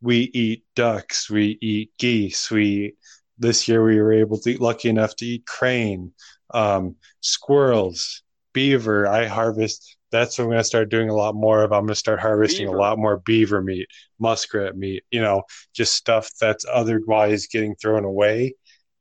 we 0.01 0.29
eat 0.33 0.65
ducks, 0.75 1.29
we 1.29 1.57
eat 1.61 1.91
geese. 1.99 2.49
We 2.49 2.95
this 3.37 3.67
year 3.67 3.83
we 3.83 3.99
were 4.01 4.13
able 4.13 4.39
to 4.39 4.57
lucky 4.57 4.89
enough 4.89 5.15
to 5.17 5.25
eat 5.25 5.45
crane, 5.45 6.13
um, 6.53 6.95
squirrels, 7.21 8.23
beaver. 8.53 9.07
I 9.07 9.25
harvest. 9.25 9.97
That's 10.11 10.37
what 10.37 10.43
I'm 10.45 10.49
going 10.51 10.59
to 10.59 10.63
start 10.63 10.89
doing 10.89 11.09
a 11.09 11.15
lot 11.15 11.35
more 11.35 11.63
of. 11.63 11.71
I'm 11.73 11.81
going 11.81 11.87
to 11.89 11.95
start 11.95 12.19
harvesting 12.19 12.67
Beaver. 12.67 12.77
a 12.77 12.79
lot 12.79 12.99
more 12.99 13.17
beaver 13.17 13.61
meat, 13.61 13.87
muskrat 14.19 14.77
meat. 14.77 15.03
You 15.11 15.21
know, 15.21 15.43
just 15.73 15.95
stuff 15.95 16.29
that's 16.39 16.65
otherwise 16.71 17.47
getting 17.47 17.75
thrown 17.75 18.05
away. 18.05 18.55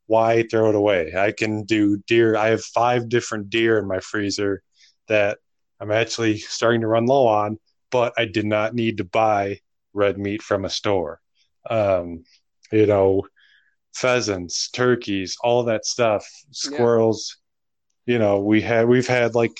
Why 0.06 0.42
throw 0.50 0.68
it 0.70 0.74
away? 0.74 1.14
I 1.16 1.32
can 1.32 1.64
do 1.64 1.98
deer. 2.06 2.36
I 2.36 2.48
have 2.48 2.64
five 2.64 3.08
different 3.08 3.50
deer 3.50 3.78
in 3.78 3.86
my 3.86 4.00
freezer 4.00 4.62
that 5.08 5.38
I'm 5.80 5.90
actually 5.90 6.38
starting 6.38 6.80
to 6.82 6.86
run 6.86 7.06
low 7.06 7.26
on, 7.26 7.58
but 7.90 8.12
I 8.16 8.24
did 8.24 8.46
not 8.46 8.74
need 8.74 8.98
to 8.98 9.04
buy 9.04 9.60
red 9.92 10.18
meat 10.18 10.42
from 10.42 10.64
a 10.64 10.70
store. 10.70 11.20
um, 11.70 12.24
you 12.72 12.86
know, 12.86 13.22
pheasants, 13.94 14.70
turkeys, 14.70 15.36
all 15.42 15.64
that 15.64 15.84
stuff, 15.84 16.26
squirrels. 16.50 17.36
Yeah. 17.36 17.41
You 18.06 18.18
know, 18.18 18.40
we 18.40 18.60
had 18.60 18.88
we've 18.88 19.06
had 19.06 19.34
like 19.34 19.56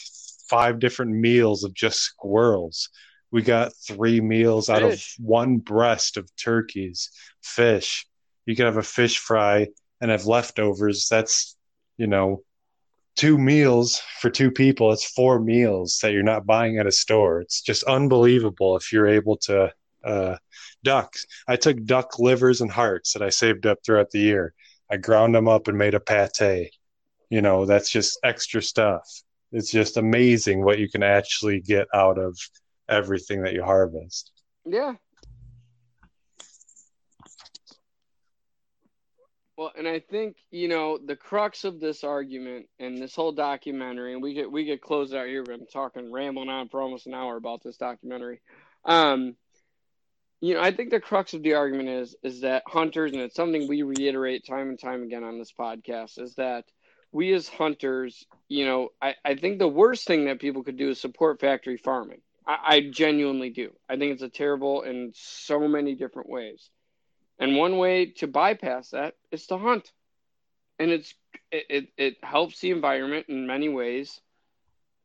five 0.49 0.79
different 0.79 1.13
meals 1.13 1.65
of 1.65 1.75
just 1.75 2.01
squirrels. 2.01 2.91
We 3.31 3.43
got 3.43 3.73
three 3.75 4.21
meals 4.21 4.67
fish. 4.67 4.77
out 4.77 4.83
of 4.83 5.03
one 5.19 5.59
breast 5.59 6.17
of 6.17 6.29
turkeys, 6.37 7.11
fish. 7.41 8.07
You 8.45 8.55
could 8.55 8.67
have 8.67 8.77
a 8.77 8.83
fish 8.83 9.19
fry 9.19 9.69
and 10.01 10.11
have 10.11 10.27
leftovers. 10.27 11.09
That's, 11.09 11.57
you 11.97 12.07
know, 12.07 12.43
two 13.17 13.39
meals 13.39 14.03
for 14.21 14.29
two 14.29 14.51
people. 14.51 14.93
It's 14.93 15.11
four 15.11 15.41
meals 15.41 16.01
that 16.03 16.13
you're 16.13 16.23
not 16.23 16.45
buying 16.45 16.79
at 16.79 16.87
a 16.87 16.93
store. 16.93 17.41
It's 17.41 17.63
just 17.63 17.85
unbelievable 17.85 18.77
if 18.77 18.93
you're 18.93 19.07
able 19.07 19.37
to 19.39 19.73
uh, 20.05 20.37
ducks. 20.83 21.25
I 21.47 21.57
took 21.57 21.83
duck 21.85 22.19
livers 22.19 22.61
and 22.61 22.71
hearts 22.71 23.13
that 23.13 23.23
I 23.23 23.31
saved 23.31 23.67
up 23.67 23.79
throughout 23.85 24.11
the 24.11 24.21
year. 24.21 24.55
I 24.91 24.97
ground 24.99 25.35
them 25.35 25.49
up 25.49 25.69
and 25.69 25.79
made 25.79 25.95
a 25.95 26.01
pate. 26.01 26.73
You 27.33 27.41
know, 27.41 27.65
that's 27.65 27.89
just 27.89 28.19
extra 28.23 28.61
stuff. 28.61 29.09
It's 29.53 29.71
just 29.71 29.97
amazing 29.97 30.63
what 30.63 30.79
you 30.79 30.91
can 30.91 31.03
actually 31.03 31.63
get 31.63 31.89
out 31.95 32.19
of 32.19 32.37
everything 32.91 33.45
that 33.45 33.55
you 33.55 33.65
harvest. 33.65 34.31
Yeah. 34.67 34.97
Well, 39.57 39.73
and 39.79 39.89
I 39.89 40.01
think 40.01 40.37
you 40.51 40.69
know 40.69 40.99
the 40.99 41.17
crux 41.17 41.65
of 41.65 41.81
this 41.81 42.05
argument 42.05 42.67
and 42.79 42.99
this 42.99 43.15
whole 43.15 43.33
documentary, 43.33 44.13
and 44.13 44.23
we 44.23 44.35
get 44.35 44.53
we 44.53 44.67
get 44.67 44.83
closed 44.83 45.15
out 45.15 45.27
here. 45.27 45.43
I'm 45.51 45.65
talking 45.73 46.13
rambling 46.13 46.51
on 46.51 46.69
for 46.69 46.83
almost 46.83 47.07
an 47.07 47.15
hour 47.15 47.39
about 47.39 47.63
this 47.63 47.79
documentary. 47.79 48.43
Um, 48.85 49.37
you 50.43 50.53
know, 50.53 50.61
I 50.61 50.71
think 50.71 50.91
the 50.91 51.01
crux 51.01 51.33
of 51.33 51.43
the 51.43 51.55
argument 51.55 51.89
is 51.89 52.15
is 52.23 52.43
that 52.43 52.65
hunters, 52.67 53.13
and 53.13 53.23
it's 53.23 53.37
something 53.37 53.67
we 53.67 53.85
reiterate 53.85 54.47
time 54.47 54.69
and 54.69 54.79
time 54.79 55.03
again 55.03 55.25
on 55.25 55.39
this 55.39 55.55
podcast, 55.59 56.21
is 56.21 56.35
that 56.35 56.67
we 57.13 57.33
as 57.33 57.49
hunters, 57.49 58.27
you 58.49 58.65
know, 58.67 58.89
I, 59.01 59.15
I 59.25 59.35
think 59.35 59.59
the 59.59 59.69
worst 59.69 60.07
thing 60.07 60.25
that 60.25 60.41
people 60.41 60.63
could 60.63 60.77
do 60.77 60.91
is 60.91 61.01
support 61.01 61.41
factory 61.41 61.77
farming. 61.77 62.21
I, 62.47 62.59
I 62.63 62.81
genuinely 62.91 63.51
do. 63.51 63.73
I 63.89 63.97
think 63.97 64.13
it's 64.13 64.23
a 64.23 64.29
terrible 64.29 64.83
in 64.83 65.13
so 65.15 65.69
many 65.69 65.95
different 65.95 66.29
ways. 66.29 66.71
And 67.39 67.57
one 67.57 67.79
way 67.79 68.07
to 68.19 68.27
bypass 68.27 68.91
that 68.91 69.15
is 69.31 69.47
to 69.49 69.59
hunt. 69.59 69.93
And 70.79 70.91
it's 70.91 71.15
it, 71.51 71.67
it, 71.69 71.89
it 71.97 72.17
helps 72.23 72.61
the 72.61 72.71
environment 72.71 73.27
in 73.29 73.47
many 73.47 73.69
ways. 73.69 74.21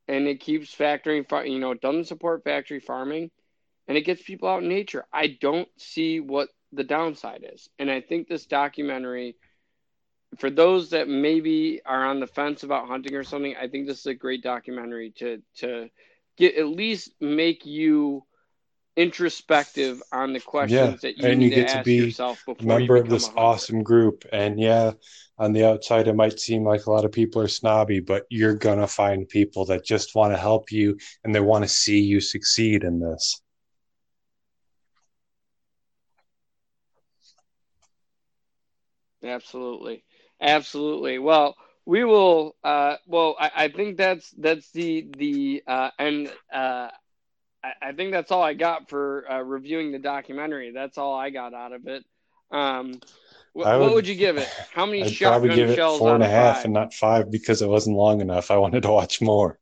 And 0.07 0.27
it 0.27 0.39
keeps 0.39 0.73
factory, 0.73 1.25
you 1.45 1.59
know, 1.59 1.71
it 1.71 1.81
doesn't 1.81 2.07
support 2.07 2.43
factory 2.43 2.79
farming 2.79 3.29
and 3.87 3.97
it 3.97 4.05
gets 4.05 4.21
people 4.21 4.47
out 4.47 4.63
in 4.63 4.69
nature. 4.69 5.05
I 5.11 5.37
don't 5.39 5.69
see 5.77 6.19
what 6.19 6.49
the 6.71 6.83
downside 6.83 7.45
is. 7.53 7.69
And 7.79 7.89
I 7.89 8.01
think 8.01 8.27
this 8.27 8.45
documentary, 8.45 9.35
for 10.37 10.49
those 10.49 10.89
that 10.89 11.07
maybe 11.07 11.81
are 11.85 12.05
on 12.05 12.19
the 12.19 12.27
fence 12.27 12.63
about 12.63 12.87
hunting 12.87 13.15
or 13.15 13.23
something, 13.23 13.55
I 13.55 13.67
think 13.67 13.87
this 13.87 13.99
is 13.99 14.05
a 14.05 14.13
great 14.13 14.43
documentary 14.43 15.11
to 15.17 15.41
to 15.57 15.89
get 16.37 16.55
at 16.55 16.67
least 16.67 17.11
make 17.19 17.65
you 17.65 18.23
introspective 18.97 20.01
on 20.11 20.33
the 20.33 20.39
questions 20.39 21.03
yeah, 21.03 21.09
that 21.09 21.17
you 21.17 21.29
and 21.29 21.41
you 21.41 21.49
get 21.49 21.67
to, 21.69 21.77
to 21.77 21.83
be 21.83 21.95
yourself 21.95 22.43
before 22.45 22.75
a 22.75 22.79
member 22.79 22.95
of 22.97 23.07
this 23.09 23.29
awesome 23.37 23.83
group. 23.83 24.25
And 24.31 24.59
yeah, 24.59 24.91
on 25.37 25.53
the 25.53 25.65
outside, 25.65 26.07
it 26.07 26.15
might 26.15 26.39
seem 26.39 26.65
like 26.65 26.87
a 26.87 26.91
lot 26.91 27.05
of 27.05 27.11
people 27.11 27.41
are 27.41 27.47
snobby, 27.47 27.99
but 27.99 28.25
you're 28.29 28.55
gonna 28.55 28.87
find 28.87 29.29
people 29.29 29.65
that 29.65 29.85
just 29.85 30.15
want 30.15 30.33
to 30.33 30.37
help 30.37 30.71
you 30.71 30.97
and 31.23 31.33
they 31.33 31.39
want 31.39 31.63
to 31.63 31.69
see 31.69 31.99
you 31.99 32.19
succeed 32.19 32.83
in 32.83 32.99
this. 32.99 33.39
Absolutely, 39.23 40.03
absolutely. 40.41 41.19
Well, 41.19 41.55
we 41.85 42.03
will. 42.03 42.55
Uh, 42.63 42.97
well, 43.07 43.35
I, 43.39 43.51
I 43.55 43.67
think 43.69 43.97
that's 43.97 44.29
that's 44.31 44.71
the 44.71 45.07
the 45.17 45.63
uh, 45.67 45.89
and 45.97 46.27
uh, 46.53 46.89
I, 47.63 47.71
I 47.81 47.91
think 47.93 48.11
that's 48.11 48.31
all 48.31 48.43
I 48.43 48.53
got 48.53 48.89
for 48.89 49.29
uh, 49.31 49.41
reviewing 49.41 49.91
the 49.91 49.99
documentary. 49.99 50.71
That's 50.71 50.97
all 50.97 51.15
I 51.15 51.29
got 51.29 51.53
out 51.53 51.73
of 51.73 51.87
it. 51.87 52.03
Um, 52.51 53.01
wh- 53.53 53.57
would, 53.57 53.67
what 53.79 53.93
would 53.93 54.07
you 54.07 54.15
give 54.15 54.37
it? 54.37 54.49
How 54.73 54.85
many 54.85 55.03
I'd 55.03 55.13
shotgun 55.13 55.41
probably 55.41 55.55
give 55.55 55.69
it 55.69 55.83
four 55.97 56.13
and 56.15 56.23
a 56.23 56.27
half 56.27 56.65
and 56.65 56.73
not 56.73 56.93
five 56.93 57.31
because 57.31 57.61
it 57.61 57.67
wasn't 57.69 57.97
long 57.97 58.21
enough. 58.21 58.51
I 58.51 58.57
wanted 58.57 58.83
to 58.83 58.91
watch 58.91 59.21
more. 59.21 59.59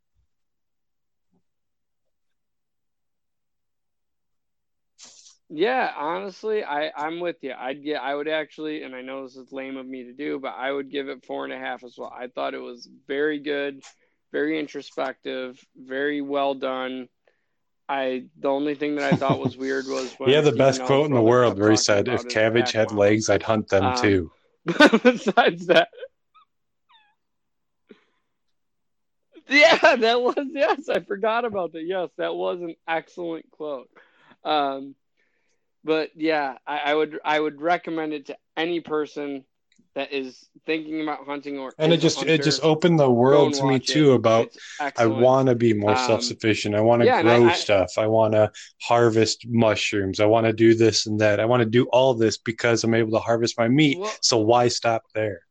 Yeah, 5.57 5.89
honestly, 5.95 6.65
I 6.65 6.91
I'm 6.97 7.21
with 7.21 7.37
you. 7.41 7.53
I'd 7.57 7.81
get 7.81 8.01
I 8.01 8.13
would 8.13 8.27
actually, 8.27 8.83
and 8.83 8.93
I 8.93 9.01
know 9.01 9.23
this 9.23 9.37
is 9.37 9.53
lame 9.53 9.77
of 9.77 9.85
me 9.85 10.03
to 10.03 10.11
do, 10.11 10.37
but 10.37 10.49
I 10.49 10.69
would 10.69 10.91
give 10.91 11.07
it 11.07 11.25
four 11.25 11.45
and 11.45 11.53
a 11.53 11.57
half 11.57 11.85
as 11.85 11.95
well. 11.97 12.13
I 12.13 12.27
thought 12.27 12.53
it 12.53 12.59
was 12.59 12.89
very 13.07 13.39
good, 13.39 13.81
very 14.33 14.59
introspective, 14.59 15.57
very 15.77 16.19
well 16.19 16.55
done. 16.55 17.07
I 17.87 18.25
the 18.37 18.49
only 18.49 18.75
thing 18.75 18.95
that 18.95 19.05
I 19.05 19.15
thought 19.15 19.39
was 19.39 19.55
weird 19.55 19.85
was 19.89 20.13
when 20.17 20.31
yeah, 20.31 20.41
the 20.41 20.51
best 20.51 20.83
quote 20.83 21.05
in 21.05 21.13
the 21.13 21.21
world 21.21 21.57
where 21.57 21.71
he 21.71 21.77
said, 21.77 22.09
"If 22.09 22.27
cabbage 22.27 22.73
had 22.73 22.91
legs, 22.91 23.29
I'd 23.29 23.43
hunt 23.43 23.69
them 23.69 23.85
um, 23.85 23.95
too." 23.95 24.31
besides 24.65 25.67
that, 25.67 25.87
yeah, 29.47 29.95
that 29.95 30.21
was 30.21 30.35
yes, 30.51 30.89
I 30.89 30.99
forgot 30.99 31.45
about 31.45 31.71
that. 31.71 31.85
Yes, 31.85 32.09
that 32.17 32.35
was 32.35 32.59
an 32.59 32.75
excellent 32.89 33.49
quote. 33.51 33.89
Um, 34.43 34.95
but 35.85 36.09
yeah, 36.15 36.57
I, 36.67 36.77
I, 36.79 36.95
would 36.95 37.19
I 37.23 37.39
would 37.39 37.61
recommend 37.61 38.13
it 38.13 38.25
to 38.25 38.37
any 38.57 38.81
person 38.81 39.45
that 39.93 40.11
is 40.11 40.49
thinking 40.65 41.01
about 41.01 41.25
hunting 41.25 41.57
or 41.57 41.73
and 41.77 41.93
it 41.93 41.97
just 41.97 42.17
hunter, 42.17 42.33
it 42.33 42.43
just 42.43 42.61
opened 42.63 42.99
the 42.99 43.09
world 43.09 43.53
to 43.53 43.65
me 43.65 43.79
too 43.79 44.11
it. 44.11 44.15
about 44.15 44.49
I 44.97 45.05
want 45.05 45.47
to 45.47 45.55
be 45.55 45.73
more 45.73 45.91
um, 45.91 46.07
self 46.07 46.23
sufficient. 46.23 46.75
I 46.75 46.81
want 46.81 47.01
to 47.01 47.05
yeah, 47.05 47.21
grow 47.21 47.45
I, 47.45 47.53
stuff. 47.53 47.93
I 47.97 48.07
want 48.07 48.33
to 48.33 48.51
harvest 48.81 49.45
mushrooms. 49.47 50.19
I 50.19 50.25
want 50.25 50.47
to 50.47 50.53
do 50.53 50.73
this 50.73 51.05
and 51.05 51.21
that. 51.21 51.39
I 51.39 51.45
want 51.45 51.61
to 51.61 51.69
do 51.69 51.85
all 51.93 52.13
this 52.13 52.37
because 52.37 52.83
I'm 52.83 52.93
able 52.93 53.11
to 53.11 53.19
harvest 53.19 53.57
my 53.57 53.69
meat. 53.69 53.99
Well, 53.99 54.13
so 54.21 54.39
why 54.39 54.67
stop 54.67 55.03
there? 55.13 55.44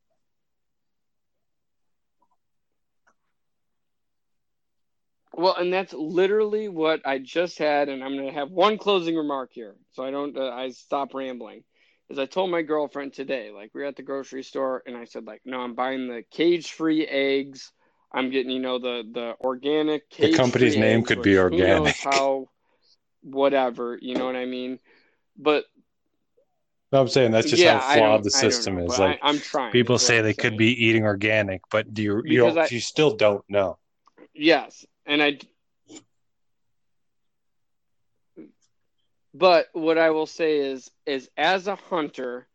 Well, 5.36 5.56
and 5.56 5.72
that's 5.72 5.92
literally 5.92 6.68
what 6.68 7.00
I 7.04 7.18
just 7.18 7.58
had, 7.58 7.88
and 7.88 8.04
I'm 8.04 8.14
going 8.16 8.28
to 8.28 8.34
have 8.34 8.50
one 8.50 8.78
closing 8.78 9.16
remark 9.16 9.50
here, 9.52 9.74
so 9.92 10.04
I 10.04 10.10
don't 10.10 10.36
uh, 10.36 10.50
I 10.50 10.70
stop 10.70 11.12
rambling. 11.12 11.64
Is 12.08 12.18
I 12.18 12.26
told 12.26 12.50
my 12.50 12.62
girlfriend 12.62 13.14
today, 13.14 13.50
like 13.50 13.70
we 13.74 13.82
are 13.82 13.86
at 13.86 13.96
the 13.96 14.02
grocery 14.02 14.44
store, 14.44 14.82
and 14.86 14.96
I 14.96 15.06
said, 15.06 15.24
like, 15.24 15.40
no, 15.44 15.60
I'm 15.60 15.74
buying 15.74 16.06
the 16.06 16.22
cage-free 16.30 17.06
eggs. 17.06 17.72
I'm 18.12 18.30
getting, 18.30 18.50
you 18.50 18.60
know, 18.60 18.78
the 18.78 19.02
the 19.10 19.34
organic. 19.40 20.08
The 20.10 20.34
company's 20.34 20.76
name 20.76 21.00
eggs, 21.00 21.08
could 21.08 21.22
be 21.22 21.36
organic. 21.36 21.96
how, 21.96 22.46
whatever, 23.22 23.98
you 24.00 24.14
know 24.14 24.26
what 24.26 24.36
I 24.36 24.44
mean? 24.44 24.78
But 25.36 25.64
no, 26.92 27.00
I'm 27.00 27.08
saying 27.08 27.32
that's 27.32 27.50
just 27.50 27.60
yeah, 27.60 27.80
how 27.80 27.96
flawed 27.96 28.22
the 28.22 28.30
system 28.30 28.76
know, 28.76 28.84
is. 28.84 28.98
Like 28.98 29.18
I, 29.20 29.30
am 29.30 29.40
trying. 29.40 29.72
People 29.72 29.98
say 29.98 30.20
they 30.20 30.34
could 30.34 30.56
be 30.56 30.86
eating 30.86 31.04
organic, 31.04 31.62
but 31.72 31.92
do 31.92 32.02
you 32.02 32.22
you, 32.24 32.46
I, 32.46 32.68
you 32.70 32.78
still 32.78 33.16
don't 33.16 33.44
know. 33.48 33.78
Yes, 34.32 34.84
and 35.06 35.22
I. 35.22 35.38
But 39.32 39.68
what 39.72 39.98
I 39.98 40.10
will 40.10 40.26
say 40.26 40.58
is, 40.58 40.90
is 41.06 41.28
as 41.36 41.66
a 41.66 41.74
hunter, 41.74 42.46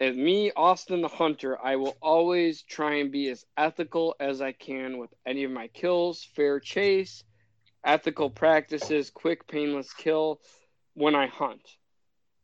as 0.00 0.16
me, 0.16 0.50
Austin 0.56 1.00
the 1.00 1.08
hunter, 1.08 1.58
I 1.62 1.76
will 1.76 1.96
always 2.02 2.62
try 2.62 2.96
and 2.96 3.12
be 3.12 3.28
as 3.28 3.44
ethical 3.56 4.16
as 4.18 4.40
I 4.40 4.52
can 4.52 4.98
with 4.98 5.10
any 5.26 5.44
of 5.44 5.50
my 5.50 5.68
kills, 5.68 6.24
fair 6.34 6.60
chase, 6.60 7.22
ethical 7.84 8.30
practices, 8.30 9.10
quick, 9.10 9.46
painless 9.46 9.92
kill 9.92 10.40
when 10.94 11.14
I 11.14 11.26
hunt. 11.26 11.62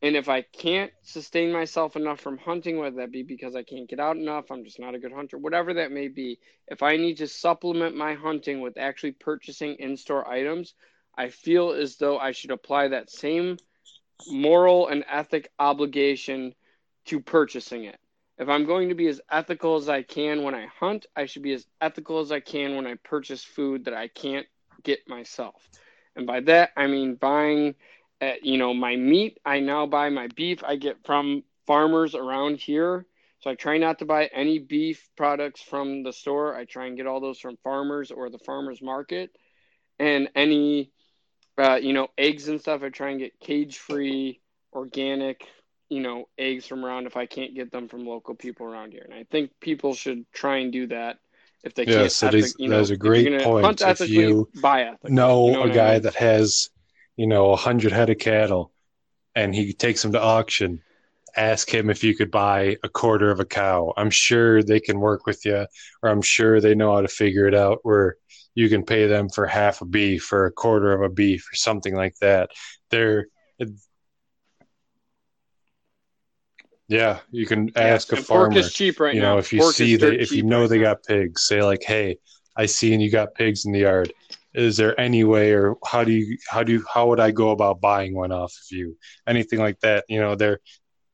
And 0.04 0.16
if 0.16 0.28
I 0.28 0.42
can't 0.42 0.92
sustain 1.02 1.50
myself 1.50 1.96
enough 1.96 2.20
from 2.20 2.36
hunting, 2.36 2.76
whether 2.76 2.96
that 2.96 3.10
be 3.10 3.22
because 3.22 3.56
I 3.56 3.62
can't 3.62 3.88
get 3.88 3.98
out 3.98 4.18
enough, 4.18 4.50
I'm 4.50 4.62
just 4.62 4.78
not 4.78 4.94
a 4.94 4.98
good 4.98 5.14
hunter, 5.14 5.38
whatever 5.38 5.72
that 5.72 5.92
may 5.92 6.08
be, 6.08 6.38
if 6.68 6.82
I 6.82 6.98
need 6.98 7.16
to 7.18 7.26
supplement 7.26 7.96
my 7.96 8.12
hunting 8.12 8.60
with 8.60 8.76
actually 8.76 9.12
purchasing 9.12 9.76
in 9.76 9.96
store 9.96 10.28
items, 10.28 10.74
I 11.16 11.30
feel 11.30 11.70
as 11.70 11.96
though 11.96 12.18
I 12.18 12.32
should 12.32 12.50
apply 12.50 12.88
that 12.88 13.10
same 13.10 13.56
moral 14.28 14.88
and 14.88 15.06
ethic 15.10 15.50
obligation 15.58 16.54
to 17.06 17.20
purchasing 17.20 17.84
it. 17.84 17.98
If 18.36 18.50
I'm 18.50 18.66
going 18.66 18.90
to 18.90 18.94
be 18.94 19.06
as 19.06 19.22
ethical 19.30 19.76
as 19.76 19.88
I 19.88 20.02
can 20.02 20.42
when 20.42 20.54
I 20.54 20.66
hunt, 20.66 21.06
I 21.16 21.24
should 21.24 21.42
be 21.42 21.54
as 21.54 21.66
ethical 21.80 22.18
as 22.18 22.30
I 22.30 22.40
can 22.40 22.76
when 22.76 22.86
I 22.86 22.96
purchase 22.96 23.42
food 23.42 23.86
that 23.86 23.94
I 23.94 24.08
can't 24.08 24.46
get 24.82 25.08
myself. 25.08 25.66
And 26.14 26.26
by 26.26 26.40
that, 26.40 26.72
I 26.76 26.88
mean 26.88 27.14
buying 27.14 27.74
uh, 28.24 28.34
you 28.42 28.58
know, 28.58 28.74
my 28.74 28.96
meat, 28.96 29.38
I 29.44 29.60
now 29.60 29.86
buy 29.86 30.10
my 30.10 30.28
beef 30.28 30.62
I 30.64 30.76
get 30.76 31.04
from 31.04 31.42
farmers 31.66 32.14
around 32.14 32.58
here. 32.58 33.06
So 33.40 33.50
I 33.50 33.54
try 33.54 33.78
not 33.78 33.98
to 33.98 34.06
buy 34.06 34.26
any 34.26 34.58
beef 34.58 35.10
products 35.16 35.60
from 35.60 36.02
the 36.02 36.12
store. 36.12 36.56
I 36.56 36.64
try 36.64 36.86
and 36.86 36.96
get 36.96 37.06
all 37.06 37.20
those 37.20 37.38
from 37.38 37.56
farmers 37.62 38.10
or 38.10 38.30
the 38.30 38.38
farmers 38.38 38.80
market. 38.80 39.30
And 39.98 40.30
any, 40.34 40.90
uh, 41.58 41.76
you 41.76 41.92
know, 41.92 42.08
eggs 42.16 42.48
and 42.48 42.60
stuff, 42.60 42.82
I 42.82 42.88
try 42.88 43.10
and 43.10 43.18
get 43.18 43.38
cage 43.40 43.78
free, 43.78 44.40
organic, 44.72 45.46
you 45.90 46.00
know 46.00 46.28
eggs 46.38 46.66
from 46.66 46.84
around 46.84 47.06
if 47.06 47.16
I 47.16 47.26
can't 47.26 47.54
get 47.54 47.70
them 47.70 47.88
from 47.88 48.06
local 48.06 48.34
people 48.34 48.66
around 48.66 48.92
here. 48.92 49.02
And 49.04 49.14
I 49.14 49.24
think 49.30 49.52
people 49.60 49.94
should 49.94 50.24
try 50.32 50.58
and 50.58 50.72
do 50.72 50.86
that 50.88 51.18
if 51.62 51.74
they 51.74 51.84
yes, 51.86 52.20
can't. 52.20 52.34
you 52.58 52.68
know, 52.68 52.78
That's 52.78 52.90
a 52.90 52.96
great 52.96 53.40
point. 53.42 53.64
Hunt 53.64 53.82
If 53.82 54.08
you 54.08 54.48
buy 54.60 54.82
ethically. 54.82 55.12
know, 55.12 55.46
you 55.46 55.52
know 55.52 55.62
a 55.62 55.68
what 55.68 55.70
I 55.70 55.74
guy 55.74 55.92
mean? 55.94 56.02
that 56.02 56.14
has, 56.16 56.70
you 57.16 57.26
know, 57.26 57.52
a 57.52 57.56
hundred 57.56 57.92
head 57.92 58.10
of 58.10 58.18
cattle, 58.18 58.72
and 59.34 59.54
he 59.54 59.72
takes 59.72 60.02
them 60.02 60.12
to 60.12 60.20
auction. 60.20 60.82
Ask 61.36 61.68
him 61.72 61.90
if 61.90 62.04
you 62.04 62.14
could 62.14 62.30
buy 62.30 62.76
a 62.84 62.88
quarter 62.88 63.30
of 63.30 63.40
a 63.40 63.44
cow. 63.44 63.92
I'm 63.96 64.10
sure 64.10 64.62
they 64.62 64.78
can 64.80 65.00
work 65.00 65.26
with 65.26 65.44
you, 65.44 65.66
or 66.02 66.08
I'm 66.10 66.22
sure 66.22 66.60
they 66.60 66.74
know 66.74 66.94
how 66.94 67.00
to 67.00 67.08
figure 67.08 67.48
it 67.48 67.54
out. 67.54 67.80
Where 67.82 68.16
you 68.54 68.68
can 68.68 68.84
pay 68.84 69.06
them 69.06 69.28
for 69.28 69.46
half 69.46 69.80
a 69.80 69.84
beef 69.84 70.32
or 70.32 70.46
a 70.46 70.52
quarter 70.52 70.92
of 70.92 71.02
a 71.02 71.12
beef 71.12 71.44
or 71.52 71.56
something 71.56 71.94
like 71.94 72.14
that. 72.20 72.50
They're, 72.90 73.26
yeah, 76.88 77.20
you 77.30 77.46
can 77.46 77.70
ask 77.76 78.12
a 78.12 78.16
and 78.16 78.26
pork 78.26 78.52
farmer 78.52 78.58
is 78.58 78.72
cheap 78.72 79.00
right 79.00 79.14
you 79.14 79.20
now. 79.20 79.32
know 79.34 79.38
if 79.38 79.52
you 79.52 79.58
Pork 79.60 79.74
see 79.74 79.96
that 79.96 80.20
if 80.20 80.30
you 80.32 80.42
know 80.42 80.60
right 80.62 80.70
they 80.70 80.78
now. 80.78 80.94
got 80.94 81.02
pigs 81.02 81.42
say 81.42 81.62
like 81.62 81.82
hey 81.82 82.18
i 82.56 82.66
see 82.66 82.92
and 82.92 83.02
you 83.02 83.10
got 83.10 83.34
pigs 83.34 83.64
in 83.64 83.72
the 83.72 83.80
yard 83.80 84.12
is 84.54 84.76
there 84.76 84.98
any 85.00 85.24
way 85.24 85.52
or 85.52 85.76
how 85.84 86.04
do 86.04 86.12
you 86.12 86.38
how 86.48 86.62
do 86.62 86.72
you 86.72 86.84
how 86.92 87.08
would 87.08 87.20
i 87.20 87.30
go 87.30 87.50
about 87.50 87.80
buying 87.80 88.14
one 88.14 88.32
off 88.32 88.52
of 88.52 88.76
you? 88.76 88.96
Anything 89.26 89.58
like 89.58 89.80
that 89.80 90.04
you 90.08 90.20
know 90.20 90.34
they're 90.34 90.60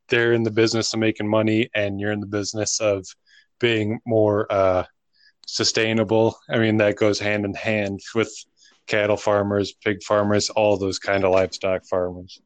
they're 0.08 0.32
in 0.32 0.42
the 0.42 0.50
business 0.50 0.92
of 0.92 1.00
making 1.00 1.28
money 1.28 1.70
and 1.74 2.00
you're 2.00 2.12
in 2.12 2.20
the 2.20 2.26
business 2.26 2.80
of 2.80 3.06
being 3.58 4.00
more 4.06 4.50
uh 4.52 4.84
sustainable. 5.46 6.38
I 6.48 6.58
mean 6.58 6.76
that 6.78 6.96
goes 6.96 7.18
hand 7.18 7.44
in 7.44 7.54
hand 7.54 8.00
with 8.14 8.32
cattle 8.86 9.16
farmers 9.16 9.72
pig 9.72 10.02
farmers 10.02 10.50
all 10.50 10.76
those 10.76 10.98
kind 10.98 11.24
of 11.24 11.32
livestock 11.32 11.84
farmers 11.86 12.40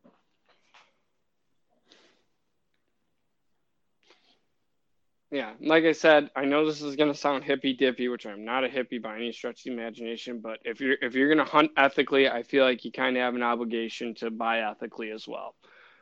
Yeah, 5.35 5.51
like 5.61 5.83
I 5.83 5.91
said, 5.91 6.31
I 6.37 6.45
know 6.45 6.65
this 6.65 6.81
is 6.81 6.95
gonna 6.95 7.13
sound 7.13 7.43
hippy 7.43 7.73
dippy, 7.73 8.07
which 8.07 8.25
I'm 8.25 8.45
not 8.45 8.63
a 8.63 8.69
hippie 8.69 9.03
by 9.03 9.17
any 9.17 9.33
stretch 9.33 9.59
of 9.59 9.65
the 9.65 9.73
imagination. 9.73 10.39
But 10.39 10.61
if 10.65 10.81
you're 10.81 10.97
if 11.03 11.17
you're 11.17 11.29
gonna 11.29 11.45
hunt 11.45 11.73
ethically, 11.77 12.29
I 12.29 12.45
feel 12.45 12.65
like 12.65 12.85
you 12.85 12.93
kind 12.93 13.17
of 13.17 13.23
have 13.23 13.35
an 13.35 13.43
obligation 13.43 14.15
to 14.17 14.31
buy 14.31 14.61
ethically 14.61 15.11
as 15.11 15.27
well. 15.27 15.57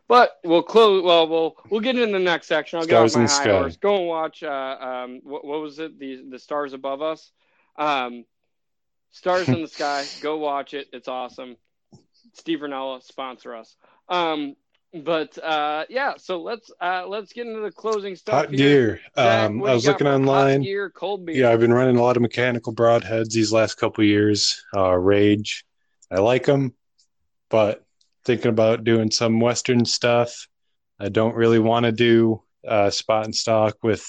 But 0.06 0.32
we'll 0.44 0.62
close. 0.62 1.02
Well, 1.02 1.26
we'll 1.26 1.56
we'll 1.70 1.80
get 1.80 1.98
into 1.98 2.12
the 2.12 2.18
next 2.22 2.46
section. 2.46 2.78
I'll 2.78 2.84
Stars 2.84 3.14
get 3.14 3.20
the 3.20 3.24
my 3.24 3.30
high 3.30 3.42
sky. 3.42 3.59
horse. 3.59 3.76
Go 3.78 3.96
and 3.96 4.06
watch. 4.06 4.42
Uh, 4.42 4.76
um, 4.78 5.20
what, 5.24 5.46
what 5.46 5.62
was 5.62 5.78
it? 5.78 5.98
The 5.98 6.26
the 6.30 6.38
stars 6.38 6.74
above 6.74 7.00
us. 7.00 7.32
Um, 7.78 8.26
stars 9.12 9.48
in 9.48 9.62
the 9.62 9.68
sky. 9.78 10.04
Go 10.20 10.36
watch 10.36 10.74
it. 10.74 10.88
It's 10.92 11.09
awesome. 11.09 11.56
Steve 12.34 12.59
Rinella 12.59 13.02
sponsor 13.02 13.54
us. 13.54 13.74
Um, 14.10 14.56
but 14.93 15.36
uh, 15.43 15.85
yeah, 15.89 16.14
so 16.19 16.43
let's 16.43 16.70
uh, 16.81 17.06
let's 17.06 17.32
get 17.32 17.47
into 17.47 17.60
the 17.60 17.70
closing 17.70 18.14
stuff. 18.14 18.35
hot 18.35 18.51
here. 18.51 18.59
gear 18.59 19.01
Zach, 19.16 19.51
um 19.51 19.64
i 19.64 19.73
was 19.73 19.86
looking 19.86 20.06
online 20.06 20.62
gear, 20.62 20.90
cold 20.90 21.24
beer. 21.24 21.36
Yeah, 21.36 21.51
I've 21.51 21.60
been 21.60 21.73
running 21.73 21.97
a 21.97 22.02
lot 22.02 22.16
of 22.16 22.23
mechanical 22.23 22.74
broadheads 22.74 23.31
these 23.31 23.52
last 23.52 23.77
couple 23.77 24.05
years. 24.05 24.62
Uh, 24.77 24.93
Rage, 24.93 25.64
I 26.10 26.19
like 26.20 26.44
them, 26.44 26.74
but 27.48 27.85
thinking 28.24 28.51
about 28.51 28.85
doing 28.85 29.10
some 29.10 29.40
Western 29.40 29.85
stuff. 29.85 30.47
I 31.01 31.09
don't 31.09 31.35
really 31.35 31.59
want 31.59 31.86
to 31.86 31.93
do 31.93 32.43
uh, 32.66 32.90
spot 32.90 33.24
and 33.24 33.35
stock 33.35 33.77
with, 33.82 34.06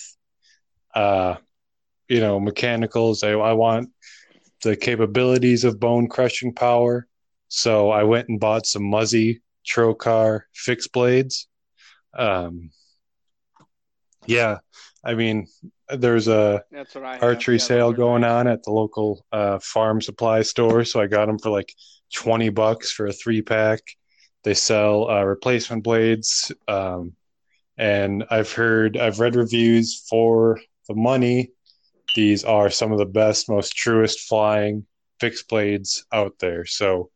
uh, 0.93 1.35
you 2.07 2.19
know, 2.19 2.39
mechanicals. 2.39 3.23
I, 3.23 3.31
I 3.31 3.53
want 3.53 3.89
the 4.61 4.76
capabilities 4.76 5.64
of 5.64 5.80
bone 5.80 6.07
crushing 6.07 6.53
power. 6.53 7.07
So 7.47 7.89
I 7.89 8.03
went 8.03 8.30
and 8.30 8.39
bought 8.39 8.65
some 8.65 8.84
Muzzy 8.84 9.41
Trocar 9.65 10.41
fixed 10.53 10.91
blades. 10.91 11.48
Um, 12.18 12.72
yeah, 14.26 14.60
I 15.03 15.15
mean, 15.15 15.48
there's 15.90 16.27
a 16.27 16.64
That's 16.72 16.95
what 16.95 17.03
I 17.03 17.14
have. 17.15 17.23
archery 17.23 17.60
sale 17.60 17.91
going 17.91 18.23
on 18.23 18.48
at 18.48 18.64
the 18.64 18.72
local 18.72 19.26
uh, 19.31 19.60
farm 19.60 20.02
supply 20.02 20.41
store. 20.44 20.85
So 20.85 21.02
I 21.02 21.07
got 21.07 21.26
them 21.26 21.40
for 21.40 21.49
like 21.49 21.73
20 22.15 22.49
bucks 22.49 22.91
for 22.91 23.07
a 23.07 23.14
three 23.14 23.41
pack. 23.41 23.80
They 24.44 24.53
sell 24.53 25.10
uh, 25.10 25.23
replacement 25.23 25.84
blades. 25.84 26.52
Um, 26.68 27.14
and 27.77 28.23
I've 28.30 28.52
heard, 28.52 28.98
I've 28.98 29.19
read 29.19 29.35
reviews 29.35 30.06
for 30.10 30.60
the 30.88 30.95
money. 30.95 31.52
These 32.15 32.44
are 32.44 32.69
some 32.69 32.91
of 32.91 32.99
the 32.99 33.06
best, 33.06 33.49
most 33.49 33.76
truest 33.76 34.22
flying 34.22 34.85
fixed 35.19 35.48
blades 35.49 36.06
out 36.14 36.35
there. 36.40 36.65
So 36.65 37.10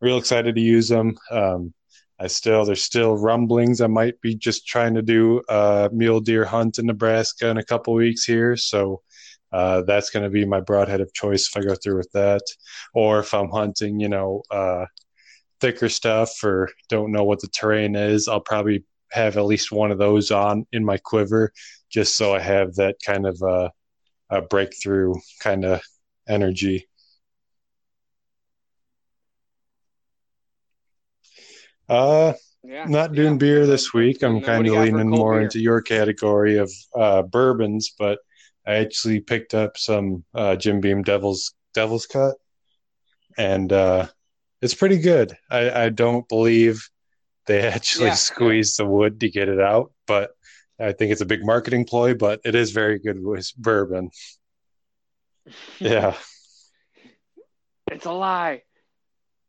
real 0.00 0.18
excited 0.18 0.54
to 0.54 0.60
use 0.60 0.88
them. 0.88 1.16
Um, 1.30 1.72
I 2.20 2.26
still, 2.26 2.66
there's 2.66 2.84
still 2.84 3.16
rumblings. 3.16 3.80
I 3.80 3.86
might 3.86 4.20
be 4.20 4.34
just 4.34 4.66
trying 4.66 4.94
to 4.94 5.02
do 5.02 5.42
a 5.48 5.88
mule 5.90 6.20
deer 6.20 6.44
hunt 6.44 6.78
in 6.78 6.86
Nebraska 6.86 7.48
in 7.48 7.56
a 7.56 7.64
couple 7.64 7.94
weeks 7.94 8.24
here. 8.24 8.56
So 8.56 9.00
uh, 9.52 9.82
that's 9.82 10.10
going 10.10 10.24
to 10.24 10.30
be 10.30 10.44
my 10.44 10.60
broadhead 10.60 11.00
of 11.00 11.14
choice 11.14 11.48
if 11.48 11.56
I 11.56 11.66
go 11.66 11.74
through 11.74 11.96
with 11.96 12.12
that. 12.12 12.42
Or 12.92 13.20
if 13.20 13.32
I'm 13.32 13.48
hunting, 13.48 13.98
you 14.00 14.10
know, 14.10 14.42
uh, 14.50 14.84
thicker 15.60 15.88
stuff 15.88 16.44
or 16.44 16.68
don't 16.90 17.10
know 17.10 17.24
what 17.24 17.40
the 17.40 17.48
terrain 17.48 17.96
is, 17.96 18.28
I'll 18.28 18.40
probably 18.40 18.84
have 19.12 19.38
at 19.38 19.46
least 19.46 19.72
one 19.72 19.90
of 19.90 19.98
those 19.98 20.30
on 20.30 20.66
in 20.72 20.84
my 20.84 20.98
quiver 20.98 21.52
just 21.90 22.16
so 22.16 22.34
I 22.34 22.40
have 22.40 22.74
that 22.74 22.96
kind 23.04 23.26
of 23.26 23.42
uh, 23.42 23.70
a 24.28 24.42
breakthrough 24.42 25.14
kind 25.40 25.64
of 25.64 25.80
energy. 26.28 26.86
Uh, 31.90 32.34
Yeah, 32.62 32.84
not 32.84 33.14
doing 33.14 33.32
yeah. 33.32 33.38
beer 33.38 33.66
this 33.66 33.92
week. 33.92 34.22
I'm 34.22 34.40
kind 34.42 34.60
of 34.60 34.66
you 34.66 34.72
got 34.72 34.88
for 34.88 34.96
leaning 34.96 35.10
more 35.10 35.34
beer? 35.34 35.42
into 35.42 35.60
your 35.60 35.80
category 35.82 36.58
of 36.58 36.70
uh, 36.94 37.22
bourbons, 37.22 37.94
but 37.98 38.18
I 38.66 38.74
actually 38.74 39.20
picked 39.20 39.54
up 39.54 39.76
some 39.76 40.24
uh, 40.34 40.56
Jim 40.56 40.80
Beam 40.80 41.02
Devil's 41.02 41.54
Devil's 41.74 42.06
Cut, 42.06 42.36
and 43.38 43.72
uh, 43.72 44.06
it's 44.60 44.74
pretty 44.74 44.98
good. 44.98 45.36
I, 45.50 45.84
I 45.84 45.88
don't 45.88 46.28
believe 46.28 46.88
they 47.46 47.62
actually 47.66 48.08
yeah. 48.08 48.14
squeezed 48.14 48.78
the 48.78 48.86
wood 48.86 49.20
to 49.20 49.30
get 49.30 49.48
it 49.48 49.60
out, 49.60 49.92
but 50.06 50.30
I 50.78 50.92
think 50.92 51.12
it's 51.12 51.22
a 51.22 51.26
big 51.26 51.44
marketing 51.44 51.86
ploy. 51.86 52.14
But 52.14 52.40
it 52.44 52.54
is 52.54 52.70
very 52.72 52.98
good 52.98 53.20
with 53.22 53.50
bourbon. 53.56 54.10
Yeah, 55.80 56.14
It's 57.90 58.06
a 58.06 58.12
lie. 58.12 58.62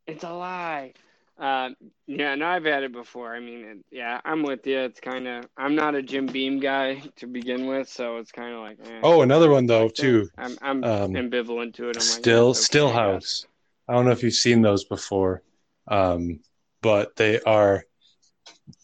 It's 0.06 0.24
a 0.24 0.32
lie. 0.32 0.94
Um, 1.42 1.74
yeah, 2.06 2.36
no, 2.36 2.46
I've 2.46 2.64
had 2.64 2.84
it 2.84 2.92
before. 2.92 3.34
I 3.34 3.40
mean, 3.40 3.64
it, 3.64 3.78
yeah, 3.90 4.20
I'm 4.24 4.44
with 4.44 4.64
you. 4.64 4.78
It's 4.78 5.00
kind 5.00 5.26
of, 5.26 5.44
I'm 5.56 5.74
not 5.74 5.96
a 5.96 6.02
Jim 6.02 6.26
Beam 6.26 6.60
guy 6.60 7.02
to 7.16 7.26
begin 7.26 7.66
with, 7.66 7.88
so 7.88 8.18
it's 8.18 8.30
kind 8.30 8.54
of 8.54 8.60
like, 8.60 8.78
eh. 8.80 9.00
Oh, 9.02 9.22
another 9.22 9.50
one 9.50 9.66
though 9.66 9.86
Like, 9.86 9.94
too. 9.94 10.28
I'm, 10.38 10.56
I'm 10.62 10.84
Um, 10.84 11.14
ambivalent 11.14 11.74
to 11.74 11.88
it. 11.88 11.96
I'm 11.96 12.02
Still, 12.02 12.52
that's 12.52 12.60
okay, 12.60 12.64
Still 12.64 12.88
I. 12.90 12.92
House. 12.92 13.46
I 13.88 13.94
don't 13.94 14.04
know 14.04 14.12
if 14.12 14.22
you've 14.22 14.34
seen 14.34 14.62
those 14.62 14.84
before, 14.84 15.42
um, 15.88 16.38
but 16.80 17.16
they 17.16 17.40
are. 17.40 17.84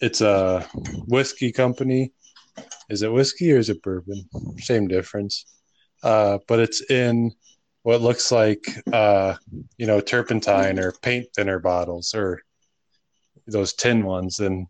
It's 0.00 0.20
a 0.20 0.68
whiskey 1.06 1.52
company. 1.52 2.12
Is 2.90 3.02
it 3.02 3.12
whiskey 3.12 3.52
or 3.52 3.58
is 3.58 3.70
it 3.70 3.80
bourbon? 3.82 4.28
Same 4.58 4.88
difference. 4.88 5.46
Uh, 6.02 6.38
but 6.48 6.58
it's 6.58 6.90
in 6.90 7.30
what 7.84 8.00
looks 8.00 8.32
like, 8.32 8.64
uh, 8.92 9.36
you 9.76 9.86
know, 9.86 10.00
turpentine 10.00 10.80
or 10.80 10.92
paint 11.02 11.28
thinner 11.36 11.60
bottles 11.60 12.12
or 12.14 12.42
those 13.48 13.72
tin 13.72 14.04
ones. 14.04 14.38
And 14.38 14.66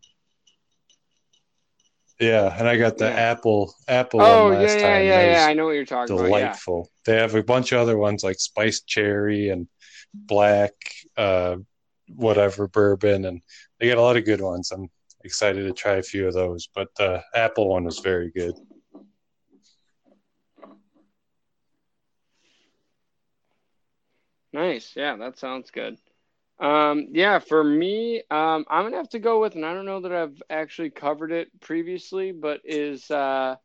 yeah, 2.19 2.53
and 2.57 2.67
I 2.67 2.77
got 2.77 2.97
the 2.97 3.05
Yeah. 3.05 3.31
apple 3.31 3.73
apple 3.87 4.21
Oh, 4.21 4.45
one 4.49 4.53
yeah, 4.53 4.59
last 4.61 4.77
yeah, 4.77 4.81
time. 4.83 5.05
yeah, 5.05 5.21
yeah. 5.21 5.31
was 5.33 5.47
I 5.47 5.53
know 5.53 5.65
what 5.65 5.71
you're 5.71 5.85
talking 5.85 6.15
about. 6.15 6.23
Yeah. 6.25 6.29
delightful. 6.29 6.89
They 7.05 7.15
have 7.15 7.35
a 7.35 7.43
bunch 7.43 7.71
of 7.71 7.79
other 7.79 7.97
ones 7.97 8.23
like 8.23 8.39
spiced 8.39 8.87
cherry 8.87 9.49
and 9.49 9.67
black, 10.13 10.73
uh, 11.17 11.57
whatever 12.15 12.67
bourbon, 12.67 13.25
and 13.25 13.41
they 13.79 13.87
got 13.87 13.97
a 13.97 14.01
lot 14.01 14.17
of 14.17 14.25
good 14.25 14.41
ones. 14.41 14.71
I'm 14.71 14.89
excited 15.23 15.63
to 15.63 15.73
try 15.73 15.93
a 15.95 16.03
few 16.03 16.27
of 16.27 16.33
those, 16.33 16.67
but 16.73 16.87
the 16.95 17.23
apple 17.35 17.69
one 17.69 17.83
was 17.85 17.99
very 17.99 18.31
good. 18.31 18.55
Nice. 24.51 24.93
Yeah, 24.95 25.15
that 25.17 25.37
sounds 25.37 25.69
good. 25.71 25.97
Um, 26.59 27.07
yeah, 27.11 27.39
for 27.39 27.63
me, 27.63 28.17
um, 28.29 28.65
I'm 28.69 28.83
gonna 28.83 28.97
have 28.97 29.09
to 29.09 29.19
go 29.19 29.39
with, 29.39 29.55
and 29.55 29.65
I 29.65 29.73
don't 29.73 29.85
know 29.85 30.01
that 30.01 30.11
I've 30.11 30.41
actually 30.49 30.89
covered 30.89 31.31
it 31.31 31.47
previously, 31.61 32.31
but 32.33 32.61
is 32.65 33.09
uh, 33.09 33.55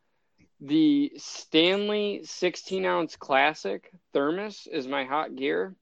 the 0.61 1.13
Stanley 1.17 2.21
16 2.25 2.85
ounce 2.87 3.17
classic 3.17 3.91
thermos 4.13 4.69
is 4.71 4.87
my 4.87 5.05
hot 5.05 5.35
gear. 5.35 5.75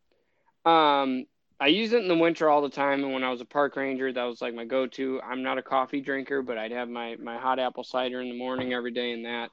Um, 0.64 1.26
I 1.60 1.68
use 1.68 1.93
it 1.93 2.02
in 2.02 2.09
the 2.09 2.16
winter 2.16 2.48
all 2.48 2.62
the 2.62 2.70
time, 2.70 3.05
and 3.05 3.12
when 3.12 3.22
I 3.22 3.30
was 3.30 3.40
a 3.40 3.47
park 3.47 3.76
ranger, 3.76 4.12
that 4.12 4.24
was 4.24 4.40
like 4.40 4.55
my 4.55 4.64
go-to. 4.64 5.20
I'm 5.22 5.43
not 5.43 5.59
a 5.59 5.62
coffee 5.62 6.01
drinker, 6.01 6.43
but 6.43 6.59
I'd 6.59 6.72
have 6.72 6.89
my 6.89 7.16
my 7.16 7.36
hot 7.36 7.59
apple 7.59 7.84
cider 7.84 8.20
in 8.20 8.30
the 8.30 8.39
morning 8.39 8.72
every 8.72 8.90
day, 8.90 9.12
and 9.12 9.26
that 9.26 9.51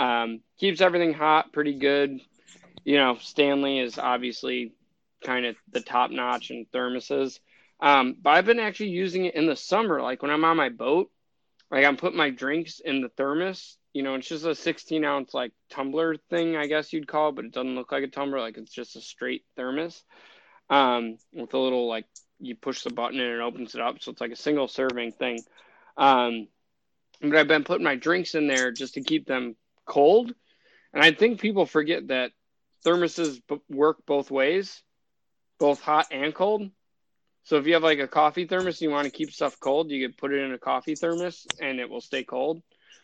um, 0.00 0.40
keeps 0.58 0.80
everything 0.80 1.12
hot, 1.12 1.52
pretty 1.52 1.74
good. 1.74 2.20
You 2.84 2.96
know, 2.96 3.16
Stanley 3.20 3.80
is 3.80 3.98
obviously 3.98 4.72
kind 5.24 5.46
of 5.46 5.56
the 5.70 5.80
top 5.80 6.10
notch 6.10 6.50
in 6.50 6.66
thermoses. 6.74 7.38
Um, 7.80 8.16
but 8.22 8.30
I've 8.30 8.46
been 8.46 8.60
actually 8.60 8.90
using 8.90 9.26
it 9.26 9.34
in 9.34 9.46
the 9.46 9.56
summer, 9.56 10.02
like 10.02 10.22
when 10.22 10.30
I'm 10.30 10.44
on 10.44 10.56
my 10.56 10.68
boat. 10.70 11.10
like 11.70 11.84
I'm 11.84 11.96
putting 11.96 12.18
my 12.18 12.30
drinks 12.30 12.80
in 12.80 13.00
the 13.00 13.08
thermos. 13.10 13.78
You 13.94 14.02
know, 14.02 14.14
it's 14.14 14.28
just 14.28 14.46
a 14.46 14.54
16 14.54 15.04
ounce 15.04 15.34
like 15.34 15.52
tumbler 15.70 16.16
thing, 16.30 16.56
I 16.56 16.66
guess 16.66 16.92
you'd 16.92 17.08
call 17.08 17.30
it, 17.30 17.36
but 17.36 17.44
it 17.46 17.52
doesn't 17.52 17.74
look 17.74 17.92
like 17.92 18.04
a 18.04 18.08
tumbler. 18.08 18.40
Like 18.40 18.58
it's 18.58 18.72
just 18.72 18.96
a 18.96 19.00
straight 19.00 19.44
thermos 19.56 20.02
um, 20.70 21.18
with 21.32 21.54
a 21.54 21.58
little 21.58 21.88
like 21.88 22.06
you 22.40 22.56
push 22.56 22.82
the 22.82 22.90
button 22.90 23.20
and 23.20 23.30
it 23.34 23.40
opens 23.40 23.74
it 23.74 23.80
up, 23.80 23.96
so 24.02 24.10
it's 24.12 24.20
like 24.20 24.32
a 24.32 24.36
single 24.36 24.68
serving 24.68 25.12
thing. 25.12 25.40
Um, 25.96 26.48
but 27.20 27.36
I've 27.36 27.48
been 27.48 27.64
putting 27.64 27.84
my 27.84 27.96
drinks 27.96 28.34
in 28.34 28.48
there 28.48 28.72
just 28.72 28.94
to 28.94 29.02
keep 29.02 29.26
them 29.26 29.56
cold, 29.86 30.34
and 30.92 31.02
I 31.02 31.12
think 31.12 31.40
people 31.40 31.66
forget 31.66 32.08
that 32.08 32.32
thermoses 32.84 33.40
b- 33.48 33.60
work 33.70 33.98
both 34.06 34.30
ways, 34.30 34.82
both 35.62 35.80
hot 35.80 36.08
and 36.10 36.34
cold. 36.34 36.68
So 37.44 37.56
if 37.56 37.68
you 37.68 37.74
have 37.74 37.84
like 37.84 38.00
a 38.00 38.08
coffee 38.08 38.46
thermos 38.46 38.80
and 38.80 38.82
you 38.82 38.90
want 38.90 39.04
to 39.04 39.12
keep 39.12 39.30
stuff 39.30 39.60
cold, 39.60 39.92
you 39.92 40.04
could 40.04 40.18
put 40.18 40.32
it 40.32 40.42
in 40.42 40.52
a 40.52 40.58
coffee 40.58 40.96
thermos 40.96 41.46
and 41.60 41.78
it 41.78 41.88
will 41.88 42.00
stay 42.00 42.24
cold. 42.24 42.60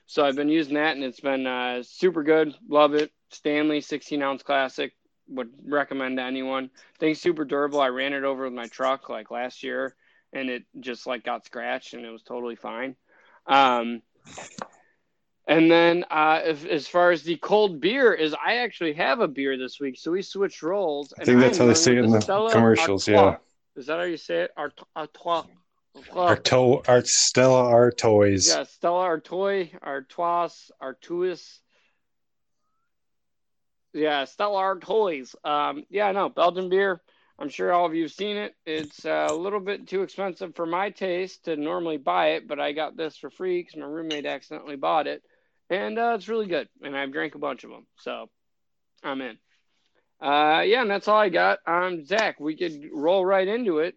So 0.06 0.24
I've 0.24 0.35
been 0.35 0.48
using 0.48 0.74
that 0.74 0.97
and 0.97 1.05
it's 1.05 1.20
been 1.20 1.47
uh, 1.47 1.85
super 1.85 2.24
good. 2.24 2.52
Love 2.68 2.94
it. 2.94 3.12
Stanley 3.30 3.80
16 3.80 4.20
ounce 4.22 4.43
classic 4.43 4.93
would 5.28 5.51
recommend 5.64 6.16
to 6.16 6.24
anyone. 6.24 6.70
Thing's 6.98 7.20
super 7.20 7.44
durable. 7.44 7.80
I 7.80 7.90
ran 7.90 8.12
it 8.12 8.24
over 8.24 8.43
with 8.43 8.55
my 8.55 8.66
truck 8.66 9.09
like 9.09 9.30
last 9.30 9.62
year, 9.62 9.94
and 10.32 10.51
it 10.51 10.64
just 10.80 11.06
like 11.06 11.22
got 11.22 11.44
scratched, 11.44 11.94
and 11.94 12.05
it 12.05 12.10
was 12.10 12.22
totally 12.22 12.56
fine. 12.56 12.97
Um, 13.47 14.02
and 15.48 15.70
then 15.70 16.04
uh, 16.10 16.42
if, 16.44 16.64
as 16.66 16.86
far 16.86 17.10
as 17.10 17.22
the 17.22 17.36
cold 17.36 17.80
beer 17.80 18.12
is, 18.12 18.34
I 18.34 18.58
actually 18.58 18.92
have 18.92 19.20
a 19.20 19.26
beer 19.26 19.56
this 19.56 19.80
week, 19.80 19.98
so 19.98 20.12
we 20.12 20.22
switched 20.22 20.62
roles. 20.62 21.12
I 21.18 21.24
think 21.24 21.40
that's 21.40 21.58
how 21.58 21.66
they 21.66 21.74
say 21.74 21.96
it 21.96 22.04
in 22.04 22.10
the 22.10 22.20
Stella 22.20 22.52
commercials. 22.52 23.08
Artois. 23.08 23.30
Yeah. 23.30 23.36
Is 23.74 23.86
that 23.86 23.98
how 23.98 24.04
you 24.04 24.18
say 24.18 24.42
it? 24.42 24.50
Art- 24.56 24.80
Artois. 24.94 25.44
Arto- 26.12 26.88
Art 26.88 27.06
Stella 27.08 27.64
Artois. 27.64 28.46
Yeah, 28.46 28.64
Stella 28.64 29.00
Artois, 29.00 29.70
Artois, 29.82 30.70
Artois. 30.80 31.60
Yeah, 33.94 34.24
Stella 34.26 34.58
Artois. 34.58 35.34
Um, 35.44 35.84
yeah, 35.88 36.12
no, 36.12 36.28
Belgian 36.28 36.68
beer. 36.68 37.00
I'm 37.38 37.48
sure 37.48 37.72
all 37.72 37.86
of 37.86 37.94
you 37.94 38.02
have 38.02 38.12
seen 38.12 38.36
it. 38.36 38.54
It's 38.66 39.04
a 39.04 39.32
little 39.32 39.60
bit 39.60 39.86
too 39.86 40.02
expensive 40.02 40.56
for 40.56 40.66
my 40.66 40.90
taste 40.90 41.44
to 41.44 41.56
normally 41.56 41.96
buy 41.96 42.30
it, 42.30 42.48
but 42.48 42.58
I 42.60 42.72
got 42.72 42.96
this 42.96 43.16
for 43.16 43.30
free 43.30 43.62
because 43.62 43.76
my 43.76 43.86
roommate 43.86 44.26
accidentally 44.26 44.76
bought 44.76 45.06
it, 45.06 45.22
and 45.70 45.99
uh, 45.99 46.12
it's 46.15 46.28
really 46.28 46.47
good. 46.47 46.69
And 46.82 46.97
I've 46.97 47.12
drank 47.12 47.35
a 47.35 47.39
bunch 47.39 47.65
of 47.65 47.70
them, 47.70 47.86
so 47.99 48.28
I'm 49.03 49.20
in. 49.20 49.39
Uh, 50.20 50.62
yeah, 50.66 50.82
and 50.82 50.90
that's 50.90 51.07
all 51.09 51.19
I 51.19 51.28
got. 51.28 51.61
I'm 51.66 52.05
Zach, 52.05 52.40
we 52.40 52.57
could 52.57 52.89
roll 52.93 53.24
right 53.24 53.47
into 53.47 53.78
it. 53.78 53.95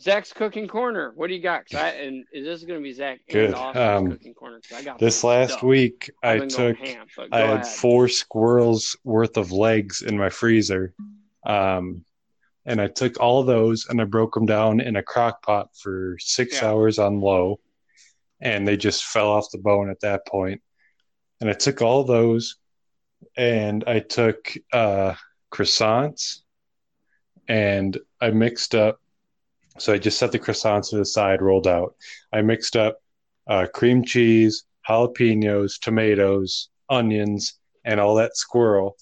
Zach's 0.00 0.32
cooking 0.32 0.68
corner. 0.68 1.12
What 1.16 1.28
do 1.28 1.34
you 1.34 1.42
got? 1.42 1.74
I, 1.74 1.88
and 1.88 2.24
is 2.30 2.44
this 2.44 2.62
going 2.64 2.78
to 2.78 2.82
be 2.82 2.92
Zach 2.92 3.20
Good. 3.30 3.54
Um, 3.54 4.10
cooking 4.10 4.34
corner? 4.34 4.60
I 4.74 4.82
got 4.82 4.98
This 4.98 5.24
last 5.24 5.52
stuff. 5.52 5.62
week, 5.62 6.10
I've 6.22 6.42
I 6.42 6.46
took 6.46 6.76
ham, 6.76 7.06
I 7.32 7.40
had 7.40 7.60
ahead. 7.60 7.66
four 7.66 8.06
squirrels 8.08 8.94
worth 9.04 9.38
of 9.38 9.52
legs 9.52 10.02
in 10.02 10.18
my 10.18 10.28
freezer. 10.28 10.92
Um, 11.46 12.04
and 12.66 12.80
I 12.80 12.88
took 12.88 13.18
all 13.20 13.42
those 13.42 13.86
and 13.88 14.00
I 14.00 14.04
broke 14.04 14.34
them 14.34 14.44
down 14.44 14.80
in 14.80 14.96
a 14.96 15.02
crock 15.02 15.42
pot 15.42 15.70
for 15.74 16.16
six 16.20 16.60
Yeah. 16.60 16.68
hours 16.68 16.98
on 16.98 17.20
low. 17.20 17.58
And 18.40 18.68
they 18.68 18.76
just 18.76 19.04
fell 19.04 19.28
off 19.30 19.50
the 19.50 19.58
bone 19.58 19.88
at 19.88 20.00
that 20.00 20.26
point. 20.26 20.60
And 21.40 21.50
I 21.50 21.52
took 21.52 21.82
all 21.82 22.04
those 22.04 22.56
and 23.36 23.84
I 23.86 24.00
took 24.00 24.54
uh, 24.72 25.14
croissants 25.52 26.40
and 27.48 27.98
I 28.20 28.30
mixed 28.30 28.74
up. 28.74 29.00
So 29.78 29.92
I 29.92 29.98
just 29.98 30.18
set 30.18 30.32
the 30.32 30.38
croissants 30.38 30.90
to 30.90 30.96
the 30.96 31.04
side, 31.04 31.42
rolled 31.42 31.66
out. 31.66 31.94
I 32.32 32.40
mixed 32.42 32.76
up 32.76 32.98
uh, 33.46 33.66
cream 33.72 34.04
cheese, 34.04 34.64
jalapenos, 34.88 35.78
tomatoes, 35.80 36.70
onions, 36.88 37.58
and 37.84 38.00
all 38.00 38.14
that 38.16 38.36
squirrel 38.36 38.96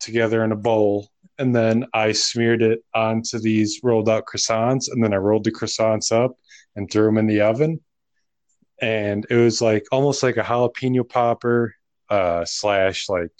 together 0.00 0.44
in 0.44 0.52
a 0.52 0.56
bowl. 0.56 1.08
And 1.38 1.54
then 1.54 1.86
I 1.94 2.12
smeared 2.12 2.62
it 2.62 2.84
onto 2.94 3.38
these 3.38 3.80
rolled 3.82 4.08
out 4.08 4.24
croissants. 4.26 4.90
And 4.90 5.02
then 5.02 5.14
I 5.14 5.18
rolled 5.18 5.44
the 5.44 5.52
croissants 5.52 6.12
up 6.12 6.32
and 6.76 6.90
threw 6.90 7.06
them 7.06 7.18
in 7.18 7.26
the 7.26 7.40
oven. 7.40 7.80
And 8.82 9.26
it 9.30 9.36
was 9.36 9.62
like 9.62 9.86
almost 9.90 10.22
like 10.22 10.36
a 10.36 10.42
jalapeno 10.42 11.08
popper 11.08 11.74
uh, 12.10 12.44
slash 12.44 13.08
like 13.08 13.30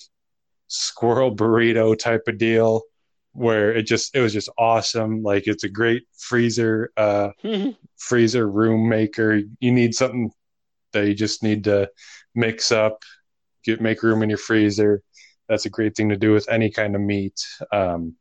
squirrel 0.68 1.34
burrito 1.34 1.98
type 1.98 2.22
of 2.28 2.38
deal 2.38 2.82
where 3.32 3.72
it 3.72 3.82
just 3.82 4.14
it 4.14 4.20
was 4.20 4.32
just 4.32 4.48
awesome 4.58 5.22
like 5.22 5.46
it's 5.46 5.64
a 5.64 5.68
great 5.68 6.02
freezer 6.18 6.90
uh 6.96 7.30
freezer 8.02 8.48
room 8.48 8.88
maker. 8.88 9.40
You 9.60 9.72
need 9.72 9.94
something 9.94 10.30
that 10.92 11.06
you 11.06 11.14
just 11.14 11.42
need 11.42 11.64
to 11.64 11.88
mix 12.34 12.72
up, 12.72 13.02
get 13.64 13.80
make 13.80 14.02
room 14.02 14.22
in 14.22 14.28
your 14.28 14.38
freezer. 14.38 15.02
That's 15.48 15.66
a 15.66 15.70
great 15.70 15.96
thing 15.96 16.08
to 16.10 16.16
do 16.16 16.32
with 16.32 16.48
any 16.48 16.70
kind 16.70 16.94
of 16.94 17.00
meat. 17.00 17.40
Um, 17.72 18.16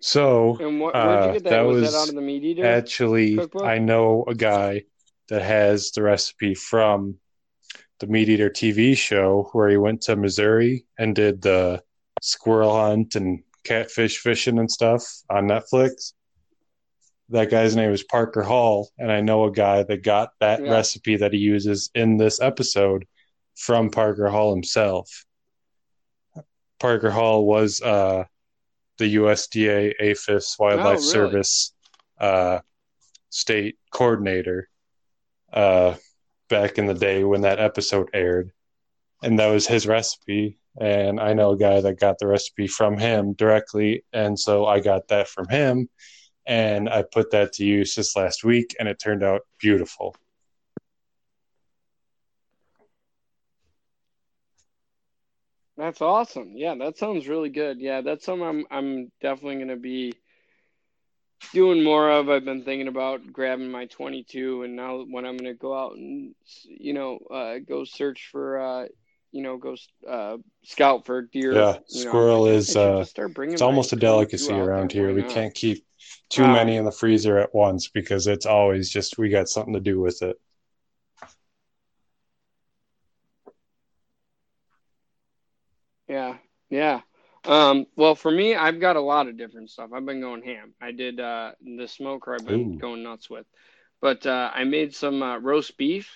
so 0.00 0.52
what, 0.60 0.94
uh, 0.94 1.32
that? 1.32 1.44
that 1.44 1.60
was, 1.62 1.82
was 1.82 1.92
that 1.92 1.98
out 1.98 2.08
of 2.08 2.14
the 2.14 2.20
MeatEater? 2.20 2.64
actually, 2.64 3.36
cookbook? 3.36 3.64
I 3.64 3.78
know 3.78 4.24
a 4.28 4.34
guy 4.34 4.84
that 5.28 5.42
has 5.42 5.90
the 5.92 6.02
recipe 6.02 6.54
from 6.54 7.16
the 8.00 8.06
MeatEater 8.06 8.50
TV 8.50 8.96
show 8.96 9.48
where 9.52 9.68
he 9.68 9.76
went 9.76 10.02
to 10.02 10.16
Missouri 10.16 10.86
and 10.98 11.14
did 11.14 11.42
the 11.42 11.82
squirrel 12.20 12.74
hunt 12.74 13.14
and 13.16 13.42
catfish 13.64 14.18
fishing 14.18 14.58
and 14.58 14.70
stuff 14.70 15.04
on 15.28 15.48
Netflix. 15.48 16.12
That 17.30 17.50
guy's 17.50 17.76
name 17.76 17.92
is 17.92 18.02
Parker 18.04 18.42
Hall, 18.42 18.88
and 18.98 19.12
I 19.12 19.20
know 19.20 19.44
a 19.44 19.52
guy 19.52 19.82
that 19.82 20.02
got 20.02 20.30
that 20.40 20.60
Yeah. 20.60 20.70
recipe 20.70 21.16
that 21.16 21.32
he 21.34 21.38
uses 21.38 21.90
in 21.94 22.16
this 22.16 22.40
episode 22.40 23.06
from 23.54 23.90
Parker 23.90 24.28
Hall 24.28 24.54
himself. 24.54 25.26
Parker 26.78 27.10
Hall 27.10 27.44
was 27.44 27.82
uh, 27.82 28.24
the 28.98 29.16
USDA 29.16 29.94
APHIS 30.00 30.56
Wildlife 30.58 30.86
Oh, 30.86 30.90
really? 30.92 31.02
Service 31.02 31.74
uh, 32.18 32.58
state 33.30 33.76
coordinator 33.90 34.68
uh, 35.52 35.94
back 36.48 36.78
in 36.78 36.86
the 36.86 36.94
day 36.94 37.24
when 37.24 37.42
that 37.42 37.60
episode 37.60 38.10
aired. 38.12 38.52
And 39.22 39.38
that 39.38 39.48
was 39.48 39.66
his 39.66 39.86
recipe. 39.86 40.58
And 40.80 41.18
I 41.20 41.32
know 41.32 41.52
a 41.52 41.58
guy 41.58 41.80
that 41.80 41.98
got 41.98 42.18
the 42.18 42.26
recipe 42.26 42.66
from 42.66 42.98
him 42.98 43.32
directly. 43.32 44.04
And 44.12 44.38
so 44.38 44.66
I 44.66 44.80
got 44.80 45.08
that 45.08 45.28
from 45.28 45.48
him. 45.48 45.88
And 46.46 46.88
I 46.88 47.02
put 47.02 47.30
that 47.32 47.52
to 47.54 47.64
use 47.64 47.94
this 47.94 48.16
last 48.16 48.42
week, 48.42 48.74
and 48.78 48.88
it 48.88 48.98
turned 48.98 49.22
out 49.22 49.42
beautiful. 49.58 50.16
That's 55.78 56.02
awesome. 56.02 56.52
Yeah, 56.56 56.74
that 56.74 56.98
sounds 56.98 57.28
really 57.28 57.50
good. 57.50 57.80
Yeah, 57.80 58.02
that's 58.02 58.24
something 58.26 58.46
I'm 58.46 58.66
I'm 58.70 59.12
definitely 59.22 59.56
going 59.56 59.68
to 59.68 59.76
be 59.76 60.12
doing 61.54 61.84
more 61.84 62.10
of. 62.10 62.28
I've 62.28 62.44
been 62.44 62.64
thinking 62.64 62.88
about 62.88 63.32
grabbing 63.32 63.70
my 63.70 63.86
22 63.86 64.64
and 64.64 64.76
now 64.76 65.04
when 65.08 65.24
I'm 65.24 65.36
going 65.36 65.52
to 65.52 65.58
go 65.58 65.78
out 65.78 65.92
and 65.96 66.34
you 66.68 66.92
know, 66.92 67.18
uh 67.30 67.58
go 67.66 67.84
search 67.84 68.28
for 68.32 68.60
uh 68.60 68.86
you 69.30 69.42
know, 69.42 69.56
go 69.56 69.76
uh 70.08 70.38
scout 70.64 71.06
for 71.06 71.22
deer. 71.22 71.54
Yeah, 71.54 71.78
you 71.90 72.04
know, 72.04 72.10
squirrel 72.10 72.46
is, 72.46 72.76
uh, 72.76 73.06
It's 73.16 73.62
almost 73.62 73.92
a 73.92 73.96
delicacy 73.96 74.52
around 74.52 74.92
here. 74.92 75.14
We 75.14 75.22
can't 75.22 75.54
keep 75.54 75.84
too 76.28 76.44
Um, 76.44 76.52
many 76.54 76.76
in 76.76 76.84
the 76.86 76.92
freezer 76.92 77.38
at 77.38 77.54
once 77.54 77.88
because 77.88 78.26
it's 78.26 78.46
always 78.46 78.90
just 78.90 79.16
we 79.18 79.28
got 79.28 79.48
something 79.48 79.74
to 79.74 79.80
do 79.80 80.00
with 80.00 80.22
it. 80.22 80.40
Yeah. 86.70 87.00
Um, 87.44 87.86
well, 87.96 88.14
for 88.14 88.30
me, 88.30 88.54
I've 88.54 88.80
got 88.80 88.96
a 88.96 89.00
lot 89.00 89.28
of 89.28 89.36
different 89.36 89.70
stuff. 89.70 89.90
I've 89.94 90.04
been 90.04 90.20
going 90.20 90.42
ham. 90.42 90.74
I 90.80 90.92
did 90.92 91.20
uh, 91.20 91.52
the 91.62 91.86
smoker. 91.88 92.34
I've 92.34 92.44
been 92.44 92.72
Ooh. 92.74 92.78
going 92.78 93.02
nuts 93.02 93.30
with, 93.30 93.46
but 94.00 94.26
uh, 94.26 94.50
I 94.52 94.64
made 94.64 94.94
some 94.94 95.22
uh, 95.22 95.38
roast 95.38 95.76
beef. 95.78 96.10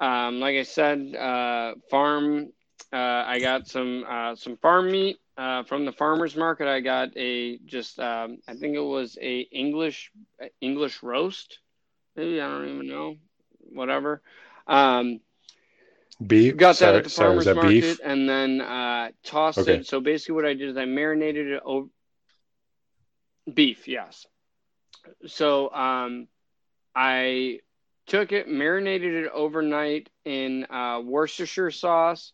Um, 0.00 0.40
like 0.40 0.56
I 0.56 0.62
said, 0.62 1.14
uh, 1.14 1.74
farm. 1.90 2.52
Uh, 2.92 3.24
I 3.26 3.40
got 3.40 3.66
some 3.66 4.04
uh, 4.08 4.34
some 4.36 4.56
farm 4.58 4.90
meat 4.90 5.18
uh, 5.36 5.62
from 5.64 5.84
the 5.84 5.92
farmers 5.92 6.36
market. 6.36 6.68
I 6.68 6.80
got 6.80 7.16
a 7.16 7.58
just 7.58 7.98
um, 7.98 8.38
I 8.48 8.54
think 8.54 8.74
it 8.74 8.80
was 8.80 9.18
a 9.20 9.40
English 9.40 10.10
English 10.60 11.02
roast. 11.02 11.60
Maybe 12.16 12.40
I 12.40 12.48
don't 12.48 12.68
even 12.68 12.88
know. 12.88 13.16
Whatever. 13.72 14.22
Um, 14.66 15.20
Beef. 16.24 16.56
got 16.56 16.78
that 16.78 16.94
at 16.94 17.04
the 17.04 17.10
farmers 17.10 17.52
market 17.54 17.80
beef? 17.80 18.00
and 18.04 18.28
then 18.28 18.60
uh 18.60 19.08
tossed 19.24 19.60
Okay. 19.60 19.74
it 19.74 19.86
so 19.86 20.00
basically 20.00 20.34
what 20.34 20.44
i 20.46 20.54
did 20.54 20.68
is 20.70 20.76
i 20.76 20.84
marinated 20.84 21.48
it 21.48 21.62
over 21.64 21.88
beef 23.52 23.86
yes 23.88 24.26
so 25.26 25.72
um 25.72 26.26
i 26.94 27.58
took 28.06 28.32
it 28.32 28.48
marinated 28.48 29.24
it 29.24 29.30
overnight 29.32 30.08
in 30.24 30.64
uh 30.70 31.00
worcestershire 31.04 31.70
sauce 31.70 32.32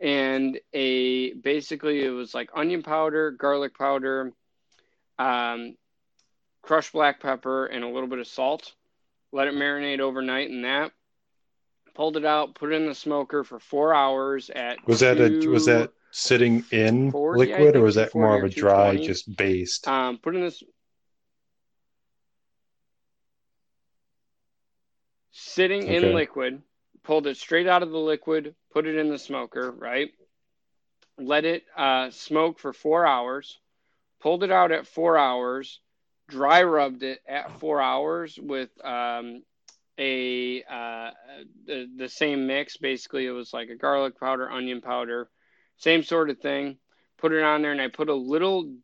and 0.00 0.58
a 0.72 1.32
basically 1.34 2.04
it 2.04 2.10
was 2.10 2.34
like 2.34 2.50
onion 2.54 2.82
powder 2.82 3.30
garlic 3.32 3.76
powder 3.76 4.32
um 5.18 5.74
crushed 6.62 6.92
black 6.92 7.20
pepper, 7.20 7.66
and 7.66 7.84
a 7.84 7.88
little 7.88 8.08
bit 8.08 8.18
of 8.18 8.26
salt. 8.26 8.72
Let 9.32 9.48
it 9.48 9.54
marinate 9.54 10.00
overnight 10.00 10.50
in 10.50 10.62
that. 10.62 10.92
Pulled 11.94 12.16
it 12.16 12.24
out, 12.24 12.54
put 12.54 12.72
it 12.72 12.76
in 12.76 12.86
the 12.86 12.94
smoker 12.94 13.44
for 13.44 13.58
four 13.58 13.94
hours 13.94 14.50
at. 14.50 14.78
Was 14.86 15.00
that 15.00 15.20
a 15.20 15.46
was 15.48 15.66
that 15.66 15.92
sitting 16.10 16.64
in 16.70 17.10
40, 17.10 17.38
liquid 17.38 17.76
or 17.76 17.82
was 17.82 17.96
that 17.96 18.14
more 18.14 18.36
of 18.36 18.44
a 18.44 18.48
dry, 18.48 18.96
just 18.96 19.34
based? 19.36 19.88
Um, 19.88 20.18
put 20.18 20.34
in 20.34 20.42
this. 20.42 20.62
Sitting 25.32 25.86
in 25.86 26.14
liquid, 26.14 26.62
pulled 27.02 27.26
it 27.26 27.36
straight 27.36 27.66
out 27.66 27.82
of 27.82 27.90
the 27.90 27.98
liquid, 27.98 28.54
put 28.72 28.86
it 28.86 28.96
in 28.96 29.08
the 29.08 29.18
smoker, 29.18 29.70
right? 29.70 30.10
Let 31.18 31.44
it 31.44 31.64
uh, 31.76 32.10
smoke 32.10 32.58
for 32.58 32.72
four 32.72 33.06
hours, 33.06 33.58
pulled 34.20 34.44
it 34.44 34.50
out 34.50 34.72
at 34.72 34.86
four 34.86 35.18
hours, 35.18 35.80
dry 36.28 36.62
rubbed 36.62 37.02
it 37.02 37.20
at 37.28 37.58
four 37.60 37.80
hours 37.80 38.38
with 38.40 38.70
um, 38.84 39.42
a 39.98 40.62
uh, 40.62 41.10
the, 41.66 41.88
the 41.96 42.08
same 42.08 42.46
mix. 42.46 42.76
Basically, 42.76 43.26
it 43.26 43.30
was 43.30 43.52
like 43.52 43.68
a 43.68 43.76
garlic 43.76 44.18
powder, 44.18 44.50
onion 44.50 44.80
powder, 44.80 45.28
same 45.76 46.02
sort 46.02 46.30
of 46.30 46.38
thing. 46.38 46.78
Put 47.18 47.32
it 47.32 47.42
on 47.42 47.62
there, 47.62 47.72
and 47.72 47.80
I 47.80 47.88
put 47.88 48.08
a 48.08 48.14
little 48.14 48.74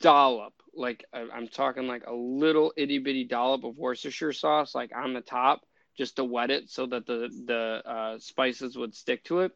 dollop, 0.00 0.52
like 0.74 1.04
I- 1.12 1.28
I'm 1.32 1.48
talking 1.48 1.86
like 1.86 2.06
a 2.06 2.14
little 2.14 2.72
itty 2.76 2.98
bitty 2.98 3.24
dollop 3.24 3.64
of 3.64 3.78
Worcestershire 3.78 4.32
sauce, 4.32 4.74
like 4.74 4.90
on 4.94 5.14
the 5.14 5.20
top, 5.20 5.62
just 5.96 6.16
to 6.16 6.24
wet 6.24 6.50
it 6.50 6.68
so 6.70 6.86
that 6.86 7.06
the 7.06 7.30
the 7.46 7.82
uh, 7.90 8.18
spices 8.18 8.76
would 8.76 8.94
stick 8.94 9.24
to 9.24 9.40
it. 9.40 9.52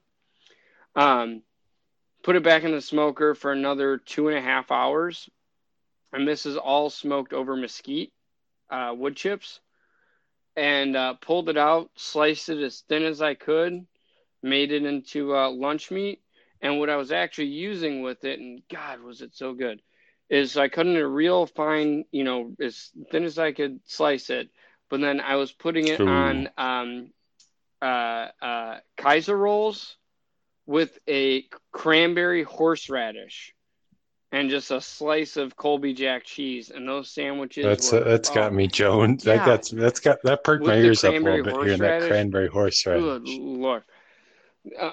Um, 0.96 1.42
put 2.22 2.36
it 2.36 2.42
back 2.42 2.64
in 2.64 2.72
the 2.72 2.80
smoker 2.80 3.34
for 3.34 3.52
another 3.52 3.98
two 3.98 4.28
and 4.28 4.36
a 4.36 4.42
half 4.42 4.70
hours, 4.70 5.28
and 6.12 6.26
this 6.26 6.46
is 6.46 6.56
all 6.56 6.90
smoked 6.90 7.32
over 7.32 7.56
mesquite 7.56 8.12
uh, 8.70 8.94
wood 8.96 9.16
chips, 9.16 9.60
and 10.60 10.94
uh, 10.94 11.14
pulled 11.14 11.48
it 11.48 11.56
out, 11.56 11.90
sliced 11.96 12.50
it 12.50 12.62
as 12.62 12.84
thin 12.86 13.02
as 13.02 13.22
I 13.22 13.32
could, 13.32 13.86
made 14.42 14.72
it 14.72 14.84
into 14.84 15.34
uh, 15.34 15.48
lunch 15.50 15.90
meat. 15.90 16.20
And 16.60 16.78
what 16.78 16.90
I 16.90 16.96
was 16.96 17.12
actually 17.12 17.46
using 17.46 18.02
with 18.02 18.24
it, 18.26 18.38
and 18.38 18.60
God, 18.70 19.00
was 19.00 19.22
it 19.22 19.34
so 19.34 19.54
good, 19.54 19.80
is 20.28 20.58
I 20.58 20.68
cut 20.68 20.86
it 20.86 21.00
a 21.00 21.06
real 21.06 21.46
fine, 21.46 22.04
you 22.12 22.24
know, 22.24 22.54
as 22.60 22.90
thin 23.10 23.24
as 23.24 23.38
I 23.38 23.52
could 23.52 23.80
slice 23.86 24.28
it. 24.28 24.50
But 24.90 25.00
then 25.00 25.22
I 25.22 25.36
was 25.36 25.50
putting 25.50 25.88
it 25.88 25.98
Ooh. 25.98 26.08
on 26.08 26.50
um, 26.58 27.10
uh, 27.80 28.28
uh, 28.42 28.80
Kaiser 28.98 29.38
rolls 29.38 29.96
with 30.66 30.98
a 31.08 31.46
cranberry 31.72 32.42
horseradish 32.42 33.54
and 34.32 34.48
just 34.50 34.70
a 34.70 34.80
slice 34.80 35.36
of 35.36 35.56
Colby 35.56 35.92
Jack 35.92 36.24
cheese. 36.24 36.70
And 36.70 36.88
those 36.88 37.10
sandwiches 37.10 37.64
That's 37.64 37.92
were, 37.92 38.00
that's 38.04 38.30
got 38.30 38.52
oh, 38.52 38.54
me, 38.54 38.68
Jones. 38.68 39.24
That 39.24 39.36
Yeah. 39.36 39.46
got 39.46 39.70
that's 39.72 40.00
got 40.00 40.22
that 40.22 40.44
perked 40.44 40.64
my 40.64 40.74
With 40.74 40.82
the 40.82 40.86
ears 40.86 41.04
up 41.04 41.14
a 41.14 41.18
little 41.18 41.42
bit 41.44 41.54
hearing 41.54 41.78
that 41.80 42.02
cranberry 42.08 42.08
horseradish? 42.08 42.08
cranberry 42.08 42.46
Good 42.46 42.52
horseradish. 42.52 43.38
lord. 43.38 43.82
Uh, 44.78 44.90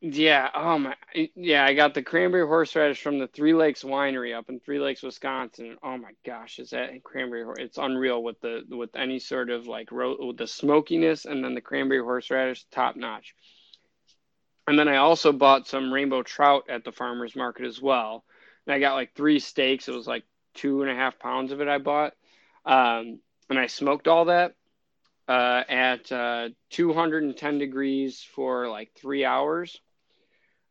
yeah. 0.00 0.48
Oh 0.54 0.78
my. 0.78 0.96
Yeah. 1.36 1.64
I 1.64 1.74
got 1.74 1.94
the 1.94 2.02
cranberry 2.02 2.46
horseradish 2.46 3.00
from 3.00 3.18
the 3.20 3.28
Three 3.28 3.54
Lakes 3.54 3.84
Winery 3.84 4.36
up 4.36 4.48
in 4.48 4.58
Three 4.58 4.80
Lakes, 4.80 5.02
Wisconsin. 5.02 5.76
Oh 5.84 5.96
my 5.98 6.10
gosh, 6.24 6.58
is 6.58 6.70
that 6.70 7.02
cranberry? 7.04 7.44
hor- 7.44 7.58
It's 7.60 7.78
unreal 7.78 8.22
with 8.24 8.40
the 8.40 8.62
with 8.68 8.90
any 8.96 9.20
sort 9.20 9.50
of 9.50 9.68
like 9.68 9.92
ro- 9.92 10.16
with 10.18 10.36
the 10.36 10.48
smokiness 10.48 11.26
and 11.26 11.44
then 11.44 11.54
the 11.54 11.60
cranberry 11.60 12.02
horseradish, 12.02 12.64
top 12.72 12.96
notch. 12.96 13.34
And 14.66 14.78
then 14.78 14.88
I 14.88 14.96
also 14.96 15.32
bought 15.32 15.68
some 15.68 15.92
rainbow 15.92 16.22
trout 16.22 16.64
at 16.68 16.84
the 16.84 16.92
farmers 16.92 17.36
market 17.36 17.66
as 17.66 17.80
well. 17.80 18.24
And 18.66 18.74
I 18.74 18.80
got 18.80 18.94
like 18.94 19.14
three 19.14 19.38
steaks. 19.38 19.88
It 19.88 19.94
was 19.94 20.06
like 20.06 20.24
two 20.54 20.82
and 20.82 20.90
a 20.90 20.94
half 20.94 21.18
pounds 21.18 21.52
of 21.52 21.60
it 21.60 21.68
I 21.68 21.78
bought. 21.78 22.14
Um, 22.64 23.20
and 23.48 23.58
I 23.58 23.66
smoked 23.66 24.08
all 24.08 24.24
that 24.24 24.54
uh, 25.28 25.62
at 25.68 26.10
uh, 26.10 26.48
210 26.70 27.58
degrees 27.58 28.26
for 28.34 28.68
like 28.68 28.90
three 28.94 29.24
hours. 29.24 29.80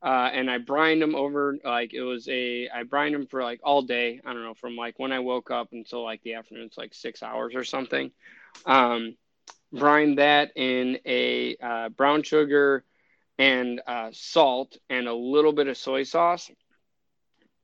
Uh, 0.03 0.29
and 0.31 0.51
I 0.51 0.59
brined 0.59 1.01
them 1.01 1.15
over 1.15 1.57
like 1.63 1.93
it 1.93 2.01
was 2.01 2.27
a 2.27 2.69
I 2.69 2.83
brined 2.83 3.15
them 3.15 3.25
for 3.25 3.41
like 3.41 3.61
all 3.63 3.81
day. 3.81 4.21
I 4.23 4.33
don't 4.33 4.43
know 4.43 4.53
from 4.53 4.75
like 4.75 4.99
when 4.99 5.11
I 5.11 5.19
woke 5.19 5.49
up 5.49 5.69
until 5.71 6.03
like 6.03 6.21
the 6.21 6.35
afternoon. 6.35 6.65
It's 6.65 6.77
like 6.77 6.93
six 6.93 7.23
hours 7.23 7.55
or 7.55 7.63
something. 7.63 8.11
Um, 8.65 9.15
brined 9.73 10.19
that 10.19 10.51
in 10.55 10.99
a 11.05 11.55
uh, 11.57 11.89
brown 11.89 12.21
sugar 12.21 12.83
and 13.37 13.81
uh, 13.85 14.09
salt 14.13 14.77
and 14.89 15.07
a 15.07 15.13
little 15.13 15.53
bit 15.53 15.67
of 15.67 15.77
soy 15.77 16.03
sauce, 16.03 16.49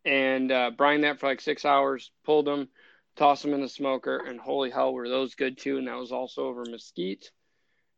and 0.06 0.52
uh, 0.52 0.72
brined 0.72 1.04
that 1.04 1.20
for 1.20 1.28
like 1.28 1.42
six 1.42 1.64
hours. 1.66 2.12
Pulled 2.26 2.46
them, 2.48 2.68
tossed 3.16 3.44
them 3.44 3.54
in 3.54 3.62
the 3.62 3.70
smoker, 3.70 4.18
and 4.18 4.40
holy 4.40 4.70
hell, 4.70 4.94
were 4.94 5.08
those 5.10 5.36
good 5.36 5.58
too! 5.58 5.78
And 5.78 5.88
that 5.88 5.98
was 5.98 6.12
also 6.12 6.46
over 6.48 6.64
mesquite. 6.70 7.32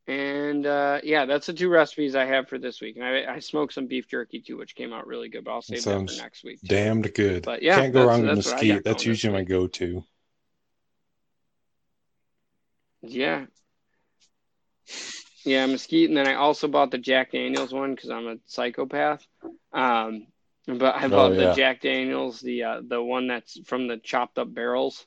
And 0.05 0.65
uh, 0.65 0.99
yeah, 1.01 1.25
that's 1.25 1.47
the 1.47 1.53
two 1.53 1.69
recipes 1.69 2.13
I 2.13 2.25
have 2.25 2.49
for 2.49 2.57
this 2.59 2.81
week. 2.81 2.97
And 2.97 3.05
I, 3.05 3.35
I 3.35 3.39
smoked 3.39 3.73
some 3.73 3.87
beef 3.87 4.05
jerky 4.09 4.41
too, 4.41 4.57
which 4.57 4.75
came 4.75 4.91
out 4.91 5.07
really 5.07 5.29
good. 5.29 5.45
But 5.45 5.51
I'll 5.51 5.61
save 5.61 5.77
that 5.77 5.83
sounds 5.83 6.17
for 6.17 6.23
next 6.23 6.43
week. 6.43 6.59
too. 6.59 6.67
Damned 6.67 7.13
good. 7.13 7.43
But 7.43 7.63
yeah, 7.63 7.77
Can't 7.77 7.93
go 7.93 7.99
that's- 7.99 8.09
wrong 8.19 8.27
with 8.27 8.35
that's 8.35 8.47
what 8.47 8.55
I 8.55 8.57
got 8.57 8.65
mesquite. 8.67 8.83
That's 8.83 9.05
usually 9.05 9.31
my 9.33 9.43
go-to. 9.43 10.03
Yeah. 13.01 13.45
Yeah, 15.45 15.65
mesquite, 15.65 16.07
and 16.09 16.17
then 16.17 16.27
I 16.27 16.35
also 16.35 16.67
bought 16.67 16.91
the 16.91 16.97
Jack 16.97 17.31
Daniels 17.31 17.73
one 17.73 17.95
because 17.95 18.09
I'm 18.09 18.27
a 18.27 18.37
psychopath. 18.45 19.25
Um, 19.73 20.27
but 20.67 20.95
I 20.95 21.05
Oh, 21.05 21.09
bought 21.09 21.33
yeah. 21.33 21.49
the 21.49 21.55
Jack 21.55 21.81
Daniels, 21.81 22.39
the 22.39 22.63
uh, 22.63 22.81
the 22.87 23.01
one 23.03 23.27
that's 23.27 23.59
from 23.65 23.87
the 23.87 23.97
chopped 23.97 24.37
up 24.37 24.53
barrels. 24.53 25.05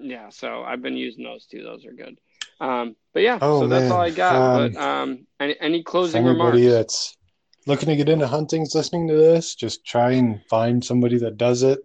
Yeah, 0.00 0.28
so 0.28 0.62
I've 0.62 0.82
been 0.82 0.96
using 0.96 1.24
those 1.24 1.46
too. 1.46 1.62
Those 1.62 1.84
are 1.84 1.92
good. 1.92 2.18
Um, 2.60 2.96
but 3.14 3.22
yeah, 3.22 3.38
Oh, 3.40 3.60
so 3.60 3.68
that's 3.68 3.90
all 3.90 4.00
I 4.00 4.10
got. 4.10 4.34
Um, 4.34 4.72
but 4.72 4.76
um, 4.80 5.26
any, 5.40 5.56
any 5.60 5.82
closing 5.82 6.24
remarks? 6.24 6.56
anybody 6.56 6.68
that's 6.68 7.16
looking 7.66 7.88
to 7.88 7.96
get 7.96 8.08
into 8.08 8.26
hunting's 8.26 8.74
listening 8.74 9.08
to 9.08 9.14
this, 9.14 9.54
just 9.54 9.84
try 9.84 10.12
and 10.12 10.40
find 10.48 10.84
somebody 10.84 11.18
that 11.18 11.36
does 11.36 11.62
it 11.62 11.80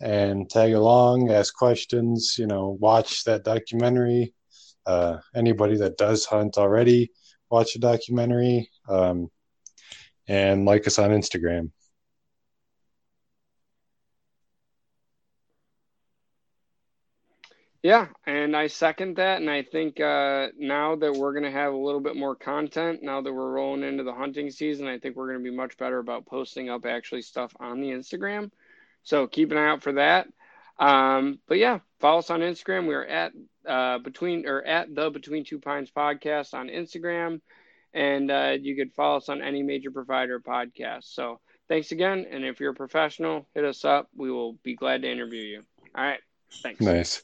and 0.00 0.48
tag 0.50 0.72
along, 0.72 1.30
ask 1.30 1.54
questions, 1.54 2.36
you 2.38 2.46
know, 2.46 2.76
watch 2.80 3.24
that 3.24 3.44
documentary. 3.44 4.34
Uh, 4.86 5.18
anybody 5.34 5.76
that 5.76 5.96
does 5.96 6.24
hunt 6.24 6.58
already, 6.58 7.10
watch 7.50 7.76
a 7.76 7.78
documentary. 7.78 8.70
Um, 8.88 9.30
and 10.28 10.64
like 10.64 10.86
us 10.86 10.98
on 10.98 11.10
Instagram. 11.10 11.70
Yeah, 17.82 18.06
and 18.26 18.56
I 18.56 18.68
second 18.68 19.16
that. 19.16 19.40
And 19.40 19.50
I 19.50 19.64
think 19.64 19.98
uh, 19.98 20.48
now 20.56 20.94
that 20.96 21.12
we're 21.12 21.32
going 21.32 21.44
to 21.44 21.50
have 21.50 21.72
a 21.72 21.76
little 21.76 22.00
bit 22.00 22.14
more 22.14 22.36
content, 22.36 23.02
now 23.02 23.20
that 23.20 23.32
we're 23.32 23.50
rolling 23.50 23.82
into 23.82 24.04
the 24.04 24.14
hunting 24.14 24.50
season, 24.50 24.86
I 24.86 24.98
think 24.98 25.16
we're 25.16 25.26
going 25.26 25.44
to 25.44 25.50
be 25.50 25.56
much 25.56 25.76
better 25.78 25.98
about 25.98 26.24
posting 26.24 26.70
up 26.70 26.86
actually 26.86 27.22
stuff 27.22 27.52
on 27.58 27.80
the 27.80 27.88
Instagram. 27.88 28.52
So 29.02 29.26
keep 29.26 29.50
an 29.50 29.58
eye 29.58 29.66
out 29.66 29.82
for 29.82 29.92
that. 29.94 30.28
Um, 30.82 31.38
but 31.46 31.58
yeah, 31.58 31.78
follow 32.00 32.18
us 32.18 32.30
on 32.30 32.40
Instagram. 32.40 32.88
We 32.88 32.94
are 32.94 33.04
at 33.04 33.32
uh, 33.66 33.98
between 33.98 34.46
or 34.46 34.64
at 34.64 34.92
the 34.92 35.10
Between 35.10 35.44
Two 35.44 35.60
Pines 35.60 35.92
podcast 35.96 36.54
on 36.54 36.66
Instagram, 36.66 37.40
and 37.94 38.30
uh, 38.30 38.56
you 38.60 38.74
could 38.74 38.92
follow 38.92 39.18
us 39.18 39.28
on 39.28 39.42
any 39.42 39.62
major 39.62 39.92
provider 39.92 40.40
podcast. 40.40 41.04
So 41.04 41.38
thanks 41.68 41.92
again, 41.92 42.26
and 42.28 42.44
if 42.44 42.58
you're 42.58 42.72
a 42.72 42.74
professional, 42.74 43.46
hit 43.54 43.64
us 43.64 43.84
up. 43.84 44.08
We 44.16 44.32
will 44.32 44.54
be 44.64 44.74
glad 44.74 45.02
to 45.02 45.10
interview 45.10 45.42
you. 45.42 45.62
All 45.96 46.04
right, 46.04 46.20
thanks. 46.64 46.80
Nice. 46.80 47.22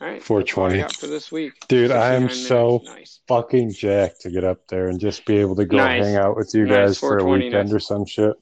All 0.00 0.06
right. 0.06 0.22
420. 0.22 0.82
All 0.82 0.88
for 0.90 1.06
this 1.08 1.32
week. 1.32 1.54
Dude, 1.68 1.90
I 1.90 2.14
am 2.14 2.28
so 2.28 2.80
nice. 2.84 3.20
Fucking 3.26 3.72
jacked 3.72 4.20
to 4.20 4.30
get 4.30 4.44
up 4.44 4.68
there 4.68 4.88
and 4.88 5.00
just 5.00 5.24
be 5.24 5.38
able 5.38 5.56
to 5.56 5.64
go 5.64 5.78
Nice. 5.78 6.04
hang 6.04 6.16
out 6.16 6.36
with 6.36 6.54
you 6.54 6.64
Nice, 6.64 6.76
guys 6.76 6.98
for 6.98 7.18
a 7.18 7.24
weekend 7.24 7.72
or 7.72 7.80
some 7.80 8.06
shit. 8.06 8.34